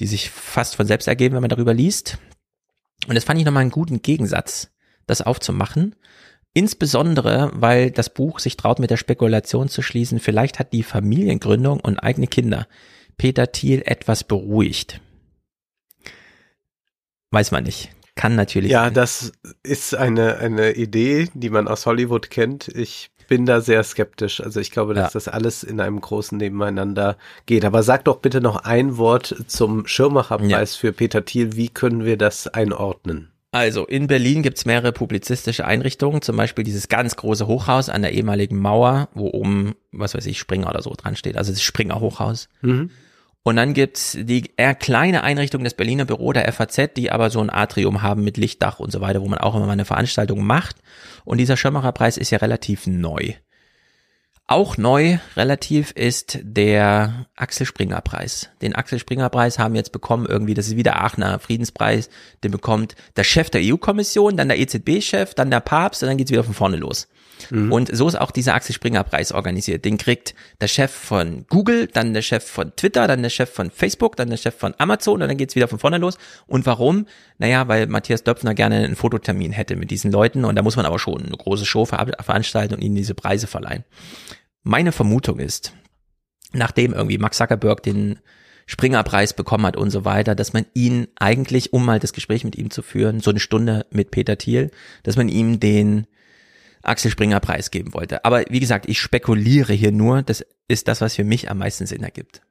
[0.00, 2.18] die sich fast von selbst ergeben, wenn man darüber liest.
[3.06, 4.70] Und das fand ich nochmal einen guten Gegensatz,
[5.06, 5.94] das aufzumachen.
[6.58, 11.78] Insbesondere, weil das Buch sich traut, mit der Spekulation zu schließen, vielleicht hat die Familiengründung
[11.78, 12.66] und eigene Kinder
[13.16, 15.00] Peter Thiel etwas beruhigt.
[17.30, 17.90] Weiß man nicht.
[18.16, 18.72] Kann natürlich.
[18.72, 18.94] Ja, sein.
[18.94, 19.32] das
[19.62, 22.66] ist eine, eine Idee, die man aus Hollywood kennt.
[22.66, 24.40] Ich bin da sehr skeptisch.
[24.40, 25.20] Also ich glaube, dass ja.
[25.20, 27.64] das alles in einem großen Nebeneinander geht.
[27.64, 30.80] Aber sag doch bitte noch ein Wort zum Schirmacherpreis ja.
[30.80, 31.54] für Peter Thiel.
[31.54, 33.30] Wie können wir das einordnen?
[33.50, 38.12] Also in Berlin gibt's mehrere publizistische Einrichtungen, zum Beispiel dieses ganz große Hochhaus an der
[38.12, 42.00] ehemaligen Mauer, wo oben, was weiß ich, Springer oder so dran steht, also das Springer
[42.00, 42.48] Hochhaus.
[42.60, 42.90] Mhm.
[43.44, 47.40] Und dann gibt's die eher kleine Einrichtung des Berliner Büro der FAZ, die aber so
[47.40, 50.44] ein Atrium haben mit Lichtdach und so weiter, wo man auch immer mal eine Veranstaltung
[50.44, 50.76] macht.
[51.24, 51.56] Und dieser
[51.92, 53.32] Preis ist ja relativ neu.
[54.50, 58.48] Auch neu relativ ist der Axel Springer Preis.
[58.62, 62.08] Den Axel Springer Preis haben jetzt bekommen irgendwie, das ist wieder Aachener Friedenspreis,
[62.42, 66.30] den bekommt der Chef der EU-Kommission, dann der EZB-Chef, dann der Papst und dann geht's
[66.30, 67.08] wieder von vorne los.
[67.50, 67.72] Mhm.
[67.72, 69.84] Und so ist auch dieser Axel Springer Preis organisiert.
[69.84, 73.70] Den kriegt der Chef von Google, dann der Chef von Twitter, dann der Chef von
[73.70, 76.18] Facebook, dann der Chef von Amazon und dann geht's wieder von vorne los.
[76.46, 77.06] Und warum?
[77.38, 80.86] Naja, weil Matthias Döpfner gerne einen Fototermin hätte mit diesen Leuten und da muss man
[80.86, 83.84] aber schon eine große Show veranstalten und ihnen diese Preise verleihen.
[84.62, 85.72] Meine Vermutung ist,
[86.52, 88.18] nachdem irgendwie Max Zuckerberg den
[88.66, 92.54] Springerpreis bekommen hat und so weiter, dass man ihn eigentlich, um mal das Gespräch mit
[92.54, 94.70] ihm zu führen, so eine Stunde mit Peter Thiel,
[95.04, 96.06] dass man ihm den
[96.88, 98.24] Axel Springer Preis geben wollte.
[98.24, 101.86] Aber wie gesagt, ich spekuliere hier nur, das ist das, was für mich am meisten
[101.86, 102.42] Sinn ergibt.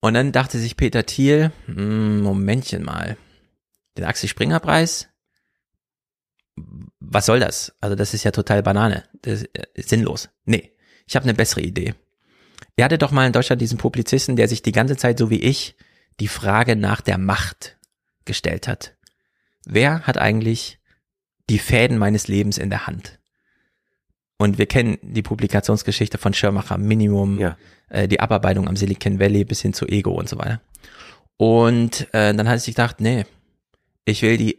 [0.00, 3.16] Und dann dachte sich Peter Thiel, hm, Momentchen mal,
[3.96, 5.08] den Axel Springer Preis,
[7.00, 7.74] was soll das?
[7.80, 10.28] Also das ist ja total Banane, das ist äh, sinnlos.
[10.44, 10.72] Nee,
[11.06, 11.94] ich habe eine bessere Idee.
[12.76, 15.40] Ihr hattet doch mal in Deutschland diesen Publizisten, der sich die ganze Zeit so wie
[15.40, 15.76] ich
[16.20, 17.78] die Frage nach der Macht
[18.24, 18.96] gestellt hat.
[19.64, 20.78] Wer hat eigentlich
[21.50, 23.18] die Fäden meines Lebens in der Hand.
[24.36, 27.56] Und wir kennen die Publikationsgeschichte von Schirmacher, Minimum, ja.
[27.88, 30.60] äh, die Abarbeitung am Silicon Valley bis hin zu Ego und so weiter.
[31.36, 33.24] Und äh, dann hat sich gedacht, nee,
[34.04, 34.58] ich will die,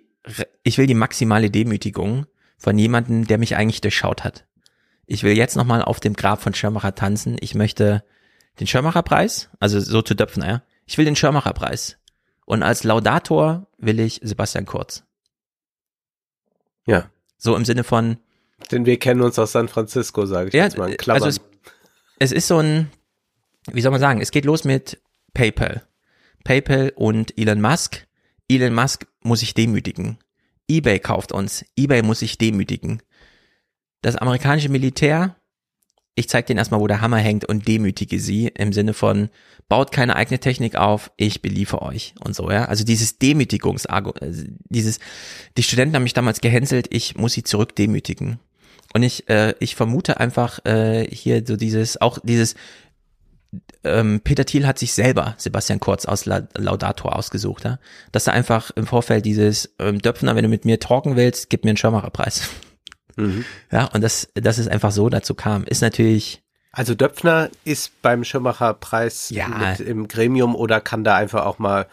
[0.63, 2.25] ich will die maximale Demütigung
[2.57, 4.45] von jemandem, der mich eigentlich durchschaut hat.
[5.05, 7.37] Ich will jetzt nochmal auf dem Grab von Schirmacher tanzen.
[7.39, 8.03] Ich möchte
[8.59, 10.63] den Schirmacher Preis, also so zu döpfen, ja.
[10.87, 11.97] Ich will den Schirmacher Preis.
[12.45, 15.03] Und als Laudator will ich Sebastian Kurz.
[16.85, 17.09] Ja.
[17.37, 18.17] So im Sinne von.
[18.71, 20.91] Denn wir kennen uns aus San Francisco, sage ich ja, jetzt mal.
[20.91, 21.41] In Also es,
[22.19, 22.89] es ist so ein,
[23.71, 25.01] wie soll man sagen, es geht los mit
[25.33, 25.83] PayPal.
[26.43, 28.07] PayPal und Elon Musk.
[28.47, 30.19] Elon Musk muss sich demütigen.
[30.69, 31.65] eBay kauft uns.
[31.77, 33.01] eBay muss sich demütigen.
[34.01, 35.35] Das amerikanische Militär
[36.15, 39.29] ich zeige denen erstmal, wo der Hammer hängt und demütige sie im Sinne von,
[39.67, 42.65] baut keine eigene Technik auf, ich beliefe euch und so, ja.
[42.65, 44.99] Also dieses Demütigungsargument, äh, dieses,
[45.57, 48.39] die Studenten haben mich damals gehänselt, ich muss sie zurück demütigen.
[48.93, 52.55] Und ich, äh, ich vermute einfach äh, hier so dieses, auch dieses,
[53.83, 57.79] ähm, Peter Thiel hat sich selber Sebastian Kurz aus La Laudator ausgesucht, ja?
[58.13, 61.65] dass er einfach im Vorfeld dieses ähm, Döpfner, wenn du mit mir talken willst, gib
[61.65, 62.49] mir einen Schirmacherpreis.
[63.15, 63.45] Mhm.
[63.71, 65.63] Ja, und das, das ist einfach so dazu kam.
[65.65, 66.41] Ist natürlich.
[66.71, 69.47] Also Döpfner ist beim Schirmacher Preis Ja.
[69.47, 71.87] mit im Gremium oder kann da einfach auch mal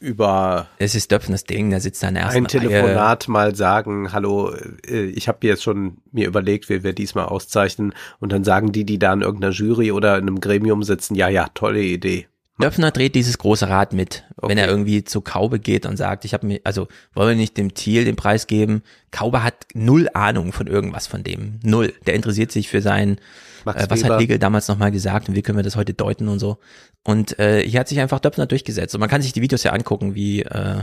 [0.00, 2.60] über Es ist Döpfners Ding, der sitzt da in der ersten ein Reihe.
[2.68, 4.52] Telefonat mal sagen, hallo,
[4.84, 8.84] äh, ich habe jetzt schon mir überlegt, wie wir diesmal auszeichnen und dann sagen die,
[8.84, 12.26] die da in irgendeiner Jury oder in einem Gremium sitzen, ja, ja, tolle Idee.
[12.60, 14.60] Döpfner dreht dieses große Rad mit, wenn Okay.
[14.60, 17.74] er irgendwie zu Kaube geht und sagt, ich habe mir, also wollen wir nicht dem
[17.74, 18.82] Thiel den Preis geben?
[19.10, 21.92] Kaube hat null Ahnung von irgendwas von dem, null.
[22.06, 23.18] Der interessiert sich für sein,
[23.64, 26.38] äh, was hat Hegel damals nochmal gesagt und wie können wir das heute deuten und
[26.38, 26.58] so.
[27.04, 29.72] Und äh, hier hat sich einfach Döpfner durchgesetzt und man kann sich die Videos ja
[29.72, 30.82] angucken, wie äh,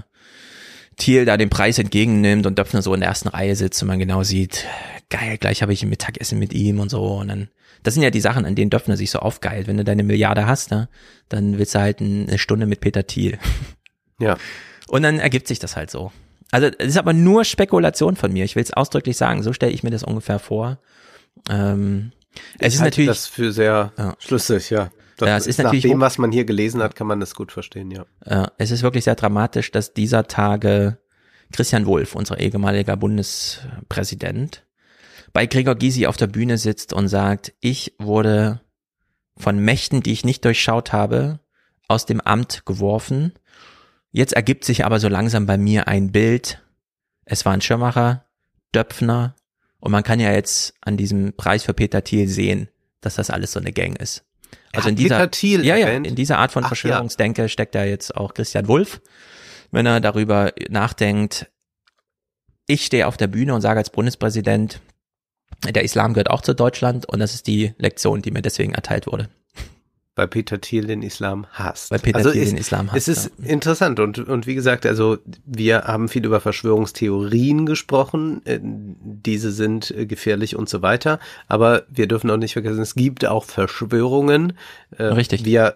[0.99, 3.97] Thiel da den Preis entgegennimmt und Döpfner so in der ersten Reihe sitzt und man
[3.97, 4.65] genau sieht,
[5.09, 7.49] geil, gleich habe ich ein Mittagessen mit ihm und so und dann
[7.81, 9.67] das sind ja die Sachen, an denen Döpfner sich so aufgeilt.
[9.67, 10.89] Wenn du deine Milliarde hast, ne,
[11.29, 13.39] dann willst du halt ein- eine Stunde mit Peter Thiel.
[14.21, 14.37] Ja.
[14.89, 16.11] Und dann ergibt sich das halt so.
[16.51, 18.43] Also es ist aber nur Spekulation von mir.
[18.43, 19.43] Ich will es ausdrücklich sagen.
[19.43, 20.77] So stelle ich mir das ungefähr vor.
[21.49, 22.11] Ähm,
[22.59, 24.15] es Ich ist halte natürlich, das für sehr Ja.
[24.19, 24.91] schlüssig, ja.
[25.19, 27.19] Das Ja, es ist natürlich nach dem, hoch- was man hier gelesen hat, kann man
[27.19, 28.05] das gut verstehen, ja.
[28.25, 30.97] äh, es ist wirklich sehr dramatisch, dass dieser Tage
[31.51, 34.65] Christian Wulff, unser ehemaliger Bundespräsident,
[35.33, 38.61] bei Gregor Gysi auf der Bühne sitzt und sagt, ich wurde
[39.37, 41.39] von Mächten, die ich nicht durchschaut habe,
[41.87, 43.33] aus dem Amt geworfen.
[44.11, 46.63] Jetzt ergibt sich aber so langsam bei mir ein Bild.
[47.25, 48.25] Es waren Schirmacher,
[48.73, 49.35] Döpfner
[49.79, 52.69] und man kann ja jetzt an diesem Preis für Peter Thiel sehen,
[53.01, 54.25] dass das alles so eine Gang ist.
[54.73, 56.07] Also in dieser, Peter ja, ja, erwähnt?
[56.07, 56.69] in dieser Art von Ach, ja.
[56.69, 59.01] Verschwörungsdenke steckt da jetzt auch Christian Wulff,
[59.71, 61.49] wenn er darüber nachdenkt,
[62.67, 64.79] ich stehe auf der Bühne und sage als Bundespräsident,
[65.67, 69.07] der Islam gehört auch zu Deutschland und das ist die Lektion, die mir deswegen erteilt
[69.07, 69.29] wurde.
[70.19, 71.91] Weil Peter Thiel den Islam hasst.
[71.91, 73.45] Weil Peter also Thiel ist, den Islam hasst, Es ist ja.
[73.45, 78.41] interessant und, und wie gesagt, also wir haben viel über Verschwörungstheorien gesprochen.
[78.45, 81.19] äh, Diese sind äh, gefährlich und so weiter.
[81.47, 84.53] Aber wir dürfen auch nicht vergessen, es gibt auch Verschwörungen.
[84.97, 85.45] Äh, Richtig.
[85.45, 85.75] Wir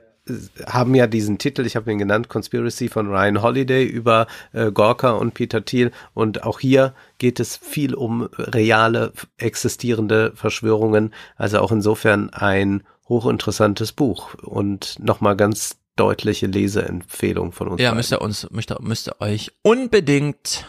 [0.66, 5.12] haben ja diesen Titel, ich habe ihn genannt, Conspiracy von Ryan Holiday über äh, Gorka
[5.12, 5.92] und Peter Thiel.
[6.14, 11.14] Und auch hier geht es viel um reale, existierende Verschwörungen.
[11.36, 17.82] Also auch insofern ein hochinteressantes Buch und nochmal ganz deutliche Leseempfehlung von uns.
[17.82, 17.98] Ja, beiden.
[17.98, 20.66] müsst ihr uns, müsst ihr, müsst ihr euch unbedingt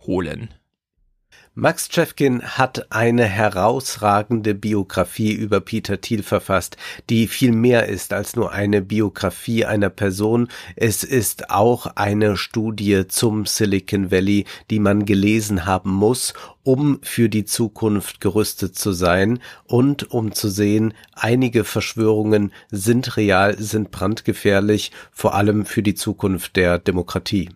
[0.00, 0.54] holen.
[1.58, 6.76] Max Chefkin hat eine herausragende Biografie über Peter Thiel verfasst,
[7.08, 10.48] die viel mehr ist als nur eine Biografie einer Person.
[10.76, 17.30] Es ist auch eine Studie zum Silicon Valley, die man gelesen haben muss, um für
[17.30, 24.92] die Zukunft gerüstet zu sein und um zu sehen, einige Verschwörungen sind real, sind brandgefährlich,
[25.10, 27.48] vor allem für die Zukunft der Demokratie.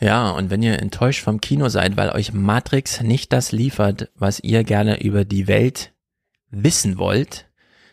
[0.00, 4.40] Ja, und wenn ihr enttäuscht vom Kino seid, weil euch Matrix nicht das liefert, was
[4.40, 5.92] ihr gerne über die Welt
[6.50, 7.46] wissen wollt,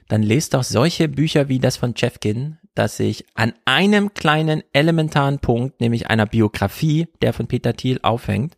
[0.07, 5.39] dann lest doch solche Bücher wie das von Chefkin, das sich an einem kleinen elementaren
[5.39, 8.55] Punkt, nämlich einer Biografie, der von Peter Thiel aufhängt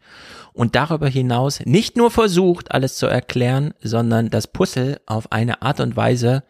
[0.54, 5.80] und darüber hinaus nicht nur versucht, alles zu erklären, sondern das Puzzle auf eine Art
[5.80, 6.44] und Weise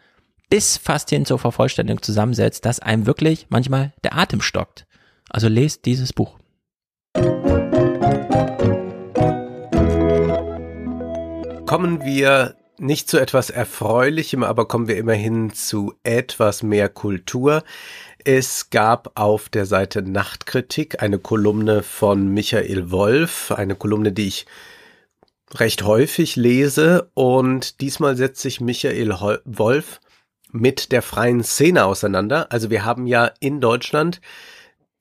[0.50, 4.86] bis fast hin zur Vervollständigung zusammensetzt, dass einem wirklich manchmal der Atem stockt.
[5.30, 6.40] Also lest dieses Buch.
[11.66, 17.64] Kommen wir nicht zu etwas Erfreulichem, aber kommen wir immerhin zu etwas mehr Kultur.
[18.24, 24.46] Es gab auf der Seite Nachtkritik eine Kolumne von Michael Wolf, eine Kolumne, die ich
[25.54, 29.14] recht häufig lese und diesmal setzt sich Michael
[29.46, 30.00] Wolf
[30.52, 32.52] mit der freien Szene auseinander.
[32.52, 34.22] Also wir haben ja in Deutschland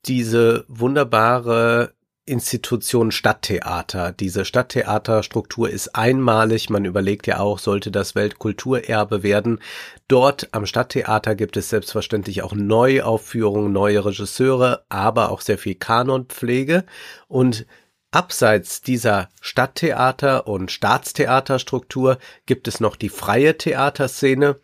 [0.05, 1.93] diese wunderbare
[2.29, 4.11] Institution Stadttheater.
[4.11, 6.69] Diese Stadttheaterstruktur ist einmalig.
[6.69, 9.59] Man überlegt ja auch, sollte das Weltkulturerbe werden.
[10.07, 16.85] Dort am Stadttheater gibt es selbstverständlich auch Neuaufführungen, neue Regisseure, aber auch sehr viel Kanonpflege.
[17.27, 17.65] Und
[18.11, 24.57] abseits dieser Stadttheater- und Staatstheaterstruktur gibt es noch die freie Theaterszene.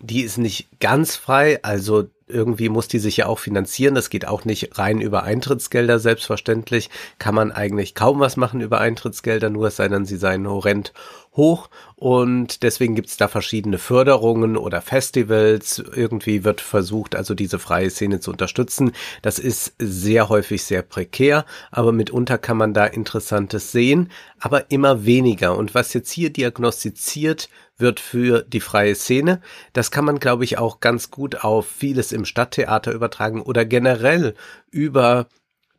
[0.00, 3.94] Die ist nicht ganz frei, also irgendwie muss die sich ja auch finanzieren.
[3.94, 5.98] Das geht auch nicht rein über Eintrittsgelder.
[5.98, 10.48] Selbstverständlich kann man eigentlich kaum was machen über Eintrittsgelder, nur es sei denn, sie seien
[10.48, 10.92] horrend
[11.40, 11.70] hoch.
[11.96, 15.78] Und deswegen gibt's da verschiedene Förderungen oder Festivals.
[15.78, 18.92] Irgendwie wird versucht, also diese freie Szene zu unterstützen.
[19.22, 25.04] Das ist sehr häufig sehr prekär, aber mitunter kann man da Interessantes sehen, aber immer
[25.04, 25.56] weniger.
[25.56, 27.48] Und was jetzt hier diagnostiziert
[27.80, 29.40] wird für die freie Szene.
[29.72, 34.34] Das kann man, glaube ich, auch ganz gut auf vieles im Stadttheater übertragen oder generell
[34.70, 35.26] über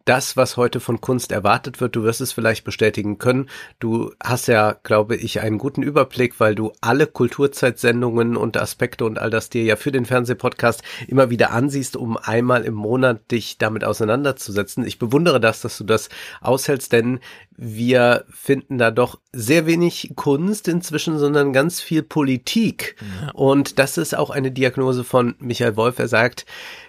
[0.06, 1.96] das, was heute von Kunst erwartet wird.
[1.96, 3.50] Du wirst es vielleicht bestätigen können.
[3.80, 9.20] Du hast ja, glaube ich, einen guten Überblick, weil du alle Kulturzeitsendungen und Aspekte und
[9.20, 13.58] all das dir ja für den Fernsehpodcast immer wieder ansiehst, um einmal im Monat dich
[13.58, 14.86] damit auseinanderzusetzen.
[14.86, 16.10] Ich bewundere das, dass du das
[16.42, 17.20] aushältst, denn
[17.64, 22.96] wir finden da doch sehr wenig Kunst inzwischen, sondern ganz viel Politik.
[23.22, 23.32] Ja.
[23.34, 26.00] Und das ist auch eine Diagnose von Michael Wolf.
[26.00, 26.46] Er sagt,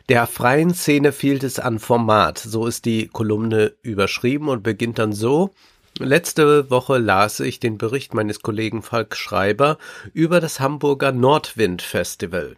[0.08, 2.38] der freien Szene fehlt es an Format.
[2.38, 5.50] So ist die Kolumne überschrieben und beginnt dann so.
[5.98, 9.78] Letzte Woche las ich den Bericht meines Kollegen Falk Schreiber
[10.14, 12.56] über das Hamburger Nordwind Festival.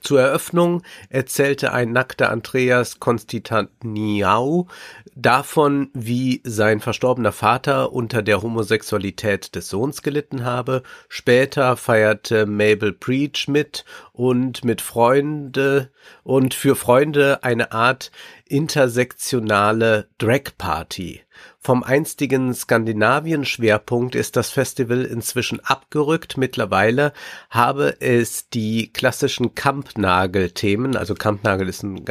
[0.00, 4.66] Zur Eröffnung erzählte ein nackter Andreas Konstantiniau
[5.14, 10.82] davon, wie sein verstorbener Vater unter der Homosexualität des Sohns gelitten habe.
[11.08, 15.90] Später feierte Mabel Preach mit und mit Freunde
[16.22, 18.10] und für Freunde eine Art
[18.46, 21.22] intersektionale Drag Party.
[21.64, 26.36] Vom einstigen Skandinavien-Schwerpunkt ist das Festival inzwischen abgerückt.
[26.36, 27.12] Mittlerweile
[27.50, 32.04] habe es die klassischen Kampnagel-Themen, also Kampnagel ist ein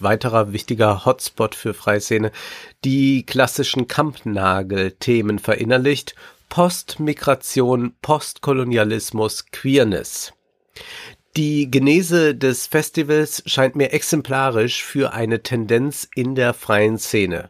[0.00, 2.30] weiterer wichtiger Hotspot für Freiszene,
[2.84, 6.14] die klassischen Kampnagel-Themen verinnerlicht.
[6.50, 10.34] Postmigration, Postkolonialismus, Queerness.
[11.38, 17.48] Die Genese des Festivals scheint mir exemplarisch für eine Tendenz in der freien Szene.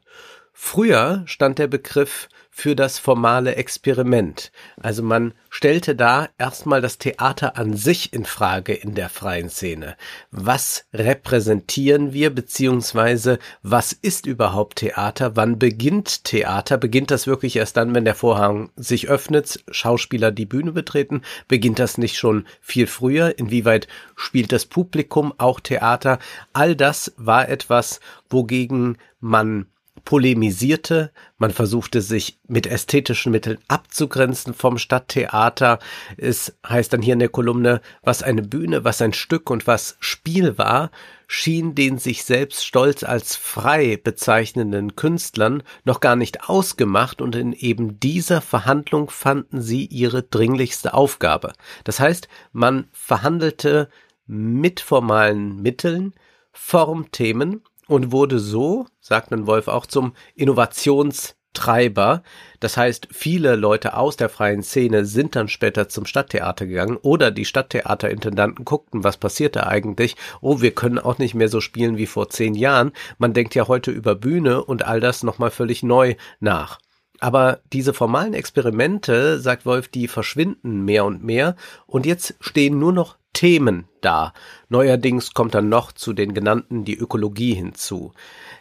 [0.62, 4.52] Früher stand der Begriff für das formale Experiment.
[4.80, 9.96] Also man stellte da erstmal das Theater an sich in Frage in der freien Szene.
[10.30, 15.34] Was repräsentieren wir, beziehungsweise was ist überhaupt Theater?
[15.34, 16.76] Wann beginnt Theater?
[16.76, 21.22] Beginnt das wirklich erst dann, wenn der Vorhang sich öffnet, Schauspieler die Bühne betreten?
[21.48, 23.38] Beginnt das nicht schon viel früher?
[23.38, 26.18] Inwieweit spielt das Publikum auch Theater?
[26.52, 29.66] All das war etwas, wogegen man
[30.04, 35.78] polemisierte, man versuchte sich mit ästhetischen Mitteln abzugrenzen vom Stadttheater.
[36.16, 39.96] Es heißt dann hier in der Kolumne, was eine Bühne, was ein Stück und was
[40.00, 40.90] Spiel war,
[41.26, 47.52] schien den sich selbst stolz als frei bezeichnenden Künstlern noch gar nicht ausgemacht und in
[47.52, 51.52] eben dieser Verhandlung fanden sie ihre dringlichste Aufgabe.
[51.84, 53.88] Das heißt, man verhandelte
[54.26, 56.14] mit formalen Mitteln
[56.52, 62.22] Formthemen und wurde so, sagt nun Wolf auch, zum Innovationstreiber.
[62.60, 67.32] Das heißt, viele Leute aus der freien Szene sind dann später zum Stadttheater gegangen oder
[67.32, 70.14] die Stadttheaterintendanten guckten, was passiert da eigentlich.
[70.40, 72.92] Oh, wir können auch nicht mehr so spielen wie vor zehn Jahren.
[73.18, 76.78] Man denkt ja heute über Bühne und all das nochmal völlig neu nach.
[77.18, 81.56] Aber diese formalen Experimente, sagt Wolf, die verschwinden mehr und mehr
[81.88, 84.32] und jetzt stehen nur noch Themen da.
[84.68, 88.12] Neuerdings kommt dann noch zu den genannten die Ökologie hinzu.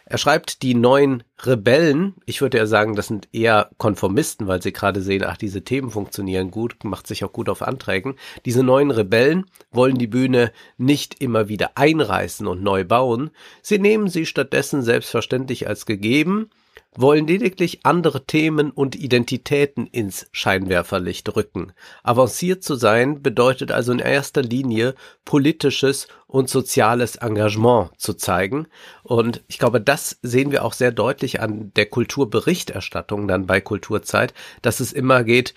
[0.04, 4.72] Er schreibt die neuen Rebellen, ich würde ja sagen, das sind eher Konformisten, weil sie
[4.72, 8.16] gerade sehen, ach, diese Themen funktionieren gut, macht sich auch gut auf Anträgen.
[8.44, 13.30] Diese neuen Rebellen wollen die Bühne nicht immer wieder einreißen und neu bauen.
[13.62, 16.50] Sie nehmen sie stattdessen selbstverständlich als gegeben
[16.96, 21.72] wollen lediglich andere Themen und Identitäten ins Scheinwerferlicht rücken.
[22.02, 24.94] Avanciert zu sein bedeutet also in erster Linie
[25.24, 28.66] politisches und soziales Engagement zu zeigen.
[29.02, 34.34] Und ich glaube, das sehen wir auch sehr deutlich an der Kulturberichterstattung dann bei Kulturzeit,
[34.62, 35.54] dass es immer geht,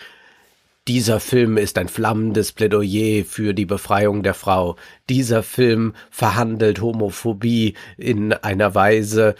[0.90, 4.76] dieser Film ist ein flammendes Plädoyer für die Befreiung der Frau.
[5.10, 9.36] Dieser Film verhandelt Homophobie in einer Weise,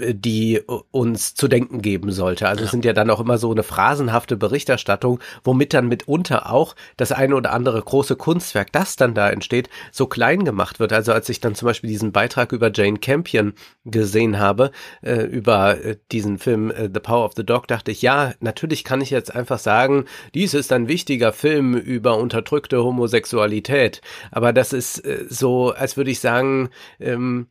[0.00, 0.60] die
[0.90, 2.48] uns zu denken geben sollte.
[2.48, 6.74] Also es sind ja dann auch immer so eine phrasenhafte Berichterstattung, womit dann mitunter auch
[6.96, 10.92] das eine oder andere große Kunstwerk, das dann da entsteht, so klein gemacht wird.
[10.92, 13.54] Also als ich dann zum Beispiel diesen Beitrag über Jane Campion
[13.84, 14.70] gesehen habe,
[15.02, 18.84] äh, über äh, diesen Film äh, The Power of the Dog, dachte ich, ja, natürlich
[18.84, 20.04] kann ich jetzt einfach sagen,
[20.34, 24.00] dies ist ein wichtiger Film über unterdrückte Homosexualität.
[24.30, 26.70] Aber das ist äh, so, als würde ich sagen,
[27.00, 27.48] ähm,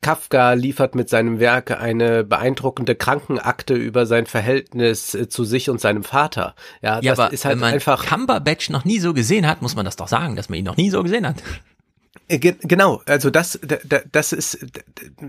[0.00, 5.80] Kafka liefert mit seinem Werk eine beeindruckende Krankenakte über sein Verhältnis äh, zu sich und
[5.80, 6.54] seinem Vater.
[6.82, 8.06] Ja, ja das aber ist halt wenn man einfach.
[8.06, 10.76] Cumberbatch noch nie so gesehen hat, muss man das doch sagen, dass man ihn noch
[10.76, 11.42] nie so gesehen hat.
[12.28, 13.58] Äh, genau, also das,
[14.12, 14.58] das ist,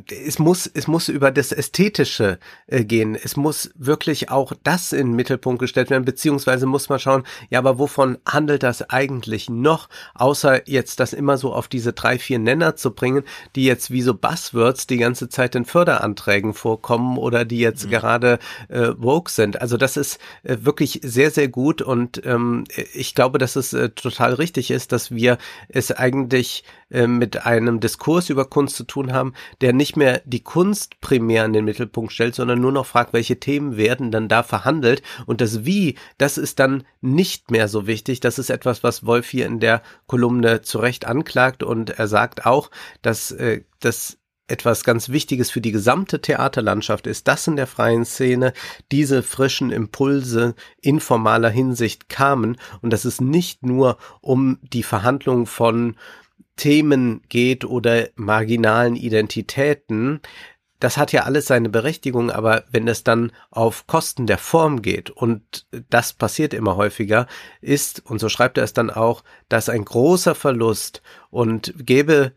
[0.09, 3.15] es muss, es muss über das Ästhetische äh, gehen.
[3.15, 7.59] Es muss wirklich auch das in den Mittelpunkt gestellt werden, beziehungsweise muss man schauen, ja,
[7.59, 12.39] aber wovon handelt das eigentlich noch, außer jetzt das immer so auf diese drei, vier
[12.39, 13.23] Nenner zu bringen,
[13.55, 17.91] die jetzt wie so Buzzwords die ganze Zeit in Förderanträgen vorkommen oder die jetzt mhm.
[17.91, 19.61] gerade äh, woke sind.
[19.61, 23.89] Also das ist äh, wirklich sehr, sehr gut und ähm, ich glaube, dass es äh,
[23.89, 25.37] total richtig ist, dass wir
[25.69, 30.43] es eigentlich äh, mit einem Diskurs über Kunst zu tun haben, der nicht mehr die
[30.43, 34.41] Kunst primär in den Mittelpunkt stellt, sondern nur noch fragt, welche Themen werden dann da
[34.41, 35.03] verhandelt.
[35.25, 38.21] Und das Wie, das ist dann nicht mehr so wichtig.
[38.21, 41.61] Das ist etwas, was Wolf hier in der Kolumne zu Recht anklagt.
[41.61, 42.71] Und er sagt auch,
[43.01, 44.17] dass äh, das
[44.49, 48.53] etwas ganz Wichtiges für die gesamte Theaterlandschaft ist, dass in der freien Szene
[48.91, 52.57] diese frischen Impulse in formaler Hinsicht kamen.
[52.81, 55.95] Und dass es nicht nur um die Verhandlung von
[56.59, 60.19] Themen geht oder marginalen Identitäten,
[60.79, 65.09] das hat ja alles seine Berechtigung, aber wenn es dann auf Kosten der Form geht,
[65.09, 67.27] und das passiert immer häufiger,
[67.59, 71.01] ist, und so schreibt er es dann auch, dass ein großer Verlust.
[71.29, 72.33] Und gäbe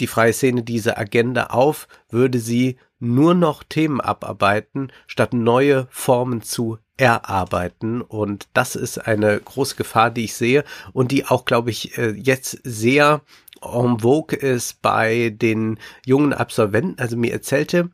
[0.00, 6.42] die freie Szene diese Agenda auf, würde sie nur noch Themen abarbeiten, statt neue Formen
[6.42, 8.02] zu erarbeiten.
[8.02, 12.10] Und das ist eine große Gefahr, die ich sehe und die auch, glaube ich, äh,
[12.10, 13.22] jetzt sehr
[13.62, 16.98] en vogue ist bei den jungen Absolventen.
[16.98, 17.90] Also mir erzählte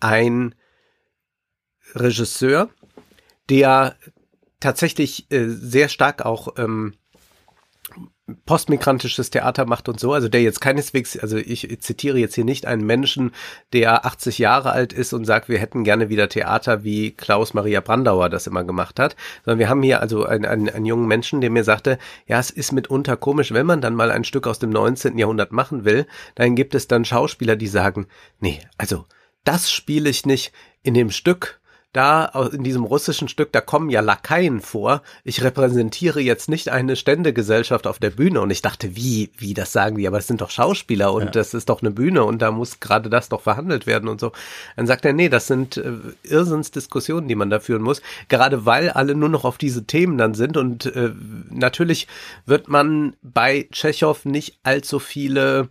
[0.00, 0.54] ein
[1.94, 2.70] Regisseur,
[3.48, 3.96] der
[4.60, 6.94] tatsächlich äh, sehr stark auch ähm,
[8.46, 12.64] postmigrantisches Theater macht und so, also der jetzt keineswegs, also ich zitiere jetzt hier nicht
[12.64, 13.32] einen Menschen,
[13.74, 17.80] der 80 Jahre alt ist und sagt, wir hätten gerne wieder Theater, wie Klaus Maria
[17.80, 19.14] Brandauer das immer gemacht hat,
[19.44, 22.50] sondern wir haben hier also einen, einen, einen jungen Menschen, der mir sagte, ja, es
[22.50, 25.18] ist mitunter komisch, wenn man dann mal ein Stück aus dem 19.
[25.18, 28.06] Jahrhundert machen will, dann gibt es dann Schauspieler, die sagen,
[28.40, 29.04] nee, also
[29.44, 30.52] das spiele ich nicht
[30.82, 31.60] in dem Stück,
[31.94, 35.02] da in diesem russischen Stück, da kommen ja Lakaien vor.
[35.22, 39.72] Ich repräsentiere jetzt nicht eine Ständegesellschaft auf der Bühne und ich dachte, wie, wie, das
[39.72, 41.30] sagen die, aber es sind doch Schauspieler und ja.
[41.30, 44.32] das ist doch eine Bühne und da muss gerade das doch verhandelt werden und so.
[44.76, 45.92] Dann sagt er, nee, das sind äh,
[46.24, 50.34] Irrsinnsdiskussionen, die man da führen muss, gerade weil alle nur noch auf diese Themen dann
[50.34, 51.12] sind und äh,
[51.48, 52.08] natürlich
[52.44, 55.68] wird man bei Tschechow nicht allzu viele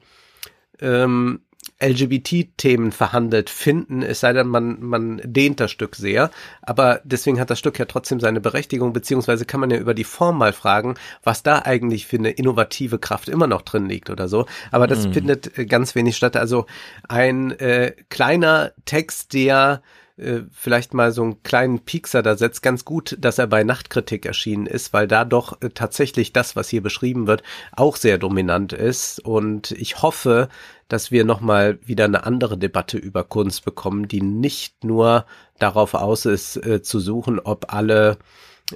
[0.80, 1.42] ähm,
[1.84, 6.32] LGBT-Themen verhandelt finden, es sei denn, man, man dehnt das Stück sehr.
[6.62, 10.04] Aber deswegen hat das Stück ja trotzdem seine Berechtigung, beziehungsweise kann man ja über die
[10.04, 14.28] Form mal fragen, was da eigentlich für eine innovative Kraft immer noch drin liegt oder
[14.28, 14.46] so.
[14.72, 15.14] Aber das mhm.
[15.14, 16.38] findet äh, ganz wenig statt.
[16.38, 16.66] Also
[17.08, 19.82] ein äh, kleiner Text, der
[20.18, 24.26] äh, vielleicht mal so einen kleinen Piekser da setzt, ganz gut, dass er bei Nachtkritik
[24.26, 27.42] erschienen ist, weil da doch äh, tatsächlich das, was hier beschrieben wird,
[27.72, 29.20] auch sehr dominant ist.
[29.20, 30.50] Und ich hoffe,
[30.88, 35.26] dass wir nochmal wieder eine andere Debatte über Kunst bekommen, die nicht nur
[35.58, 38.18] darauf aus ist, äh, zu suchen, ob alle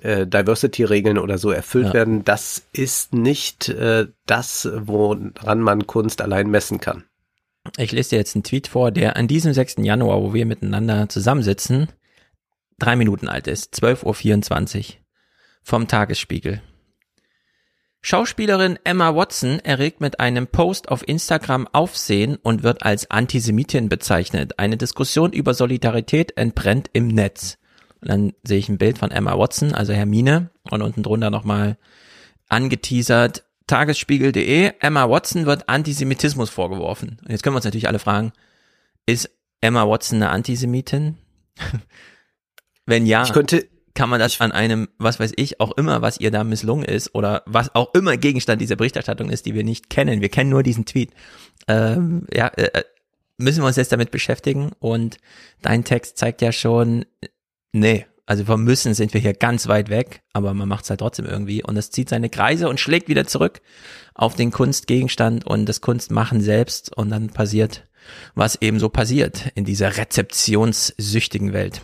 [0.01, 1.93] äh, Diversity-Regeln oder so erfüllt ja.
[1.93, 2.25] werden.
[2.25, 7.03] Das ist nicht äh, das, woran man Kunst allein messen kann.
[7.77, 9.77] Ich lese dir jetzt einen Tweet vor, der an diesem 6.
[9.79, 11.89] Januar, wo wir miteinander zusammensitzen,
[12.79, 14.95] drei Minuten alt ist, 12.24 Uhr,
[15.63, 16.61] vom Tagesspiegel.
[18.01, 24.59] Schauspielerin Emma Watson erregt mit einem Post auf Instagram Aufsehen und wird als Antisemitin bezeichnet.
[24.59, 27.57] Eine Diskussion über Solidarität entbrennt im Netz.
[27.99, 31.77] Und dann sehe ich ein Bild von Emma Watson, also Hermine, und unten drunter nochmal
[32.47, 37.19] angeteasert, Tagesspiegel.de, Emma Watson wird Antisemitismus vorgeworfen.
[37.21, 38.31] Und jetzt können wir uns natürlich alle fragen,
[39.05, 39.29] ist
[39.61, 41.17] Emma Watson eine Antisemitin?
[42.85, 46.19] Wenn ja, ich könnte, kann man das an einem, was weiß ich, auch immer, was
[46.19, 49.89] ihr da misslungen ist oder was auch immer Gegenstand dieser Berichterstattung ist, die wir nicht
[49.89, 50.21] kennen.
[50.21, 51.11] Wir kennen nur diesen Tweet.
[51.67, 52.83] Ähm, ja, äh, äh
[53.39, 55.17] müssen wir uns jetzt damit beschäftigen und
[55.61, 57.05] dein Text zeigt ja schon,
[57.71, 60.99] nee, also vom Müssen sind wir hier ganz weit weg, aber man macht es halt
[60.99, 63.61] trotzdem irgendwie und es zieht seine Kreise und schlägt wieder zurück
[64.13, 67.87] auf den Kunstgegenstand und das Kunstmachen selbst und dann passiert,
[68.35, 71.81] was eben so passiert in dieser rezeptionssüchtigen Welt.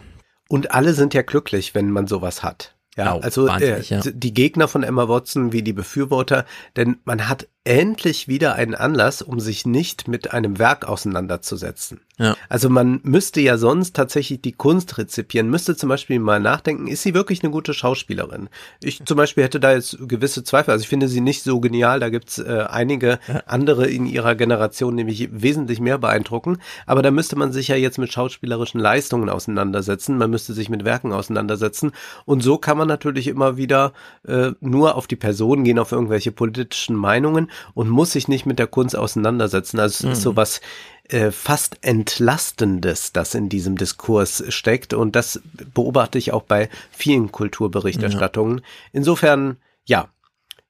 [0.50, 2.76] Und alle sind ja glücklich, wenn man sowas hat.
[2.98, 4.02] Ja, oh, also äh, ja.
[4.04, 6.46] die Gegner von Emma Watson wie die Befürworter,
[6.76, 12.02] denn man hat endlich wieder einen Anlass, um sich nicht mit einem Werk auseinanderzusetzen.
[12.20, 12.36] Ja.
[12.48, 17.02] Also man müsste ja sonst tatsächlich die Kunst rezipieren, müsste zum Beispiel mal nachdenken, ist
[17.02, 18.50] sie wirklich eine gute Schauspielerin?
[18.84, 22.00] Ich zum Beispiel hätte da jetzt gewisse Zweifel, also ich finde sie nicht so genial,
[22.00, 27.36] da gibt's äh, einige andere in ihrer Generation, nämlich wesentlich mehr beeindrucken, aber da müsste
[27.36, 31.94] man sich ja jetzt mit schauspielerischen Leistungen auseinandersetzen, man müsste sich mit Werken auseinandersetzen
[32.26, 33.92] und so kann man natürlich immer wieder
[34.28, 38.60] äh, nur auf die Person gehen, auf irgendwelche politischen Meinungen und muss sich nicht mit
[38.60, 39.80] der Kunst auseinandersetzen.
[39.80, 40.12] Also es mhm.
[40.12, 40.62] ist so was
[41.10, 44.94] äh, fast Entlastendes, das in diesem Diskurs steckt.
[44.94, 45.42] Und das
[45.74, 48.60] beobachte ich auch bei vielen Kulturberichterstattungen.
[48.60, 48.64] Ja.
[48.94, 50.10] Insofern, ja,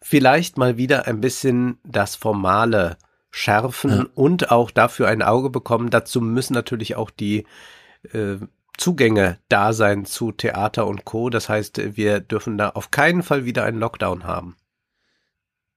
[0.01, 2.97] vielleicht mal wieder ein bisschen das Formale
[3.31, 4.05] schärfen ja.
[4.15, 5.89] und auch dafür ein Auge bekommen.
[5.89, 7.45] Dazu müssen natürlich auch die
[8.11, 8.37] äh,
[8.77, 11.29] Zugänge da sein zu Theater und Co.
[11.29, 14.55] Das heißt, wir dürfen da auf keinen Fall wieder einen Lockdown haben.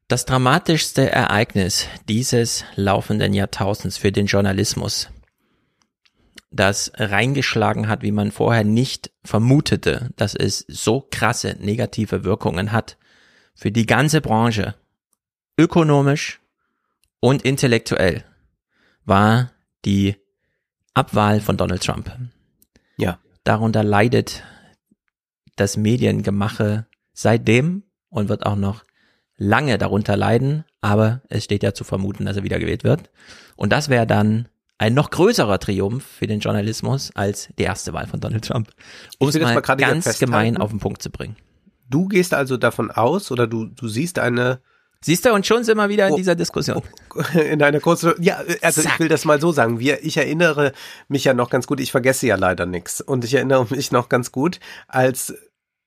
[0.09, 5.11] Das dramatischste Ereignis dieses laufenden Jahrtausends für den Journalismus,
[6.53, 12.99] das reingeschlagen hat, wie man vorher nicht vermutete, dass es so krasse negative Wirkungen hat
[13.57, 14.77] für die ganze Branche,
[15.59, 16.41] ökonomisch
[17.19, 18.25] und intellektuell,
[19.05, 19.51] war
[19.85, 20.15] die
[20.95, 22.17] Abwahl von Donald Trump.
[22.97, 23.19] Ja.
[23.43, 24.45] Darunter leidet
[25.57, 28.85] das Mediengemache seitdem und wird auch noch
[29.37, 33.11] lange darunter leiden, aber es steht ja zu vermuten, dass er wiedergewählt wird.
[33.57, 34.49] Und das wäre dann
[34.79, 38.71] ein noch größerer Triumph für den Journalismus als die erste Wahl von Donald Trump.
[39.19, 41.37] Um es mal, mal ganz gemein auf den Punkt zu bringen.
[41.89, 44.61] Du gehst also davon aus oder du, du siehst eine
[45.03, 46.83] Siehst du, und schon sind wir wieder in oh, dieser Diskussion.
[47.35, 48.95] In einer kurzen, ja, also Zack.
[48.95, 49.79] ich will das mal so sagen.
[49.79, 50.73] Wir, ich erinnere
[51.07, 53.03] mich ja noch ganz gut, ich vergesse ja leider nichts.
[53.03, 54.59] Und ich erinnere mich noch ganz gut,
[54.89, 55.35] als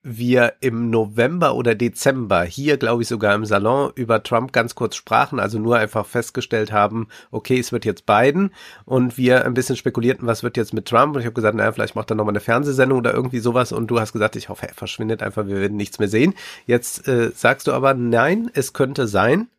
[0.01, 4.95] wir im November oder Dezember hier, glaube ich, sogar im Salon über Trump ganz kurz
[4.95, 8.51] sprachen, also nur einfach festgestellt haben, okay, es wird jetzt Biden
[8.85, 11.71] und wir ein bisschen spekulierten, was wird jetzt mit Trump und ich habe gesagt, naja,
[11.73, 14.69] vielleicht macht er nochmal eine Fernsehsendung oder irgendwie sowas und du hast gesagt, ich hoffe,
[14.69, 16.33] er verschwindet einfach, wir werden nichts mehr sehen.
[16.65, 19.49] Jetzt äh, sagst du aber, nein, es könnte sein,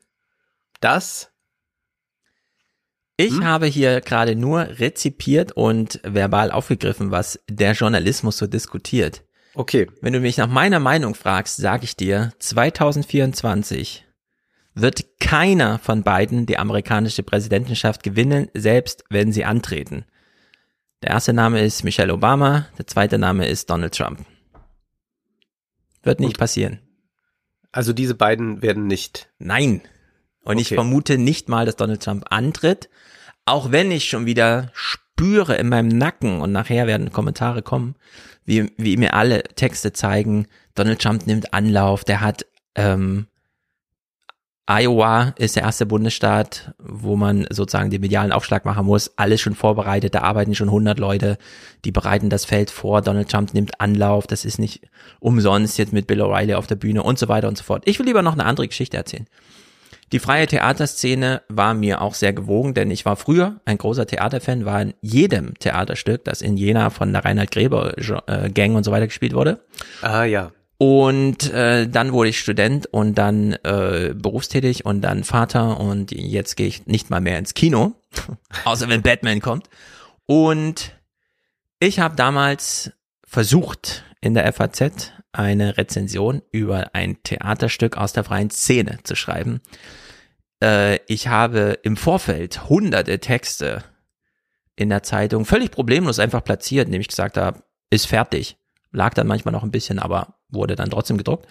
[0.81, 1.31] dass
[3.19, 3.45] ich hm?
[3.45, 9.23] habe hier gerade nur rezipiert und verbal aufgegriffen, was der Journalismus so diskutiert.
[9.55, 9.89] Okay.
[10.01, 14.07] Wenn du mich nach meiner Meinung fragst, sage ich dir, 2024
[14.75, 20.05] wird keiner von beiden die amerikanische Präsidentenschaft gewinnen, selbst wenn sie antreten.
[21.03, 24.25] Der erste Name ist Michelle Obama, der zweite Name ist Donald Trump.
[26.03, 26.81] Wird nicht Und, passieren.
[27.73, 29.29] Also diese beiden werden nicht.
[29.39, 29.83] Nein.
[30.43, 30.61] Und okay.
[30.61, 32.89] ich vermute nicht mal, dass Donald Trump antritt,
[33.45, 37.97] auch wenn ich schon wieder spüre in meinem Nacken und nachher werden Kommentare kommen,
[38.51, 42.45] wie, wie mir alle Texte zeigen, Donald Trump nimmt Anlauf, der hat
[42.75, 43.27] ähm,
[44.69, 49.13] Iowa ist der erste Bundesstaat, wo man sozusagen den medialen Aufschlag machen muss.
[49.17, 51.39] Alles schon vorbereitet, da arbeiten schon 100 Leute,
[51.85, 53.03] die bereiten das Feld vor.
[53.03, 54.83] Donald Trump nimmt Anlauf, das ist nicht
[55.19, 57.83] umsonst jetzt mit Bill O'Reilly auf der Bühne und so weiter und so fort.
[57.87, 59.27] Ich will lieber noch eine andere Geschichte erzählen.
[60.13, 64.65] Die freie Theaterszene war mir auch sehr gewogen, denn ich war früher ein großer Theaterfan,
[64.65, 67.97] war in jedem Theaterstück, das in Jena von der Reinhard Gräber
[68.27, 69.61] äh, Gang und so weiter gespielt wurde.
[70.03, 70.51] Ah ja.
[70.79, 76.57] Und äh, dann wurde ich Student und dann äh, berufstätig und dann Vater und jetzt
[76.57, 77.93] gehe ich nicht mal mehr ins Kino,
[78.65, 79.69] außer wenn Batman kommt.
[80.27, 80.93] Und
[81.81, 82.93] ich habe damals
[83.25, 89.61] versucht, in der FAZ eine Rezension über ein Theaterstück aus der freien Szene zu schreiben.
[90.63, 93.85] Äh, ich habe im Vorfeld hunderte Texte
[94.77, 98.57] in der Zeitung völlig problemlos einfach platziert, indem ich gesagt habe, ist fertig.
[98.93, 101.47] Lag dann manchmal noch ein bisschen, aber wurde dann trotzdem gedruckt.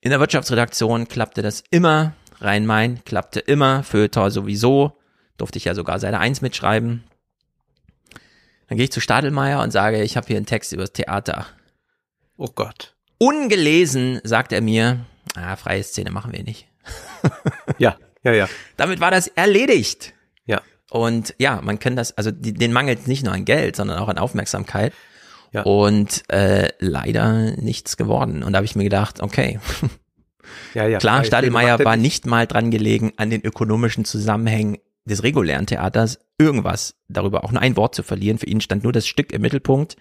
[0.00, 4.98] In der Wirtschaftsredaktion klappte das immer, Rhein-Main klappte immer, Feuilleton sowieso,
[5.36, 7.04] durfte ich ja sogar Seite 1 mitschreiben.
[8.68, 11.46] Dann gehe ich zu Stadelmeier und sage, ich habe hier einen Text über das Theater.
[12.36, 12.93] Oh Gott.
[13.18, 16.66] Ungelesen sagt er mir, ah, freie Szene machen wir nicht.
[17.78, 18.48] ja, ja, ja.
[18.76, 20.14] Damit war das erledigt.
[20.46, 20.62] Ja.
[20.90, 24.08] Und ja, man kann das, also die, den mangelt nicht nur an Geld, sondern auch
[24.08, 24.92] an Aufmerksamkeit.
[25.52, 25.62] Ja.
[25.62, 28.42] Und äh, leider nichts geworden.
[28.42, 29.60] Und da habe ich mir gedacht, okay.
[30.74, 30.98] Ja, ja.
[30.98, 36.96] Klar, Stadelmeier war nicht mal dran gelegen, an den ökonomischen Zusammenhängen des regulären Theaters irgendwas
[37.08, 38.38] darüber, auch nur ein Wort zu verlieren.
[38.38, 39.96] Für ihn stand nur das Stück im Mittelpunkt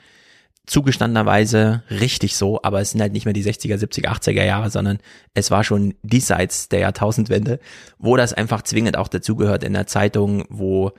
[0.65, 4.99] zugestandenerweise richtig so, aber es sind halt nicht mehr die 60er, 70er, 80er Jahre, sondern
[5.33, 7.59] es war schon diesseits der Jahrtausendwende,
[7.97, 10.93] wo das einfach zwingend auch dazugehört in der Zeitung, wo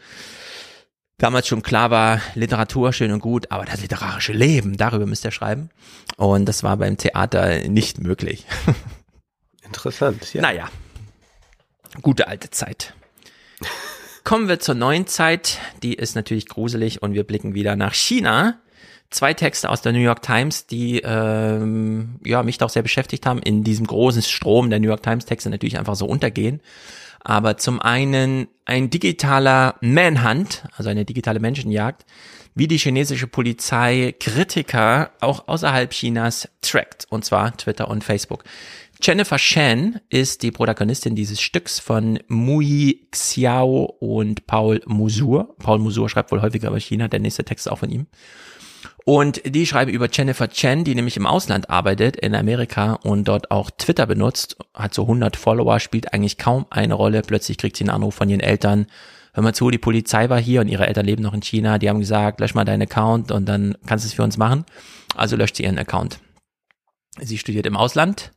[1.17, 5.31] damals schon klar war, Literatur schön und gut, aber das literarische Leben, darüber müsst ihr
[5.31, 5.71] schreiben.
[6.17, 8.45] Und das war beim Theater nicht möglich.
[9.65, 10.43] Interessant, ja.
[10.43, 10.69] Naja,
[12.03, 12.93] gute alte Zeit.
[14.25, 15.59] Kommen wir zur neuen Zeit.
[15.83, 18.61] Die ist natürlich gruselig und wir blicken wieder nach China
[19.11, 23.41] zwei Texte aus der New York Times, die ähm, ja mich doch sehr beschäftigt haben,
[23.41, 26.61] in diesem großen Strom der New York Times Texte natürlich einfach so untergehen.
[27.21, 32.05] Aber zum einen ein digitaler Manhunt, also eine digitale Menschenjagd,
[32.55, 38.45] wie die chinesische Polizei Kritiker auch außerhalb Chinas trackt, und zwar Twitter und Facebook.
[39.03, 45.57] Jennifer Shan ist die Protagonistin dieses Stücks von Mui Xiao und Paul Musur.
[45.59, 48.07] Paul Musur schreibt wohl häufiger über China, der nächste Text ist auch von ihm.
[49.05, 53.51] Und die schreiben über Jennifer Chen, die nämlich im Ausland arbeitet, in Amerika und dort
[53.51, 57.21] auch Twitter benutzt, hat so 100 Follower, spielt eigentlich kaum eine Rolle.
[57.21, 58.87] Plötzlich kriegt sie einen Anruf von ihren Eltern.
[59.35, 61.79] Hör mal zu, die Polizei war hier und ihre Eltern leben noch in China.
[61.79, 64.65] Die haben gesagt, lösch mal deinen Account und dann kannst du es für uns machen.
[65.15, 66.19] Also löscht sie ihren Account.
[67.21, 68.33] Sie studiert im Ausland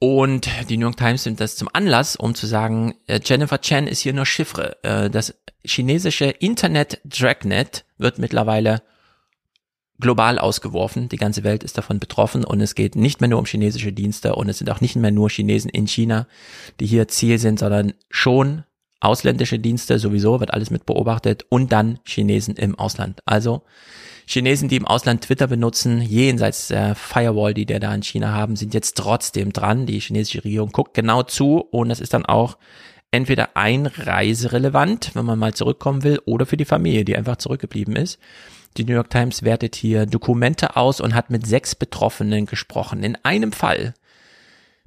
[0.00, 3.86] Und die New York Times nimmt das zum Anlass, um zu sagen, äh, Jennifer Chen
[3.86, 4.82] ist hier nur Chiffre.
[4.82, 5.34] Äh, das
[5.64, 8.82] chinesische Internet Dragnet wird mittlerweile
[10.00, 11.08] global ausgeworfen.
[11.08, 14.34] Die ganze Welt ist davon betroffen und es geht nicht mehr nur um chinesische Dienste
[14.34, 16.26] und es sind auch nicht mehr nur Chinesen in China,
[16.80, 18.64] die hier Ziel sind, sondern schon
[19.00, 23.20] ausländische Dienste sowieso, wird alles mit beobachtet und dann Chinesen im Ausland.
[23.24, 23.62] Also
[24.26, 28.56] Chinesen, die im Ausland Twitter benutzen, jenseits der Firewall, die der da in China haben,
[28.56, 29.86] sind jetzt trotzdem dran.
[29.86, 32.56] Die chinesische Regierung guckt genau zu und das ist dann auch
[33.10, 38.20] entweder einreiserelevant, wenn man mal zurückkommen will, oder für die Familie, die einfach zurückgeblieben ist.
[38.76, 43.02] Die New York Times wertet hier Dokumente aus und hat mit sechs Betroffenen gesprochen.
[43.02, 43.94] In einem Fall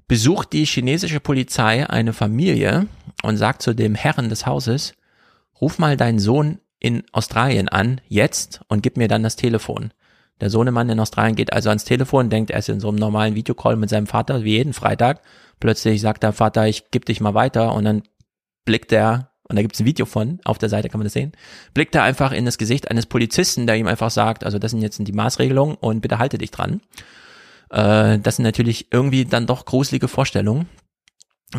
[0.07, 2.87] besucht die chinesische Polizei eine Familie
[3.23, 4.93] und sagt zu dem Herren des Hauses,
[5.59, 9.91] ruf mal deinen Sohn in Australien an, jetzt, und gib mir dann das Telefon.
[10.41, 13.35] Der Sohnemann in Australien geht also ans Telefon, denkt, er ist in so einem normalen
[13.35, 15.21] Videocall mit seinem Vater, wie jeden Freitag.
[15.59, 18.03] Plötzlich sagt der Vater, ich geb dich mal weiter, und dann
[18.65, 21.13] blickt er, und da gibt es ein Video von, auf der Seite kann man das
[21.13, 21.33] sehen,
[21.73, 24.81] blickt er einfach in das Gesicht eines Polizisten, der ihm einfach sagt, also das sind
[24.81, 26.81] jetzt die Maßregelungen und bitte halte dich dran.
[27.69, 30.67] Äh, das sind natürlich irgendwie dann doch gruselige Vorstellungen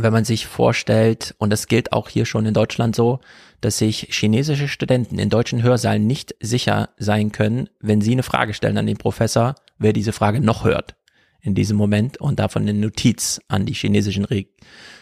[0.02, 3.20] wenn man sich vorstellt, und das gilt auch hier schon in Deutschland so,
[3.60, 8.54] dass sich chinesische Studenten in deutschen Hörsaalen nicht sicher sein können, wenn sie eine Frage
[8.54, 10.96] stellen an den Professor, wer diese Frage noch hört
[11.40, 14.26] in diesem Moment und davon eine Notiz an die chinesischen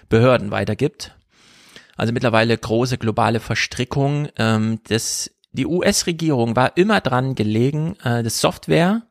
[0.08, 1.16] Behörden weitergibt.
[2.02, 4.26] Also mittlerweile große globale Verstrickung.
[4.36, 9.02] Ähm, das, die US-Regierung war immer dran gelegen, äh, das Software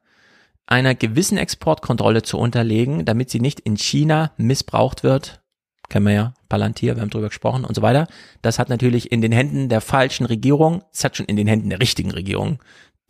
[0.66, 5.42] einer gewissen Exportkontrolle zu unterlegen, damit sie nicht in China missbraucht wird
[5.88, 8.08] kennen wir ja, Palantir, wir haben drüber gesprochen und so weiter.
[8.42, 11.70] Das hat natürlich in den Händen der falschen Regierung, es hat schon in den Händen
[11.70, 12.60] der richtigen Regierung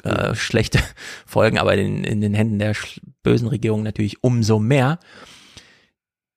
[0.03, 0.79] äh, schlechte
[1.25, 2.75] Folgen, aber in, in den Händen der
[3.23, 4.99] bösen Regierung natürlich umso mehr.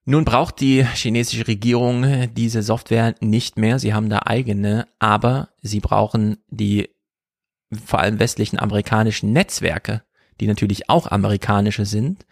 [0.07, 3.79] Nun braucht die chinesische Regierung diese Software nicht mehr.
[3.79, 6.91] Sie haben da eigene, aber sie brauchen die
[7.85, 10.03] vor allem westlichen amerikanischen Netzwerke,
[10.41, 12.27] die natürlich auch amerikanische sind,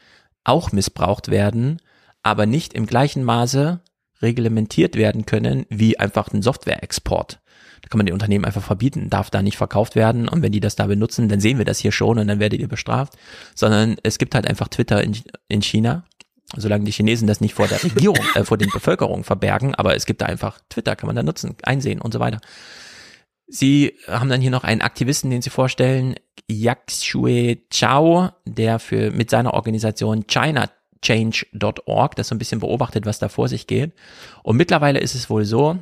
[0.45, 1.81] auch missbraucht werden,
[2.23, 3.81] aber nicht im gleichen Maße
[4.21, 7.41] reglementiert werden können wie einfach ein Software-Export.
[7.81, 10.61] Da kann man die Unternehmen einfach verbieten, darf da nicht verkauft werden und wenn die
[10.61, 13.15] das da benutzen, dann sehen wir das hier schon und dann werdet ihr bestraft,
[13.55, 15.17] sondern es gibt halt einfach Twitter in,
[15.49, 16.05] in China,
[16.57, 20.07] solange die Chinesen das nicht vor der Regierung, äh, vor den Bevölkerung verbergen, aber es
[20.07, 22.41] gibt da einfach Twitter, kann man da nutzen, einsehen und so weiter.
[23.47, 26.15] Sie haben dann hier noch einen Aktivisten, den Sie vorstellen,
[26.49, 30.71] Yak Shue Chao, der für mit seiner Organisation China
[31.03, 33.93] change.org, das so ein bisschen beobachtet, was da vor sich geht.
[34.43, 35.77] Und mittlerweile ist es wohl so,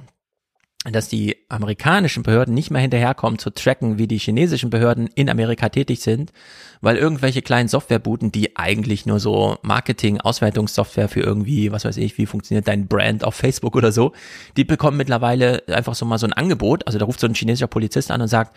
[0.85, 5.69] dass die amerikanischen Behörden nicht mehr hinterherkommen zu tracken, wie die chinesischen Behörden in Amerika
[5.69, 6.32] tätig sind,
[6.81, 12.16] weil irgendwelche kleinen Softwarebooten, die eigentlich nur so Marketing, Auswertungssoftware für irgendwie, was weiß ich,
[12.16, 14.12] wie funktioniert dein Brand auf Facebook oder so,
[14.57, 16.86] die bekommen mittlerweile einfach so mal so ein Angebot.
[16.86, 18.57] Also da ruft so ein chinesischer Polizist an und sagt,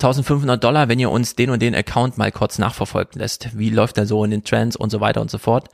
[0.00, 3.56] 1500 Dollar, wenn ihr uns den und den Account mal kurz nachverfolgen lässt.
[3.56, 5.68] Wie läuft er so in den Trends und so weiter und so fort.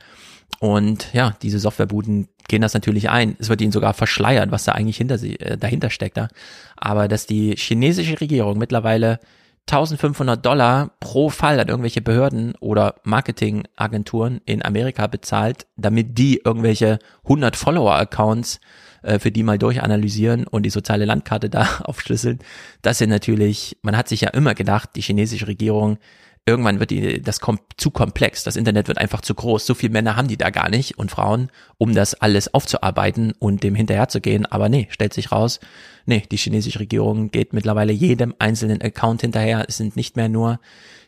[0.59, 3.35] Und ja, diese Softwarebuden gehen das natürlich ein.
[3.39, 6.27] Es wird ihnen sogar verschleiert, was da eigentlich hinter sie, äh, dahinter steckt da.
[6.75, 9.19] Aber dass die chinesische Regierung mittlerweile
[9.67, 16.99] 1500 Dollar pro Fall an irgendwelche Behörden oder Marketingagenturen in Amerika bezahlt, damit die irgendwelche
[17.23, 18.59] 100 Follower-Accounts
[19.03, 22.39] äh, für die mal durchanalysieren und die soziale Landkarte da aufschlüsseln.
[22.81, 25.97] Das sind natürlich, man hat sich ja immer gedacht, die chinesische Regierung,
[26.45, 29.93] irgendwann wird die, das kommt zu komplex, das Internet wird einfach zu groß, so viele
[29.93, 34.45] Männer haben die da gar nicht und Frauen, um das alles aufzuarbeiten und dem hinterherzugehen,
[34.45, 35.59] aber nee, stellt sich raus,
[36.05, 40.59] nee, die chinesische Regierung geht mittlerweile jedem einzelnen Account hinterher, es sind nicht mehr nur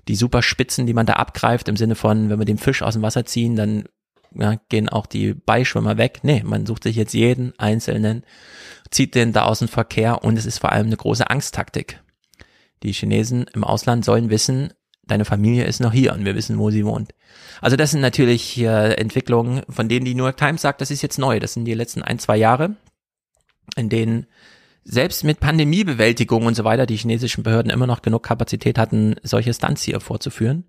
[0.07, 3.01] die Superspitzen, die man da abgreift, im Sinne von, wenn wir den Fisch aus dem
[3.01, 3.85] Wasser ziehen, dann
[4.35, 6.19] ja, gehen auch die Beischwimmer weg.
[6.23, 8.23] Nee, man sucht sich jetzt jeden einzelnen,
[8.89, 12.01] zieht den da aus dem Verkehr und es ist vor allem eine große Angsttaktik.
[12.81, 14.73] Die Chinesen im Ausland sollen wissen,
[15.05, 17.13] deine Familie ist noch hier und wir wissen, wo sie wohnt.
[17.61, 21.01] Also das sind natürlich äh, Entwicklungen, von denen die New York Times sagt, das ist
[21.01, 21.39] jetzt neu.
[21.39, 22.75] Das sind die letzten ein, zwei Jahre,
[23.75, 24.27] in denen
[24.83, 29.53] selbst mit Pandemiebewältigung und so weiter die chinesischen Behörden immer noch genug Kapazität hatten, solche
[29.53, 30.65] Stunts hier vorzuführen.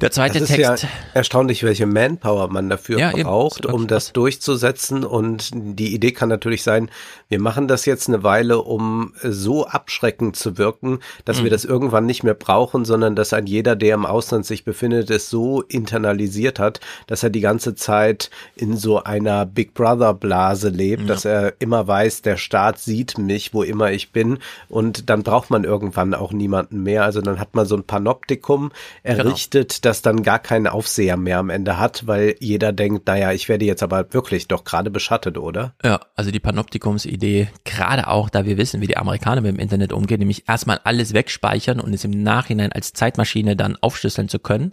[0.00, 0.82] Der zweite das ist Text.
[0.82, 5.02] Ja erstaunlich, welche Manpower man dafür ja, braucht, eben, um das durchzusetzen.
[5.02, 6.90] Und die Idee kann natürlich sein,
[7.30, 11.44] wir machen das jetzt eine Weile, um so abschreckend zu wirken, dass mhm.
[11.44, 15.10] wir das irgendwann nicht mehr brauchen, sondern dass ein jeder, der im Ausland sich befindet,
[15.10, 20.68] es so internalisiert hat, dass er die ganze Zeit in so einer Big Brother Blase
[20.68, 21.08] lebt, ja.
[21.08, 24.38] dass er immer weiß, der Staat sieht mich, wo immer ich bin.
[24.68, 27.04] Und dann braucht man irgendwann auch niemanden mehr.
[27.04, 28.70] Also dann hat man so ein Panoptikum
[29.02, 29.18] genau.
[29.18, 33.32] errichtet, genau das dann gar keinen Aufseher mehr am Ende hat, weil jeder denkt, naja,
[33.32, 35.74] ich werde jetzt aber wirklich doch gerade beschattet, oder?
[35.82, 39.92] Ja, also die Panoptikums-Idee, gerade auch, da wir wissen, wie die Amerikaner mit dem Internet
[39.92, 44.72] umgehen, nämlich erstmal alles wegspeichern und es im Nachhinein als Zeitmaschine dann aufschlüsseln zu können.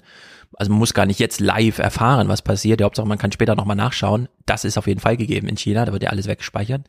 [0.58, 2.80] Also man muss gar nicht jetzt live erfahren, was passiert.
[2.80, 4.30] Die Hauptsache, man kann später nochmal nachschauen.
[4.46, 6.86] Das ist auf jeden Fall gegeben in China, da wird ja alles weggespeichert.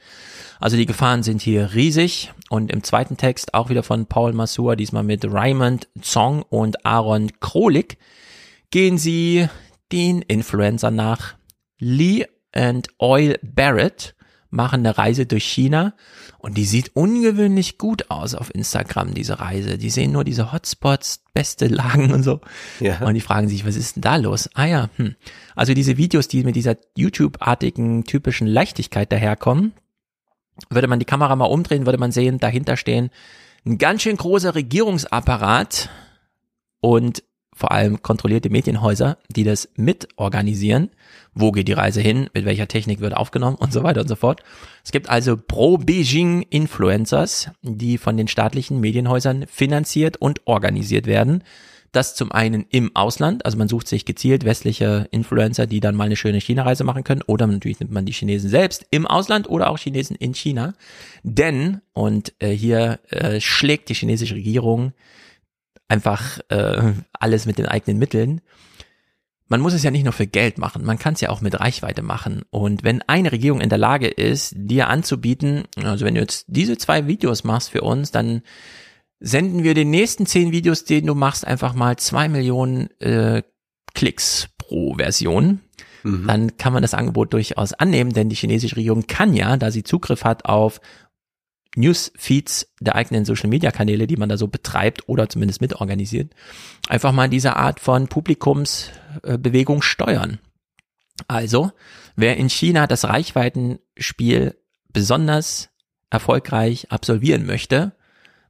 [0.61, 2.32] Also die Gefahren sind hier riesig.
[2.51, 7.32] Und im zweiten Text auch wieder von Paul Masur, diesmal mit Raymond Zong und Aaron
[7.41, 7.99] Krolik,
[8.70, 9.49] gehen sie
[9.93, 11.35] den Influencer nach
[11.78, 14.14] Lee and Oil Barrett
[14.55, 15.94] machen eine Reise durch China
[16.39, 19.76] und die sieht ungewöhnlich gut aus auf Instagram, diese Reise.
[19.78, 22.40] Die sehen nur diese Hotspots, beste Lagen und so.
[22.81, 23.01] Ja.
[23.01, 24.48] Und die fragen sich, was ist denn da los?
[24.55, 25.16] Ah ja, hm.
[25.55, 29.72] Also diese Videos, die mit dieser YouTube-artigen typischen Leichtigkeit daherkommen,
[30.70, 33.10] würde man die Kamera mal umdrehen, würde man sehen, dahinter stehen
[33.66, 35.89] ein ganz schön großer Regierungsapparat
[36.81, 37.22] und
[37.55, 40.90] vor allem kontrollierte Medienhäuser, die das mitorganisieren.
[41.32, 42.28] Wo geht die Reise hin?
[42.35, 43.56] Mit welcher Technik wird aufgenommen?
[43.56, 44.43] Und so weiter und so fort.
[44.85, 51.43] Es gibt also Pro-Beijing-Influencers, die von den staatlichen Medienhäusern finanziert und organisiert werden.
[51.94, 56.06] Das zum einen im Ausland, also man sucht sich gezielt westliche Influencer, die dann mal
[56.06, 59.70] eine schöne China-Reise machen können, oder natürlich nimmt man die Chinesen selbst im Ausland oder
[59.70, 60.74] auch Chinesen in China.
[61.22, 64.93] Denn, und äh, hier äh, schlägt die chinesische Regierung
[65.89, 68.40] einfach äh, alles mit den eigenen Mitteln.
[69.48, 71.61] Man muss es ja nicht nur für Geld machen, man kann es ja auch mit
[71.61, 72.43] Reichweite machen.
[72.51, 76.78] Und wenn eine Regierung in der Lage ist, dir anzubieten, also wenn du jetzt diese
[76.78, 78.43] zwei Videos machst für uns, dann
[79.20, 83.43] senden wir den nächsten zehn Videos, den du machst, einfach mal zwei Millionen äh,
[83.94, 85.61] Klicks pro Version.
[86.02, 86.27] Mhm.
[86.27, 89.82] Dann kann man das Angebot durchaus annehmen, denn die chinesische Regierung kann ja, da sie
[89.82, 90.81] Zugriff hat auf
[91.76, 96.32] Newsfeeds der eigenen Social Media Kanäle, die man da so betreibt oder zumindest mitorganisiert,
[96.88, 100.38] einfach mal diese Art von Publikumsbewegung steuern.
[101.28, 101.72] Also,
[102.16, 104.56] wer in China das Reichweitenspiel
[104.92, 105.70] besonders
[106.10, 107.92] erfolgreich absolvieren möchte,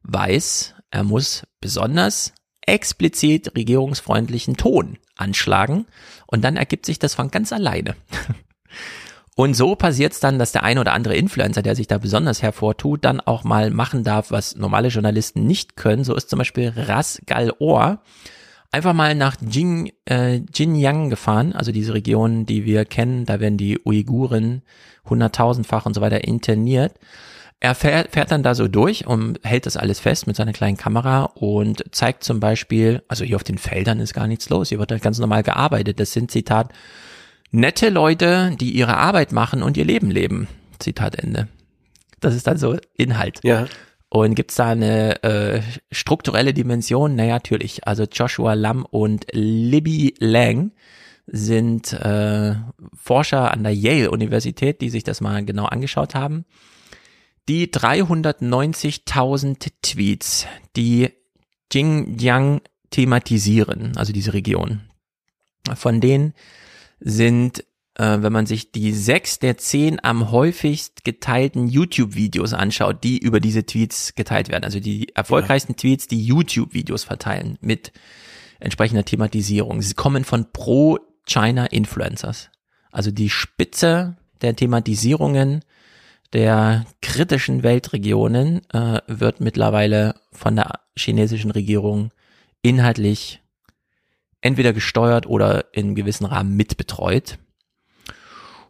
[0.03, 2.33] weiß, er muss besonders
[2.63, 5.87] explizit regierungsfreundlichen Ton anschlagen
[6.27, 7.97] und dann ergibt sich das von ganz alleine.
[9.37, 12.43] Und so passiert es dann, dass der ein oder andere Influencer, der sich da besonders
[12.43, 16.05] hervortut, dann auch mal machen darf, was normale Journalisten nicht können.
[16.05, 17.99] So ist zum Beispiel Ras Gal Or
[18.75, 23.57] einfach mal nach Jing, äh, Xinjiang gefahren, also diese Region, die wir kennen, da werden
[23.57, 24.63] die Uiguren
[25.09, 26.95] hunderttausendfach und so weiter interniert.
[27.61, 30.77] Er fährt, fährt dann da so durch und hält das alles fest mit seiner kleinen
[30.77, 34.81] Kamera und zeigt zum Beispiel, also hier auf den Feldern ist gar nichts los, hier
[34.81, 36.01] wird halt ganz normal gearbeitet.
[36.01, 36.73] Das sind Zitat
[37.55, 40.49] nette Leute, die ihre Arbeit machen und ihr Leben leben.
[40.79, 41.49] Zitat Ende.
[42.21, 43.41] Das ist dann so Inhalt.
[43.43, 43.67] Ja.
[44.09, 47.15] Und gibt's da eine äh, strukturelle Dimension?
[47.15, 47.87] Naja, natürlich.
[47.87, 50.73] Also Joshua Lam und Libby Lang
[51.27, 52.55] sind äh,
[52.95, 56.45] Forscher an der Yale-Universität, die sich das mal genau angeschaut haben.
[57.49, 61.11] Die 390.000 Tweets, die
[61.71, 62.61] Xinjiang
[62.91, 64.83] thematisieren, also diese Region,
[65.75, 66.35] von denen
[67.05, 67.61] sind,
[67.97, 73.39] äh, wenn man sich die sechs der zehn am häufigst geteilten YouTube-Videos anschaut, die über
[73.39, 74.65] diese Tweets geteilt werden.
[74.65, 75.77] Also die erfolgreichsten ja.
[75.77, 77.93] Tweets, die YouTube-Videos verteilen mit
[78.59, 79.83] entsprechender Thematisierung.
[79.83, 82.51] Sie kommen von Pro-China-Influencers.
[82.91, 85.61] Also die Spitze der Thematisierungen
[86.33, 92.11] der kritischen Weltregionen äh, wird mittlerweile von der chinesischen Regierung
[92.63, 93.41] inhaltlich
[94.45, 97.39] entweder gesteuert oder in gewissen Rahmen mitbetreut.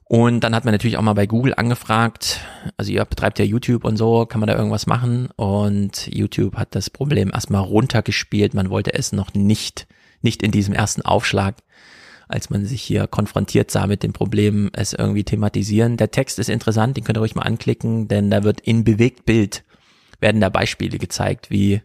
[0.05, 2.41] Und dann hat man natürlich auch mal bei Google angefragt,
[2.77, 5.29] also ihr betreibt ja YouTube und so, kann man da irgendwas machen?
[5.35, 8.55] Und YouTube hat das Problem erstmal runtergespielt.
[8.55, 9.89] Man wollte es noch nicht,
[10.23, 11.57] nicht in diesem ersten Aufschlag,
[12.29, 15.97] als man sich hier konfrontiert sah mit dem Problem, es irgendwie thematisieren.
[15.97, 19.65] Der Text ist interessant, den könnt ihr ruhig mal anklicken, denn da wird in Bewegtbild
[20.21, 21.81] werden da Beispiele gezeigt, wie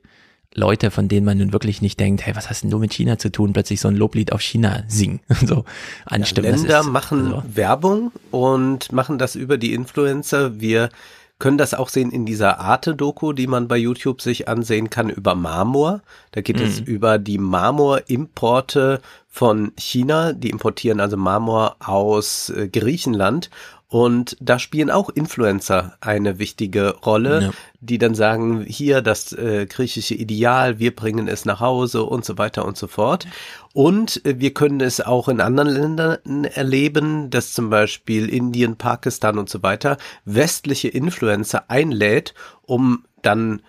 [0.55, 3.17] Leute, von denen man nun wirklich nicht denkt, hey, was hast denn du mit China
[3.19, 5.63] zu tun, plötzlich so ein Loblied auf China singen, so
[6.05, 6.49] anstimmen.
[6.49, 7.43] Ja, Länder ist, machen also.
[7.53, 10.59] Werbung und machen das über die Influencer.
[10.59, 10.89] Wir
[11.37, 15.35] können das auch sehen in dieser Arte-Doku, die man bei YouTube sich ansehen kann über
[15.35, 16.01] Marmor.
[16.31, 16.65] Da geht mhm.
[16.65, 20.33] es über die Marmorimporte von China.
[20.33, 23.49] Die importieren also Marmor aus äh, Griechenland
[23.91, 27.51] und da spielen auch Influencer eine wichtige Rolle, ja.
[27.81, 32.37] die dann sagen, hier das äh, griechische Ideal, wir bringen es nach Hause und so
[32.37, 33.25] weiter und so fort.
[33.73, 39.39] Und äh, wir können es auch in anderen Ländern erleben, dass zum Beispiel Indien, Pakistan
[39.39, 43.63] und so weiter westliche Influencer einlädt, um dann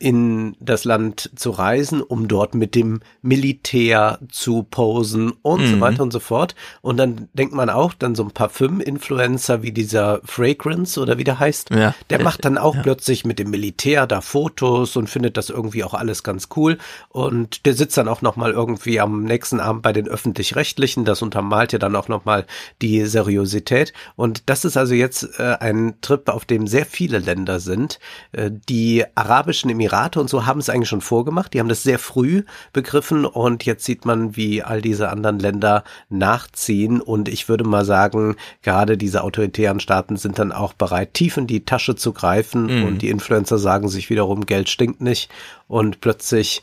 [0.00, 5.66] in das Land zu reisen, um dort mit dem Militär zu posen und mhm.
[5.66, 6.54] so weiter und so fort.
[6.82, 11.40] Und dann denkt man auch, dann so ein Parfüm-Influencer wie dieser Fragrance oder wie der
[11.40, 11.96] heißt, ja.
[12.10, 12.82] der macht dann auch ja.
[12.82, 16.78] plötzlich mit dem Militär da Fotos und findet das irgendwie auch alles ganz cool.
[17.08, 21.06] Und der sitzt dann auch nochmal irgendwie am nächsten Abend bei den Öffentlich-Rechtlichen.
[21.06, 22.46] Das untermalt ja dann auch nochmal
[22.82, 23.92] die Seriosität.
[24.14, 27.98] Und das ist also jetzt äh, ein Trip, auf dem sehr viele Länder sind.
[28.30, 31.54] Äh, die arabischen Emirate Emirate und so haben es eigentlich schon vorgemacht.
[31.54, 35.84] Die haben das sehr früh begriffen und jetzt sieht man, wie all diese anderen Länder
[36.10, 37.00] nachziehen.
[37.00, 41.46] Und ich würde mal sagen, gerade diese autoritären Staaten sind dann auch bereit, tief in
[41.46, 42.80] die Tasche zu greifen.
[42.80, 42.84] Mhm.
[42.84, 45.30] Und die Influencer sagen sich wiederum, Geld stinkt nicht.
[45.66, 46.62] Und plötzlich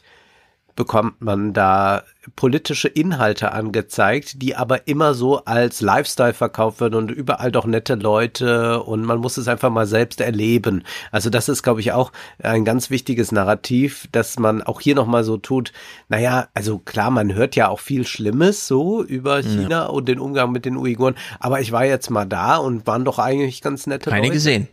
[0.75, 2.03] bekommt man da
[2.35, 7.95] politische Inhalte angezeigt, die aber immer so als Lifestyle verkauft werden und überall doch nette
[7.95, 10.83] Leute und man muss es einfach mal selbst erleben.
[11.11, 12.11] Also das ist, glaube ich, auch
[12.41, 15.71] ein ganz wichtiges Narrativ, dass man auch hier nochmal so tut,
[16.09, 19.85] naja, also klar, man hört ja auch viel Schlimmes so über China ja.
[19.85, 23.19] und den Umgang mit den Uiguren, aber ich war jetzt mal da und waren doch
[23.19, 24.27] eigentlich ganz nette keine Leute.
[24.29, 24.67] Keine gesehen.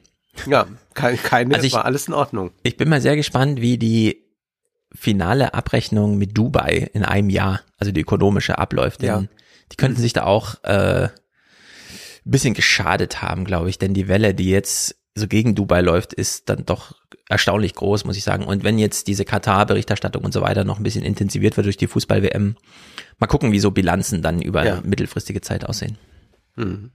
[0.46, 2.50] Ja, keine, also ich, war alles in Ordnung.
[2.62, 4.21] Ich bin mal sehr gespannt, wie die
[4.94, 9.02] finale Abrechnung mit Dubai in einem Jahr, also die ökonomische abläuft.
[9.02, 9.24] Ja.
[9.70, 11.08] Die könnten sich da auch äh,
[12.24, 16.48] bisschen geschadet haben, glaube ich, denn die Welle, die jetzt so gegen Dubai läuft, ist
[16.48, 16.94] dann doch
[17.28, 18.44] erstaunlich groß, muss ich sagen.
[18.44, 21.86] Und wenn jetzt diese Katar-Berichterstattung und so weiter noch ein bisschen intensiviert wird durch die
[21.86, 22.56] Fußball-WM,
[23.18, 24.80] mal gucken, wie so Bilanzen dann über ja.
[24.82, 25.98] mittelfristige Zeit aussehen.
[26.56, 26.92] Mhm.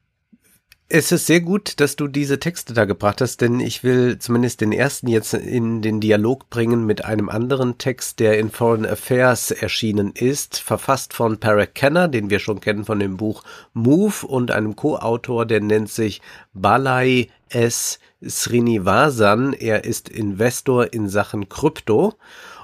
[0.90, 4.62] Es ist sehr gut, dass du diese Texte da gebracht hast, denn ich will zumindest
[4.62, 9.52] den ersten jetzt in den Dialog bringen mit einem anderen Text, der in Foreign Affairs
[9.52, 13.44] erschienen ist, verfasst von Parag Kenner, den wir schon kennen von dem Buch
[13.74, 16.22] Move und einem Co-Autor, der nennt sich
[16.54, 18.00] Balai S.
[18.26, 19.52] Srinivasan.
[19.52, 22.14] Er ist Investor in Sachen Krypto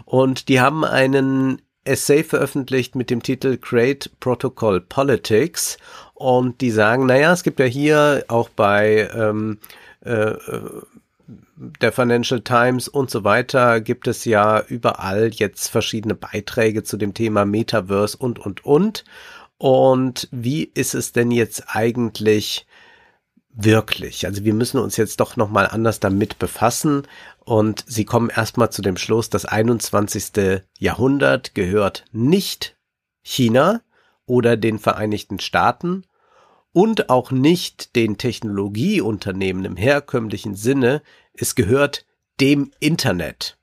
[0.05, 5.77] und die haben einen Essay veröffentlicht mit dem Titel Create Protocol Politics
[6.23, 9.57] und die sagen, naja, es gibt ja hier auch bei ähm,
[10.05, 10.35] äh,
[11.81, 17.13] der Financial Times und so weiter gibt es ja überall jetzt verschiedene Beiträge zu dem
[17.13, 19.03] Thema Metaverse und, und, und.
[19.57, 22.67] Und wie ist es denn jetzt eigentlich
[23.49, 24.25] wirklich?
[24.25, 27.05] Also wir müssen uns jetzt doch nochmal anders damit befassen.
[27.43, 30.61] Und sie kommen erstmal zu dem Schluss, das 21.
[30.79, 32.77] Jahrhundert gehört nicht
[33.23, 33.81] China
[34.25, 36.05] oder den Vereinigten Staaten,
[36.73, 41.01] und auch nicht den Technologieunternehmen im herkömmlichen Sinne.
[41.33, 42.05] Es gehört
[42.41, 43.57] dem Internet.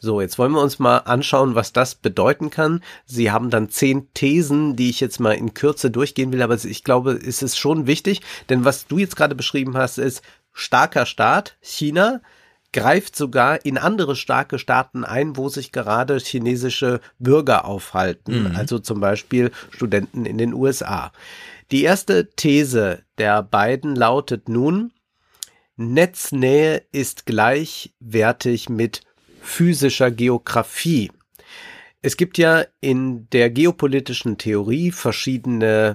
[0.00, 2.82] So, jetzt wollen wir uns mal anschauen, was das bedeuten kann.
[3.04, 6.82] Sie haben dann zehn Thesen, die ich jetzt mal in Kürze durchgehen will, aber ich
[6.82, 10.22] glaube, es ist schon wichtig, denn was du jetzt gerade beschrieben hast, ist
[10.52, 12.22] starker Staat, China,
[12.72, 18.56] greift sogar in andere starke Staaten ein, wo sich gerade chinesische Bürger aufhalten, mhm.
[18.56, 21.12] also zum Beispiel Studenten in den USA.
[21.70, 24.92] Die erste These der beiden lautet nun,
[25.76, 29.02] Netznähe ist gleichwertig mit
[29.40, 31.12] physischer Geografie.
[32.02, 35.94] Es gibt ja in der geopolitischen Theorie verschiedene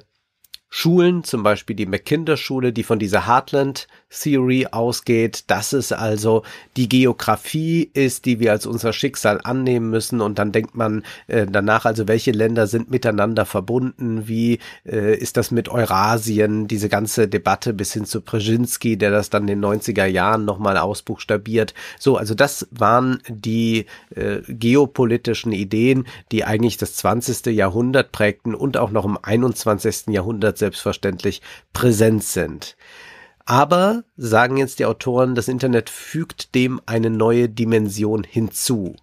[0.69, 6.43] Schulen, zum Beispiel die McKinder-Schule, die von dieser Heartland Theory ausgeht, dass es also
[6.77, 11.45] die Geografie ist, die wir als unser Schicksal annehmen müssen und dann denkt man äh,
[11.49, 17.27] danach also, welche Länder sind miteinander verbunden, wie äh, ist das mit Eurasien, diese ganze
[17.27, 21.73] Debatte bis hin zu Brzezinski, der das dann in den 90er Jahren nochmal ausbuchstabiert.
[21.99, 23.85] So, also das waren die
[24.15, 27.47] äh, geopolitischen Ideen, die eigentlich das 20.
[27.47, 30.07] Jahrhundert prägten und auch noch im 21.
[30.07, 31.41] Jahrhundert selbstverständlich
[31.73, 32.75] präsent sind.
[33.45, 38.95] Aber, sagen jetzt die Autoren, das Internet fügt dem eine neue Dimension hinzu.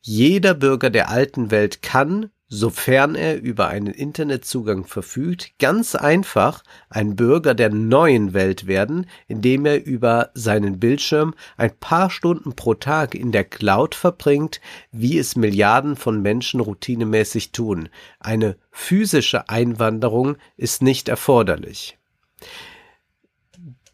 [0.00, 7.14] Jeder Bürger der alten Welt kann, sofern er über einen Internetzugang verfügt, ganz einfach ein
[7.14, 13.14] Bürger der neuen Welt werden, indem er über seinen Bildschirm ein paar Stunden pro Tag
[13.14, 14.60] in der Cloud verbringt,
[14.90, 17.88] wie es Milliarden von Menschen routinemäßig tun.
[18.18, 21.96] Eine physische Einwanderung ist nicht erforderlich.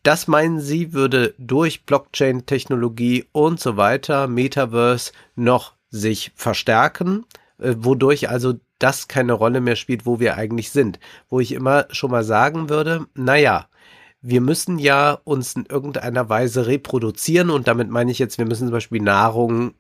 [0.03, 7.27] Das meinen Sie, würde durch Blockchain-Technologie und so weiter, Metaverse, noch sich verstärken,
[7.59, 10.99] wodurch also das keine Rolle mehr spielt, wo wir eigentlich sind.
[11.29, 13.69] Wo ich immer schon mal sagen würde, naja,
[14.21, 18.67] wir müssen ja uns in irgendeiner Weise reproduzieren und damit meine ich jetzt, wir müssen
[18.67, 19.75] zum Beispiel Nahrung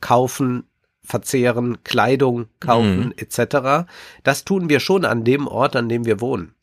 [0.00, 0.64] kaufen,
[1.02, 3.14] verzehren, Kleidung kaufen, mhm.
[3.16, 3.88] etc.
[4.22, 6.54] Das tun wir schon an dem Ort, an dem wir wohnen.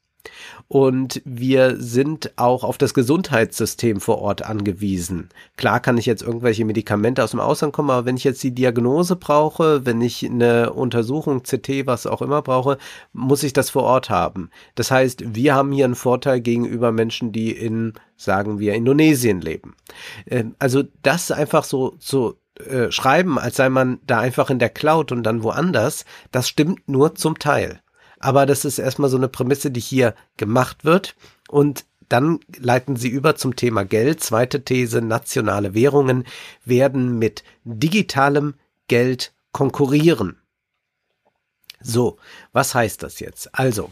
[0.68, 5.30] Und wir sind auch auf das Gesundheitssystem vor Ort angewiesen.
[5.56, 8.54] Klar kann ich jetzt irgendwelche Medikamente aus dem Ausland kommen, aber wenn ich jetzt die
[8.54, 12.78] Diagnose brauche, wenn ich eine Untersuchung, CT, was auch immer brauche,
[13.14, 14.50] muss ich das vor Ort haben.
[14.76, 19.76] Das heißt, wir haben hier einen Vorteil gegenüber Menschen, die in, sagen wir, Indonesien leben.
[20.26, 24.70] Ähm, also das einfach so, so äh, schreiben, als sei man da einfach in der
[24.70, 27.82] Cloud und dann woanders, das stimmt nur zum Teil.
[28.20, 31.16] Aber das ist erstmal so eine Prämisse, die hier gemacht wird.
[31.50, 34.22] Und dann leiten sie über zum Thema Geld.
[34.24, 36.26] Zweite These, nationale Währungen
[36.66, 38.56] werden mit digitalem
[38.88, 40.38] Geld konkurrieren.
[41.82, 42.18] So,
[42.54, 43.54] was heißt das jetzt?
[43.54, 43.92] Also,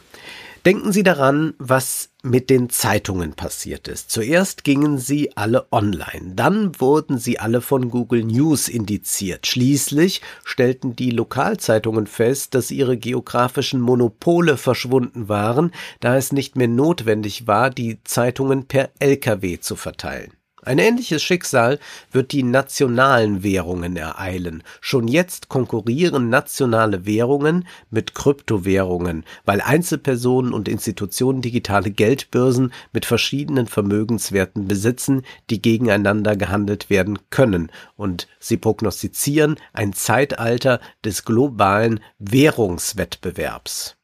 [0.65, 4.09] Denken Sie daran, was mit den Zeitungen passiert ist.
[4.11, 9.47] Zuerst gingen sie alle online, dann wurden sie alle von Google News indiziert.
[9.47, 16.67] Schließlich stellten die Lokalzeitungen fest, dass ihre geografischen Monopole verschwunden waren, da es nicht mehr
[16.67, 20.31] notwendig war, die Zeitungen per Lkw zu verteilen.
[20.65, 21.77] Ein ähnliches Schicksal
[22.11, 24.63] wird die nationalen Währungen ereilen.
[24.81, 33.67] Schon jetzt konkurrieren nationale Währungen mit Kryptowährungen, weil Einzelpersonen und Institutionen digitale Geldbörsen mit verschiedenen
[33.67, 35.21] Vermögenswerten besitzen,
[35.51, 37.71] die gegeneinander gehandelt werden können.
[37.95, 43.94] Und sie prognostizieren ein Zeitalter des globalen Währungswettbewerbs.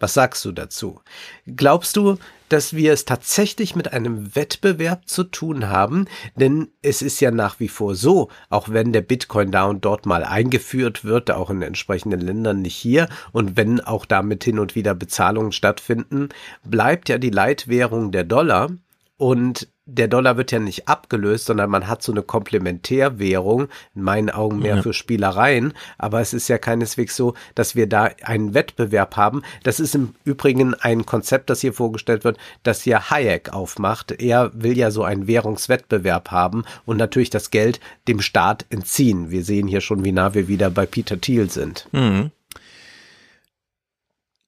[0.00, 1.00] Was sagst du dazu?
[1.46, 2.18] Glaubst du,
[2.48, 6.06] dass wir es tatsächlich mit einem Wettbewerb zu tun haben?
[6.34, 10.04] Denn es ist ja nach wie vor so, auch wenn der Bitcoin da und dort
[10.04, 14.74] mal eingeführt wird, auch in entsprechenden Ländern nicht hier, und wenn auch damit hin und
[14.74, 16.28] wieder Bezahlungen stattfinden,
[16.64, 18.70] bleibt ja die Leitwährung der Dollar.
[19.16, 24.30] Und der Dollar wird ja nicht abgelöst, sondern man hat so eine Komplementärwährung, in meinen
[24.30, 24.82] Augen mehr ja.
[24.82, 29.42] für Spielereien, aber es ist ja keineswegs so, dass wir da einen Wettbewerb haben.
[29.62, 34.10] Das ist im Übrigen ein Konzept, das hier vorgestellt wird, das hier Hayek aufmacht.
[34.10, 37.78] Er will ja so einen Währungswettbewerb haben und natürlich das Geld
[38.08, 39.30] dem Staat entziehen.
[39.30, 41.88] Wir sehen hier schon, wie nah wir wieder bei Peter Thiel sind.
[41.92, 42.30] Mhm.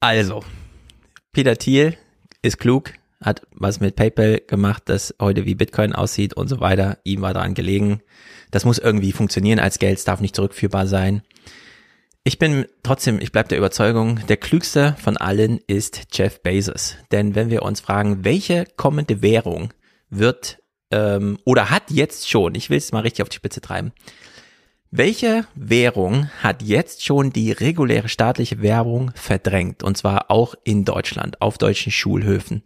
[0.01, 0.45] Also,
[1.33, 1.97] Peter Thiel
[2.43, 6.99] ist klug, hat was mit PayPal gemacht, das heute wie Bitcoin aussieht und so weiter.
[7.05, 8.03] Ihm war daran gelegen.
[8.51, 11.23] Das muss irgendwie funktionieren als Geld, es darf nicht zurückführbar sein.
[12.25, 16.97] Ich bin trotzdem, ich bleibe der Überzeugung, der klügste von allen ist Jeff Bezos.
[17.13, 19.73] Denn wenn wir uns fragen, welche kommende Währung
[20.11, 20.59] wird
[20.91, 23.93] ähm, oder hat jetzt schon, ich will es mal richtig auf die Spitze treiben,
[24.91, 29.83] welche Währung hat jetzt schon die reguläre staatliche Währung verdrängt?
[29.83, 32.63] Und zwar auch in Deutschland, auf deutschen Schulhöfen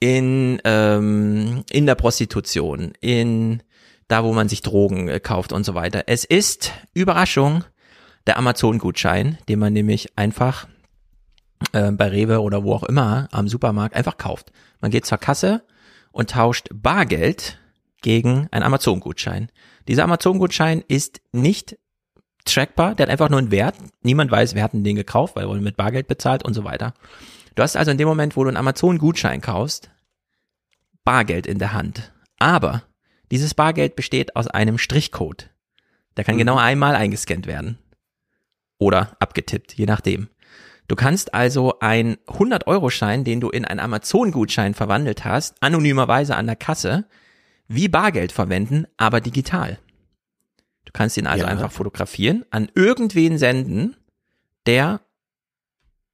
[0.00, 3.62] in, ähm, in der Prostitution, in
[4.06, 6.04] da, wo man sich Drogen äh, kauft und so weiter.
[6.06, 7.64] Es ist, Überraschung,
[8.26, 10.66] der Amazon-Gutschein, den man nämlich einfach
[11.72, 14.52] äh, bei Rewe oder wo auch immer am Supermarkt einfach kauft.
[14.80, 15.62] Man geht zur Kasse
[16.12, 17.58] und tauscht Bargeld
[18.00, 19.50] gegen einen Amazon-Gutschein.
[19.88, 21.78] Dieser Amazon-Gutschein ist nicht
[22.44, 23.76] trackbar, der hat einfach nur einen Wert.
[24.02, 26.94] Niemand weiß, wer hat den gekauft, weil er mit Bargeld bezahlt und so weiter.
[27.54, 29.90] Du hast also in dem Moment, wo du einen Amazon-Gutschein kaufst,
[31.04, 32.12] Bargeld in der Hand.
[32.38, 32.82] Aber
[33.30, 35.50] dieses Bargeld besteht aus einem Strichcode.
[36.16, 36.40] Der kann mhm.
[36.40, 37.78] genau einmal eingescannt werden.
[38.78, 40.28] Oder abgetippt, je nachdem.
[40.86, 46.56] Du kannst also einen 100-Euro-Schein, den du in einen Amazon-Gutschein verwandelt hast, anonymerweise an der
[46.56, 47.06] Kasse,
[47.68, 49.78] wie Bargeld verwenden, aber digital.
[50.84, 51.50] Du kannst ihn also ja.
[51.50, 53.96] einfach fotografieren, an irgendwen senden,
[54.66, 55.02] der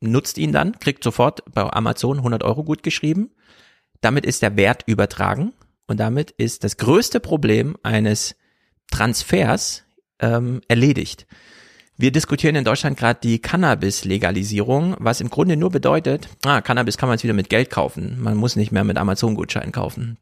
[0.01, 3.31] nutzt ihn dann, kriegt sofort bei Amazon 100 Euro gut geschrieben.
[4.01, 5.55] Damit ist der Wert übertragen
[5.87, 8.35] und damit ist das größte Problem eines
[8.91, 9.85] Transfers
[10.19, 11.27] ähm, erledigt.
[11.97, 17.09] Wir diskutieren in Deutschland gerade die Cannabis-Legalisierung, was im Grunde nur bedeutet, ah, Cannabis kann
[17.09, 18.21] man jetzt wieder mit Geld kaufen.
[18.21, 20.19] Man muss nicht mehr mit Amazon-Gutschein kaufen.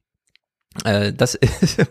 [0.85, 1.83] Äh, das ist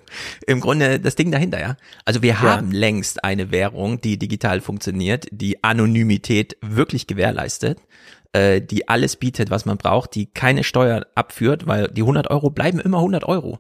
[0.48, 1.78] im Grunde das Ding dahinter, ja.
[2.06, 2.80] Also wir haben ja.
[2.80, 7.80] längst eine Währung, die digital funktioniert, die Anonymität wirklich gewährleistet,
[8.34, 12.50] äh, die alles bietet, was man braucht, die keine Steuern abführt, weil die 100 Euro
[12.50, 13.60] bleiben immer 100 Euro.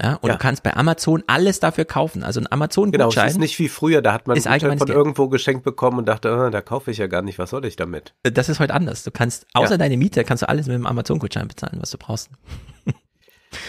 [0.00, 0.36] Ja, und ja.
[0.36, 2.22] du kannst bei Amazon alles dafür kaufen.
[2.22, 3.10] Also ein Amazon-Gutschein.
[3.10, 5.98] Genau, es ist nicht wie früher, da hat man einen Gutschein von irgendwo geschenkt bekommen
[5.98, 8.14] und dachte, oh, da kaufe ich ja gar nicht, was soll ich damit?
[8.22, 9.04] Das ist heute anders.
[9.04, 9.78] Du kannst, außer ja.
[9.78, 12.30] deine Miete, kannst du alles mit dem Amazon-Gutschein bezahlen, was du brauchst.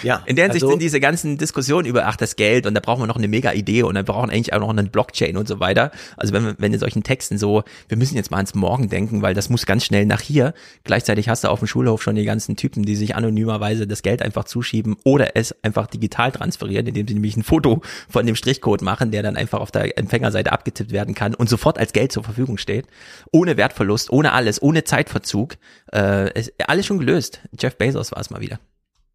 [0.01, 2.79] Ja, in der Hinsicht also, sind diese ganzen Diskussionen über, ach, das Geld und da
[2.79, 5.47] brauchen wir noch eine mega Idee und dann brauchen eigentlich auch noch einen Blockchain und
[5.47, 5.91] so weiter.
[6.17, 9.33] Also wenn, wenn in solchen Texten so, wir müssen jetzt mal ans Morgen denken, weil
[9.33, 10.53] das muss ganz schnell nach hier.
[10.83, 14.21] Gleichzeitig hast du auf dem Schulhof schon die ganzen Typen, die sich anonymerweise das Geld
[14.21, 18.81] einfach zuschieben oder es einfach digital transferieren, indem sie nämlich ein Foto von dem Strichcode
[18.81, 22.23] machen, der dann einfach auf der Empfängerseite abgetippt werden kann und sofort als Geld zur
[22.23, 22.87] Verfügung steht.
[23.31, 25.55] Ohne Wertverlust, ohne alles, ohne Zeitverzug.
[25.91, 27.41] Äh, alles schon gelöst.
[27.59, 28.59] Jeff Bezos war es mal wieder.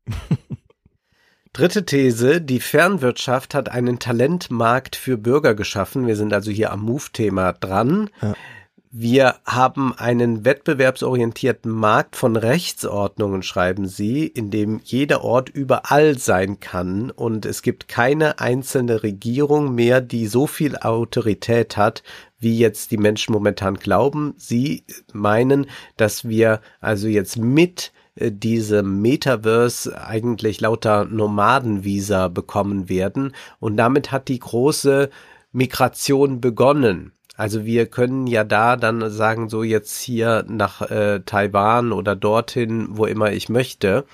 [1.53, 6.07] Dritte These, die Fernwirtschaft hat einen Talentmarkt für Bürger geschaffen.
[6.07, 8.11] Wir sind also hier am Move-Thema dran.
[8.23, 8.35] Ja.
[8.91, 16.59] Wir haben einen wettbewerbsorientierten Markt von Rechtsordnungen, schreiben Sie, in dem jeder Ort überall sein
[16.59, 22.03] kann und es gibt keine einzelne Regierung mehr, die so viel Autorität hat,
[22.39, 24.33] wie jetzt die Menschen momentan glauben.
[24.39, 25.67] Sie meinen,
[25.99, 34.29] dass wir also jetzt mit diesem Metaverse eigentlich lauter Nomadenvisa bekommen werden und damit hat
[34.29, 35.11] die große
[35.53, 37.13] Migration begonnen.
[37.37, 42.89] Also wir können ja da dann sagen, so jetzt hier nach äh, Taiwan oder dorthin,
[42.91, 44.05] wo immer ich möchte.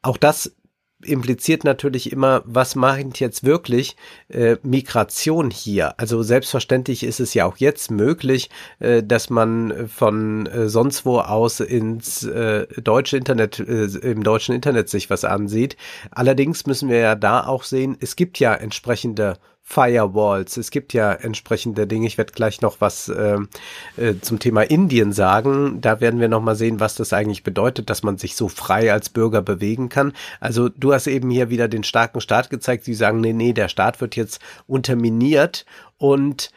[0.00, 0.54] Auch das
[1.04, 3.96] impliziert natürlich immer, was meint jetzt wirklich
[4.28, 5.98] äh, Migration hier?
[5.98, 11.18] Also selbstverständlich ist es ja auch jetzt möglich, äh, dass man von äh, sonst wo
[11.18, 15.76] aus ins äh, deutsche Internet, äh, im deutschen Internet sich was ansieht.
[16.10, 20.56] Allerdings müssen wir ja da auch sehen, es gibt ja entsprechende Firewalls.
[20.56, 22.06] Es gibt ja entsprechende Dinge.
[22.06, 23.38] Ich werde gleich noch was äh,
[23.96, 25.80] äh, zum Thema Indien sagen.
[25.80, 28.92] Da werden wir noch mal sehen, was das eigentlich bedeutet, dass man sich so frei
[28.92, 30.12] als Bürger bewegen kann.
[30.40, 32.84] Also du hast eben hier wieder den starken Staat gezeigt.
[32.84, 35.64] Sie sagen, nee, nee, der Staat wird jetzt unterminiert
[35.96, 36.50] und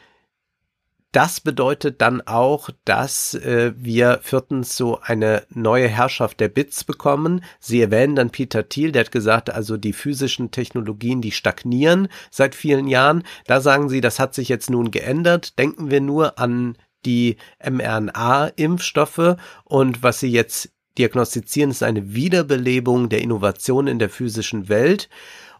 [1.16, 7.42] das bedeutet dann auch, dass äh, wir viertens so eine neue Herrschaft der Bits bekommen.
[7.62, 12.54] Sie erwähnen dann Peter Thiel, der hat gesagt, also die physischen Technologien, die stagnieren seit
[12.54, 13.24] vielen Jahren.
[13.48, 15.58] Da sagen sie, das hat sich jetzt nun geändert.
[15.58, 23.22] Denken wir nur an die mRNA-Impfstoffe und was sie jetzt diagnostizieren, ist eine Wiederbelebung der
[23.22, 25.08] Innovation in der physischen Welt.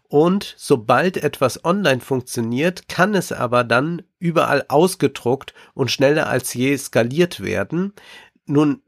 [0.08, 6.76] Und sobald etwas online funktioniert, kann es aber dann überall ausgedruckt und schneller als je
[6.76, 7.92] skaliert werden.
[8.46, 8.82] Nun,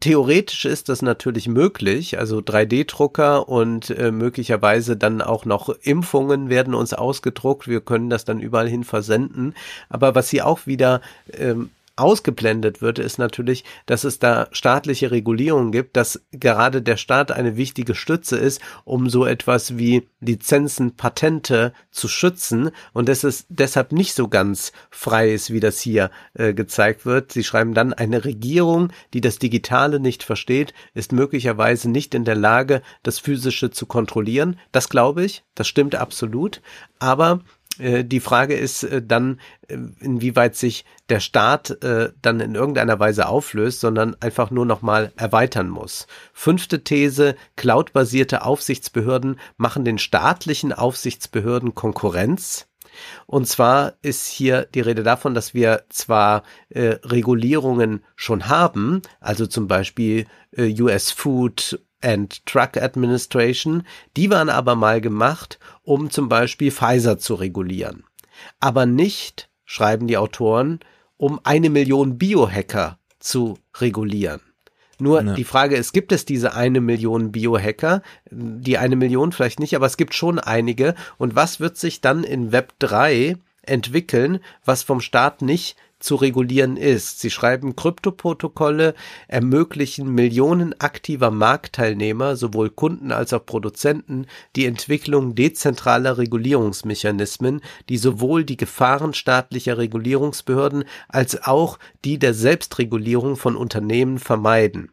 [0.00, 6.74] theoretisch ist das natürlich möglich, also 3D-Drucker und äh, möglicherweise dann auch noch Impfungen werden
[6.74, 9.54] uns ausgedruckt, wir können das dann überall hin versenden.
[9.88, 11.00] Aber was hier auch wieder
[11.32, 17.30] ähm, ausgeblendet wird, ist natürlich, dass es da staatliche Regulierungen gibt, dass gerade der Staat
[17.30, 23.46] eine wichtige Stütze ist, um so etwas wie Lizenzen, Patente zu schützen und dass es
[23.48, 27.32] deshalb nicht so ganz frei ist, wie das hier äh, gezeigt wird.
[27.32, 32.36] Sie schreiben dann, eine Regierung, die das Digitale nicht versteht, ist möglicherweise nicht in der
[32.36, 34.58] Lage, das Physische zu kontrollieren.
[34.72, 36.60] Das glaube ich, das stimmt absolut.
[36.98, 37.40] Aber
[37.78, 41.76] die Frage ist äh, dann, äh, inwieweit sich der Staat
[42.22, 46.06] dann in irgendeiner Weise auflöst, sondern einfach nur nochmal erweitern muss.
[46.32, 52.68] Fünfte These, cloudbasierte Aufsichtsbehörden machen den staatlichen Aufsichtsbehörden Konkurrenz.
[53.26, 59.46] Und zwar ist hier die Rede davon, dass wir zwar äh, Regulierungen schon haben, also
[59.46, 63.84] zum Beispiel äh, US Food and Truck Administration,
[64.16, 68.04] die waren aber mal gemacht, um zum Beispiel Pfizer zu regulieren.
[68.60, 70.80] Aber nicht, schreiben die Autoren,
[71.16, 74.40] um eine Million Biohacker zu regulieren.
[74.98, 75.34] Nur ja.
[75.34, 78.02] die Frage ist, gibt es diese eine Million Biohacker?
[78.30, 80.94] Die eine Million vielleicht nicht, aber es gibt schon einige.
[81.18, 86.76] Und was wird sich dann in Web 3 entwickeln, was vom Staat nicht zu regulieren
[86.76, 87.20] ist.
[87.20, 88.94] Sie schreiben, Kryptoprotokolle
[89.26, 98.44] ermöglichen Millionen aktiver Marktteilnehmer, sowohl Kunden als auch Produzenten, die Entwicklung dezentraler Regulierungsmechanismen, die sowohl
[98.44, 104.90] die Gefahren staatlicher Regulierungsbehörden als auch die der Selbstregulierung von Unternehmen vermeiden.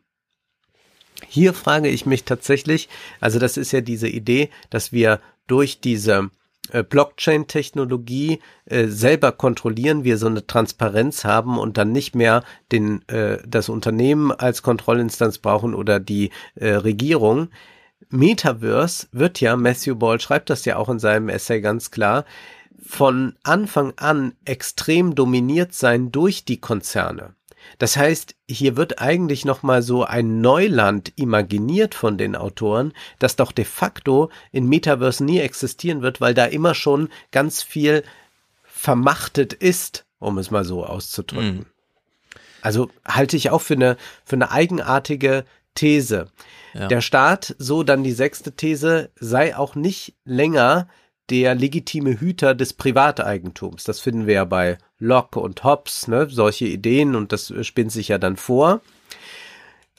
[1.28, 2.90] Hier frage ich mich tatsächlich,
[3.20, 6.30] also das ist ja diese Idee, dass wir durch diese
[6.84, 13.40] Blockchain-Technologie äh, selber kontrollieren, wir so eine Transparenz haben und dann nicht mehr den, äh,
[13.48, 17.50] das Unternehmen als Kontrollinstanz brauchen oder die äh, Regierung.
[18.10, 22.26] Metaverse wird ja, Matthew Ball schreibt das ja auch in seinem Essay ganz klar,
[22.84, 27.36] von Anfang an extrem dominiert sein durch die Konzerne.
[27.78, 33.52] Das heißt, hier wird eigentlich nochmal so ein Neuland imaginiert von den Autoren, das doch
[33.52, 38.04] de facto in Metaverse nie existieren wird, weil da immer schon ganz viel
[38.64, 41.58] vermachtet ist, um es mal so auszudrücken.
[41.58, 41.66] Mhm.
[42.62, 46.28] Also halte ich auch für eine, für eine eigenartige These.
[46.74, 46.88] Ja.
[46.88, 50.88] Der Staat, so dann die sechste These, sei auch nicht länger
[51.30, 53.84] der legitime Hüter des Privateigentums.
[53.84, 58.10] Das finden wir ja bei Locke und Hobbes, ne, solche Ideen und das spinnt sich
[58.10, 58.82] ja dann vor.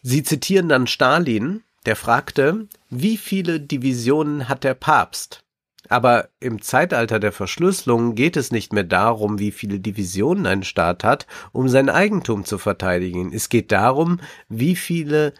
[0.02, 5.44] Sie zitieren dann Stalin, der fragte, wie viele Divisionen hat der Papst?
[5.88, 11.02] Aber im Zeitalter der Verschlüsselung geht es nicht mehr darum, wie viele Divisionen ein Staat
[11.02, 13.32] hat, um sein Eigentum zu verteidigen.
[13.32, 15.34] Es geht darum, wie viele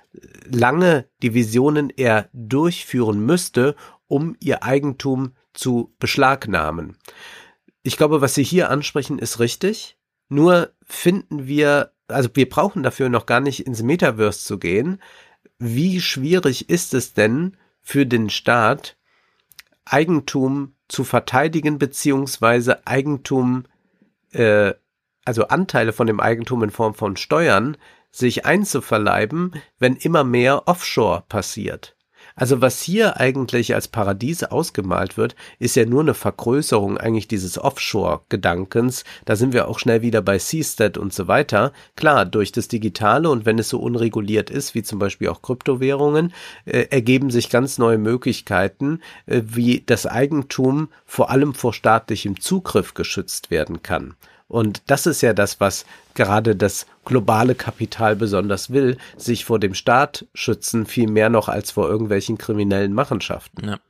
[0.45, 3.77] lange Divisionen er durchführen müsste,
[4.09, 6.97] um ihr Eigentum zu beschlagnahmen.
[7.83, 9.99] Ich glaube, was Sie hier ansprechen, ist richtig.
[10.28, 15.02] Nur finden wir, also wir brauchen dafür noch gar nicht ins Metaverse zu gehen.
[15.59, 18.97] Wie schwierig ist es denn für den Staat,
[19.85, 23.65] Eigentum zu verteidigen, beziehungsweise Eigentum,
[24.31, 24.75] äh,
[25.25, 27.77] also Anteile von dem Eigentum in Form von Steuern,
[28.12, 31.97] sich einzuverleiben, wenn immer mehr Offshore passiert.
[32.35, 37.59] Also was hier eigentlich als Paradiese ausgemalt wird, ist ja nur eine Vergrößerung eigentlich dieses
[37.59, 39.05] Offshore-Gedankens.
[39.25, 41.73] Da sind wir auch schnell wieder bei Seastead und so weiter.
[41.97, 46.33] Klar, durch das Digitale und wenn es so unreguliert ist, wie zum Beispiel auch Kryptowährungen,
[46.65, 52.94] äh, ergeben sich ganz neue Möglichkeiten, äh, wie das Eigentum vor allem vor staatlichem Zugriff
[52.94, 54.15] geschützt werden kann.
[54.53, 59.73] Und das ist ja das, was gerade das globale Kapital besonders will, sich vor dem
[59.73, 63.67] Staat schützen, viel mehr noch als vor irgendwelchen kriminellen Machenschaften.
[63.67, 63.81] Ja.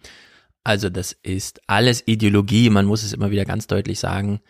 [0.63, 4.41] Also das ist alles Ideologie, man muss es immer wieder ganz deutlich sagen.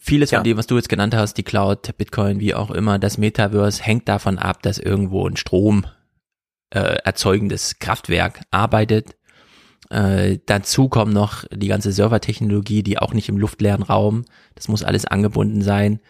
[0.00, 0.38] Vieles Ja.
[0.38, 3.84] von dem, was du jetzt genannt hast, die Cloud, Bitcoin, wie auch immer, das Metaverse
[3.84, 5.86] hängt davon ab, dass irgendwo ein Strom
[6.70, 9.14] äh, erzeugendes Kraftwerk arbeitet.
[9.92, 14.82] Äh, dazu kommt noch die ganze Servertechnologie, die auch nicht im luftleeren Raum, das muss
[14.82, 16.00] alles angebunden sein.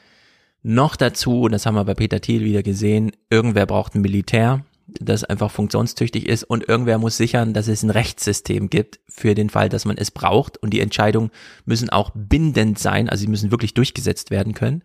[0.62, 4.64] Noch dazu, und das haben wir bei Peter Thiel wieder gesehen, irgendwer braucht ein Militär,
[4.86, 9.50] das einfach funktionstüchtig ist und irgendwer muss sichern, dass es ein Rechtssystem gibt für den
[9.50, 11.30] Fall, dass man es braucht und die Entscheidungen
[11.64, 14.84] müssen auch bindend sein, also sie müssen wirklich durchgesetzt werden können.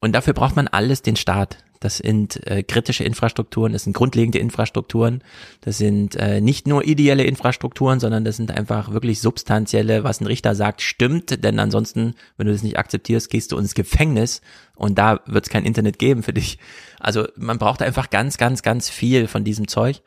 [0.00, 1.58] Und dafür braucht man alles den Staat.
[1.80, 5.22] Das sind äh, kritische Infrastrukturen, das sind grundlegende Infrastrukturen,
[5.60, 10.26] das sind äh, nicht nur ideelle Infrastrukturen, sondern das sind einfach wirklich substanzielle, was ein
[10.26, 14.40] Richter sagt, stimmt, denn ansonsten, wenn du das nicht akzeptierst, gehst du ins Gefängnis
[14.74, 16.58] und da wird es kein Internet geben für dich.
[16.98, 20.02] Also man braucht einfach ganz, ganz, ganz viel von diesem Zeug.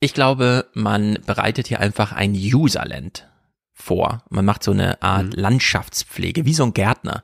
[0.00, 3.28] Ich glaube, man bereitet hier einfach ein Userland
[3.74, 4.24] vor.
[4.30, 7.22] Man macht so eine Art Landschaftspflege, wie so ein Gärtner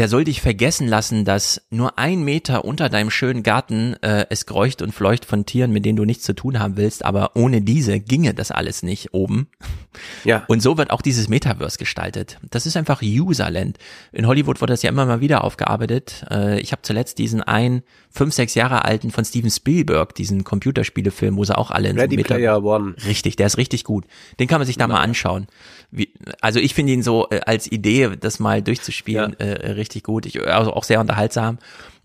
[0.00, 4.46] der soll dich vergessen lassen, dass nur ein Meter unter deinem schönen Garten äh, es
[4.46, 7.60] kreucht und fleucht von Tieren, mit denen du nichts zu tun haben willst, aber ohne
[7.60, 9.48] diese ginge das alles nicht oben.
[10.22, 10.44] Ja.
[10.46, 12.38] Und so wird auch dieses Metaverse gestaltet.
[12.48, 13.76] Das ist einfach Userland.
[14.12, 16.24] In Hollywood wurde das ja immer mal wieder aufgearbeitet.
[16.30, 21.36] Äh, ich habe zuletzt diesen einen fünf, sechs Jahre alten von Steven Spielberg, diesen Computerspielefilm,
[21.36, 22.94] wo sie auch alle in so Ready Meta Player One.
[23.04, 24.04] Richtig, der ist richtig gut.
[24.38, 25.48] Den kann man sich da mal anschauen.
[25.90, 30.26] Wie, also ich finde ihn so äh, als Idee, das mal durchzuspielen, äh, richtig gut.
[30.26, 31.58] Ich, also auch sehr unterhaltsam,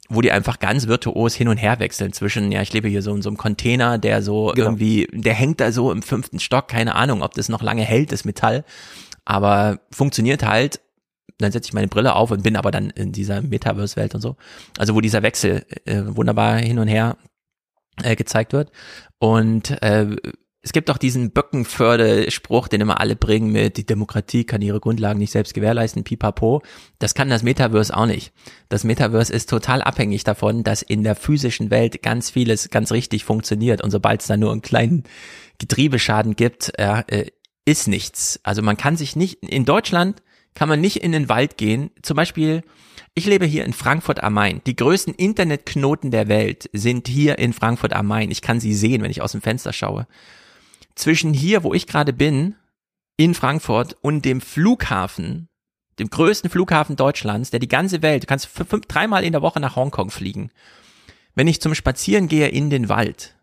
[0.10, 3.14] wo die einfach ganz virtuos hin und her wechseln zwischen, ja, ich lebe hier so
[3.16, 4.68] in so einem Container, der so Genau.
[4.68, 8.12] irgendwie, der hängt da so im fünften Stock, keine Ahnung, ob das noch lange hält,
[8.12, 8.64] das Metall,
[9.24, 10.80] aber funktioniert halt.
[11.38, 14.38] Dann setze ich meine Brille auf und bin aber dann in dieser Metaverse-Welt und so.
[14.78, 17.18] Also wo dieser Wechsel äh, wunderbar hin und her
[18.04, 18.72] äh, gezeigt wird.
[19.20, 20.16] Und äh,
[20.66, 25.20] es gibt auch diesen Böckenförde-Spruch, den immer alle bringen mit, die Demokratie kann ihre Grundlagen
[25.20, 26.64] nicht selbst gewährleisten, pipapo.
[26.98, 28.34] Das kann das Metaverse auch nicht.
[28.68, 33.26] Das Metaverse ist total abhängig davon, dass in der physischen Welt ganz vieles ganz richtig
[33.26, 33.84] funktioniert.
[33.84, 35.04] Und sobald es da nur einen kleinen
[35.60, 37.28] Getriebeschaden gibt, ja, äh,
[37.66, 38.40] ist nichts.
[38.42, 40.24] Also man kann sich nicht, in Deutschland
[40.56, 41.92] kann man nicht in den Wald gehen.
[42.02, 42.64] Zum Beispiel,
[43.14, 44.62] ich lebe hier in Frankfurt am Main.
[44.66, 48.32] Die größten Internetknoten der Welt sind hier in Frankfurt am Main.
[48.32, 50.08] Ich kann sie sehen, wenn ich aus dem Fenster schaue.
[50.96, 52.56] Zwischen hier, wo ich gerade bin,
[53.18, 55.48] in Frankfurt und dem Flughafen,
[56.00, 59.60] dem größten Flughafen Deutschlands, der die ganze Welt, du kannst fünf, dreimal in der Woche
[59.60, 60.52] nach Hongkong fliegen.
[61.34, 63.36] Wenn ich zum Spazieren gehe in den Wald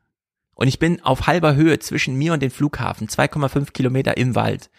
[0.55, 4.71] und ich bin auf halber Höhe zwischen mir und dem Flughafen, 2,5 Kilometer im Wald,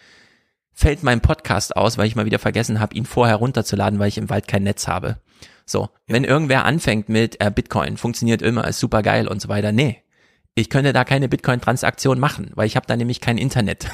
[0.72, 4.18] fällt mein Podcast aus, weil ich mal wieder vergessen habe, ihn vorher runterzuladen, weil ich
[4.18, 5.20] im Wald kein Netz habe.
[5.66, 9.72] So, wenn irgendwer anfängt mit äh, Bitcoin, funktioniert immer, ist super geil und so weiter,
[9.72, 10.03] nee.
[10.54, 13.88] Ich könnte da keine Bitcoin-Transaktion machen, weil ich habe da nämlich kein Internet.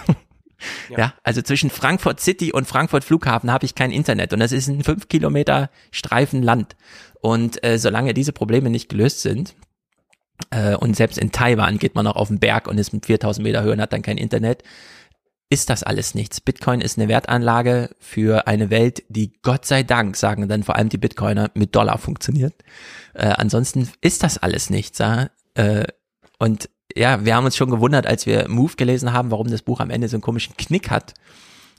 [0.91, 0.99] ja.
[0.99, 1.15] Ja.
[1.23, 4.85] also zwischen Frankfurt City und Frankfurt Flughafen habe ich kein Internet und das ist ein
[4.85, 6.77] fünf Kilometer Streifen Land.
[7.23, 9.55] Und äh, solange diese Probleme nicht gelöst sind,
[10.51, 13.45] äh, und selbst in Taiwan geht man noch auf den Berg und ist mit 4000
[13.45, 14.63] Meter Höhe und hat dann kein Internet,
[15.51, 16.41] ist das alles nichts.
[16.41, 20.89] Bitcoin ist eine Wertanlage für eine Welt, die Gott sei Dank, sagen dann vor allem
[20.89, 22.55] die Bitcoiner, mit Dollar funktioniert.
[23.15, 24.99] Äh, ansonsten ist das alles nichts.
[24.99, 25.31] Ja?
[25.55, 25.85] Äh,
[26.41, 29.78] und ja, wir haben uns schon gewundert, als wir Move gelesen haben, warum das Buch
[29.78, 31.15] am Ende so einen komischen Knick hat.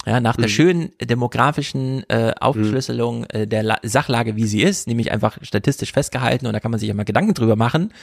[0.05, 0.51] Ja, nach der mhm.
[0.51, 3.27] schönen demografischen äh, Aufschlüsselung mhm.
[3.29, 6.79] äh, der La Sachlage, wie sie ist, nämlich einfach statistisch festgehalten und da kann man
[6.79, 7.93] sich ja mal Gedanken drüber machen.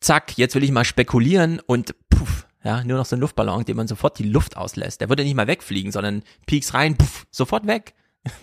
[0.00, 3.76] Zack, jetzt will ich mal spekulieren und puff, ja, nur noch so ein Luftballon, den
[3.76, 5.00] man sofort die Luft auslässt.
[5.00, 7.94] Der würde nicht mal wegfliegen, sondern pieks rein, puff, sofort weg.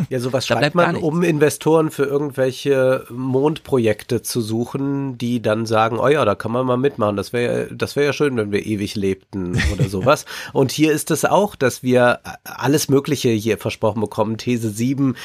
[0.10, 6.08] Ja, sowas schreibt man, um Investoren für irgendwelche Mondprojekte zu suchen, die dann sagen, oh
[6.08, 7.16] ja, da kann man mal mitmachen.
[7.16, 10.26] Das wäre das wäre ja schön, wenn wir ewig lebten oder sowas.
[10.54, 14.38] Und hier ist es auch, dass wir alles Mögliche hier versprochen bekommen.
[14.38, 15.16] These 7,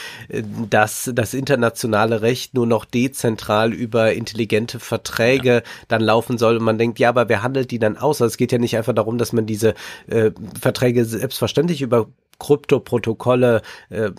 [0.70, 5.62] dass das internationale Recht nur noch dezentral über intelligente Verträge ja.
[5.88, 6.56] dann laufen soll.
[6.56, 8.22] Und man denkt, ja, aber wer handelt die dann aus?
[8.22, 9.74] Also es geht ja nicht einfach darum, dass man diese
[10.06, 14.10] äh, Verträge selbstverständlich über Kryptoprotokolle äh,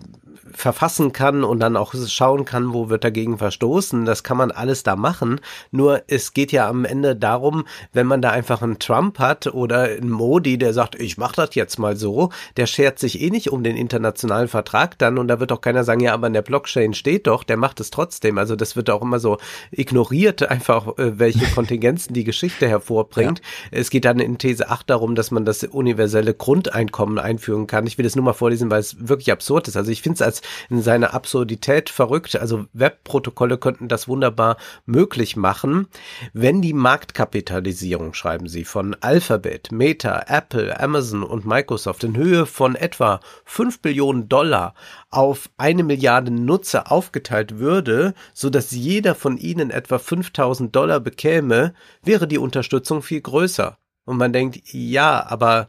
[0.57, 4.05] verfassen kann und dann auch schauen kann, wo wird dagegen verstoßen.
[4.05, 5.39] Das kann man alles da machen.
[5.71, 9.83] Nur es geht ja am Ende darum, wenn man da einfach einen Trump hat oder
[9.83, 13.51] einen Modi, der sagt, ich mach das jetzt mal so, der schert sich eh nicht
[13.51, 16.41] um den internationalen Vertrag dann und da wird auch keiner sagen, ja, aber in der
[16.41, 18.39] Blockchain steht doch, der macht es trotzdem.
[18.39, 19.37] Also das wird auch immer so
[19.69, 23.39] ignoriert, einfach äh, welche Kontingenzen die Geschichte hervorbringt.
[23.39, 23.77] Ja.
[23.79, 27.85] Es geht dann in These 8 darum, dass man das universelle Grundeinkommen einführen kann.
[27.85, 29.77] Ich will das nur mal vorlesen, weil es wirklich absurd ist.
[29.77, 32.35] Also ich finde es als in seiner Absurdität verrückt.
[32.35, 35.87] Also Webprotokolle könnten das wunderbar möglich machen,
[36.33, 42.75] wenn die Marktkapitalisierung, schreiben sie, von Alphabet, Meta, Apple, Amazon und Microsoft in Höhe von
[42.75, 44.73] etwa 5 Billionen Dollar
[45.09, 51.73] auf eine Milliarde Nutzer aufgeteilt würde, so dass jeder von ihnen etwa 5000 Dollar bekäme,
[52.03, 53.77] wäre die Unterstützung viel größer.
[54.05, 55.67] Und man denkt, ja, aber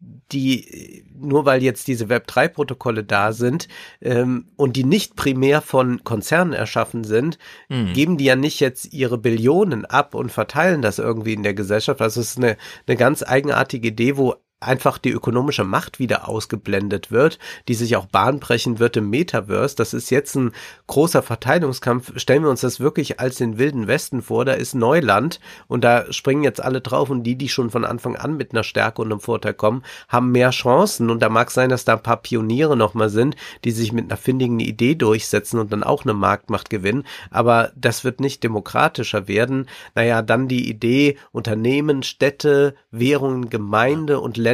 [0.00, 3.68] die nur weil jetzt diese Web3-Protokolle da sind
[4.00, 7.38] ähm, und die nicht primär von Konzernen erschaffen sind,
[7.68, 7.92] mhm.
[7.92, 12.00] geben die ja nicht jetzt ihre Billionen ab und verteilen das irgendwie in der Gesellschaft.
[12.00, 12.56] Also es ist eine,
[12.86, 17.38] eine ganz eigenartige Idee, wo einfach die ökonomische Macht wieder ausgeblendet wird,
[17.68, 19.76] die sich auch bahnbrechen wird im Metaverse.
[19.76, 20.52] Das ist jetzt ein
[20.88, 22.18] großer Verteilungskampf.
[22.18, 24.44] Stellen wir uns das wirklich als den wilden Westen vor.
[24.44, 25.38] Da ist Neuland
[25.68, 28.64] und da springen jetzt alle drauf und die, die schon von Anfang an mit einer
[28.64, 31.08] Stärke und einem Vorteil kommen, haben mehr Chancen.
[31.08, 34.16] Und da mag sein, dass da ein paar Pioniere nochmal sind, die sich mit einer
[34.16, 37.04] findigen Idee durchsetzen und dann auch eine Marktmacht gewinnen.
[37.30, 39.68] Aber das wird nicht demokratischer werden.
[39.94, 44.47] Naja, dann die Idee, Unternehmen, Städte, Währungen, Gemeinde und Länder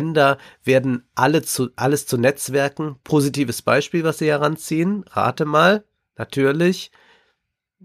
[0.64, 2.96] werden alle zu, alles zu Netzwerken.
[3.04, 5.04] Positives Beispiel, was sie heranziehen.
[5.10, 5.84] Rate mal.
[6.16, 6.90] Natürlich.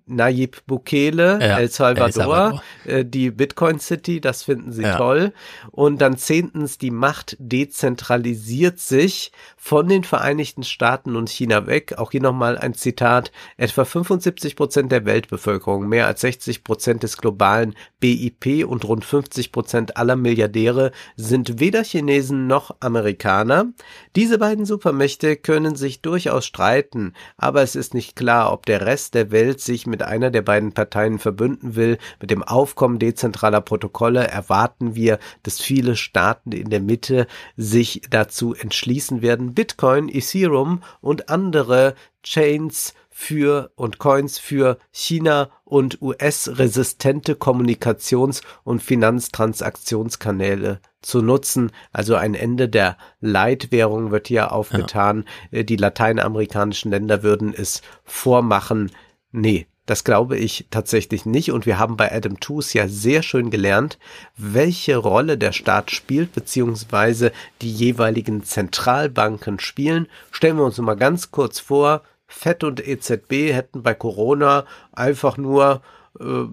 [0.10, 3.00] Nayib Bukele, ja, El Salvador, El.
[3.00, 4.98] Äh, die Bitcoin City, das finden sie ja.
[4.98, 5.34] toll.
[5.72, 11.98] Und dann zehntens, die Macht dezentralisiert sich von den Vereinigten Staaten und China weg.
[11.98, 13.32] Auch hier nochmal ein Zitat.
[13.58, 19.52] Etwa 75 Prozent der Weltbevölkerung, mehr als 60 Prozent des globalen BIP und rund 50
[19.52, 23.68] Prozent aller Milliardäre sind weder Chinesen noch Amerikaner.
[24.16, 29.14] Diese beiden Supermächte können sich durchaus streiten, aber es ist nicht klar, ob der Rest
[29.14, 31.98] der Welt sich mit einer der beiden Parteien verbünden will.
[32.20, 38.54] Mit dem Aufkommen dezentraler Protokolle erwarten wir, dass viele Staaten in der Mitte sich dazu
[38.54, 48.42] entschließen werden, Bitcoin, Ethereum und andere Chains für und Coins für China und US-resistente Kommunikations-
[48.64, 51.72] und Finanztransaktionskanäle zu nutzen.
[51.92, 55.26] Also ein Ende der Leitwährung wird hier aufgetan.
[55.52, 55.64] Ja.
[55.64, 58.90] Die lateinamerikanischen Länder würden es vormachen.
[59.34, 61.52] Nee, das glaube ich tatsächlich nicht.
[61.52, 63.98] Und wir haben bei Adam Tooze ja sehr schön gelernt,
[64.38, 67.32] welche Rolle der Staat spielt, beziehungsweise
[67.64, 70.08] die jeweiligen Zentralbanken spielen.
[70.30, 75.82] Stellen wir uns mal ganz kurz vor, FED und EZB hätten bei Corona einfach nur
[76.20, 76.46] äh,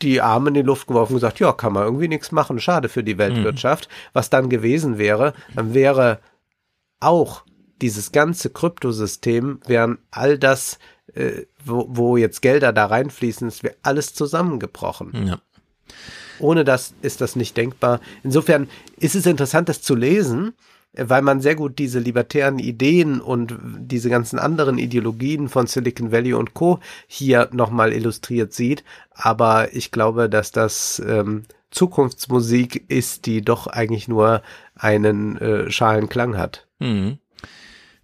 [0.00, 2.88] die Arme in die Luft geworfen und gesagt, ja, kann man irgendwie nichts machen, schade
[2.88, 3.88] für die Weltwirtschaft.
[3.88, 3.94] Mhm.
[4.12, 6.20] Was dann gewesen wäre, dann wäre
[7.00, 7.42] auch
[7.82, 10.78] dieses ganze Kryptosystem, wären all das
[11.18, 15.26] äh, wo, wo jetzt Gelder da reinfließen, ist alles zusammengebrochen.
[15.26, 15.40] Ja.
[16.38, 18.00] Ohne das ist das nicht denkbar.
[18.22, 20.52] Insofern ist es interessant, das zu lesen,
[20.92, 26.34] weil man sehr gut diese libertären Ideen und diese ganzen anderen Ideologien von Silicon Valley
[26.34, 26.78] und Co.
[27.06, 28.84] hier nochmal illustriert sieht.
[29.10, 34.42] Aber ich glaube, dass das ähm, Zukunftsmusik ist, die doch eigentlich nur
[34.76, 36.66] einen äh, schalen Klang hat.
[36.78, 37.18] Mhm.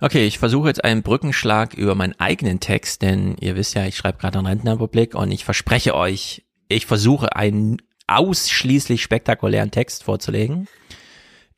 [0.00, 3.96] Okay, ich versuche jetzt einen Brückenschlag über meinen eigenen Text, denn ihr wisst ja, ich
[3.96, 10.68] schreibe gerade einen Rentenrepublik und ich verspreche euch, ich versuche einen ausschließlich spektakulären Text vorzulegen.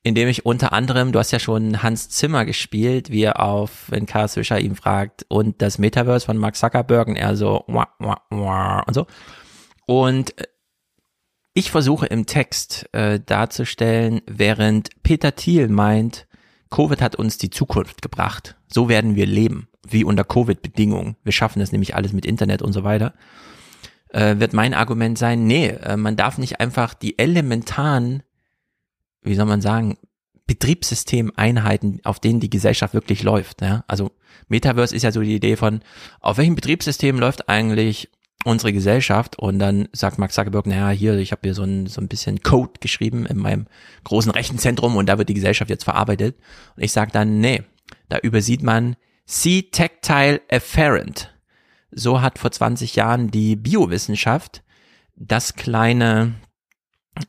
[0.07, 4.07] indem ich unter anderem, du hast ja schon Hans Zimmer gespielt, wie er auf, wenn
[4.07, 8.21] Karl Swisher ihn fragt, und das Metaverse von Mark Zuckerberg und er so, wah, wah,
[8.31, 9.09] wah, und so.
[9.85, 10.45] Und äh,
[11.55, 16.26] ich versuche im Text äh, darzustellen, während Peter Thiel meint,
[16.71, 18.57] Covid hat uns die Zukunft gebracht.
[18.67, 21.17] So werden wir leben, wie unter Covid-Bedingungen.
[21.23, 23.15] Wir schaffen das nämlich alles mit Internet und so weiter.
[24.09, 28.23] Äh, wird mein Argument sein, nee, äh, man darf nicht einfach die elementaren
[29.27, 29.99] wie soll man sagen,
[30.47, 33.61] Betriebssystemeinheiten, auf denen die Gesellschaft wirklich läuft.
[33.61, 33.85] Ja?
[33.89, 34.13] Also
[34.49, 35.81] Metaverse ist ja so die Idee von,
[36.21, 38.11] auf welchem Betriebssystem läuft eigentlich
[38.47, 39.39] unsere Gesellschaft?
[39.39, 42.43] Und dann sagt Mark Zuckerberg, naja, hier, ich habe hier so ein, so ein bisschen
[42.43, 43.67] Code geschrieben in meinem
[44.05, 46.37] großen Rechenzentrum und da wird die Gesellschaft jetzt verarbeitet.
[46.77, 47.63] Und ich sage dann, nee,
[48.09, 51.35] da übersieht man See Tactile Afferent.
[51.91, 54.63] So hat vor 20 Jahren die Biowissenschaft
[55.17, 56.35] das kleine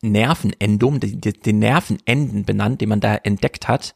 [0.02, 3.96] Nervenendum, den Nervenenden benannt, den man da entdeckt hat.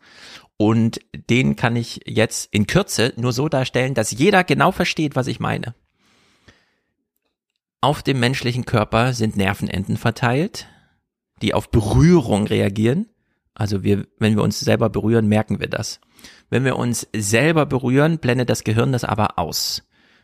[0.58, 5.28] Und den kann ich jetzt in Kürze nur so darstellen, dass jeder genau versteht, was
[5.28, 5.76] ich meine.
[7.84, 10.68] Auf dem menschlichen Körper sind Nervenenden verteilt,
[11.42, 13.08] die auf Berührung reagieren.
[13.56, 16.00] Also wir, wenn wir uns selber berühren, merken wir das.
[16.52, 19.82] Wenn wir uns selber berühren, blendet das Gehirn das aber aus.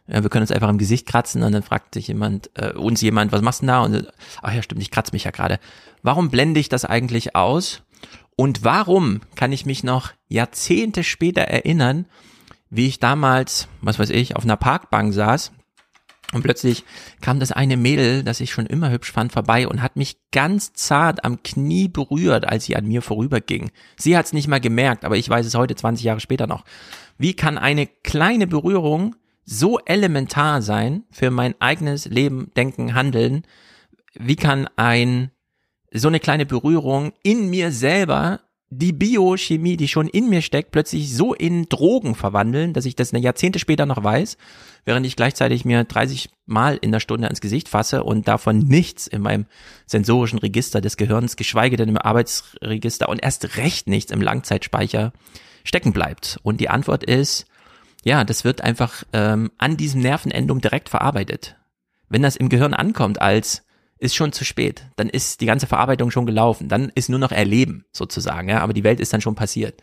[0.07, 3.01] Ja, wir können uns einfach im Gesicht kratzen und dann fragt sich jemand, äh, uns
[3.01, 3.81] jemand, was machst du da?
[3.81, 4.07] Und
[4.43, 5.59] ach ja, stimmt, ich kratze mich ja gerade.
[6.03, 7.81] Warum blende ich das eigentlich aus?
[8.35, 12.05] Und warum kann ich mich noch Jahrzehnte später erinnern,
[12.69, 15.51] wie ich damals, was weiß ich, auf einer Parkbank saß
[16.33, 16.83] und plötzlich
[17.21, 20.73] kam das eine Mädel, das ich schon immer hübsch fand, vorbei und hat mich ganz
[20.73, 23.71] zart am Knie berührt, als sie an mir vorüberging.
[23.97, 26.65] Sie hat es nicht mal gemerkt, aber ich weiß es heute 20 Jahre später noch.
[27.17, 29.15] Wie kann eine kleine Berührung
[29.49, 33.43] so elementar sein für mein eigenes Leben, Denken, Handeln.
[34.13, 35.31] Wie kann ein,
[35.91, 41.15] so eine kleine Berührung in mir selber die Biochemie, die schon in mir steckt, plötzlich
[41.15, 44.37] so in Drogen verwandeln, dass ich das eine Jahrzehnte später noch weiß,
[44.83, 49.07] während ich gleichzeitig mir 30 Mal in der Stunde ans Gesicht fasse und davon nichts
[49.07, 49.45] in meinem
[49.85, 55.13] sensorischen Register des Gehirns, geschweige denn im Arbeitsregister und erst recht nichts im Langzeitspeicher
[55.63, 56.39] stecken bleibt.
[56.43, 57.45] Und die Antwort ist,
[58.03, 61.55] ja, das wird einfach ähm, an diesem Nervenendum direkt verarbeitet.
[62.09, 63.63] Wenn das im Gehirn ankommt als
[63.99, 67.31] ist schon zu spät, dann ist die ganze Verarbeitung schon gelaufen, dann ist nur noch
[67.31, 69.81] Erleben sozusagen, ja, aber die Welt ist dann schon passiert.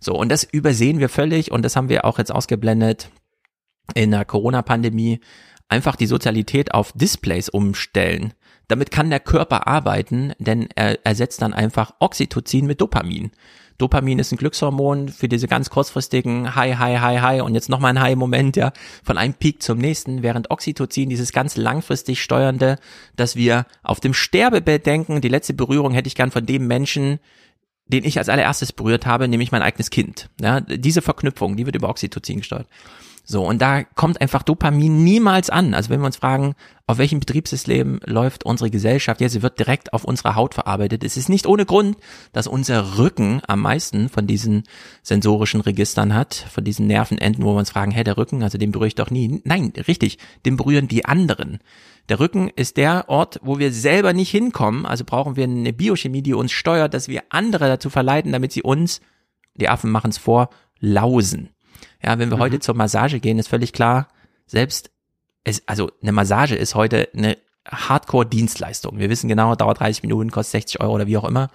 [0.00, 3.10] So, und das übersehen wir völlig und das haben wir auch jetzt ausgeblendet
[3.94, 5.20] in der Corona-Pandemie,
[5.68, 8.34] einfach die Sozialität auf Displays umstellen.
[8.68, 13.30] Damit kann der Körper arbeiten, denn er ersetzt dann einfach Oxytocin mit Dopamin.
[13.78, 17.90] Dopamin ist ein Glückshormon für diese ganz kurzfristigen High, High, High, High und jetzt nochmal
[17.90, 18.72] ein High-Moment, ja,
[19.04, 22.78] von einem Peak zum nächsten, während Oxytocin dieses ganz langfristig steuernde,
[23.16, 27.18] dass wir auf dem Sterbebett denken, die letzte Berührung hätte ich gern von dem Menschen,
[27.86, 30.28] den ich als allererstes berührt habe, nämlich mein eigenes Kind.
[30.40, 32.66] Ja, diese Verknüpfung, die wird über Oxytocin gesteuert.
[33.28, 35.74] So, und da kommt einfach Dopamin niemals an.
[35.74, 36.54] Also wenn wir uns fragen,
[36.86, 41.02] auf welchem Betriebssystem läuft unsere Gesellschaft, ja, sie wird direkt auf unserer Haut verarbeitet.
[41.02, 41.96] Es ist nicht ohne Grund,
[42.32, 44.62] dass unser Rücken am meisten von diesen
[45.02, 48.70] sensorischen Registern hat, von diesen Nervenenden, wo wir uns fragen, hä, der Rücken, also den
[48.70, 49.40] berühre ich doch nie.
[49.42, 51.58] Nein, richtig, den berühren die anderen.
[52.08, 56.22] Der Rücken ist der Ort, wo wir selber nicht hinkommen, also brauchen wir eine Biochemie,
[56.22, 59.00] die uns steuert, dass wir andere dazu verleiten, damit sie uns,
[59.56, 61.50] die Affen machen es vor, lausen.
[62.02, 62.42] Ja, wenn wir mhm.
[62.42, 64.08] heute zur Massage gehen, ist völlig klar,
[64.46, 64.90] selbst
[65.44, 67.36] es, also eine Massage ist heute eine
[67.68, 68.98] Hardcore-Dienstleistung.
[68.98, 71.50] Wir wissen genau, dauert 30 Minuten, kostet 60 Euro oder wie auch immer.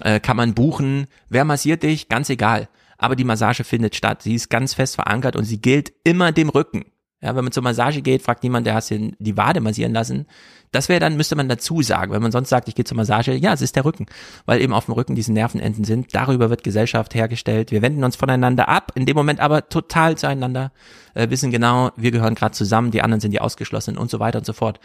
[0.00, 1.06] Äh, kann man buchen.
[1.28, 2.08] Wer massiert dich?
[2.08, 2.68] Ganz egal.
[2.98, 4.22] Aber die Massage findet statt.
[4.22, 6.84] Sie ist ganz fest verankert und sie gilt immer dem Rücken.
[7.24, 10.26] Ja, wenn man zur Massage geht, fragt niemand, der hast die Wade massieren lassen.
[10.72, 12.12] Das wäre dann, müsste man dazu sagen.
[12.12, 14.04] Wenn man sonst sagt, ich gehe zur Massage, ja, es ist der Rücken,
[14.44, 16.14] weil eben auf dem Rücken diese Nervenenden sind.
[16.14, 17.70] Darüber wird Gesellschaft hergestellt.
[17.70, 20.70] Wir wenden uns voneinander ab, in dem Moment aber total zueinander,
[21.14, 24.40] äh, wissen genau, wir gehören gerade zusammen, die anderen sind die ausgeschlossen und so weiter
[24.40, 24.78] und so fort.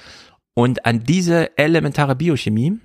[0.54, 2.80] Und an diese elementare Biochemie,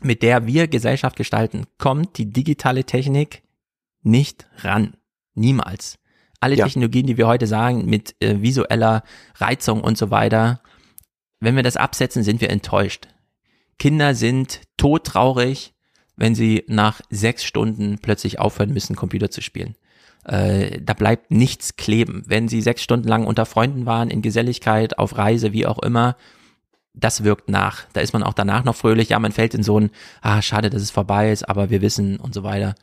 [0.00, 3.42] mit der wir Gesellschaft gestalten, kommt die digitale Technik
[4.04, 4.94] nicht ran.
[5.34, 5.98] Niemals
[6.40, 6.64] alle ja.
[6.64, 9.02] Technologien, die wir heute sagen, mit äh, visueller
[9.36, 10.60] Reizung und so weiter,
[11.40, 13.08] wenn wir das absetzen, sind wir enttäuscht.
[13.78, 15.74] Kinder sind todtraurig,
[16.16, 19.76] wenn sie nach sechs Stunden plötzlich aufhören müssen, Computer zu spielen.
[20.24, 22.24] Äh, da bleibt nichts kleben.
[22.26, 26.16] Wenn sie sechs Stunden lang unter Freunden waren, in Geselligkeit, auf Reise, wie auch immer,
[26.94, 27.84] das wirkt nach.
[27.92, 29.10] Da ist man auch danach noch fröhlich.
[29.10, 29.90] Ja, man fällt in so ein,
[30.22, 32.74] ah, schade, dass es vorbei ist, aber wir wissen und so weiter.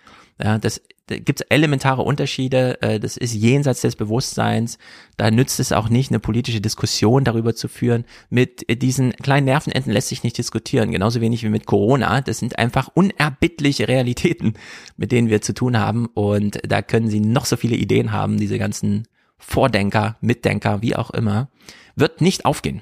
[0.41, 2.81] Ja, das da gibt es elementare Unterschiede.
[2.81, 4.77] Äh, das ist jenseits des Bewusstseins.
[5.17, 8.05] Da nützt es auch nicht, eine politische Diskussion darüber zu führen.
[8.29, 10.91] Mit diesen kleinen Nervenenden lässt sich nicht diskutieren.
[10.91, 12.21] Genauso wenig wie mit Corona.
[12.21, 14.53] Das sind einfach unerbittliche Realitäten,
[14.97, 16.07] mit denen wir zu tun haben.
[16.07, 19.07] Und da können Sie noch so viele Ideen haben, diese ganzen
[19.37, 21.49] Vordenker, Mitdenker, wie auch immer.
[21.95, 22.81] Wird nicht aufgehen.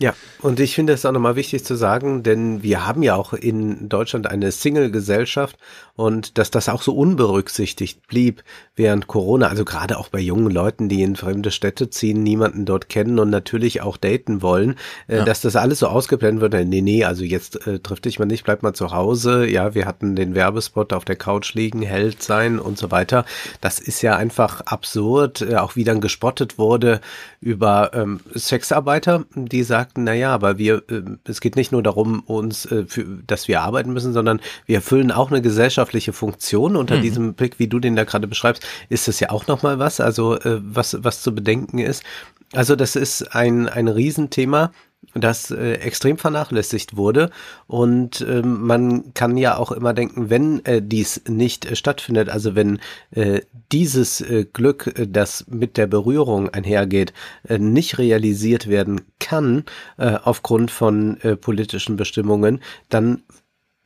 [0.00, 3.34] Ja, und ich finde es auch nochmal wichtig zu sagen, denn wir haben ja auch
[3.34, 5.58] in Deutschland eine Single-Gesellschaft
[5.94, 8.42] und dass das auch so unberücksichtigt blieb
[8.74, 12.88] während Corona, also gerade auch bei jungen Leuten, die in fremde Städte ziehen, niemanden dort
[12.88, 15.24] kennen und natürlich auch daten wollen, äh, ja.
[15.26, 16.66] dass das alles so ausgeblendet wird.
[16.66, 19.46] Nee, nee, also jetzt äh, trifft dich mal nicht, bleib mal zu Hause.
[19.46, 23.26] Ja, wir hatten den Werbespot auf der Couch liegen, Held sein und so weiter.
[23.60, 27.02] Das ist ja einfach absurd, äh, auch wie dann gespottet wurde
[27.42, 32.20] über ähm, Sexarbeiter, die sagten, na ja, aber wir, äh, es geht nicht nur darum,
[32.20, 36.76] uns, äh, für, dass wir arbeiten müssen, sondern wir erfüllen auch eine gesellschaftliche Funktion.
[36.76, 37.02] Unter mhm.
[37.02, 40.36] diesem Blick, wie du den da gerade beschreibst, ist das ja auch nochmal was, also
[40.36, 42.04] äh, was, was zu bedenken ist.
[42.52, 44.72] Also das ist ein, ein Riesenthema
[45.14, 47.30] das äh, extrem vernachlässigt wurde.
[47.66, 52.54] Und ähm, man kann ja auch immer denken, wenn äh, dies nicht äh, stattfindet, also
[52.54, 52.80] wenn
[53.10, 53.40] äh,
[53.72, 57.12] dieses äh, Glück, äh, das mit der Berührung einhergeht,
[57.48, 59.64] äh, nicht realisiert werden kann
[59.98, 63.22] äh, aufgrund von äh, politischen Bestimmungen, dann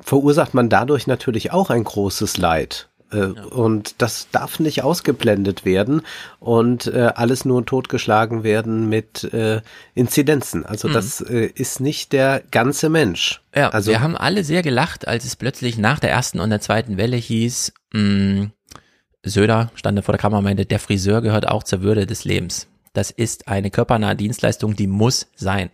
[0.01, 2.89] verursacht man dadurch natürlich auch ein großes Leid.
[3.12, 3.44] Äh, ja.
[3.44, 6.02] Und das darf nicht ausgeblendet werden
[6.41, 9.60] und äh, alles nur totgeschlagen werden mit äh,
[9.94, 10.65] Inzidenzen.
[10.65, 10.92] Also mhm.
[10.92, 13.42] das äh, ist nicht der ganze Mensch.
[13.55, 16.60] Ja, also wir haben alle sehr gelacht, als es plötzlich nach der ersten und der
[16.60, 18.52] zweiten Welle hieß, mh, mm,
[19.26, 22.68] Söder stand vor der Kamera und meinte, der Friseur gehört auch zur Würde des Lebens.
[22.92, 25.70] Das ist eine körpernahe Dienstleistung, die muss sein.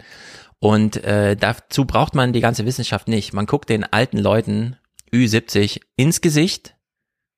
[0.60, 3.32] Und äh, dazu braucht man die ganze Wissenschaft nicht.
[3.32, 4.76] Man guckt den alten Leuten
[5.12, 6.74] Ü70 ins Gesicht,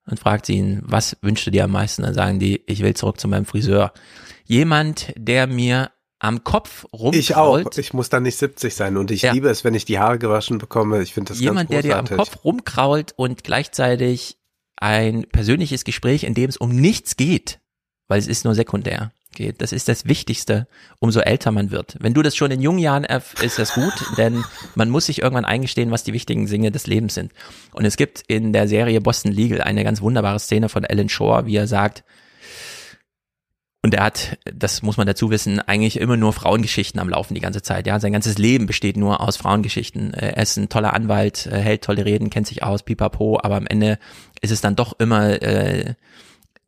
[0.07, 2.03] und fragt sie ihn, was wünschst du dir am meisten?
[2.03, 3.93] Dann sagen die, ich will zurück zu meinem Friseur.
[4.45, 7.17] Jemand, der mir am Kopf rumkrault.
[7.17, 7.79] Ich auch.
[7.79, 9.33] Ich muss dann nicht 70 sein und ich ja.
[9.33, 11.03] liebe es, wenn ich die Haare gewaschen bekomme.
[11.03, 11.89] Ich finde das Jemand, ganz großartig.
[11.89, 14.39] Jemand, der dir am Kopf rumkrault und gleichzeitig
[14.77, 17.61] ein persönliches Gespräch, in dem es um nichts geht,
[18.09, 19.63] weil es ist nur sekundär geht.
[19.63, 20.67] Das ist das Wichtigste,
[20.99, 21.97] umso älter man wird.
[22.01, 24.45] Wenn du das schon in jungen Jahren ist das gut, denn
[24.75, 27.33] man muss sich irgendwann eingestehen, was die wichtigen Dinge des Lebens sind.
[27.73, 31.47] Und es gibt in der Serie Boston Legal eine ganz wunderbare Szene von Alan Shore,
[31.47, 32.05] wie er sagt,
[33.85, 37.41] und er hat, das muss man dazu wissen, eigentlich immer nur Frauengeschichten am Laufen die
[37.41, 37.89] ganze Zeit.
[37.89, 40.15] Ja, sein ganzes Leben besteht nur aus Frauengeschichten.
[40.15, 43.99] Er ist ein toller Anwalt, hält tolle Reden, kennt sich aus, pipapo, aber am Ende
[44.41, 45.95] ist es dann doch immer äh,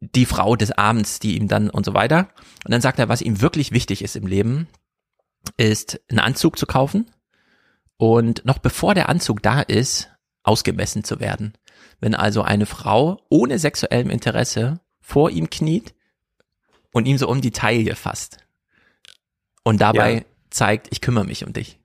[0.01, 2.29] die Frau des Abends, die ihm dann und so weiter.
[2.65, 4.69] Und dann sagt er, was ihm wirklich wichtig ist im Leben,
[5.57, 7.11] ist einen Anzug zu kaufen
[7.97, 10.11] und noch bevor der Anzug da ist,
[10.43, 11.55] ausgemessen zu werden.
[12.01, 15.95] Wenn also eine Frau ohne sexuellem Interesse vor ihm kniet
[16.93, 18.39] und ihm so um die Taille fasst
[19.63, 20.23] und dabei ja.
[20.51, 21.79] zeigt, ich kümmere mich um dich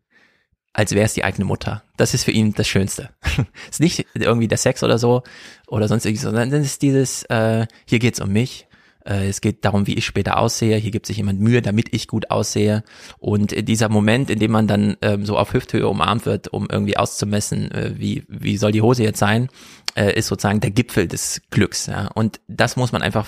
[0.74, 1.84] als wäre es die eigene Mutter.
[1.98, 3.10] Das ist für ihn das Schönste.
[3.70, 5.24] ist nicht irgendwie der Sex oder so
[5.68, 8.68] oder sonst irgendwie, sondern es ist dieses, äh, hier geht's um mich.
[9.06, 10.78] Äh, es geht darum, wie ich später aussehe.
[10.78, 12.84] Hier gibt sich jemand Mühe, damit ich gut aussehe.
[13.18, 16.98] Und dieser Moment, in dem man dann ähm, so auf Hüfthöhe umarmt wird, um irgendwie
[16.98, 19.50] auszumessen, äh, wie, wie soll die Hose jetzt sein,
[19.96, 21.88] äh, ist sozusagen der Gipfel des Glücks.
[21.88, 22.08] Ja?
[22.14, 23.28] Und das muss man einfach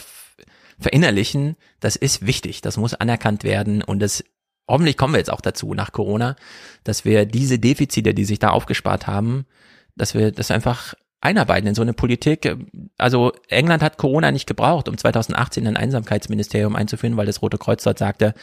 [0.80, 1.56] verinnerlichen.
[1.80, 2.62] Das ist wichtig.
[2.62, 4.24] Das muss anerkannt werden und das
[4.68, 6.36] hoffentlich kommen wir jetzt auch dazu nach Corona,
[6.84, 9.46] dass wir diese Defizite, die sich da aufgespart haben,
[9.96, 12.58] dass wir das einfach einarbeiten in so eine Politik.
[12.98, 17.84] Also England hat Corona nicht gebraucht, um 2018 ein Einsamkeitsministerium einzuführen, weil das Rote Kreuz
[17.84, 18.34] dort sagte,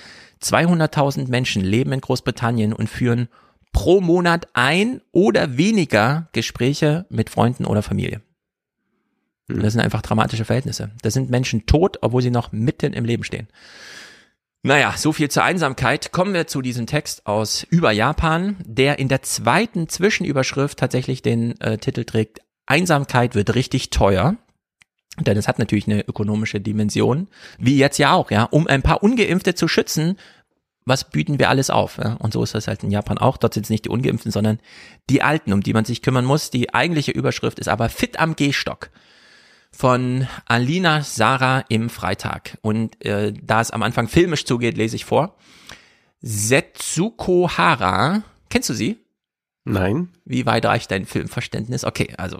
[0.42, 3.28] 200.000 Menschen leben in Großbritannien und führen
[3.72, 8.22] pro Monat ein oder weniger Gespräche mit Freunden oder Familie.
[9.50, 9.60] Hm.
[9.60, 10.90] Das sind einfach dramatische Verhältnisse.
[11.02, 13.48] Da sind Menschen tot, obwohl sie noch mitten im Leben stehen.
[14.62, 16.10] Naja, so viel zur Einsamkeit.
[16.10, 21.60] Kommen wir zu diesem Text aus über Japan, der in der zweiten Zwischenüberschrift tatsächlich den
[21.60, 24.36] äh, Titel trägt, Einsamkeit wird richtig teuer.
[25.20, 27.28] Denn es hat natürlich eine ökonomische Dimension,
[27.58, 28.44] wie jetzt ja auch, ja.
[28.44, 30.16] Um ein paar Ungeimpfte zu schützen,
[30.84, 31.98] was bieten wir alles auf?
[31.98, 32.14] Ja?
[32.14, 33.36] Und so ist das halt in Japan auch.
[33.36, 34.58] Dort sind es nicht die Ungeimpften, sondern
[35.10, 36.50] die Alten, um die man sich kümmern muss.
[36.50, 38.90] Die eigentliche Überschrift ist aber fit am Gehstock
[39.70, 42.58] von Alina Sarah im Freitag.
[42.62, 45.36] Und äh, da es am Anfang filmisch zugeht, lese ich vor.
[46.20, 48.98] Setsuko Hara, kennst du sie?
[49.64, 50.08] Nein.
[50.24, 51.84] Wie weit reicht dein Filmverständnis?
[51.84, 52.38] Okay, also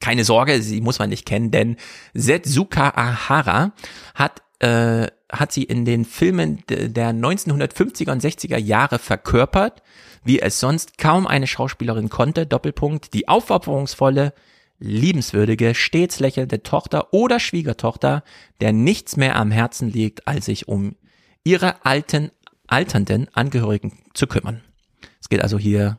[0.00, 1.76] keine Sorge, sie muss man nicht kennen, denn
[2.12, 3.72] Setsuka Ahara
[4.14, 9.82] hat äh, hat sie in den Filmen der 1950er und 60er Jahre verkörpert,
[10.24, 14.32] wie es sonst kaum eine Schauspielerin konnte, Doppelpunkt, die aufopferungsvolle,
[14.78, 18.22] liebenswürdige, stets lächelnde Tochter oder Schwiegertochter,
[18.60, 20.96] der nichts mehr am Herzen liegt, als sich um
[21.44, 22.30] ihre alten,
[22.66, 24.62] alternden Angehörigen zu kümmern.
[25.20, 25.98] Es geht also hier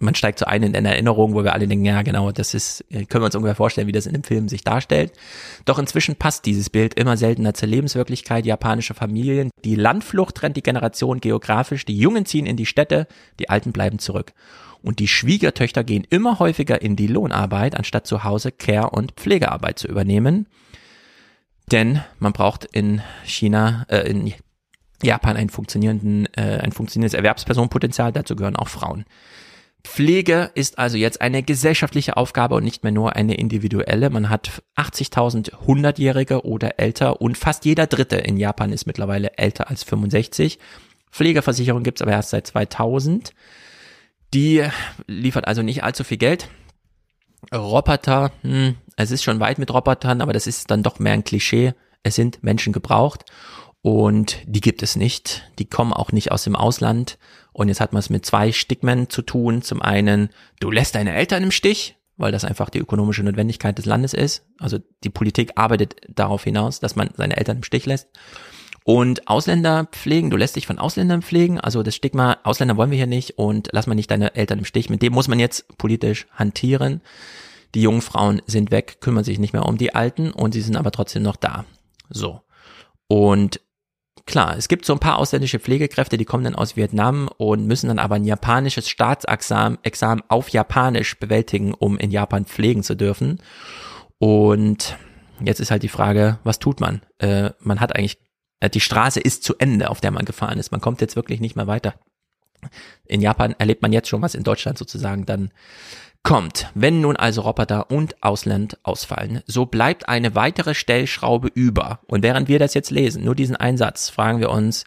[0.00, 2.84] man steigt so ein in eine Erinnerung, wo wir alle denken, ja genau, das ist,
[2.90, 5.12] können wir uns ungefähr vorstellen, wie das in dem Film sich darstellt.
[5.66, 9.50] Doch inzwischen passt dieses Bild immer seltener zur Lebenswirklichkeit japanischer Familien.
[9.64, 13.06] Die Landflucht trennt die Generation geografisch, die Jungen ziehen in die Städte,
[13.38, 14.32] die Alten bleiben zurück.
[14.82, 19.78] Und die Schwiegertöchter gehen immer häufiger in die Lohnarbeit, anstatt zu Hause Care- und Pflegearbeit
[19.78, 20.46] zu übernehmen.
[21.70, 24.32] Denn man braucht in China, äh, in
[25.02, 29.04] Japan einen funktionierenden, äh, ein funktionierendes Erwerbspersonenpotenzial, dazu gehören auch Frauen.
[29.84, 34.10] Pflege ist also jetzt eine gesellschaftliche Aufgabe und nicht mehr nur eine individuelle.
[34.10, 39.70] Man hat 80.000 100-Jährige oder älter und fast jeder Dritte in Japan ist mittlerweile älter
[39.70, 40.58] als 65.
[41.10, 43.32] Pflegeversicherung gibt's aber erst seit 2000.
[44.34, 44.64] Die
[45.06, 46.48] liefert also nicht allzu viel Geld.
[47.52, 51.24] Roboter, hm, es ist schon weit mit Robotern, aber das ist dann doch mehr ein
[51.24, 51.74] Klischee.
[52.02, 53.24] Es sind Menschen gebraucht
[53.82, 55.50] und die gibt es nicht.
[55.58, 57.18] Die kommen auch nicht aus dem Ausland.
[57.52, 59.62] Und jetzt hat man es mit zwei Stigmen zu tun.
[59.62, 60.30] Zum einen,
[60.60, 64.44] du lässt deine Eltern im Stich, weil das einfach die ökonomische Notwendigkeit des Landes ist.
[64.58, 68.08] Also die Politik arbeitet darauf hinaus, dass man seine Eltern im Stich lässt.
[68.84, 72.96] Und Ausländer pflegen, du lässt dich von Ausländern pflegen, also das Stigma, Ausländer wollen wir
[72.96, 74.88] hier nicht und lass mal nicht deine Eltern im Stich.
[74.88, 77.02] Mit dem muss man jetzt politisch hantieren.
[77.74, 80.76] Die jungen Frauen sind weg, kümmern sich nicht mehr um die Alten und sie sind
[80.76, 81.66] aber trotzdem noch da.
[82.08, 82.40] So.
[83.06, 83.60] Und
[84.30, 87.88] Klar, es gibt so ein paar ausländische Pflegekräfte, die kommen dann aus Vietnam und müssen
[87.88, 93.40] dann aber ein japanisches Staatsexamen Examen auf Japanisch bewältigen, um in Japan pflegen zu dürfen.
[94.18, 94.96] Und
[95.44, 97.02] jetzt ist halt die Frage, was tut man?
[97.18, 98.18] Äh, man hat eigentlich,
[98.60, 100.70] äh, die Straße ist zu Ende, auf der man gefahren ist.
[100.70, 101.94] Man kommt jetzt wirklich nicht mehr weiter.
[103.06, 105.50] In Japan erlebt man jetzt schon, was in Deutschland sozusagen dann
[106.22, 106.70] kommt.
[106.74, 112.00] Wenn nun also Roboter und Ausland ausfallen, so bleibt eine weitere Stellschraube über.
[112.06, 114.84] Und während wir das jetzt lesen, nur diesen Einsatz, fragen wir uns,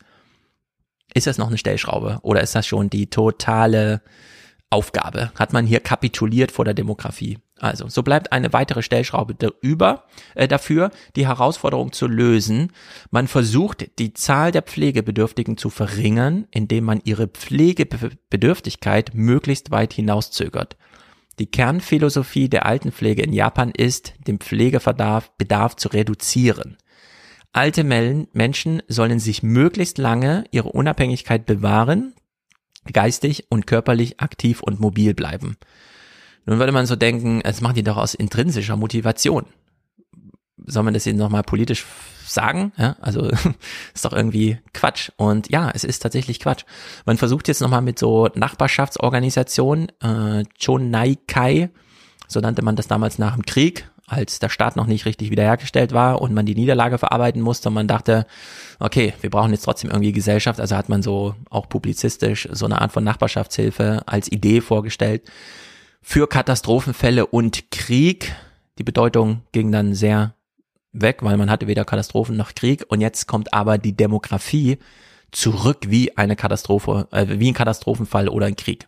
[1.14, 4.02] ist das noch eine Stellschraube oder ist das schon die totale
[4.70, 5.32] Aufgabe?
[5.36, 7.40] Hat man hier kapituliert vor der Demografie?
[7.60, 10.04] Also, so bleibt eine weitere Stellschraube über,
[10.36, 12.74] äh, dafür, die Herausforderung zu lösen.
[13.10, 20.76] Man versucht, die Zahl der Pflegebedürftigen zu verringern, indem man ihre Pflegebedürftigkeit möglichst weit hinauszögert.
[21.40, 26.78] Die Kernphilosophie der Altenpflege in Japan ist, den Pflegebedarf Bedarf zu reduzieren.
[27.52, 32.14] Alte Menschen sollen sich möglichst lange ihre Unabhängigkeit bewahren,
[32.92, 35.58] geistig und körperlich aktiv und mobil bleiben.
[36.46, 39.46] Nun würde man so denken, es machen die doch aus intrinsischer Motivation.
[40.66, 41.86] Soll man das ihnen nochmal politisch
[42.26, 42.72] sagen.
[42.78, 43.30] Ja, also
[43.94, 45.12] ist doch irgendwie Quatsch.
[45.18, 46.64] Und ja, es ist tatsächlich Quatsch.
[47.06, 51.70] Man versucht jetzt nochmal mit so Nachbarschaftsorganisationen, äh, Chonaikai,
[52.28, 55.94] so nannte man das damals nach dem Krieg, als der Staat noch nicht richtig wiederhergestellt
[55.94, 58.26] war und man die Niederlage verarbeiten musste und man dachte,
[58.80, 60.60] okay, wir brauchen jetzt trotzdem irgendwie Gesellschaft.
[60.60, 65.24] Also hat man so auch publizistisch so eine Art von Nachbarschaftshilfe als Idee vorgestellt
[66.02, 68.36] für Katastrophenfälle und Krieg.
[68.78, 70.36] Die Bedeutung ging dann sehr
[70.94, 74.78] weg, weil man hatte weder Katastrophen noch Krieg und jetzt kommt aber die Demografie
[75.32, 78.88] zurück wie eine Katastrophe, äh, wie ein Katastrophenfall oder ein Krieg.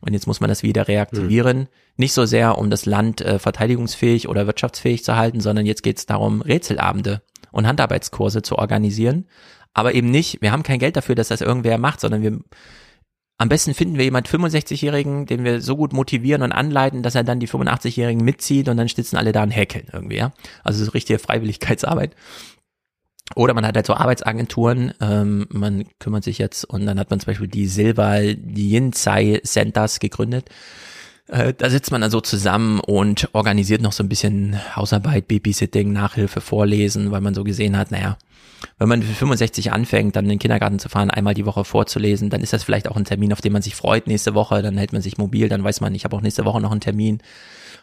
[0.00, 1.58] Und jetzt muss man das wieder reaktivieren.
[1.58, 1.68] Mhm.
[1.96, 5.98] Nicht so sehr, um das Land äh, verteidigungsfähig oder wirtschaftsfähig zu halten, sondern jetzt geht
[5.98, 7.22] es darum, Rätselabende
[7.52, 9.28] und Handarbeitskurse zu organisieren.
[9.74, 12.40] Aber eben nicht, wir haben kein Geld dafür, dass das irgendwer macht, sondern wir
[13.42, 17.24] am besten finden wir jemand 65-Jährigen, den wir so gut motivieren und anleiten, dass er
[17.24, 20.32] dann die 85-Jährigen mitzieht und dann sitzen alle da und häkeln irgendwie, ja.
[20.62, 22.14] Also so richtige Freiwilligkeitsarbeit.
[23.34, 27.18] Oder man hat halt so Arbeitsagenturen, ähm, man kümmert sich jetzt und dann hat man
[27.18, 30.48] zum Beispiel die Silva Yinsai Centers gegründet.
[31.28, 35.92] Äh, da sitzt man dann so zusammen und organisiert noch so ein bisschen Hausarbeit, Babysitting,
[35.92, 38.18] Nachhilfe, Vorlesen, weil man so gesehen hat, naja,
[38.78, 42.30] wenn man für 65 anfängt, dann in den Kindergarten zu fahren, einmal die Woche vorzulesen,
[42.30, 44.76] dann ist das vielleicht auch ein Termin, auf den man sich freut nächste Woche, dann
[44.76, 47.18] hält man sich mobil, dann weiß man, ich habe auch nächste Woche noch einen Termin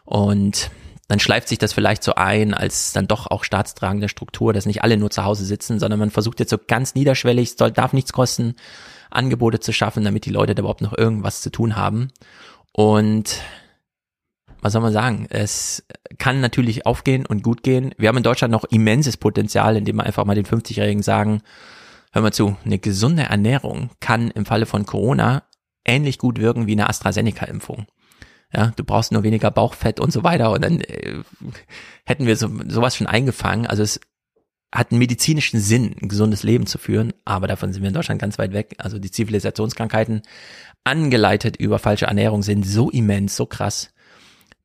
[0.05, 0.71] und
[1.07, 4.83] dann schleift sich das vielleicht so ein als dann doch auch staatstragende Struktur, dass nicht
[4.83, 8.13] alle nur zu Hause sitzen, sondern man versucht jetzt so ganz niederschwellig, soll, darf nichts
[8.13, 8.55] kosten,
[9.09, 12.09] Angebote zu schaffen, damit die Leute da überhaupt noch irgendwas zu tun haben.
[12.79, 13.41] Und
[14.61, 15.27] was soll man sagen?
[15.29, 15.83] Es
[16.17, 17.93] kann natürlich aufgehen und gut gehen.
[17.97, 21.41] Wir haben in Deutschland noch immenses Potenzial, indem wir einfach mal den 50-Jährigen sagen,
[22.13, 25.43] hör mal zu, eine gesunde Ernährung kann im Falle von Corona
[25.83, 27.85] ähnlich gut wirken wie eine AstraZeneca-Impfung.
[28.53, 31.15] Ja, du brauchst nur weniger Bauchfett und so weiter und dann äh,
[32.05, 33.67] hätten wir so, sowas schon eingefangen.
[33.67, 33.99] Also es
[34.71, 38.21] hat einen medizinischen Sinn, ein gesundes Leben zu führen, aber davon sind wir in Deutschland
[38.21, 38.75] ganz weit weg.
[38.77, 40.21] Also die Zivilisationskrankheiten,
[40.83, 43.93] angeleitet über falsche Ernährung, sind so immens, so krass,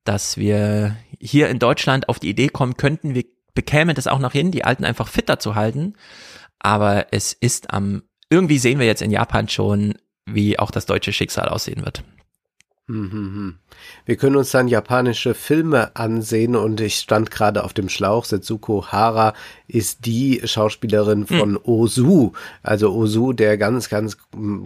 [0.04, 3.24] dass wir hier in Deutschland auf die Idee kommen könnten, wir
[3.54, 5.94] bekämen das auch noch hin, die Alten einfach fitter zu halten.
[6.58, 9.94] Aber es ist am, irgendwie sehen wir jetzt in Japan schon,
[10.26, 12.02] wie auch das deutsche Schicksal aussehen wird.
[12.86, 13.54] Mhm.
[14.04, 18.26] Wir können uns dann japanische Filme ansehen und ich stand gerade auf dem Schlauch.
[18.26, 19.32] Setsuko Hara
[19.66, 21.38] ist die Schauspielerin hm.
[21.38, 21.60] von mhm.
[21.64, 22.32] Ozu.
[22.62, 24.18] Also Ozu, der ganz, ganz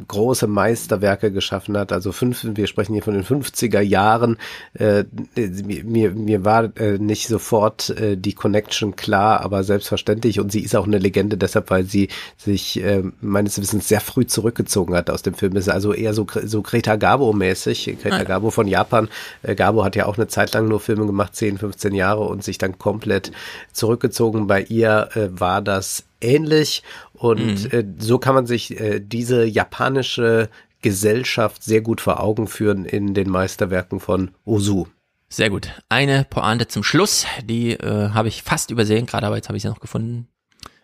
[0.08, 1.92] große Meisterwerke geschaffen hat.
[1.92, 4.36] Also fünf, wir sprechen hier von den 50er Jahren.
[4.74, 5.05] Äh,
[5.36, 10.40] mir, mir war äh, nicht sofort äh, die Connection klar, aber selbstverständlich.
[10.40, 14.26] Und sie ist auch eine Legende deshalb, weil sie sich äh, meines Wissens sehr früh
[14.26, 15.55] zurückgezogen hat aus dem Film.
[15.55, 18.07] Ist also eher so, so Greta Garbo-mäßig.
[18.10, 19.08] Greta Garbo von Japan.
[19.42, 22.44] Äh, Garbo hat ja auch eine Zeit lang nur Filme gemacht, 10, 15 Jahre und
[22.44, 23.32] sich dann komplett
[23.72, 24.46] zurückgezogen.
[24.46, 26.82] Bei ihr äh, war das ähnlich
[27.14, 27.78] und mhm.
[27.78, 30.48] äh, so kann man sich diese japanische
[30.82, 34.88] Gesellschaft sehr gut vor Augen führen in den Meisterwerken von Ozu.
[35.28, 35.70] Sehr gut.
[35.88, 39.62] Eine Pointe zum Schluss, die äh, habe ich fast übersehen, gerade aber jetzt habe ich
[39.62, 40.28] sie noch gefunden.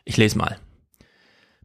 [0.04, 0.58] Ich lese mal.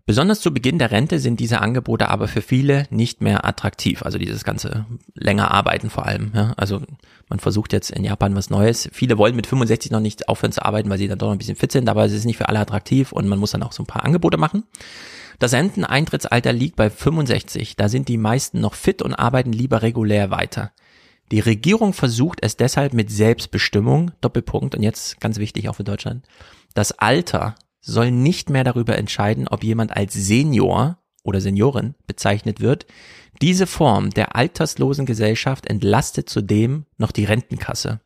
[0.10, 4.02] Besonders zu Beginn der Rente sind diese Angebote aber für viele nicht mehr attraktiv.
[4.02, 6.32] Also dieses ganze länger arbeiten vor allem.
[6.34, 6.56] Ja?
[6.58, 6.82] Also
[7.28, 8.90] man versucht jetzt in Japan was Neues.
[8.92, 11.38] Viele wollen mit 65 noch nicht aufhören zu arbeiten, weil sie dann doch noch ein
[11.38, 13.72] bisschen fit sind, aber es ist nicht für alle attraktiv und man muss dann auch
[13.72, 14.64] so ein paar Angebote machen.
[15.38, 17.76] Das Renteneintrittsalter liegt bei 65.
[17.76, 20.72] Da sind die meisten noch fit und arbeiten lieber regulär weiter.
[21.32, 26.26] Die Regierung versucht es deshalb mit Selbstbestimmung, Doppelpunkt, und jetzt ganz wichtig auch für Deutschland,
[26.74, 32.86] das Alter soll nicht mehr darüber entscheiden, ob jemand als Senior oder Seniorin bezeichnet wird.
[33.42, 38.02] Diese Form der alterslosen Gesellschaft entlastet zudem noch die Rentenkasse.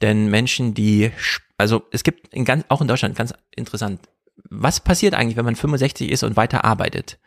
[0.00, 1.12] Denn Menschen, die,
[1.58, 4.00] also es gibt in ganz, auch in Deutschland ganz interessant,
[4.50, 7.18] was passiert eigentlich, wenn man 65 ist und weiter arbeitet?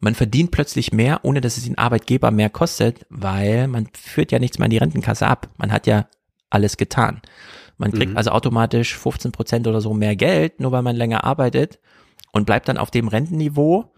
[0.00, 4.38] Man verdient plötzlich mehr, ohne dass es den Arbeitgeber mehr kostet, weil man führt ja
[4.38, 5.48] nichts mehr in die Rentenkasse ab.
[5.56, 6.08] Man hat ja
[6.50, 7.22] alles getan.
[7.78, 8.16] Man kriegt mhm.
[8.16, 11.78] also automatisch 15 Prozent oder so mehr Geld, nur weil man länger arbeitet
[12.32, 13.92] und bleibt dann auf dem Rentenniveau.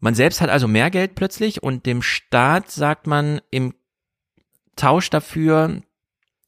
[0.00, 3.74] Man selbst hat also mehr Geld plötzlich und dem Staat sagt man im
[4.76, 5.82] Tausch dafür,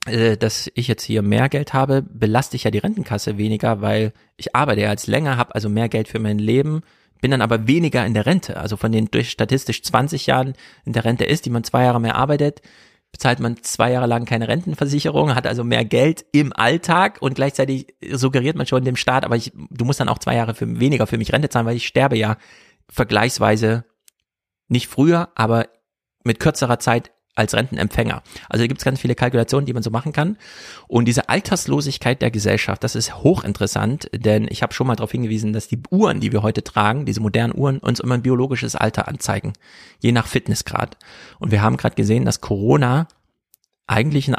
[0.06, 4.12] äh, dass ich jetzt hier mehr Geld habe, belaste ich ja die Rentenkasse weniger, weil
[4.36, 6.82] ich arbeite ja als länger, habe also mehr Geld für mein Leben,
[7.20, 8.56] bin dann aber weniger in der Rente.
[8.58, 12.00] Also von den durch statistisch 20 Jahren in der Rente ist, die man zwei Jahre
[12.00, 12.60] mehr arbeitet,
[13.16, 17.94] bezahlt man zwei Jahre lang keine Rentenversicherung, hat also mehr Geld im Alltag und gleichzeitig
[18.12, 21.06] suggeriert man schon dem Staat, aber ich, du musst dann auch zwei Jahre für, weniger
[21.06, 22.36] für mich Rente zahlen, weil ich sterbe ja
[22.90, 23.86] vergleichsweise
[24.68, 25.68] nicht früher, aber
[26.24, 28.22] mit kürzerer Zeit als Rentenempfänger.
[28.48, 30.36] Also da gibt es ganz viele Kalkulationen, die man so machen kann.
[30.88, 35.52] Und diese Alterslosigkeit der Gesellschaft, das ist hochinteressant, denn ich habe schon mal darauf hingewiesen,
[35.52, 39.06] dass die Uhren, die wir heute tragen, diese modernen Uhren, uns immer ein biologisches Alter
[39.06, 39.52] anzeigen,
[40.00, 40.96] je nach Fitnessgrad.
[41.38, 43.06] Und wir haben gerade gesehen, dass Corona
[43.86, 44.38] eigentlich eine,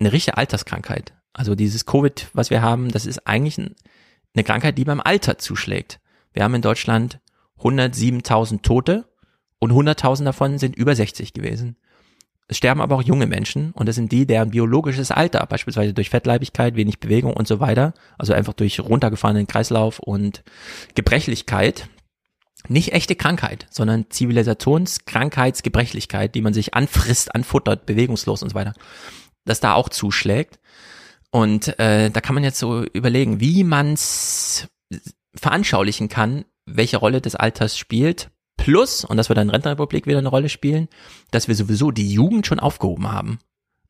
[0.00, 3.74] eine richtige Alterskrankheit, also dieses Covid, was wir haben, das ist eigentlich ein,
[4.34, 6.00] eine Krankheit, die beim Alter zuschlägt.
[6.32, 7.20] Wir haben in Deutschland
[7.60, 9.04] 107.000 Tote
[9.58, 11.76] und 100.000 davon sind über 60 gewesen.
[12.46, 16.10] Es sterben aber auch junge Menschen und das sind die, deren biologisches Alter, beispielsweise durch
[16.10, 20.44] Fettleibigkeit, wenig Bewegung und so weiter, also einfach durch runtergefahrenen Kreislauf und
[20.94, 21.88] Gebrechlichkeit,
[22.68, 28.74] nicht echte Krankheit, sondern Zivilisationskrankheitsgebrechlichkeit, die man sich anfrisst, anfuttert, bewegungslos und so weiter,
[29.44, 30.58] dass da auch zuschlägt.
[31.30, 34.68] Und äh, da kann man jetzt so überlegen, wie man's
[35.34, 40.18] veranschaulichen kann, welche Rolle des Alters spielt Plus, und das wird dann in Rentenrepublik wieder
[40.18, 40.88] eine Rolle spielen,
[41.30, 43.38] dass wir sowieso die Jugend schon aufgehoben haben.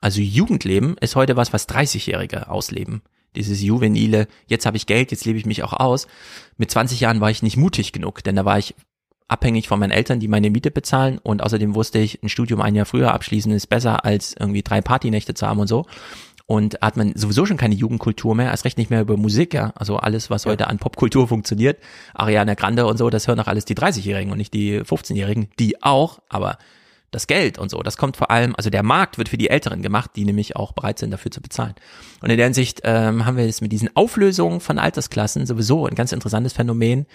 [0.01, 3.03] Also Jugendleben ist heute was, was 30-Jährige ausleben.
[3.37, 6.07] Dieses juvenile, jetzt habe ich Geld, jetzt lebe ich mich auch aus.
[6.57, 8.75] Mit 20 Jahren war ich nicht mutig genug, denn da war ich
[9.29, 12.75] abhängig von meinen Eltern, die meine Miete bezahlen und außerdem wusste ich, ein Studium ein
[12.75, 15.87] Jahr früher abschließen ist besser als irgendwie drei Partynächte zu haben und so
[16.47, 19.73] und hat man sowieso schon keine Jugendkultur mehr, erst recht nicht mehr über Musik, ja.
[19.77, 20.51] Also alles, was ja.
[20.51, 21.79] heute an Popkultur funktioniert,
[22.13, 25.83] Ariana Grande und so, das hören auch alles die 30-Jährigen und nicht die 15-Jährigen, die
[25.83, 26.59] auch, aber
[27.11, 29.83] das Geld und so, das kommt vor allem, also der Markt wird für die Älteren
[29.83, 31.75] gemacht, die nämlich auch bereit sind, dafür zu bezahlen.
[32.21, 35.95] Und in der Hinsicht ähm, haben wir jetzt mit diesen Auflösungen von Altersklassen sowieso ein
[35.95, 37.07] ganz interessantes Phänomen,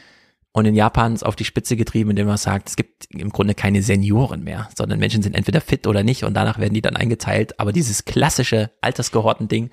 [0.52, 3.54] und in Japan ist auf die Spitze getrieben, indem man sagt, es gibt im Grunde
[3.54, 6.96] keine Senioren mehr, sondern Menschen sind entweder fit oder nicht und danach werden die dann
[6.96, 7.60] eingeteilt.
[7.60, 9.70] Aber dieses klassische Altersgehorten-Ding,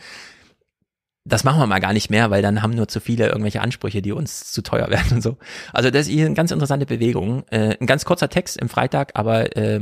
[1.24, 4.02] das machen wir mal gar nicht mehr, weil dann haben nur zu viele irgendwelche Ansprüche,
[4.02, 5.38] die uns zu teuer werden und so.
[5.72, 7.44] Also das ist hier eine ganz interessante Bewegung.
[7.48, 9.80] Äh, ein ganz kurzer Text im Freitag, aber äh,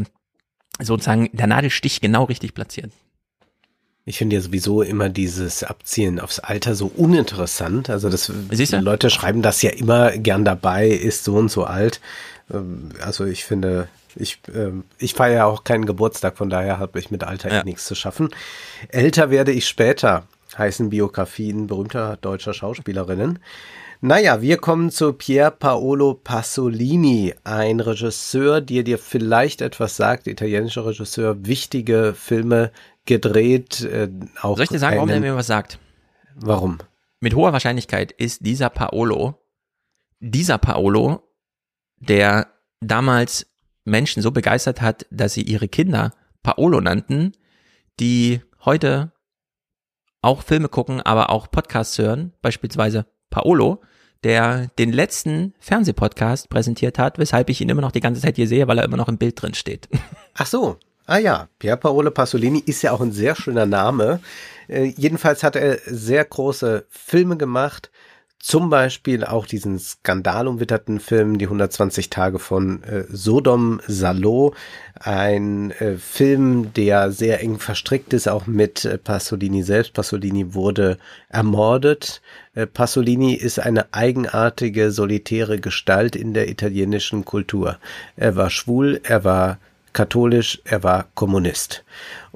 [0.81, 2.93] sozusagen der Nadelstich genau richtig platziert.
[4.07, 7.89] Ich finde ja sowieso immer dieses Abzielen aufs Alter so uninteressant.
[7.89, 8.31] Also das?
[8.71, 12.01] Leute schreiben das ja immer gern dabei, ist so und so alt.
[12.53, 16.99] Ähm, Also ich finde, ich, ähm, ich feiere ja auch keinen Geburtstag, von daher habe
[16.99, 17.61] ich mit Alter Ja.
[17.61, 18.29] eh nichts zu schaffen.
[18.89, 20.25] Älter werde ich später,
[20.59, 23.39] heißen Biografien berühmter deutscher Schauspielerinnen.
[24.03, 30.85] Naja, wir kommen zu Pier Paolo Pasolini, ein Regisseur, der dir vielleicht etwas sagt, italienischer
[30.85, 32.71] Regisseur, wichtige Filme
[33.07, 34.11] gedreht, äh,
[34.41, 35.79] auch Soll ich dir sagen, warum der mir was sagt?
[36.37, 36.79] warum?
[37.21, 39.41] Mit hoher Wahrscheinlichkeit ist dieser Paolo,
[40.21, 41.23] dieser Paolo,
[41.97, 42.49] der
[42.81, 43.47] damals
[43.85, 47.33] Menschen so begeistert hat, dass sie ihre Kinder Paolo nannten,
[48.01, 49.13] die heute
[50.21, 53.83] auch Filme gucken, aber auch Podcasts hören, beispielsweise Paolo,
[54.23, 58.49] der den letzten Fernsehpodcast präsentiert hat, weshalb ich ihn immer noch die ganze Zeit hier
[58.49, 59.89] sehe, weil er immer noch im Bild drin steht.
[60.35, 60.79] Ach so.
[61.07, 64.21] Ah ja, Pier Paolo Pasolini ist ja auch ein sehr schöner Name.
[64.69, 67.91] Äh, jedenfalls hat er sehr große Filme gemacht.
[68.39, 74.55] Zum Beispiel auch diesen skandalumwitterten Film Die 120 Tage von äh, Sodom Salo.
[74.99, 79.93] Ein äh, Film, der sehr eng verstrickt ist, auch mit äh, Pasolini selbst.
[79.93, 80.97] Pasolini wurde
[81.29, 82.23] ermordet.
[82.55, 87.79] Äh, Pasolini ist eine eigenartige, solitäre Gestalt in der italienischen Kultur.
[88.17, 89.59] Er war schwul, er war
[89.95, 91.85] katholisch, er war Kommunist.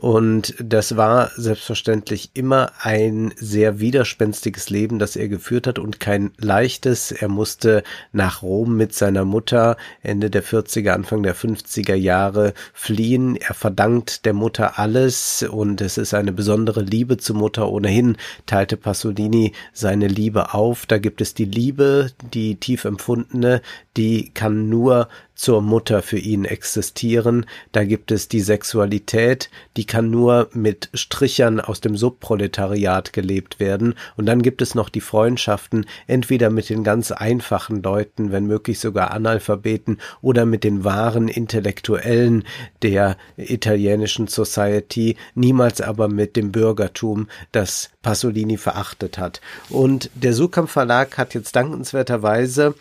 [0.00, 6.30] Und das war selbstverständlich immer ein sehr widerspenstiges Leben, das er geführt hat und kein
[6.38, 7.10] leichtes.
[7.10, 13.34] Er musste nach Rom mit seiner Mutter Ende der 40er, Anfang der 50er Jahre fliehen.
[13.34, 17.68] Er verdankt der Mutter alles und es ist eine besondere Liebe zur Mutter.
[17.68, 20.86] Ohnehin teilte Pasolini seine Liebe auf.
[20.86, 23.62] Da gibt es die Liebe, die tief empfundene,
[23.96, 27.46] die kann nur zur Mutter für ihn existieren.
[27.70, 33.94] Da gibt es die Sexualität, die kann nur mit Strichern aus dem Subproletariat gelebt werden.
[34.16, 38.78] Und dann gibt es noch die Freundschaften, entweder mit den ganz einfachen Leuten, wenn möglich
[38.78, 42.44] sogar Analphabeten, oder mit den wahren Intellektuellen
[42.82, 49.40] der italienischen Society, niemals aber mit dem Bürgertum, das Pasolini verachtet hat.
[49.68, 52.74] Und der Surkamp Verlag hat jetzt dankenswerterweise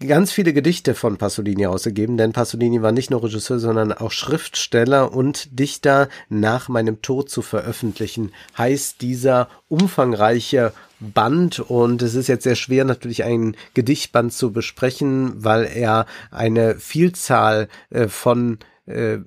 [0.00, 5.12] ganz viele Gedichte von Pasolini ausgegeben, denn Pasolini war nicht nur Regisseur, sondern auch Schriftsteller
[5.12, 6.08] und Dichter.
[6.28, 11.60] Nach meinem Tod zu veröffentlichen, heißt dieser umfangreiche Band.
[11.60, 17.68] Und es ist jetzt sehr schwer natürlich einen Gedichtband zu besprechen, weil er eine Vielzahl
[17.90, 19.18] äh, von äh,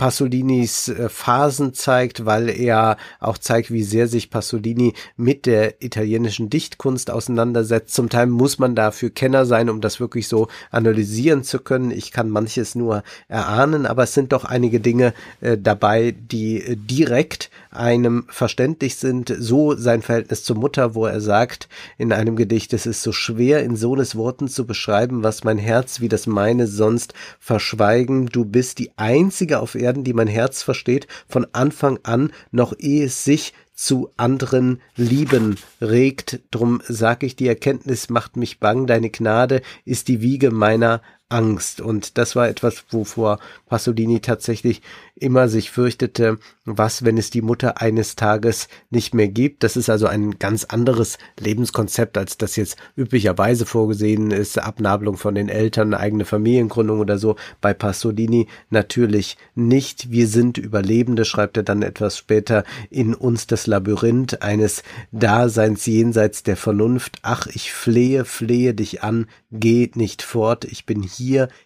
[0.00, 6.48] Pasolinis äh, Phasen zeigt, weil er auch zeigt, wie sehr sich Pasolini mit der italienischen
[6.48, 7.92] Dichtkunst auseinandersetzt.
[7.92, 11.90] Zum Teil muss man dafür Kenner sein, um das wirklich so analysieren zu können.
[11.90, 15.12] Ich kann manches nur erahnen, aber es sind doch einige Dinge
[15.42, 19.34] äh, dabei, die äh, direkt einem verständlich sind.
[19.38, 23.62] So sein Verhältnis zur Mutter, wo er sagt in einem Gedicht, es ist so schwer
[23.62, 28.26] in Sohnesworten zu beschreiben, was mein Herz wie das meine sonst verschweigen.
[28.26, 33.04] Du bist die einzige auf Erden, die mein Herz versteht, von Anfang an, noch ehe
[33.04, 36.40] es sich zu anderen Lieben regt.
[36.50, 41.80] Drum sag ich, die Erkenntnis macht mich bang, deine Gnade ist die Wiege meiner Angst.
[41.80, 44.82] Und das war etwas, wovor Pasolini tatsächlich
[45.14, 49.62] immer sich fürchtete, was, wenn es die Mutter eines Tages nicht mehr gibt.
[49.62, 54.58] Das ist also ein ganz anderes Lebenskonzept, als das jetzt üblicherweise vorgesehen ist.
[54.58, 57.36] Abnabelung von den Eltern, eigene Familiengründung oder so.
[57.60, 60.10] Bei Pasolini natürlich nicht.
[60.10, 66.42] Wir sind Überlebende, schreibt er dann etwas später, in uns das Labyrinth eines Daseins jenseits
[66.42, 67.18] der Vernunft.
[67.22, 71.19] Ach, ich flehe, flehe dich an, geh nicht fort, ich bin hier,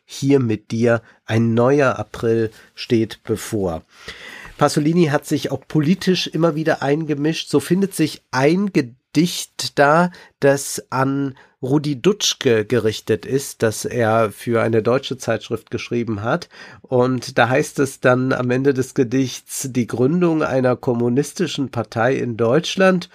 [0.04, 3.82] hier mit dir, ein neuer April steht bevor.
[4.56, 7.48] Pasolini hat sich auch politisch immer wieder eingemischt.
[7.48, 10.10] So findet sich ein Gedicht da,
[10.40, 11.34] das an
[11.64, 16.48] Rudi Dutschke gerichtet ist, das er für eine deutsche Zeitschrift geschrieben hat.
[16.82, 22.36] Und da heißt es dann am Ende des Gedichts die Gründung einer kommunistischen Partei in
[22.36, 23.08] Deutschland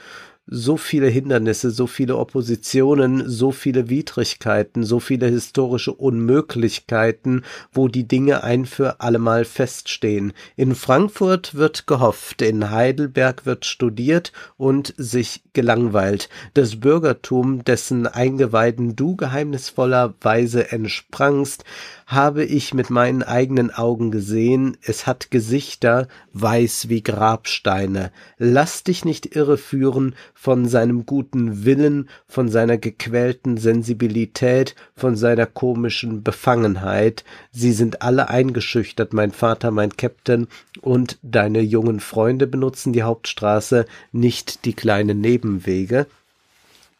[0.51, 8.07] so viele Hindernisse, so viele Oppositionen, so viele Widrigkeiten, so viele historische Unmöglichkeiten, wo die
[8.07, 10.33] Dinge ein für allemal feststehen.
[10.55, 16.29] In Frankfurt wird gehofft, in Heidelberg wird studiert und sich gelangweilt.
[16.53, 21.63] Das Bürgertum, dessen Eingeweiden du geheimnisvollerweise entsprangst,
[22.09, 28.11] habe ich mit meinen eigenen Augen gesehen, es hat Gesichter, weiß wie Grabsteine.
[28.39, 36.23] Lass dich nicht irreführen von seinem guten Willen, von seiner gequälten Sensibilität, von seiner komischen
[36.23, 37.23] Befangenheit.
[37.51, 40.47] Sie sind alle eingeschüchtert, mein Vater, mein Captain,
[40.81, 46.07] und deine jungen Freunde benutzen die Hauptstraße, nicht die kleinen Nebenwege.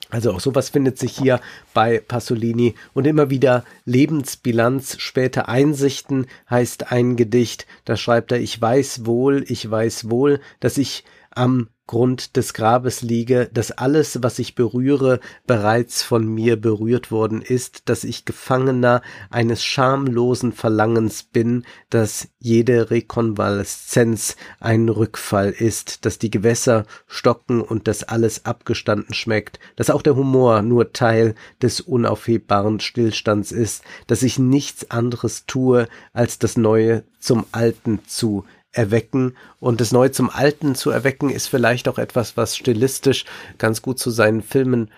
[0.10, 1.40] Also auch sowas findet sich hier
[1.74, 7.68] bei Pasolini und immer wieder Lebensbilanz, späte Einsichten heißt ein Gedicht.
[7.86, 13.02] Da schreibt er, ich weiß wohl, ich weiß wohl, dass ich am Grund des Grabes
[13.02, 19.02] liege, dass alles, was ich berühre, bereits von mir berührt worden ist, dass ich Gefangener
[19.32, 27.88] eines schamlosen Verlangens bin, dass jede Rekonvaleszenz ein Rückfall ist, dass die Gewässer stocken und
[27.88, 34.22] dass alles abgestanden schmeckt, dass auch der Humor nur Teil des unaufhebbaren Stillstands ist, dass
[34.22, 39.36] ich nichts anderes tue, als das Neue zum Alten zu erwecken.
[39.60, 43.26] Und das Neue zum Alten zu erwecken ist vielleicht auch etwas, was stilistisch
[43.58, 44.90] ganz gut zu seinen Filmen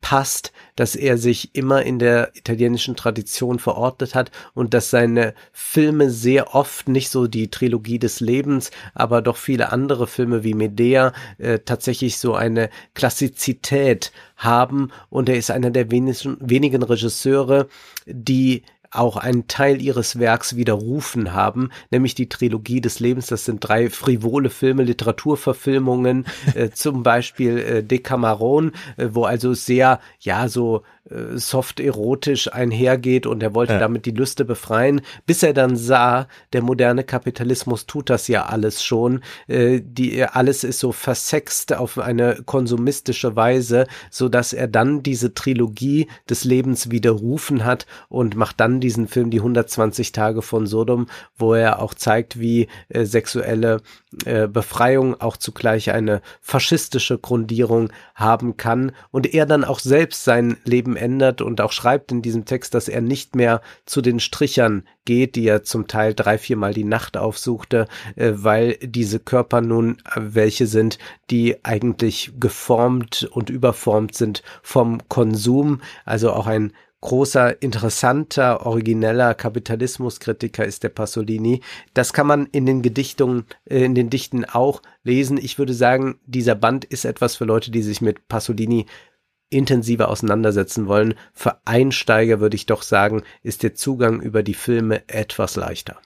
[0.00, 6.10] passt, dass er sich immer in der italienischen Tradition verordnet hat und dass seine Filme
[6.10, 11.12] sehr oft nicht so die Trilogie des Lebens, aber doch viele andere Filme wie Medea
[11.38, 14.92] äh, tatsächlich so eine Klassizität haben.
[15.08, 17.68] Und er ist einer der wenigen, wenigen Regisseure,
[18.06, 18.62] die
[18.98, 23.26] auch einen Teil ihres Werks widerrufen haben, nämlich die Trilogie des Lebens.
[23.26, 30.00] Das sind drei frivole Filme, Literaturverfilmungen, äh, zum Beispiel äh, Decameron, äh, wo also sehr,
[30.20, 33.78] ja, so äh, soft erotisch einhergeht und er wollte ja.
[33.78, 38.82] damit die Lüste befreien, bis er dann sah, der moderne Kapitalismus tut das ja alles
[38.82, 45.02] schon, äh, die alles ist so versext auf eine konsumistische Weise, so dass er dann
[45.02, 50.66] diese Trilogie des Lebens widerrufen hat und macht dann diesen Film die 120 Tage von
[50.66, 53.80] Sodom, wo er auch zeigt, wie äh, sexuelle
[54.24, 60.56] äh, Befreiung auch zugleich eine faschistische Grundierung haben kann und er dann auch selbst sein
[60.64, 64.84] Leben ändert und auch schreibt in diesem Text, dass er nicht mehr zu den Strichern
[65.04, 69.98] geht, die er zum Teil drei, viermal die Nacht aufsuchte, äh, weil diese Körper nun
[70.14, 70.98] welche sind,
[71.30, 80.64] die eigentlich geformt und überformt sind vom Konsum, also auch ein großer, interessanter, origineller Kapitalismuskritiker
[80.64, 81.60] ist der Pasolini.
[81.94, 85.38] Das kann man in den Gedichtungen, äh, in den Dichten auch lesen.
[85.38, 88.86] Ich würde sagen, dieser Band ist etwas für Leute, die sich mit Pasolini
[89.50, 91.14] intensiver auseinandersetzen wollen.
[91.32, 95.98] Für Einsteiger würde ich doch sagen, ist der Zugang über die Filme etwas leichter.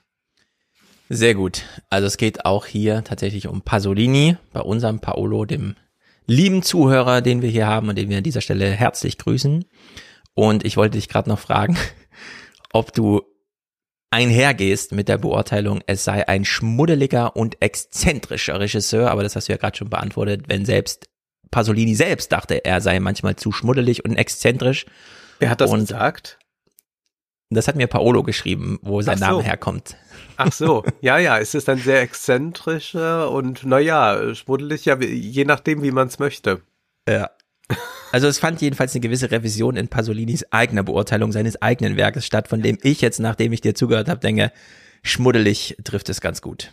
[1.09, 1.65] Sehr gut.
[1.89, 5.75] Also es geht auch hier tatsächlich um Pasolini, bei unserem Paolo, dem
[6.25, 9.65] lieben Zuhörer, den wir hier haben und den wir an dieser Stelle herzlich grüßen.
[10.41, 11.77] Und ich wollte dich gerade noch fragen,
[12.73, 13.21] ob du
[14.09, 19.53] einhergehst mit der Beurteilung, es sei ein schmuddeliger und exzentrischer Regisseur, aber das hast du
[19.53, 21.09] ja gerade schon beantwortet, wenn selbst
[21.51, 24.87] Pasolini selbst dachte, er sei manchmal zu schmuddelig und exzentrisch.
[25.37, 26.39] Wer hat das und gesagt?
[27.51, 29.25] Das hat mir Paolo geschrieben, wo sein so.
[29.25, 29.95] Name herkommt.
[30.37, 35.83] Ach so, ja, ja, es ist ein sehr exzentrischer und naja, schmuddelig, ja, je nachdem,
[35.83, 36.63] wie man es möchte.
[37.07, 37.29] Ja.
[38.11, 42.47] Also es fand jedenfalls eine gewisse Revision in Pasolinis eigener Beurteilung seines eigenen Werkes statt,
[42.47, 44.51] von dem ich jetzt, nachdem ich dir zugehört habe, denke,
[45.01, 46.71] schmuddelig trifft es ganz gut.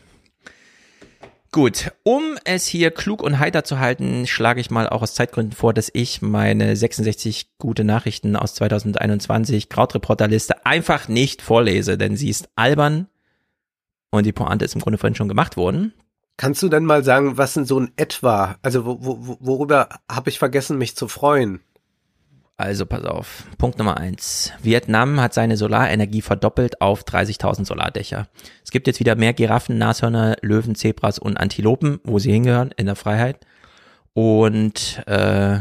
[1.50, 5.57] Gut, um es hier klug und heiter zu halten, schlage ich mal auch aus Zeitgründen
[5.57, 12.28] vor, dass ich meine 66 gute Nachrichten aus 2021 Krautreporterliste einfach nicht vorlese, denn sie
[12.28, 13.07] ist albern
[14.10, 15.94] und die Pointe ist im Grunde vorhin schon gemacht worden.
[16.39, 20.31] Kannst du denn mal sagen, was denn so ein etwa, also wo, wo, worüber habe
[20.31, 21.60] ich vergessen, mich zu freuen?
[22.57, 23.44] Also pass auf.
[23.58, 24.52] Punkt Nummer eins.
[24.62, 28.28] Vietnam hat seine Solarenergie verdoppelt auf 30.000 Solardächer.
[28.65, 32.86] Es gibt jetzt wieder mehr Giraffen, Nashörner, Löwen, Zebras und Antilopen, wo sie hingehören, in
[32.86, 33.44] der Freiheit.
[34.12, 35.58] Und äh,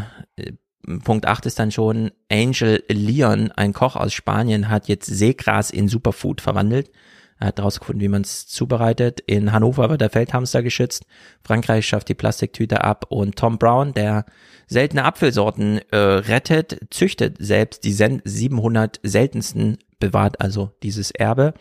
[1.03, 5.87] Punkt acht ist dann schon, Angel Leon, ein Koch aus Spanien, hat jetzt Seegras in
[5.87, 6.91] Superfood verwandelt.
[7.39, 9.19] Er hat herausgefunden, wie man es zubereitet.
[9.19, 11.05] In Hannover wird der Feldhamster geschützt.
[11.43, 13.05] Frankreich schafft die Plastiktüte ab.
[13.09, 14.25] Und Tom Brown, der
[14.67, 21.53] seltene Apfelsorten äh, rettet, züchtet selbst die 700 seltensten, bewahrt also dieses Erbe.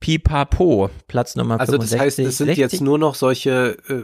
[0.00, 1.78] Pipapo, Platz Nummer also 65.
[1.78, 2.58] Also das heißt, es sind 60.
[2.58, 4.02] jetzt nur noch solche äh,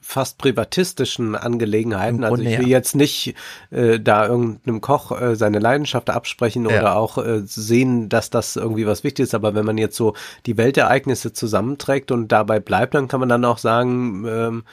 [0.00, 2.24] fast privatistischen Angelegenheiten.
[2.24, 2.78] also ich will ja.
[2.78, 3.34] jetzt nicht
[3.70, 6.78] äh, da irgendeinem Koch äh, seine Leidenschaft absprechen ja.
[6.78, 9.34] oder auch äh, sehen, dass das irgendwie was wichtig ist.
[9.34, 10.14] Aber wenn man jetzt so
[10.46, 14.64] die Weltereignisse zusammenträgt und dabei bleibt, dann kann man dann auch sagen, ähm,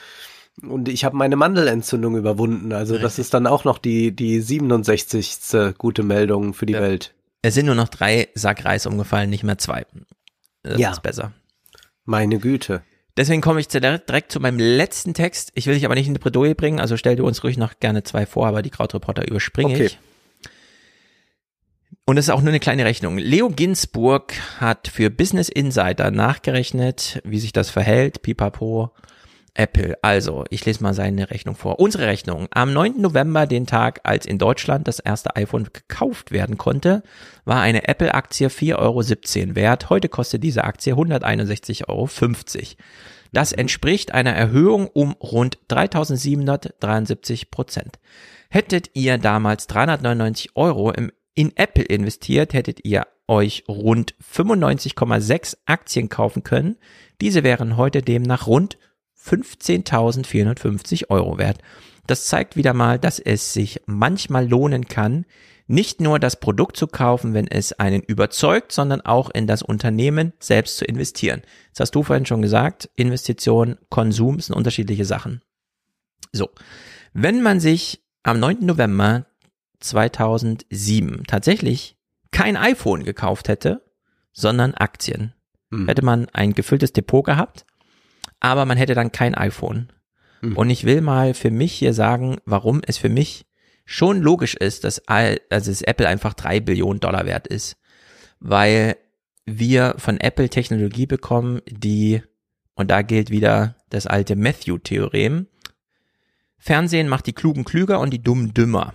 [0.62, 2.72] und ich habe meine Mandelentzündung überwunden.
[2.72, 3.02] Also Richtig.
[3.02, 5.74] das ist dann auch noch die, die 67.
[5.76, 6.80] gute Meldung für die ja.
[6.80, 7.12] Welt.
[7.42, 9.84] Es sind nur noch drei Sack Reis umgefallen, nicht mehr zwei.
[10.66, 10.90] Das Ja.
[10.90, 11.32] ist besser.
[12.04, 12.82] Meine Güte.
[13.16, 15.50] Deswegen komme ich direkt zu meinem letzten Text.
[15.54, 17.80] Ich will dich aber nicht in die Bredouille bringen, also stell du uns ruhig noch
[17.80, 19.86] gerne zwei vor, aber die Krautreporter überspringe Okay.
[19.86, 19.98] ich.
[22.04, 23.18] Und es ist auch nur eine kleine Rechnung.
[23.18, 28.22] Leo Ginsburg hat für Business Insider nachgerechnet, wie sich das verhält.
[28.22, 28.92] Pipapo,
[29.58, 29.96] Apple.
[30.02, 31.78] Also, ich lese mal seine Rechnung vor.
[31.80, 32.48] Unsere Rechnung.
[32.50, 33.00] Am 9.
[33.00, 37.02] November, den Tag, als in Deutschland das erste iPhone gekauft werden konnte,
[37.44, 39.90] war eine Apple-Aktie 4,17 Euro wert.
[39.90, 42.08] Heute kostet diese Aktie 161,50 Euro.
[43.32, 47.98] Das entspricht einer Erhöhung um rund 3773 Prozent.
[48.48, 56.08] Hättet ihr damals 399 Euro im, in Apple investiert, hättet ihr euch rund 95,6 Aktien
[56.08, 56.76] kaufen können.
[57.20, 58.78] Diese wären heute demnach rund
[59.26, 61.58] 15.450 Euro wert.
[62.06, 65.26] Das zeigt wieder mal, dass es sich manchmal lohnen kann,
[65.66, 70.32] nicht nur das Produkt zu kaufen, wenn es einen überzeugt, sondern auch in das Unternehmen
[70.38, 71.42] selbst zu investieren.
[71.72, 75.42] Das hast du vorhin schon gesagt, Investition, Konsum sind unterschiedliche Sachen.
[76.32, 76.50] So,
[77.12, 78.64] wenn man sich am 9.
[78.64, 79.26] November
[79.80, 81.96] 2007 tatsächlich
[82.30, 83.82] kein iPhone gekauft hätte,
[84.32, 85.32] sondern Aktien,
[85.72, 85.88] Hm.
[85.88, 87.66] hätte man ein gefülltes Depot gehabt,
[88.40, 89.92] aber man hätte dann kein iPhone.
[90.42, 90.56] Mhm.
[90.56, 93.46] Und ich will mal für mich hier sagen, warum es für mich
[93.84, 97.76] schon logisch ist, dass, all- also dass Apple einfach drei Billionen Dollar wert ist.
[98.40, 98.96] Weil
[99.44, 102.20] wir von Apple Technologie bekommen, die,
[102.74, 105.46] und da gilt wieder das alte Matthew-Theorem,
[106.58, 108.92] Fernsehen macht die Klugen klüger und die Dummen dümmer.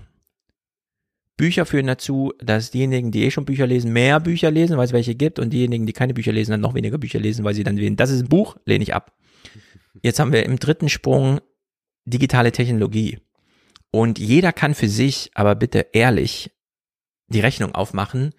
[1.37, 4.93] Bücher führen dazu, dass diejenigen, die eh schon Bücher lesen, mehr Bücher lesen, weil es
[4.93, 7.63] welche gibt, und diejenigen, die keine Bücher lesen, dann noch weniger Bücher lesen, weil sie
[7.63, 9.15] dann wählen, das ist ein Buch, lehne ich ab.
[10.01, 11.41] Jetzt haben wir im dritten Sprung
[12.05, 13.19] digitale Technologie.
[13.91, 16.51] Und jeder kann für sich, aber bitte ehrlich,
[17.27, 18.33] die Rechnung aufmachen.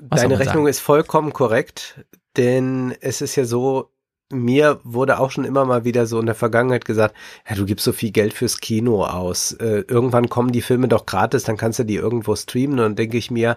[0.00, 0.66] Was Deine Rechnung sagen?
[0.68, 2.04] ist vollkommen korrekt,
[2.36, 3.90] denn es ist ja so,
[4.30, 7.14] mir wurde auch schon immer mal wieder so in der Vergangenheit gesagt,
[7.48, 9.52] ja, du gibst so viel Geld fürs Kino aus.
[9.52, 12.78] Äh, irgendwann kommen die Filme doch gratis, dann kannst du die irgendwo streamen.
[12.78, 13.56] Und dann denke ich mir,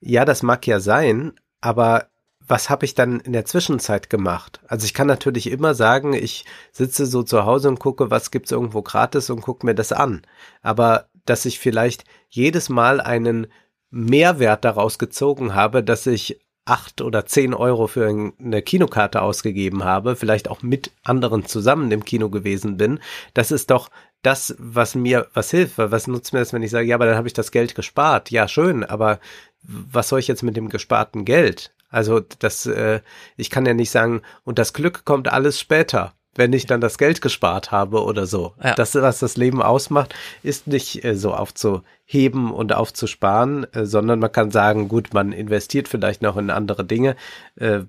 [0.00, 2.08] ja, das mag ja sein, aber
[2.48, 4.60] was habe ich dann in der Zwischenzeit gemacht?
[4.68, 8.52] Also ich kann natürlich immer sagen, ich sitze so zu Hause und gucke, was gibt's
[8.52, 10.22] irgendwo gratis und gucke mir das an.
[10.62, 13.48] Aber dass ich vielleicht jedes Mal einen
[13.90, 19.84] Mehrwert daraus gezogen habe, dass ich acht oder zehn Euro für ein- eine Kinokarte ausgegeben
[19.84, 22.98] habe, vielleicht auch mit anderen zusammen im Kino gewesen bin,
[23.34, 23.88] das ist doch
[24.22, 25.78] das, was mir was hilft.
[25.78, 28.32] Was nutzt mir das, wenn ich sage, ja, aber dann habe ich das Geld gespart?
[28.32, 29.20] Ja, schön, aber
[29.62, 31.72] was soll ich jetzt mit dem gesparten Geld?
[31.88, 33.00] Also das, äh,
[33.36, 36.98] ich kann ja nicht sagen, und das Glück kommt alles später, wenn ich dann das
[36.98, 38.54] Geld gespart habe oder so.
[38.62, 38.74] Ja.
[38.74, 44.32] Das, was das Leben ausmacht, ist nicht äh, so aufzuheben und aufzusparen, äh, sondern man
[44.32, 47.16] kann sagen, gut, man investiert vielleicht noch in andere Dinge.
[47.56, 47.80] Äh,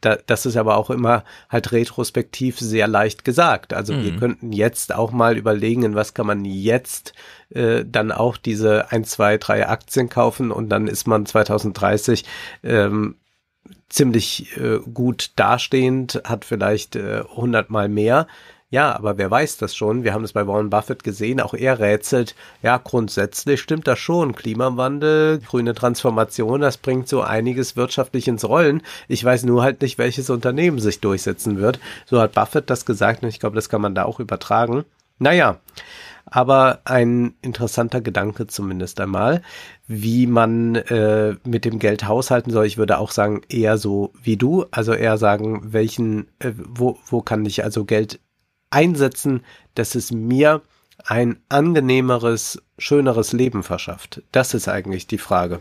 [0.00, 3.72] da, das ist aber auch immer halt retrospektiv sehr leicht gesagt.
[3.72, 7.12] Also wir könnten jetzt auch mal überlegen, in was kann man jetzt
[7.50, 12.24] äh, dann auch diese ein, zwei, drei Aktien kaufen und dann ist man 2030
[12.62, 13.16] ähm,
[13.88, 18.26] ziemlich äh, gut dastehend, hat vielleicht äh, 100 mal mehr.
[18.72, 20.04] Ja, aber wer weiß das schon?
[20.04, 24.36] Wir haben es bei Warren Buffett gesehen, auch er rätselt, ja, grundsätzlich stimmt das schon.
[24.36, 28.82] Klimawandel, grüne Transformation, das bringt so einiges wirtschaftlich ins Rollen.
[29.08, 31.80] Ich weiß nur halt nicht, welches Unternehmen sich durchsetzen wird.
[32.06, 34.84] So hat Buffett das gesagt und ich glaube, das kann man da auch übertragen.
[35.18, 35.58] Naja,
[36.26, 39.42] aber ein interessanter Gedanke zumindest einmal,
[39.86, 42.66] wie man äh, mit dem Geld haushalten soll.
[42.66, 47.22] Ich würde auch sagen, eher so wie du, also eher sagen, welchen, äh, wo, wo
[47.22, 48.20] kann ich also Geld
[48.70, 49.42] einsetzen,
[49.74, 50.62] dass es mir
[51.04, 54.22] ein angenehmeres, schöneres Leben verschafft.
[54.32, 55.60] Das ist eigentlich die Frage.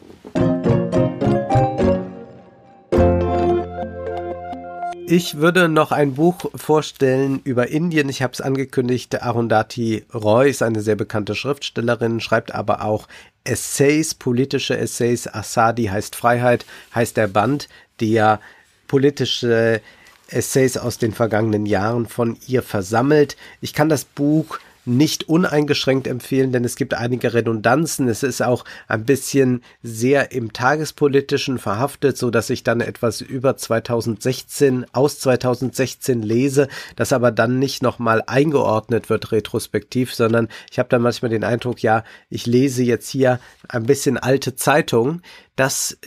[5.12, 8.10] Ich würde noch ein Buch vorstellen über Indien.
[8.10, 9.24] Ich habe es angekündigt.
[9.24, 13.08] Arundhati Roy ist eine sehr bekannte Schriftstellerin, schreibt aber auch
[13.44, 15.26] Essays, politische Essays.
[15.26, 16.64] Asadi heißt Freiheit,
[16.94, 18.40] heißt der Band, der
[18.88, 19.82] politische
[20.28, 23.36] Essays aus den vergangenen Jahren von ihr versammelt.
[23.62, 24.60] Ich kann das Buch
[24.90, 28.08] nicht uneingeschränkt empfehlen, denn es gibt einige Redundanzen.
[28.08, 33.56] Es ist auch ein bisschen sehr im tagespolitischen verhaftet, so dass ich dann etwas über
[33.56, 40.90] 2016 aus 2016 lese, das aber dann nicht nochmal eingeordnet wird retrospektiv, sondern ich habe
[40.90, 45.22] dann manchmal den Eindruck, ja, ich lese jetzt hier ein bisschen alte Zeitung.
[45.56, 45.98] Das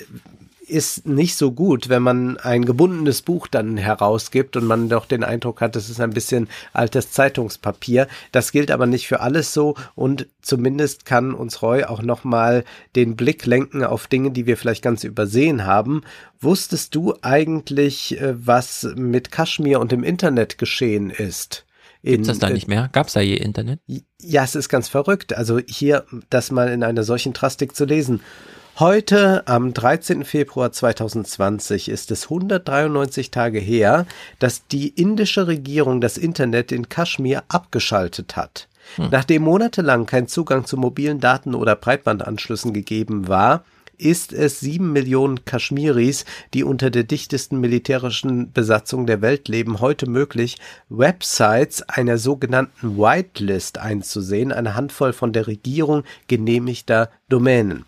[0.73, 5.23] ist nicht so gut, wenn man ein gebundenes Buch dann herausgibt und man doch den
[5.23, 8.09] Eindruck hat, es ist ein bisschen altes Zeitungspapier.
[8.33, 12.65] Das gilt aber nicht für alles so und zumindest kann uns Roy auch nochmal
[12.97, 16.02] den Blick lenken auf Dinge, die wir vielleicht ganz übersehen haben.
[16.41, 21.67] Wusstest du eigentlich, äh, was mit Kaschmir und dem Internet geschehen ist?
[22.02, 22.89] Gibt es das da nicht mehr?
[22.92, 23.81] Gab es da je Internet?
[24.20, 25.36] Ja, es ist ganz verrückt.
[25.36, 28.20] Also hier das mal in einer solchen Drastik zu lesen.
[28.78, 30.25] Heute, am 13.
[30.25, 34.07] Februar 2020, ist es 193 Tage her,
[34.39, 38.68] dass die indische Regierung das Internet in Kaschmir abgeschaltet hat.
[38.97, 39.09] Hm.
[39.10, 43.62] Nachdem monatelang kein Zugang zu mobilen Daten oder Breitbandanschlüssen gegeben war,
[43.99, 50.09] ist es sieben Millionen Kaschmiris, die unter der dichtesten militärischen Besatzung der Welt leben, heute
[50.09, 50.57] möglich,
[50.89, 57.84] Websites einer sogenannten Whitelist einzusehen, eine Handvoll von der Regierung genehmigter Domänen.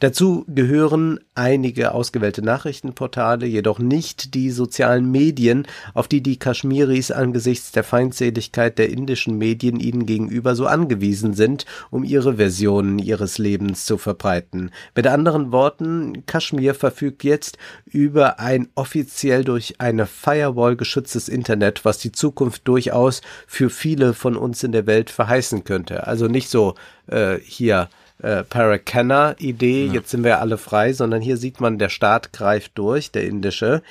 [0.00, 7.72] Dazu gehören einige ausgewählte Nachrichtenportale, jedoch nicht die sozialen Medien, auf die die Kaschmiris angesichts
[7.72, 13.84] der Feindseligkeit der indischen Medien ihnen gegenüber so angewiesen sind, um ihre Versionen ihres Lebens
[13.84, 14.70] zu verbreiten.
[14.94, 21.98] Mit anderen Worten, Kaschmir verfügt jetzt über ein offiziell durch eine Firewall geschütztes Internet, was
[21.98, 26.06] die Zukunft durchaus für viele von uns in der Welt verheißen könnte.
[26.06, 26.74] Also nicht so
[27.06, 27.88] äh, hier
[28.22, 29.92] äh, Paracanna-Idee, ja.
[29.92, 33.82] jetzt sind wir alle frei, sondern hier sieht man, der Staat greift durch, der indische.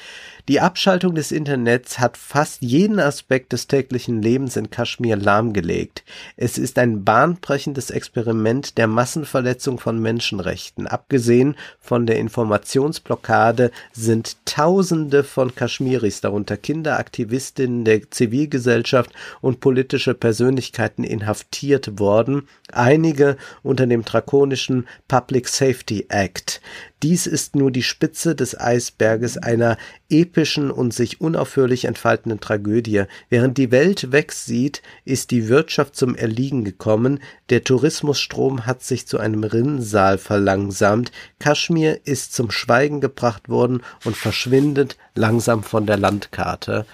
[0.48, 6.03] Die Abschaltung des Internets hat fast jeden Aspekt des täglichen Lebens in Kaschmir lahmgelegt.
[6.36, 10.88] Es ist ein bahnbrechendes Experiment der Massenverletzung von Menschenrechten.
[10.88, 19.11] Abgesehen von der Informationsblockade sind Tausende von Kaschmiris, darunter Kinder, Aktivistinnen der Zivilgesellschaft
[19.42, 26.61] und politische Persönlichkeiten inhaftiert worden, einige unter dem drakonischen Public Safety Act.
[27.04, 29.78] Dies ist nur die Spitze des Eisberges einer
[30.10, 33.06] epischen und sich unaufhörlich entfaltenden Tragödie.
[33.30, 39.18] Während die Welt wegsieht, ist die Wirtschaft zum Erliegen gekommen, der Tourismusstrom hat sich zu
[39.18, 46.86] einem Rinnsal verlangsamt, Kaschmir ist zum Schweigen gebracht worden und verschwindet langsam von der Landkarte.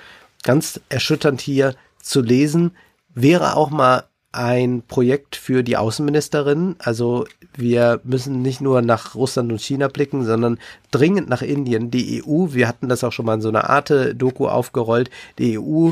[0.44, 2.72] Ganz erschütternd hier zu lesen,
[3.14, 4.06] wäre auch mal
[4.38, 6.76] ein Projekt für die Außenministerin.
[6.80, 7.26] Also
[7.56, 10.60] wir müssen nicht nur nach Russland und China blicken, sondern
[10.92, 11.90] dringend nach Indien.
[11.90, 15.10] Die EU, wir hatten das auch schon mal in so einer Arte-Doku aufgerollt,
[15.40, 15.92] die EU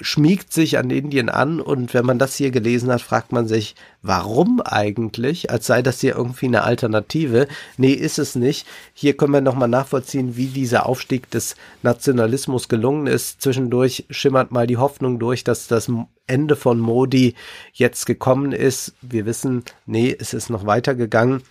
[0.00, 3.74] schmiegt sich an Indien an und wenn man das hier gelesen hat, fragt man sich,
[4.02, 7.46] warum eigentlich, als sei das hier irgendwie eine Alternative.
[7.76, 8.66] Nee, ist es nicht.
[8.92, 13.40] Hier können wir nochmal nachvollziehen, wie dieser Aufstieg des Nationalismus gelungen ist.
[13.40, 15.90] Zwischendurch schimmert mal die Hoffnung durch, dass das
[16.26, 17.34] Ende von Modi
[17.72, 18.94] jetzt gekommen ist.
[19.00, 21.42] Wir wissen, nee, es ist noch weitergegangen.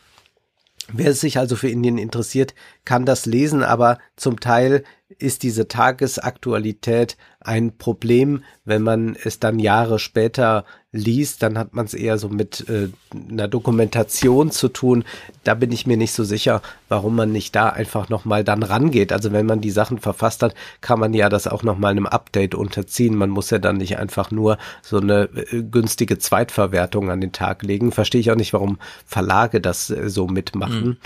[0.93, 2.53] Wer sich also für Indien interessiert,
[2.85, 4.83] kann das lesen, aber zum Teil
[5.19, 11.85] ist diese Tagesaktualität ein Problem, wenn man es dann Jahre später liest, dann hat man
[11.85, 15.03] es eher so mit äh, einer Dokumentation zu tun.
[15.43, 19.13] Da bin ich mir nicht so sicher, warum man nicht da einfach nochmal dann rangeht.
[19.13, 22.55] Also wenn man die Sachen verfasst hat, kann man ja das auch nochmal einem Update
[22.55, 23.15] unterziehen.
[23.15, 27.61] Man muss ja dann nicht einfach nur so eine äh, günstige Zweitverwertung an den Tag
[27.61, 27.91] legen.
[27.91, 30.85] Verstehe ich auch nicht, warum Verlage das äh, so mitmachen.
[30.85, 30.97] Mhm.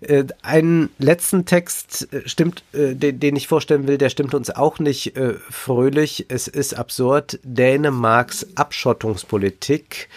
[0.00, 4.50] Äh, einen letzten Text äh, stimmt, äh, den, den, ich vorstellen will, der stimmt uns
[4.50, 6.26] auch nicht äh, fröhlich.
[6.28, 7.38] Es ist absurd.
[7.42, 10.08] Dänemarks Abschottungspolitik.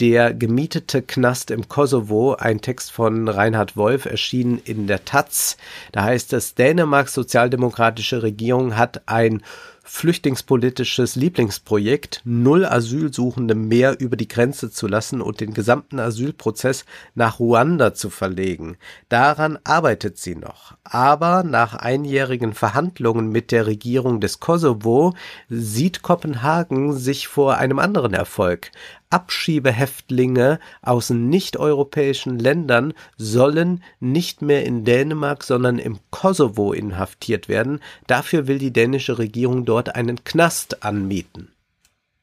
[0.00, 5.56] Der gemietete Knast im Kosovo, ein Text von Reinhard Wolf, erschien in der Taz.
[5.92, 9.42] Da heißt es, Dänemarks sozialdemokratische Regierung hat ein
[9.86, 17.38] flüchtlingspolitisches Lieblingsprojekt, null Asylsuchende mehr über die Grenze zu lassen und den gesamten Asylprozess nach
[17.38, 18.78] Ruanda zu verlegen.
[19.10, 20.74] Daran arbeitet sie noch.
[20.84, 25.14] Aber nach einjährigen Verhandlungen mit der Regierung des Kosovo
[25.50, 28.70] sieht Kopenhagen sich vor einem anderen Erfolg.
[29.10, 37.80] Abschiebehäftlinge aus nicht-europäischen Ländern sollen nicht mehr in Dänemark, sondern im Kosovo inhaftiert werden.
[38.06, 41.52] Dafür will die dänische Regierung dort einen Knast anmieten.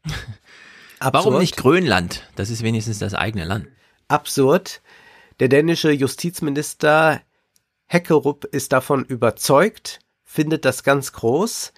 [0.99, 1.25] Absurd.
[1.25, 2.27] Warum nicht Grönland?
[2.35, 3.67] Das ist wenigstens das eigene Land.
[4.07, 4.81] Absurd.
[5.39, 7.21] Der dänische Justizminister
[7.87, 11.73] Heckerup ist davon überzeugt, findet das ganz groß.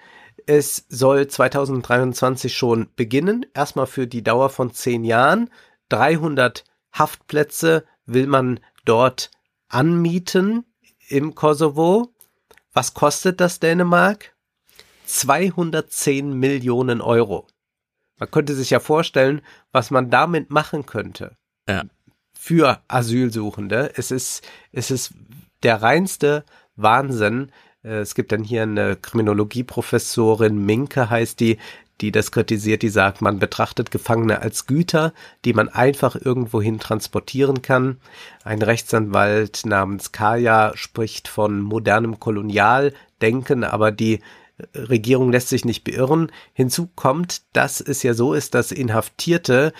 [0.46, 5.50] Es soll 2023 schon beginnen, erstmal für die Dauer von zehn Jahren.
[5.88, 9.30] 300 Haftplätze will man dort
[9.68, 10.64] anmieten
[11.08, 12.14] im Kosovo.
[12.72, 14.34] Was kostet das Dänemark?
[15.06, 17.46] 210 Millionen Euro.
[18.18, 19.42] Man könnte sich ja vorstellen,
[19.72, 21.36] was man damit machen könnte.
[21.68, 21.84] Ja.
[22.36, 23.92] Für Asylsuchende.
[23.96, 24.42] Es ist,
[24.72, 25.14] es ist
[25.62, 26.44] der reinste
[26.76, 27.50] Wahnsinn,
[27.84, 31.58] es gibt dann hier eine Kriminologieprofessorin, Minke heißt die,
[32.00, 35.12] die das kritisiert, die sagt, man betrachtet Gefangene als Güter,
[35.44, 37.98] die man einfach irgendwohin transportieren kann.
[38.42, 44.20] Ein Rechtsanwalt namens Kaya spricht von modernem Kolonialdenken, aber die
[44.74, 46.32] Regierung lässt sich nicht beirren.
[46.52, 49.72] Hinzu kommt, dass es ja so ist, dass Inhaftierte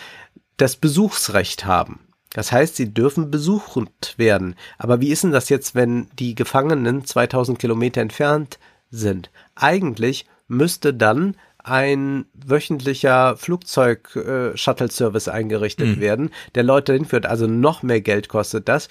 [0.57, 2.01] das Besuchsrecht haben.
[2.35, 4.57] Das heißt, sie dürfen besuchend werden.
[4.77, 8.59] Aber wie ist denn das jetzt, wenn die Gefangenen 2000 Kilometer entfernt
[8.91, 9.31] sind?
[9.55, 16.01] Eigentlich müsste dann ein wöchentlicher Flugzeug-Shuttle-Service eingerichtet mhm.
[16.01, 17.25] werden, der Leute hinführt.
[17.25, 18.89] Also noch mehr Geld kostet das.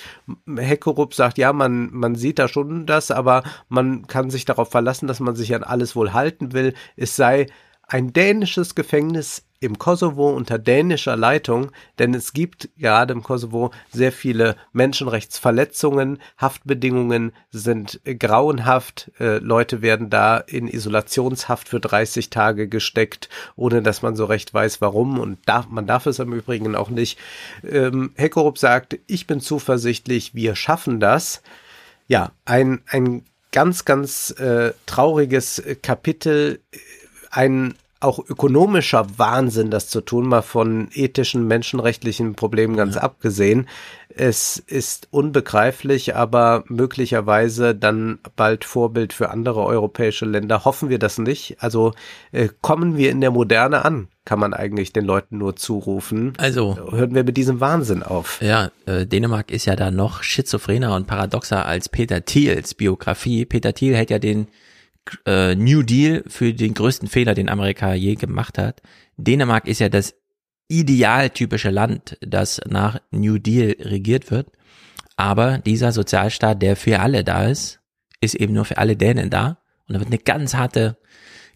[0.57, 5.07] Heckerup sagt, ja, man, man sieht da schon das, aber man kann sich darauf verlassen,
[5.07, 6.73] dass man sich an alles wohl halten will.
[6.95, 7.45] Es sei
[7.83, 14.11] ein dänisches Gefängnis im Kosovo unter dänischer Leitung, denn es gibt gerade im Kosovo sehr
[14.11, 23.29] viele Menschenrechtsverletzungen, Haftbedingungen sind grauenhaft, äh, Leute werden da in Isolationshaft für 30 Tage gesteckt,
[23.55, 26.89] ohne dass man so recht weiß, warum und darf, man darf es im Übrigen auch
[26.89, 27.17] nicht.
[27.63, 31.41] Ähm, Heckerup sagt, ich bin zuversichtlich, wir schaffen das.
[32.07, 36.59] Ja, ein, ein ganz, ganz äh, trauriges Kapitel,
[37.31, 43.01] ein auch ökonomischer Wahnsinn, das zu tun, mal von ethischen, menschenrechtlichen Problemen ganz ja.
[43.01, 43.67] abgesehen.
[44.15, 50.65] Es ist unbegreiflich, aber möglicherweise dann bald Vorbild für andere europäische Länder.
[50.65, 51.57] Hoffen wir das nicht.
[51.59, 51.93] Also
[52.31, 56.33] äh, kommen wir in der Moderne an, kann man eigentlich den Leuten nur zurufen.
[56.37, 58.39] Also hören wir mit diesem Wahnsinn auf.
[58.41, 63.45] Ja, äh, Dänemark ist ja da noch schizophrener und paradoxer als Peter Thiels Biografie.
[63.45, 64.47] Peter Thiel hält ja den
[65.25, 68.81] äh, New Deal für den größten Fehler, den Amerika je gemacht hat.
[69.17, 70.15] Dänemark ist ja das
[70.67, 74.47] idealtypische Land, das nach New Deal regiert wird.
[75.15, 77.79] Aber dieser Sozialstaat, der für alle da ist,
[78.21, 79.59] ist eben nur für alle Dänen da.
[79.87, 80.97] Und da wird eine ganz harte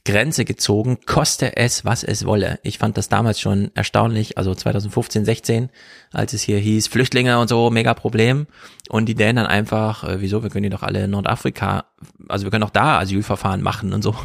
[0.07, 2.59] Grenze gezogen, koste es, was es wolle.
[2.63, 5.69] Ich fand das damals schon erstaunlich, also 2015, 16,
[6.13, 8.47] als es hier hieß, Flüchtlinge und so, mega Problem.
[8.87, 11.87] Und die Dänen dann einfach, äh, wieso, wir können die doch alle in Nordafrika,
[12.29, 14.15] also wir können auch da Asylverfahren machen und so,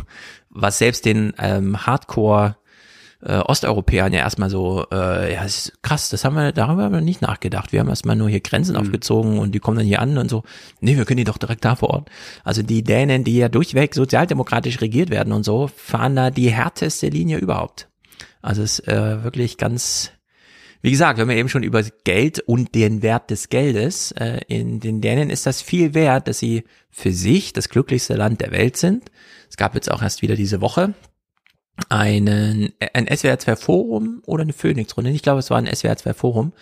[0.51, 2.55] was selbst den ähm, Hardcore
[3.25, 7.01] äh, Osteuropäern ja erstmal so, äh, ja, ist krass, das haben wir, darüber haben wir
[7.01, 7.73] nicht nachgedacht.
[7.73, 8.81] Wir haben erstmal nur hier Grenzen mhm.
[8.81, 10.43] aufgezogen und die kommen dann hier an und so.
[10.81, 12.11] Nee, wir können die doch direkt da vor Ort.
[12.43, 17.09] Also die Dänen, die ja durchweg sozialdemokratisch regiert werden und so, fahren da die härteste
[17.09, 17.89] Linie überhaupt.
[18.41, 20.11] Also es ist äh, wirklich ganz,
[20.81, 24.11] wie gesagt, wir haben ja eben schon über Geld und den Wert des Geldes.
[24.13, 28.41] Äh, in den Dänen ist das viel wert, dass sie für sich das glücklichste Land
[28.41, 29.13] der Welt sind.
[29.49, 30.95] Es gab jetzt auch erst wieder diese Woche
[31.89, 36.15] einen, ein SWR 2 Forum oder eine Phoenix-Runde, ich glaube, es war ein SWR 2
[36.15, 36.53] Forum,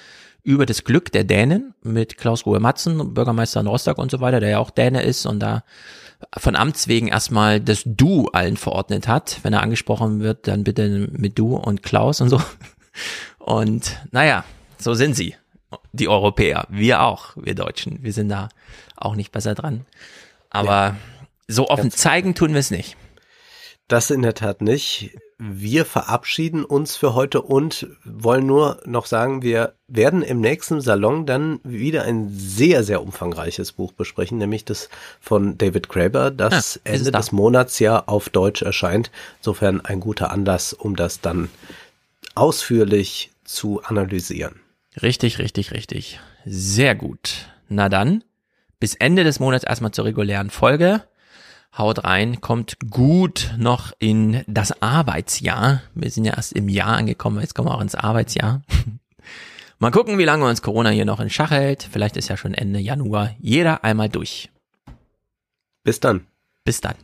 [0.42, 4.40] über das Glück der Dänen mit Klaus Ruhe Matzen, Bürgermeister in Rostock und so weiter,
[4.40, 5.64] der ja auch Däne ist und da
[6.36, 9.40] von Amts wegen erstmal das Du allen verordnet hat.
[9.42, 12.40] Wenn er angesprochen wird, dann bitte mit Du und Klaus und so.
[13.38, 14.44] Und naja,
[14.76, 15.34] so sind sie,
[15.92, 16.66] die Europäer.
[16.68, 18.02] Wir auch, wir Deutschen.
[18.02, 18.48] Wir sind da
[18.96, 19.86] auch nicht besser dran.
[20.50, 20.96] Aber ja,
[21.48, 22.96] so offen zeigen tun wir es nicht.
[23.90, 25.18] Das in der Tat nicht.
[25.36, 31.26] Wir verabschieden uns für heute und wollen nur noch sagen, wir werden im nächsten Salon
[31.26, 36.92] dann wieder ein sehr, sehr umfangreiches Buch besprechen, nämlich das von David Graeber, das ja,
[36.92, 39.10] Ende des Monats ja auf Deutsch erscheint.
[39.38, 41.48] Insofern ein guter Anlass, um das dann
[42.36, 44.60] ausführlich zu analysieren.
[45.02, 46.20] Richtig, richtig, richtig.
[46.44, 47.48] Sehr gut.
[47.68, 48.22] Na dann,
[48.78, 51.02] bis Ende des Monats erstmal zur regulären Folge.
[51.76, 55.82] Haut rein, kommt gut noch in das Arbeitsjahr.
[55.94, 58.62] Wir sind ja erst im Jahr angekommen, jetzt kommen wir auch ins Arbeitsjahr.
[59.78, 61.88] Mal gucken, wie lange uns Corona hier noch in Schach hält.
[61.90, 64.50] Vielleicht ist ja schon Ende Januar jeder einmal durch.
[65.84, 66.26] Bis dann.
[66.64, 66.96] Bis dann.